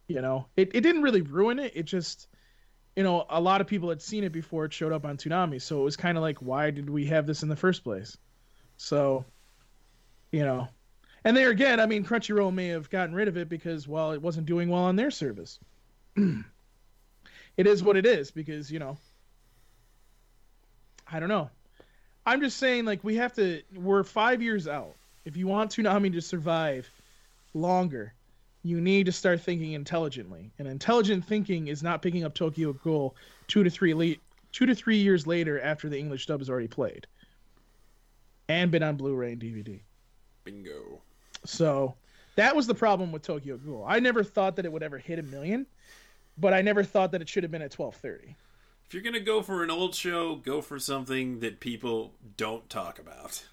You 0.08 0.22
know, 0.22 0.46
it, 0.56 0.72
it 0.74 0.82
didn't 0.82 1.02
really 1.02 1.22
ruin 1.22 1.60
it. 1.60 1.74
It 1.76 1.84
just, 1.84 2.28
you 2.96 3.04
know, 3.04 3.26
a 3.30 3.42
lot 3.42 3.62
of 3.62 3.68
people 3.68 3.90
had 3.90 4.02
seen 4.02 4.24
it 4.24 4.32
before 4.32 4.66
it 4.66 4.74
showed 4.74 4.94
up 4.94 5.06
on 5.06 5.18
Toonami. 5.18 5.62
So 5.62 5.82
it 5.82 5.84
was 5.84 5.98
kind 5.98 6.18
of 6.18 6.22
like, 6.22 6.38
why 6.38 6.72
did 6.72 6.90
we 6.90 7.08
have 7.08 7.26
this 7.26 7.44
in 7.44 7.50
the 7.50 7.56
first 7.56 7.84
place? 7.84 8.18
So, 8.78 9.26
you 10.32 10.46
know, 10.46 10.68
and 11.24 11.36
there 11.36 11.50
again, 11.50 11.80
I 11.80 11.86
mean, 11.86 12.06
Crunchyroll 12.06 12.54
may 12.54 12.68
have 12.68 12.90
gotten 12.90 13.14
rid 13.14 13.28
of 13.28 13.38
it 13.38 13.50
because, 13.50 13.88
well, 13.88 14.12
it 14.12 14.22
wasn't 14.22 14.46
doing 14.46 14.70
well 14.70 14.84
on 14.84 14.96
their 14.96 15.12
service. 15.12 15.60
it 16.16 17.68
is 17.68 17.84
what 17.84 17.98
it 17.98 18.06
is 18.06 18.32
because, 18.32 18.72
you 18.72 18.80
know, 18.80 18.98
I 21.12 21.20
don't 21.20 21.30
know. 21.30 21.50
I'm 22.26 22.42
just 22.42 22.58
saying, 22.58 22.86
like, 22.86 23.04
we 23.04 23.16
have 23.16 23.34
to, 23.34 23.62
we're 23.76 24.04
five 24.04 24.42
years 24.42 24.68
out. 24.68 24.96
If 25.26 25.36
you 25.36 25.48
want 25.48 25.72
Toonami 25.72 26.14
to 26.14 26.22
survive 26.22 26.90
longer, 27.54 28.14
you 28.64 28.80
need 28.82 29.06
to 29.08 29.12
start 29.12 29.42
thinking 29.42 29.74
intelligently. 29.74 30.52
And 30.60 30.68
intelligent 30.68 31.26
thinking 31.26 31.68
is 31.68 31.82
not 31.82 32.02
picking 32.02 32.24
up 32.24 32.34
Tokyo 32.34 32.74
Ghoul 32.74 33.16
two 33.48 33.64
to 33.64 33.70
three 33.70 33.94
late, 33.94 34.22
two 34.52 34.66
to 34.66 34.76
three 34.76 34.98
years 34.98 35.26
later 35.26 35.60
after 35.60 35.90
the 35.90 35.98
English 35.98 36.28
dub 36.28 36.42
is 36.42 36.50
already 36.50 36.68
played 36.68 37.08
and 38.48 38.72
been 38.72 38.84
on 38.84 38.96
Blu-ray 38.96 39.34
and 39.34 39.42
DVD. 39.42 39.80
Bingo. 40.44 41.02
So 41.50 41.96
that 42.36 42.56
was 42.56 42.68
the 42.68 42.76
problem 42.76 43.12
with 43.12 43.24
Tokyo 43.24 43.58
Ghoul. 43.58 43.86
I 43.88 44.00
never 44.00 44.24
thought 44.24 44.56
that 44.58 44.66
it 44.66 44.72
would 44.72 44.84
ever 44.84 44.98
hit 44.98 45.20
a 45.20 45.24
million, 45.24 45.66
but 46.38 46.54
I 46.54 46.62
never 46.62 46.84
thought 46.84 47.12
that 47.12 47.22
it 47.22 47.30
should 47.30 47.44
have 47.44 47.52
been 47.52 47.62
at 47.62 47.72
twelve 47.72 47.96
thirty. 47.96 48.36
If 48.86 48.94
you're 48.94 49.04
gonna 49.04 49.20
go 49.20 49.42
for 49.42 49.64
an 49.64 49.72
old 49.72 49.96
show, 49.96 50.36
go 50.36 50.62
for 50.62 50.80
something 50.80 51.40
that 51.40 51.60
people 51.60 52.14
don't 52.38 52.70
talk 52.70 53.00
about. 53.00 53.44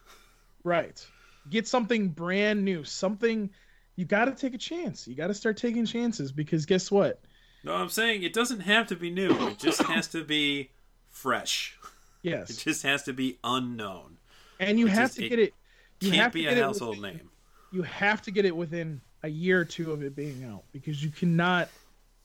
Right. 0.62 1.04
Get 1.48 1.66
something 1.66 2.08
brand 2.08 2.64
new. 2.64 2.84
Something 2.84 3.50
you 3.96 4.04
got 4.04 4.26
to 4.26 4.32
take 4.32 4.54
a 4.54 4.58
chance. 4.58 5.08
You 5.08 5.14
got 5.14 5.28
to 5.28 5.34
start 5.34 5.56
taking 5.56 5.86
chances 5.86 6.32
because 6.32 6.66
guess 6.66 6.90
what? 6.90 7.20
No, 7.64 7.74
I'm 7.74 7.88
saying 7.88 8.24
it 8.24 8.32
doesn't 8.32 8.60
have 8.60 8.88
to 8.88 8.96
be 8.96 9.10
new. 9.10 9.30
It 9.48 9.58
just 9.58 9.82
has 9.82 10.08
to 10.08 10.22
be 10.22 10.70
fresh. 11.08 11.78
Yes. 12.22 12.50
It 12.50 12.58
just 12.58 12.82
has 12.82 13.04
to 13.04 13.12
be 13.12 13.38
unknown. 13.42 14.18
And 14.60 14.78
you 14.78 14.86
have 14.86 15.14
to 15.14 15.28
get 15.28 15.38
it. 15.38 15.54
You 16.00 16.10
Can't 16.10 16.32
be 16.32 16.42
to 16.42 16.48
a 16.48 16.62
household 16.62 17.00
name. 17.00 17.30
You 17.70 17.82
have 17.82 18.22
to 18.22 18.30
get 18.30 18.44
it 18.44 18.56
within 18.56 19.00
a 19.22 19.28
year 19.28 19.60
or 19.60 19.64
two 19.64 19.92
of 19.92 20.02
it 20.02 20.14
being 20.14 20.44
out 20.44 20.62
because 20.72 21.02
you 21.02 21.10
cannot. 21.10 21.68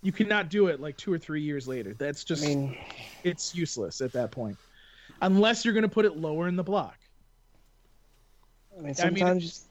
You 0.04 0.12
cannot 0.12 0.50
do 0.50 0.66
it 0.66 0.82
like 0.82 0.98
two 0.98 1.14
or 1.14 1.20
three 1.20 1.42
years 1.42 1.68
later. 1.68 1.94
That's 1.94 2.24
I 2.24 2.26
just 2.26 2.48
mean, 2.48 2.76
it's 3.24 3.54
useless 3.54 4.02
at 4.02 4.12
that 4.14 4.32
point, 4.32 4.58
unless 5.22 5.64
you're 5.64 5.76
going 5.76 5.84
to 5.84 5.90
put 5.90 6.06
it 6.06 6.18
lower 6.18 6.48
in 6.48 6.56
the 6.56 6.64
block. 6.64 6.98
I 8.74 8.78
mean, 8.78 8.84
I 8.84 8.86
mean, 8.88 8.96
sometimes 8.96 9.66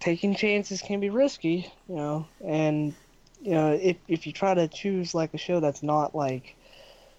taking 0.00 0.34
chances 0.34 0.82
can 0.82 1.00
be 1.00 1.08
risky, 1.08 1.72
you 1.88 1.96
know, 1.96 2.26
and 2.44 2.94
you 3.40 3.52
know, 3.52 3.72
if 3.72 3.96
if 4.08 4.26
you 4.26 4.32
try 4.32 4.54
to 4.54 4.68
choose 4.68 5.14
like 5.14 5.32
a 5.34 5.38
show 5.38 5.60
that's 5.60 5.82
not 5.82 6.14
like 6.14 6.54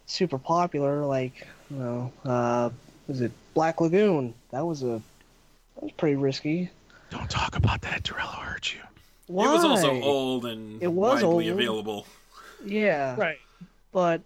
super 0.06 0.38
popular, 0.38 1.06
like 1.06 1.48
you 1.70 1.78
know, 1.78 2.14
uh, 2.26 2.70
was 3.08 3.22
it 3.22 3.32
Black 3.54 3.82
Lagoon? 3.82 4.34
That 4.52 4.66
was 4.66 4.84
a 4.84 5.02
that 5.76 5.84
was 5.84 5.92
pretty 5.94 6.16
risky. 6.16 6.70
Don't 7.14 7.30
talk 7.30 7.56
about 7.56 7.82
that. 7.82 8.02
Darrell 8.04 8.26
will 8.26 8.42
hurt 8.44 8.74
you. 8.74 8.80
Why? 9.28 9.46
It 9.46 9.54
was 9.54 9.64
also 9.64 10.02
old 10.02 10.46
and 10.46 10.82
It 10.82 10.88
was 10.92 11.22
widely 11.24 11.50
old. 11.52 11.60
available. 11.60 12.08
Yeah, 12.66 13.16
Right. 13.16 13.38
but 13.92 14.22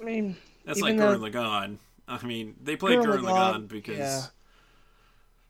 I 0.00 0.04
mean, 0.04 0.36
That's 0.66 0.78
Even 0.78 0.98
like 0.98 0.98
though- 0.98 1.18
Gurren 1.18 1.32
Lagann. 1.32 1.78
I 2.06 2.26
mean, 2.26 2.54
they 2.62 2.76
played 2.76 2.98
Gurren 2.98 3.20
Gurren 3.20 3.20
Lagann 3.22 3.54
Lagann, 3.62 3.68
because, 3.68 3.98
yeah. 3.98 4.26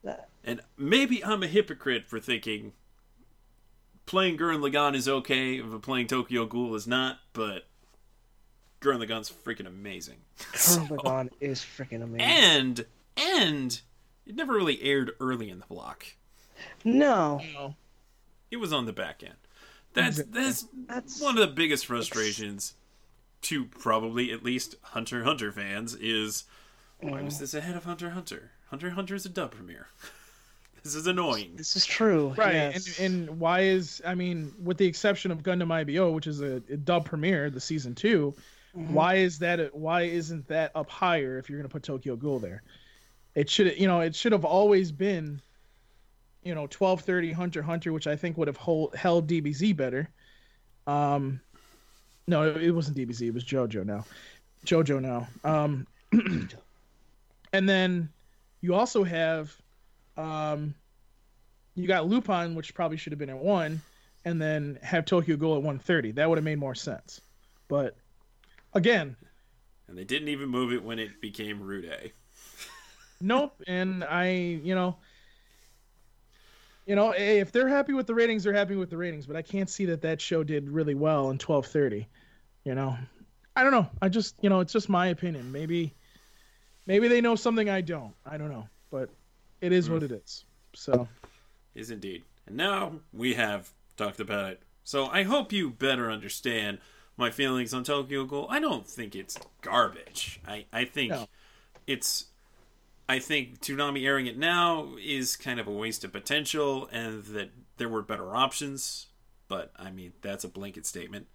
That- 0.04 0.28
and 0.44 0.60
maybe 0.78 1.24
I'm 1.24 1.42
a 1.42 1.46
hypocrite 1.48 2.06
for 2.06 2.20
thinking 2.20 2.74
playing 4.06 4.38
Gurren 4.38 4.60
Lagann 4.60 4.94
is 4.94 5.08
okay, 5.08 5.60
but 5.60 5.82
playing 5.82 6.06
Tokyo 6.06 6.46
Ghoul 6.46 6.74
is 6.76 6.86
not. 6.86 7.18
But 7.32 7.66
Gurren 8.80 9.04
Lagann's 9.04 9.30
freaking 9.30 9.66
amazing. 9.66 10.18
Gurren 10.38 10.88
Lagann 10.88 11.30
is 11.40 11.60
freaking 11.60 12.02
amazing. 12.02 12.20
and 12.20 12.86
and 13.16 13.80
it 14.26 14.36
never 14.36 14.52
really 14.54 14.80
aired 14.82 15.12
early 15.20 15.50
in 15.50 15.58
the 15.58 15.66
block. 15.66 16.06
No, 16.84 17.40
No. 17.54 17.74
It 18.50 18.56
was 18.56 18.72
on 18.72 18.86
the 18.86 18.92
back 18.92 19.22
end. 19.22 19.34
That's 19.92 20.22
that's 20.24 20.66
That's- 20.88 21.20
one 21.20 21.36
of 21.38 21.40
the 21.48 21.54
biggest 21.54 21.86
frustrations 21.86 22.74
to 23.42 23.64
probably 23.64 24.32
at 24.32 24.42
least 24.44 24.74
Hunter 24.82 25.24
Hunter 25.24 25.50
fans 25.52 25.94
is 25.94 26.44
why 27.00 27.22
was 27.22 27.38
this 27.38 27.54
ahead 27.54 27.76
of 27.76 27.84
Hunter 27.84 28.10
Hunter? 28.10 28.50
Hunter 28.68 28.90
Hunter 28.90 29.14
is 29.14 29.24
a 29.24 29.28
dub 29.28 29.52
premiere. 29.52 29.86
this 30.82 30.94
is 30.94 31.06
annoying. 31.06 31.52
this 31.56 31.74
is 31.76 31.86
true. 31.86 32.34
Right. 32.36 32.54
yes. 32.54 32.98
And 32.98 33.28
and 33.28 33.40
why 33.40 33.60
is 33.60 34.02
I 34.06 34.14
mean, 34.14 34.52
with 34.62 34.76
the 34.78 34.86
exception 34.86 35.30
of 35.30 35.42
Gundam 35.42 35.70
IBO, 35.72 36.10
which 36.12 36.26
is 36.26 36.40
a, 36.40 36.56
a 36.70 36.76
dub 36.76 37.04
premiere, 37.04 37.50
the 37.50 37.60
season 37.60 37.94
2 37.94 38.34
Mm-hmm. 38.76 38.94
why 38.94 39.16
is 39.16 39.40
that 39.40 39.74
why 39.74 40.02
isn't 40.02 40.46
that 40.46 40.70
up 40.76 40.88
higher 40.88 41.38
if 41.38 41.50
you're 41.50 41.58
going 41.58 41.68
to 41.68 41.72
put 41.72 41.82
Tokyo 41.82 42.14
Ghoul 42.14 42.38
there? 42.38 42.62
It 43.34 43.50
should 43.50 43.76
you 43.76 43.88
know, 43.88 43.98
it 44.00 44.14
should 44.14 44.30
have 44.30 44.44
always 44.44 44.92
been 44.92 45.40
you 46.42 46.54
know, 46.54 46.62
1230 46.62 47.32
Hunter 47.32 47.62
Hunter, 47.62 47.92
which 47.92 48.06
I 48.06 48.16
think 48.16 48.36
would 48.38 48.48
have 48.48 48.56
hold, 48.56 48.94
held 48.94 49.28
DBZ 49.28 49.76
better. 49.76 50.08
Um 50.86 51.40
no, 52.26 52.44
it, 52.54 52.70
wasn't 52.70 52.96
DBZ, 52.96 53.22
it 53.22 53.34
was 53.34 53.44
JoJo 53.44 53.84
now. 53.84 54.04
JoJo 54.64 55.00
now. 55.00 55.28
Um 55.44 55.86
and 57.52 57.68
then 57.68 58.08
you 58.60 58.74
also 58.74 59.04
have 59.04 59.54
um 60.16 60.74
you 61.74 61.86
got 61.86 62.06
Lupin, 62.08 62.54
which 62.54 62.74
probably 62.74 62.96
should 62.96 63.12
have 63.12 63.18
been 63.18 63.30
at 63.30 63.38
one, 63.38 63.80
and 64.24 64.40
then 64.40 64.78
have 64.82 65.04
Tokyo 65.04 65.36
Ghoul 65.36 65.52
at 65.54 65.62
130. 65.62 66.12
That 66.12 66.28
would 66.28 66.36
have 66.36 66.44
made 66.44 66.58
more 66.58 66.74
sense. 66.74 67.20
But 67.68 67.96
again, 68.74 69.16
And 69.88 69.96
they 69.96 70.04
didn't 70.04 70.28
even 70.28 70.48
move 70.48 70.72
it 70.72 70.82
when 70.82 70.98
it 70.98 71.20
became 71.20 71.62
Rude. 71.62 72.12
nope. 73.20 73.54
And 73.66 74.04
I, 74.04 74.30
you 74.62 74.74
know, 74.74 74.96
you 76.86 76.96
know, 76.96 77.12
hey, 77.12 77.40
if 77.40 77.52
they're 77.52 77.68
happy 77.68 77.92
with 77.92 78.06
the 78.06 78.14
ratings, 78.14 78.44
they're 78.44 78.52
happy 78.52 78.76
with 78.76 78.90
the 78.90 78.96
ratings. 78.96 79.26
But 79.26 79.36
I 79.36 79.42
can't 79.42 79.68
see 79.68 79.86
that 79.86 80.02
that 80.02 80.20
show 80.20 80.42
did 80.42 80.68
really 80.68 80.94
well 80.94 81.30
in 81.30 81.38
1230. 81.38 82.08
You 82.64 82.74
know, 82.74 82.96
I 83.56 83.62
don't 83.62 83.72
know. 83.72 83.88
I 84.02 84.08
just, 84.08 84.36
you 84.40 84.50
know, 84.50 84.60
it's 84.60 84.72
just 84.72 84.88
my 84.88 85.06
opinion. 85.08 85.52
Maybe, 85.52 85.94
maybe 86.86 87.08
they 87.08 87.20
know 87.20 87.36
something 87.36 87.68
I 87.68 87.80
don't. 87.80 88.14
I 88.26 88.36
don't 88.36 88.50
know. 88.50 88.68
But 88.90 89.10
it 89.60 89.72
is 89.72 89.88
what 89.88 90.00
hmm. 90.00 90.06
it 90.06 90.22
is. 90.24 90.44
So. 90.74 91.08
Is 91.74 91.90
indeed. 91.90 92.24
And 92.46 92.56
now 92.56 92.94
we 93.12 93.34
have 93.34 93.70
talked 93.96 94.20
about 94.20 94.52
it. 94.52 94.62
So 94.82 95.06
I 95.06 95.22
hope 95.22 95.52
you 95.52 95.70
better 95.70 96.10
understand 96.10 96.78
my 97.16 97.30
feelings 97.30 97.72
on 97.72 97.84
Tokyo 97.84 98.24
Ghoul. 98.24 98.46
I 98.50 98.58
don't 98.58 98.86
think 98.86 99.14
it's 99.14 99.38
garbage. 99.60 100.40
I, 100.46 100.64
I 100.72 100.84
think 100.84 101.12
No. 101.12 101.28
it's 101.86 102.26
I 103.10 103.18
think 103.18 103.60
Toonami 103.60 104.06
airing 104.06 104.26
it 104.28 104.38
now 104.38 104.94
is 105.02 105.36
kind 105.36 105.58
of 105.58 105.66
a 105.66 105.72
waste 105.72 106.04
of 106.04 106.12
potential 106.12 106.88
and 106.92 107.24
that 107.24 107.50
there 107.76 107.88
were 107.88 108.02
better 108.02 108.36
options. 108.36 109.08
But 109.48 109.72
I 109.76 109.90
mean 109.90 110.12
that's 110.22 110.44
a 110.44 110.48
blanket 110.48 110.86
statement. 110.86 111.26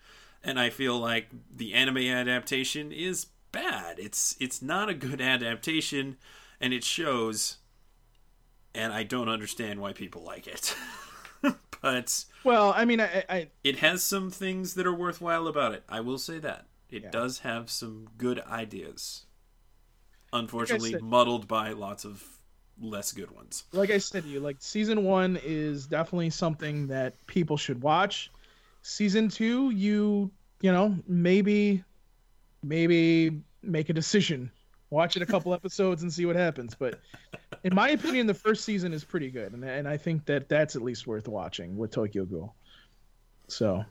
And 0.42 0.58
I 0.58 0.70
feel 0.70 0.98
like 0.98 1.28
the 1.54 1.74
anime 1.74 1.98
adaptation 1.98 2.94
is 2.94 3.26
bad. 3.52 4.00
It's 4.00 4.38
it's 4.40 4.62
not 4.62 4.88
a 4.88 4.94
good 4.94 5.20
adaptation 5.20 6.16
and 6.62 6.74
it 6.74 6.84
shows 6.86 7.58
and 8.74 8.94
I 8.94 9.04
don't 9.04 9.28
understand 9.30 9.82
why 9.82 9.92
people 9.92 10.24
like 10.24 10.48
it. 10.48 10.76
but 11.82 12.26
Well, 12.46 12.74
I 12.74 12.86
mean, 12.86 13.02
I, 13.02 13.24
I 13.28 13.48
it 13.66 13.80
has 13.80 14.02
some 14.02 14.30
things 14.32 14.76
that 14.76 14.88
are 14.88 14.96
worthwhile 14.96 15.48
about 15.48 15.74
it. 15.74 15.84
I 15.90 16.00
will 16.00 16.20
say 16.20 16.40
that. 16.40 16.68
It 16.90 17.04
Yeah. 17.04 17.12
does 17.12 17.40
have 17.40 17.70
some 17.70 18.08
good 18.18 18.40
ideas. 18.42 19.26
Unfortunately, 20.36 20.92
said- 20.92 21.02
muddled 21.02 21.48
by 21.48 21.72
lots 21.72 22.06
of 22.06 22.24
less 22.82 23.14
good 23.14 23.32
ones. 23.32 23.64
like 23.72 23.90
I 23.90 23.98
said 23.98 24.24
to 24.24 24.30
you, 24.30 24.42
like 24.42 24.58
season 24.60 25.06
one 25.06 25.40
is 25.44 25.88
definitely 25.88 26.30
something 26.30 26.88
that 26.88 27.14
people 27.26 27.56
should 27.58 27.82
watch. 27.82 28.32
Season 28.82 29.30
two, 29.30 29.70
you 29.72 30.30
you 30.62 30.72
know 30.72 30.98
maybe 31.08 31.84
maybe 32.64 33.42
make 33.64 33.90
a 33.90 33.94
decision, 33.94 34.52
watch 34.90 35.16
it 35.16 35.22
a 35.22 35.26
couple 35.26 35.54
episodes 35.60 36.02
and 36.02 36.12
see 36.12 36.26
what 36.26 36.36
happens. 36.36 36.76
But 36.76 37.00
in 37.64 37.74
my 37.74 37.90
opinion, 37.90 38.28
the 38.28 38.34
first 38.34 38.66
season 38.66 38.92
is 38.94 39.04
pretty 39.04 39.32
good, 39.32 39.54
and 39.54 39.64
and 39.64 39.88
I 39.88 39.96
think 39.98 40.26
that 40.26 40.50
that's 40.50 40.76
at 40.76 40.82
least 40.82 41.08
worth 41.08 41.28
watching 41.30 41.78
with 41.78 41.92
Tokyo 41.92 42.26
Ghoul. 42.26 42.54
So 43.48 43.86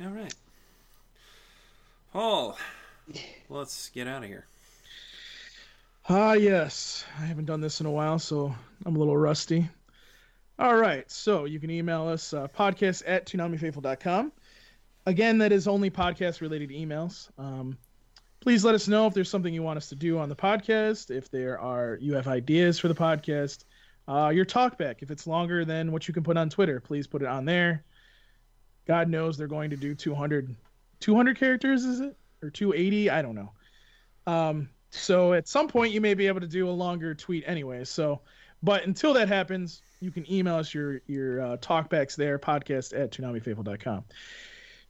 All 0.00 0.08
right. 0.08 0.34
Paul, 2.12 2.58
let's 3.48 3.90
get 3.90 4.06
out 4.06 4.22
of 4.22 4.28
here. 4.28 4.46
Ah, 6.08 6.32
yes. 6.32 7.04
I 7.18 7.26
haven't 7.26 7.44
done 7.44 7.60
this 7.60 7.80
in 7.80 7.86
a 7.86 7.90
while, 7.90 8.18
so 8.18 8.54
I'm 8.84 8.96
a 8.96 8.98
little 8.98 9.16
rusty. 9.16 9.68
All 10.58 10.76
right. 10.76 11.08
So 11.10 11.44
you 11.44 11.60
can 11.60 11.70
email 11.70 12.08
us 12.08 12.34
uh, 12.34 12.48
podcast 12.48 13.02
at 13.06 13.26
toonamifaithful.com. 13.26 14.32
again, 15.06 15.38
that 15.38 15.52
is 15.52 15.68
only 15.68 15.90
podcast 15.90 16.40
related 16.40 16.70
emails. 16.70 17.28
Um, 17.38 17.78
please 18.40 18.64
let 18.64 18.74
us 18.74 18.88
know 18.88 19.06
if 19.06 19.14
there's 19.14 19.30
something 19.30 19.54
you 19.54 19.62
want 19.62 19.76
us 19.76 19.88
to 19.90 19.94
do 19.94 20.18
on 20.18 20.28
the 20.28 20.36
podcast. 20.36 21.10
If 21.10 21.30
there 21.30 21.58
are 21.60 21.98
you 22.00 22.14
have 22.14 22.26
ideas 22.26 22.78
for 22.78 22.88
the 22.88 22.94
podcast, 22.94 23.64
uh, 24.08 24.32
your 24.34 24.44
talkback. 24.44 24.96
If 25.02 25.10
it's 25.10 25.26
longer 25.28 25.64
than 25.64 25.92
what 25.92 26.08
you 26.08 26.14
can 26.14 26.24
put 26.24 26.36
on 26.36 26.50
Twitter, 26.50 26.80
please 26.80 27.06
put 27.06 27.22
it 27.22 27.28
on 27.28 27.44
there. 27.44 27.84
God 28.86 29.08
knows 29.08 29.38
they're 29.38 29.46
going 29.46 29.70
to 29.70 29.76
do 29.76 29.94
200, 29.94 30.54
200 30.98 31.38
characters, 31.38 31.84
is 31.84 32.00
it 32.00 32.16
or 32.42 32.50
280? 32.50 33.10
I 33.10 33.22
don't 33.22 33.34
know. 33.34 33.52
Um, 34.26 34.68
so 34.90 35.32
at 35.32 35.48
some 35.48 35.68
point 35.68 35.92
you 35.92 36.00
may 36.00 36.14
be 36.14 36.26
able 36.26 36.40
to 36.40 36.46
do 36.46 36.68
a 36.68 36.70
longer 36.70 37.14
tweet 37.14 37.44
anyway. 37.46 37.84
So, 37.84 38.20
but 38.62 38.84
until 38.84 39.14
that 39.14 39.28
happens, 39.28 39.82
you 40.00 40.10
can 40.10 40.30
email 40.30 40.56
us 40.56 40.74
your 40.74 41.00
your 41.06 41.40
uh, 41.40 41.56
talkbacks 41.58 42.16
there 42.16 42.38
podcast 42.38 42.98
at 42.98 43.10
toonamifaithful.com. 43.10 44.04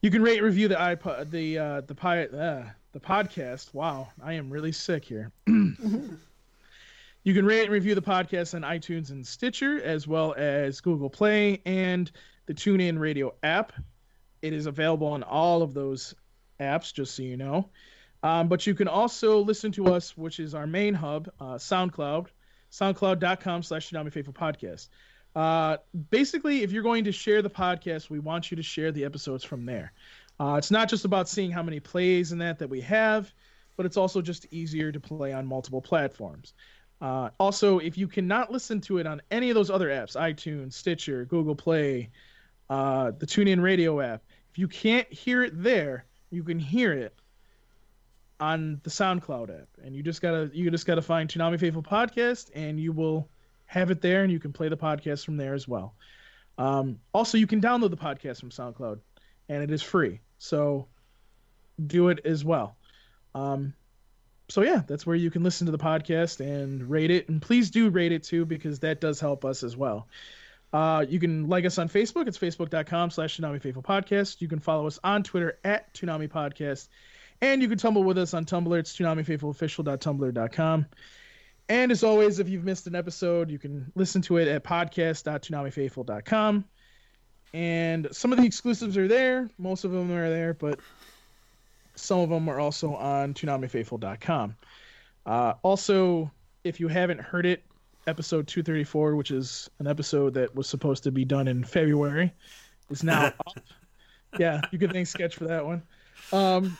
You 0.00 0.10
can 0.10 0.22
rate 0.22 0.42
review 0.42 0.68
the 0.68 0.74
iPod 0.74 1.30
the 1.30 1.58
uh, 1.58 1.80
the 1.82 1.94
pi- 1.94 2.26
uh, 2.26 2.68
the 2.92 3.00
podcast. 3.00 3.72
Wow, 3.72 4.08
I 4.22 4.32
am 4.32 4.50
really 4.50 4.72
sick 4.72 5.04
here. 5.04 5.30
you 5.46 6.18
can 7.24 7.46
rate 7.46 7.62
and 7.62 7.70
review 7.70 7.94
the 7.94 8.02
podcast 8.02 8.54
on 8.54 8.62
iTunes 8.62 9.10
and 9.10 9.24
Stitcher, 9.24 9.80
as 9.82 10.08
well 10.08 10.34
as 10.36 10.80
Google 10.80 11.10
Play 11.10 11.62
and 11.64 12.10
the 12.46 12.54
TuneIn 12.54 12.98
Radio 12.98 13.34
app. 13.42 13.72
It 14.40 14.52
is 14.52 14.66
available 14.66 15.06
on 15.06 15.22
all 15.22 15.62
of 15.62 15.72
those 15.72 16.14
apps, 16.62 16.92
just 16.92 17.14
so 17.14 17.22
you 17.22 17.36
know. 17.36 17.68
Um, 18.22 18.48
but 18.48 18.66
you 18.66 18.74
can 18.74 18.88
also 18.88 19.40
listen 19.40 19.72
to 19.72 19.86
us, 19.94 20.16
which 20.16 20.38
is 20.38 20.54
our 20.54 20.66
main 20.66 20.94
hub, 20.94 21.28
uh, 21.40 21.54
SoundCloud, 21.54 22.28
soundcloud.com 22.70 23.62
slash 23.62 23.90
Toonami 23.90 24.12
Faithful 24.12 24.34
Podcast. 24.34 24.88
Uh, 25.34 25.78
basically, 26.10 26.62
if 26.62 26.72
you're 26.72 26.82
going 26.82 27.04
to 27.04 27.12
share 27.12 27.42
the 27.42 27.50
podcast, 27.50 28.10
we 28.10 28.18
want 28.18 28.50
you 28.50 28.56
to 28.56 28.62
share 28.62 28.92
the 28.92 29.04
episodes 29.04 29.44
from 29.44 29.66
there. 29.66 29.92
Uh, 30.38 30.56
it's 30.56 30.70
not 30.70 30.88
just 30.88 31.04
about 31.04 31.28
seeing 31.28 31.50
how 31.50 31.62
many 31.62 31.80
plays 31.80 32.32
and 32.32 32.40
that 32.40 32.58
that 32.58 32.68
we 32.68 32.80
have, 32.80 33.32
but 33.76 33.86
it's 33.86 33.96
also 33.96 34.20
just 34.20 34.46
easier 34.50 34.92
to 34.92 35.00
play 35.00 35.32
on 35.32 35.46
multiple 35.46 35.80
platforms. 35.80 36.52
Uh, 37.00 37.30
also, 37.40 37.78
if 37.78 37.98
you 37.98 38.06
cannot 38.06 38.52
listen 38.52 38.80
to 38.80 38.98
it 38.98 39.06
on 39.06 39.20
any 39.30 39.50
of 39.50 39.54
those 39.54 39.70
other 39.70 39.88
apps, 39.88 40.16
iTunes, 40.16 40.74
Stitcher, 40.74 41.24
Google 41.24 41.56
Play, 41.56 42.10
uh, 42.70 43.10
the 43.18 43.26
TuneIn 43.26 43.60
Radio 43.60 44.00
app, 44.00 44.22
if 44.52 44.58
you 44.58 44.68
can't 44.68 45.10
hear 45.12 45.42
it 45.42 45.60
there, 45.60 46.04
you 46.32 46.42
can 46.42 46.58
hear 46.58 46.92
it 46.92 47.14
on 48.40 48.80
the 48.82 48.90
SoundCloud 48.90 49.50
app, 49.50 49.68
and 49.84 49.94
you 49.94 50.02
just 50.02 50.20
gotta 50.20 50.50
you 50.52 50.70
just 50.70 50.86
gotta 50.86 51.02
find 51.02 51.28
Toonami 51.28 51.60
Faithful 51.60 51.82
Podcast, 51.82 52.50
and 52.54 52.80
you 52.80 52.92
will 52.92 53.28
have 53.66 53.90
it 53.90 54.00
there, 54.00 54.22
and 54.22 54.32
you 54.32 54.40
can 54.40 54.52
play 54.52 54.68
the 54.68 54.76
podcast 54.76 55.24
from 55.24 55.36
there 55.36 55.54
as 55.54 55.68
well. 55.68 55.94
Um, 56.58 56.98
also, 57.14 57.38
you 57.38 57.46
can 57.46 57.60
download 57.60 57.90
the 57.90 57.96
podcast 57.96 58.40
from 58.40 58.50
SoundCloud, 58.50 58.98
and 59.48 59.62
it 59.62 59.70
is 59.70 59.82
free, 59.82 60.20
so 60.38 60.88
do 61.86 62.08
it 62.08 62.20
as 62.24 62.44
well. 62.44 62.76
Um, 63.34 63.74
so 64.48 64.62
yeah, 64.62 64.82
that's 64.86 65.06
where 65.06 65.16
you 65.16 65.30
can 65.30 65.42
listen 65.42 65.66
to 65.66 65.72
the 65.72 65.78
podcast 65.78 66.40
and 66.40 66.90
rate 66.90 67.10
it, 67.10 67.28
and 67.28 67.40
please 67.40 67.70
do 67.70 67.90
rate 67.90 68.12
it 68.12 68.22
too 68.22 68.44
because 68.44 68.80
that 68.80 69.00
does 69.00 69.20
help 69.20 69.44
us 69.44 69.62
as 69.62 69.76
well. 69.76 70.08
Uh, 70.72 71.04
you 71.08 71.20
can 71.20 71.48
like 71.48 71.66
us 71.66 71.78
on 71.78 71.88
Facebook. 71.88 72.28
It's 72.28 72.38
facebook.com 72.38 73.10
slash 73.10 73.38
Toonami 73.38 73.60
Faithful 73.60 73.82
Podcast. 73.82 74.40
You 74.40 74.48
can 74.48 74.58
follow 74.58 74.86
us 74.86 74.98
on 75.04 75.22
Twitter 75.22 75.58
at 75.64 75.92
Toonami 75.94 76.28
Podcast. 76.28 76.88
And 77.42 77.60
you 77.60 77.68
can 77.68 77.76
tumble 77.76 78.04
with 78.04 78.16
us 78.18 78.34
on 78.34 78.44
Tumblr. 78.44 78.78
It's 78.78 78.96
ToonamiFaithfulOfficial.tumblr.com. 78.96 80.86
And 81.68 81.92
as 81.92 82.04
always, 82.04 82.38
if 82.38 82.48
you've 82.48 82.64
missed 82.64 82.86
an 82.86 82.94
episode, 82.94 83.50
you 83.50 83.58
can 83.58 83.92
listen 83.94 84.22
to 84.22 84.38
it 84.38 84.48
at 84.48 84.64
podcast.toonamifaithful.com. 84.64 86.64
And 87.54 88.08
some 88.12 88.32
of 88.32 88.38
the 88.38 88.46
exclusives 88.46 88.96
are 88.96 89.08
there. 89.08 89.50
Most 89.58 89.84
of 89.84 89.90
them 89.90 90.10
are 90.10 90.30
there, 90.30 90.54
but 90.54 90.80
some 91.94 92.20
of 92.20 92.30
them 92.30 92.48
are 92.48 92.58
also 92.58 92.94
on 92.94 93.34
toonamifaithful.com. 93.34 94.56
Uh, 95.26 95.52
also, 95.62 96.30
if 96.64 96.80
you 96.80 96.88
haven't 96.88 97.20
heard 97.20 97.44
it, 97.44 97.62
episode 98.06 98.46
234, 98.46 99.16
which 99.16 99.30
is 99.30 99.70
an 99.78 99.86
episode 99.86 100.34
that 100.34 100.54
was 100.54 100.68
supposed 100.68 101.02
to 101.04 101.12
be 101.12 101.24
done 101.24 101.48
in 101.48 101.64
February, 101.64 102.32
is 102.90 103.02
now 103.02 103.26
up. 103.46 103.58
Yeah, 104.38 104.60
you 104.70 104.78
can 104.78 104.90
thank 104.90 105.06
Sketch 105.06 105.36
for 105.36 105.44
that 105.44 105.64
one. 105.64 105.82
Um, 106.32 106.76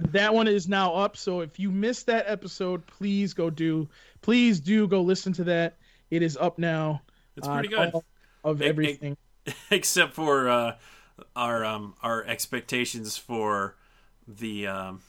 that 0.00 0.34
one 0.34 0.48
is 0.48 0.68
now 0.68 0.94
up. 0.94 1.16
So 1.16 1.40
if 1.40 1.58
you 1.58 1.70
missed 1.70 2.06
that 2.06 2.24
episode, 2.28 2.86
please 2.86 3.34
go 3.34 3.50
do, 3.50 3.88
please 4.22 4.60
do 4.60 4.86
go 4.86 5.02
listen 5.02 5.32
to 5.34 5.44
that. 5.44 5.76
It 6.10 6.22
is 6.22 6.36
up 6.36 6.58
now. 6.58 7.02
It's 7.36 7.48
pretty 7.48 7.68
good. 7.68 7.92
Of 8.44 8.60
everything, 8.60 9.16
except 9.70 10.12
for 10.12 10.48
uh, 10.48 10.76
our 11.34 11.64
um, 11.64 11.94
our 12.02 12.24
expectations 12.24 13.16
for 13.16 13.76
the 14.28 14.66
um, 14.66 15.00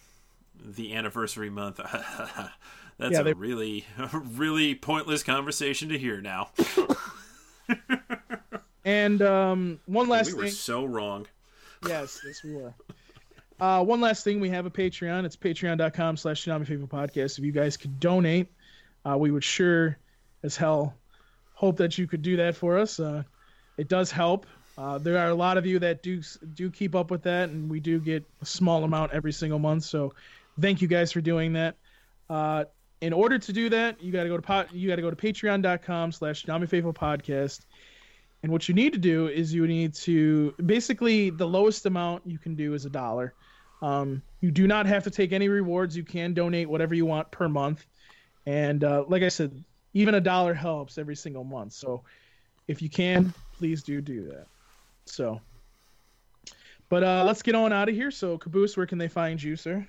the 0.63 0.95
anniversary 0.95 1.49
month. 1.49 1.79
That's 2.97 3.13
Yeah, 3.13 3.19
a 3.21 3.23
they- 3.23 3.33
really 3.33 3.85
really 4.13 4.75
pointless 4.75 5.23
conversation 5.23 5.89
to 5.89 5.97
hear 5.97 6.21
now. 6.21 6.49
and 8.83 9.21
um, 9.21 9.79
one 9.85 10.07
last 10.09 10.29
thing 10.31 10.37
we 10.37 10.43
were 10.45 10.49
so 10.49 10.85
wrong. 10.85 11.27
Yes, 11.87 12.21
yes, 12.25 12.43
we 12.43 12.55
were. 12.55 12.73
Uh, 13.59 13.83
one 13.83 14.01
last 14.01 14.23
thing, 14.23 14.39
we 14.39 14.49
have 14.49 14.65
a 14.65 14.69
Patreon. 14.69 15.23
It's 15.25 15.35
patreon.com 15.37 16.17
slash 16.17 16.43
Toonami 16.45 16.67
Faithful 16.67 16.87
Podcast. 16.87 17.37
If 17.39 17.45
you 17.45 17.51
guys 17.51 17.77
could 17.77 17.99
donate, 17.99 18.47
uh, 19.09 19.17
we 19.17 19.31
would 19.31 19.43
sure 19.43 19.97
as 20.43 20.57
hell 20.57 20.93
hope 21.53 21.77
that 21.77 21.97
you 21.97 22.05
could 22.05 22.21
do 22.21 22.35
that 22.37 22.55
for 22.55 22.77
us. 22.77 22.99
Uh, 22.99 23.23
it 23.77 23.87
does 23.87 24.11
help. 24.11 24.45
Uh, 24.77 24.97
there 24.97 25.17
are 25.17 25.29
a 25.29 25.33
lot 25.35 25.57
of 25.57 25.65
you 25.65 25.79
that 25.79 26.03
do 26.03 26.21
do 26.53 26.69
keep 26.69 26.95
up 26.95 27.09
with 27.09 27.23
that, 27.23 27.49
and 27.49 27.69
we 27.69 27.79
do 27.79 27.97
get 27.99 28.25
a 28.41 28.45
small 28.45 28.83
amount 28.83 29.13
every 29.13 29.31
single 29.31 29.57
month. 29.59 29.85
So, 29.85 30.13
thank 30.59 30.81
you 30.81 30.89
guys 30.89 31.13
for 31.13 31.21
doing 31.21 31.53
that. 31.53 31.75
Uh, 32.29 32.65
in 33.01 33.13
order 33.13 33.37
to 33.37 33.53
do 33.53 33.69
that, 33.69 34.01
you 34.01 34.11
got 34.11 34.23
to 34.23 34.29
go 34.29 34.37
to 34.37 34.41
pot, 34.41 34.73
you 34.73 34.87
got 34.87 34.95
to 34.95 35.01
go 35.01 35.11
to 35.11 35.15
patreon.com 35.15 36.11
slash 36.11 36.45
Toonami 36.45 36.69
Faithful 36.69 36.93
Podcast. 36.93 37.61
And 38.43 38.51
what 38.51 38.69
you 38.69 38.75
need 38.75 38.93
to 38.93 38.99
do 38.99 39.27
is 39.27 39.53
you 39.53 39.65
need 39.67 39.93
to 39.95 40.53
basically 40.65 41.29
the 41.29 41.47
lowest 41.47 41.85
amount 41.85 42.23
you 42.25 42.37
can 42.37 42.55
do 42.55 42.73
is 42.73 42.85
a 42.85 42.89
dollar. 42.89 43.33
Um, 43.81 44.21
you 44.41 44.51
do 44.51 44.67
not 44.67 44.85
have 44.85 45.03
to 45.03 45.11
take 45.11 45.33
any 45.33 45.49
rewards. 45.49 45.97
You 45.97 46.03
can 46.03 46.33
donate 46.33 46.69
whatever 46.69 46.93
you 46.93 47.05
want 47.05 47.31
per 47.31 47.49
month. 47.49 47.85
And 48.45 48.83
uh, 48.83 49.05
like 49.07 49.23
I 49.23 49.29
said, 49.29 49.63
even 49.93 50.15
a 50.15 50.21
dollar 50.21 50.53
helps 50.53 50.97
every 50.97 51.15
single 51.15 51.43
month. 51.43 51.73
So 51.73 52.03
if 52.67 52.81
you 52.81 52.89
can, 52.89 53.33
please 53.53 53.83
do 53.83 54.01
do 54.01 54.27
that. 54.27 54.45
So, 55.05 55.41
but 56.89 57.03
uh, 57.03 57.23
let's 57.25 57.41
get 57.41 57.55
on 57.55 57.73
out 57.73 57.89
of 57.89 57.95
here. 57.95 58.11
So 58.11 58.37
Caboose, 58.37 58.77
where 58.77 58.85
can 58.85 58.97
they 58.97 59.07
find 59.07 59.41
you, 59.41 59.55
sir? 59.55 59.87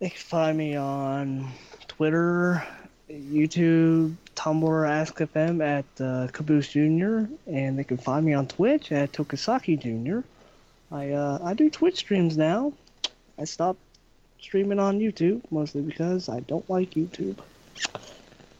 They 0.00 0.08
can 0.10 0.18
find 0.18 0.56
me 0.56 0.76
on 0.76 1.48
Twitter, 1.88 2.66
YouTube, 3.10 4.14
Tumblr, 4.34 4.64
AskFM 4.64 5.62
at 5.62 5.84
uh, 6.02 6.28
Caboose 6.32 6.68
Jr. 6.70 7.30
And 7.46 7.78
they 7.78 7.84
can 7.84 7.98
find 7.98 8.24
me 8.24 8.32
on 8.32 8.46
Twitch 8.46 8.92
at 8.92 9.12
Tokasaki 9.12 9.78
Jr. 9.78 10.26
I 10.94 11.10
uh, 11.12 11.38
I 11.44 11.54
do 11.54 11.68
Twitch 11.70 11.96
streams 11.96 12.36
now. 12.36 12.72
I 13.38 13.44
stopped 13.44 13.78
streaming 14.40 14.78
on 14.78 14.98
YouTube 14.98 15.42
mostly 15.50 15.82
because 15.82 16.28
I 16.28 16.40
don't 16.40 16.68
like 16.70 16.90
YouTube. 16.92 17.36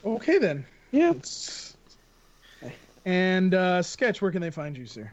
Okay 0.05 0.37
then. 0.37 0.65
Yeah. 0.91 1.09
It's- 1.11 1.67
And 3.03 3.55
uh, 3.55 3.81
Sketch, 3.81 4.21
where 4.21 4.29
can 4.31 4.41
they 4.41 4.51
find 4.51 4.77
you, 4.77 4.85
sir? 4.85 5.11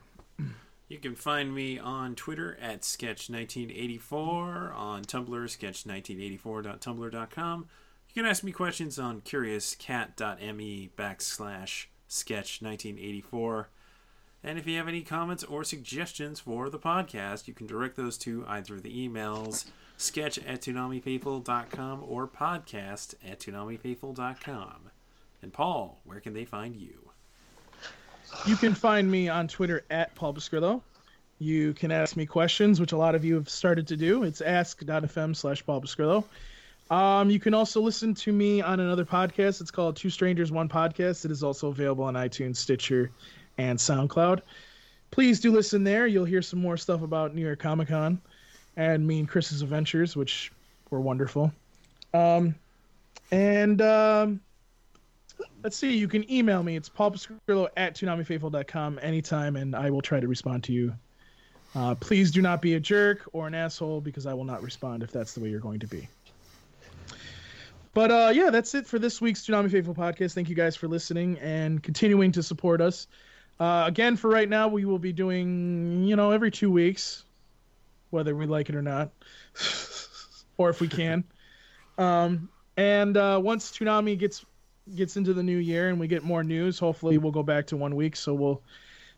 You 0.88 0.98
can 0.98 1.14
find 1.14 1.54
me 1.54 1.78
on 1.78 2.14
Twitter 2.14 2.56
at 2.60 2.80
Sketch1984, 2.80 4.74
on 4.74 5.04
Tumblr, 5.04 5.28
sketch1984.tumblr.com. 5.28 7.66
You 8.08 8.22
can 8.22 8.30
ask 8.30 8.42
me 8.42 8.52
questions 8.52 8.98
on 8.98 9.20
curiouscat.me 9.20 10.90
backslash 10.96 11.86
sketch1984. 12.08 13.66
And 14.42 14.58
if 14.58 14.66
you 14.66 14.78
have 14.78 14.88
any 14.88 15.02
comments 15.02 15.44
or 15.44 15.62
suggestions 15.62 16.40
for 16.40 16.70
the 16.70 16.78
podcast, 16.78 17.46
you 17.46 17.52
can 17.52 17.66
direct 17.66 17.96
those 17.96 18.16
to 18.18 18.46
either 18.48 18.80
the 18.80 19.08
emails 19.08 19.66
sketch 19.98 20.38
at 20.38 20.62
toonamifaithful.com 20.62 22.04
or 22.06 22.26
podcast 22.26 23.14
at 23.26 23.40
toonamifaithful.com. 23.40 24.90
And 25.42 25.52
Paul, 25.52 26.00
where 26.04 26.20
can 26.20 26.32
they 26.32 26.46
find 26.46 26.76
you? 26.76 27.07
You 28.46 28.56
can 28.56 28.74
find 28.74 29.10
me 29.10 29.28
on 29.28 29.48
Twitter 29.48 29.84
at 29.90 30.14
Paul 30.14 30.34
Biscrillo. 30.34 30.82
You 31.38 31.72
can 31.74 31.92
ask 31.92 32.16
me 32.16 32.26
questions, 32.26 32.80
which 32.80 32.92
a 32.92 32.96
lot 32.96 33.14
of 33.14 33.24
you 33.24 33.34
have 33.34 33.48
started 33.48 33.86
to 33.88 33.96
do. 33.96 34.24
It's 34.24 34.40
ask.fm 34.40 35.36
slash 35.36 35.64
Paul 35.64 35.80
Biscrillo. 35.80 36.24
Um, 36.90 37.30
you 37.30 37.38
can 37.38 37.54
also 37.54 37.80
listen 37.80 38.14
to 38.14 38.32
me 38.32 38.62
on 38.62 38.80
another 38.80 39.04
podcast. 39.04 39.60
It's 39.60 39.70
called 39.70 39.96
Two 39.96 40.10
Strangers, 40.10 40.50
One 40.50 40.68
Podcast. 40.68 41.24
It 41.24 41.30
is 41.30 41.42
also 41.42 41.68
available 41.68 42.04
on 42.04 42.14
iTunes, 42.14 42.56
Stitcher, 42.56 43.10
and 43.58 43.78
SoundCloud. 43.78 44.40
Please 45.10 45.40
do 45.40 45.52
listen 45.52 45.84
there. 45.84 46.06
You'll 46.06 46.24
hear 46.24 46.42
some 46.42 46.60
more 46.60 46.76
stuff 46.76 47.02
about 47.02 47.34
New 47.34 47.42
York 47.42 47.58
Comic 47.58 47.88
Con 47.88 48.20
and 48.76 49.06
me 49.06 49.20
and 49.20 49.28
Chris's 49.28 49.62
adventures, 49.62 50.16
which 50.16 50.50
were 50.90 51.00
wonderful. 51.00 51.52
Um, 52.14 52.54
and 53.30 53.82
um, 53.82 54.40
let's 55.62 55.76
see, 55.76 55.96
you 55.96 56.08
can 56.08 56.30
email 56.30 56.62
me. 56.62 56.76
It's 56.76 56.88
paulpascrillo 56.88 57.68
at 57.76 57.94
toonamifaithful.com 57.94 58.98
anytime, 59.02 59.56
and 59.56 59.74
I 59.74 59.90
will 59.90 60.02
try 60.02 60.20
to 60.20 60.28
respond 60.28 60.64
to 60.64 60.72
you 60.72 60.94
Uh, 61.74 61.94
please 61.94 62.30
do 62.30 62.40
not 62.40 62.62
be 62.62 62.74
a 62.74 62.80
jerk 62.80 63.28
or 63.32 63.46
an 63.46 63.54
asshole 63.54 64.00
because 64.00 64.26
I 64.26 64.32
will 64.32 64.44
not 64.44 64.62
respond 64.62 65.02
if 65.02 65.12
that's 65.12 65.34
the 65.34 65.40
way 65.40 65.50
you're 65.50 65.60
going 65.60 65.80
to 65.80 65.86
be. 65.86 66.08
But 67.94 68.10
uh, 68.10 68.32
yeah, 68.34 68.50
that's 68.50 68.74
it 68.74 68.86
for 68.86 68.98
this 68.98 69.20
week's 69.20 69.44
Toonami 69.44 69.70
Faithful 69.70 69.94
podcast. 69.94 70.34
Thank 70.34 70.48
you 70.48 70.54
guys 70.54 70.76
for 70.76 70.88
listening 70.88 71.38
and 71.40 71.82
continuing 71.82 72.32
to 72.32 72.42
support 72.42 72.80
us. 72.80 73.06
Uh, 73.60 73.84
again, 73.86 74.16
for 74.16 74.30
right 74.30 74.48
now, 74.48 74.68
we 74.68 74.84
will 74.84 74.98
be 74.98 75.12
doing, 75.12 76.04
you 76.04 76.16
know, 76.16 76.30
every 76.30 76.50
two 76.50 76.70
weeks, 76.70 77.24
whether 78.10 78.34
we 78.34 78.46
like 78.46 78.68
it 78.68 78.74
or 78.74 78.82
not, 78.82 79.10
or 80.58 80.70
if 80.70 80.80
we 80.80 80.88
can. 80.88 81.24
Um, 81.98 82.48
and 82.76 83.16
uh, 83.16 83.40
once 83.42 83.72
Toonami 83.72 84.16
gets 84.16 84.46
gets 84.96 85.16
into 85.16 85.32
the 85.34 85.42
new 85.42 85.58
year 85.58 85.88
and 85.88 85.98
we 85.98 86.08
get 86.08 86.22
more 86.22 86.44
news, 86.44 86.78
hopefully 86.78 87.18
we'll 87.18 87.32
go 87.32 87.42
back 87.42 87.66
to 87.68 87.76
one 87.76 87.96
week. 87.96 88.16
So 88.16 88.34
we'll 88.34 88.62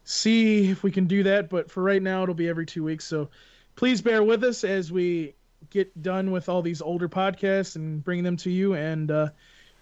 see 0.05 0.70
if 0.70 0.82
we 0.82 0.90
can 0.90 1.06
do 1.06 1.22
that. 1.24 1.48
But 1.48 1.70
for 1.70 1.82
right 1.82 2.02
now, 2.02 2.22
it'll 2.22 2.34
be 2.34 2.48
every 2.48 2.66
two 2.66 2.84
weeks. 2.84 3.05
So 3.05 3.28
please 3.76 4.01
bear 4.01 4.22
with 4.22 4.44
us 4.44 4.64
as 4.64 4.90
we 4.90 5.34
get 5.70 6.02
done 6.02 6.30
with 6.30 6.48
all 6.48 6.62
these 6.62 6.80
older 6.80 7.09
podcasts 7.09 7.76
and 7.76 8.02
bring 8.02 8.22
them 8.22 8.36
to 8.38 8.51
you. 8.51 8.74
And 8.74 9.10
uh, 9.10 9.28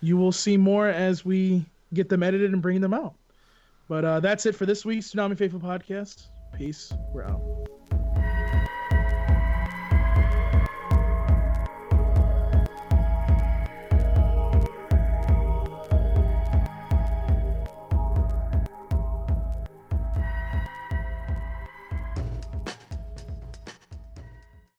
you 0.00 0.16
will 0.16 0.32
see 0.32 0.56
more 0.56 0.88
as 0.88 1.24
we 1.24 1.64
get 1.94 2.08
them 2.08 2.22
edited 2.22 2.52
and 2.52 2.62
bring 2.62 2.80
them 2.80 2.94
out. 2.94 3.14
But 3.88 4.04
uh, 4.04 4.20
that's 4.20 4.44
it 4.46 4.54
for 4.54 4.66
this 4.66 4.84
week's 4.84 5.12
Toonami 5.12 5.38
Faithful 5.38 5.60
podcast. 5.60 6.26
Peace. 6.56 6.92
We're 7.12 7.24
out. 7.24 7.77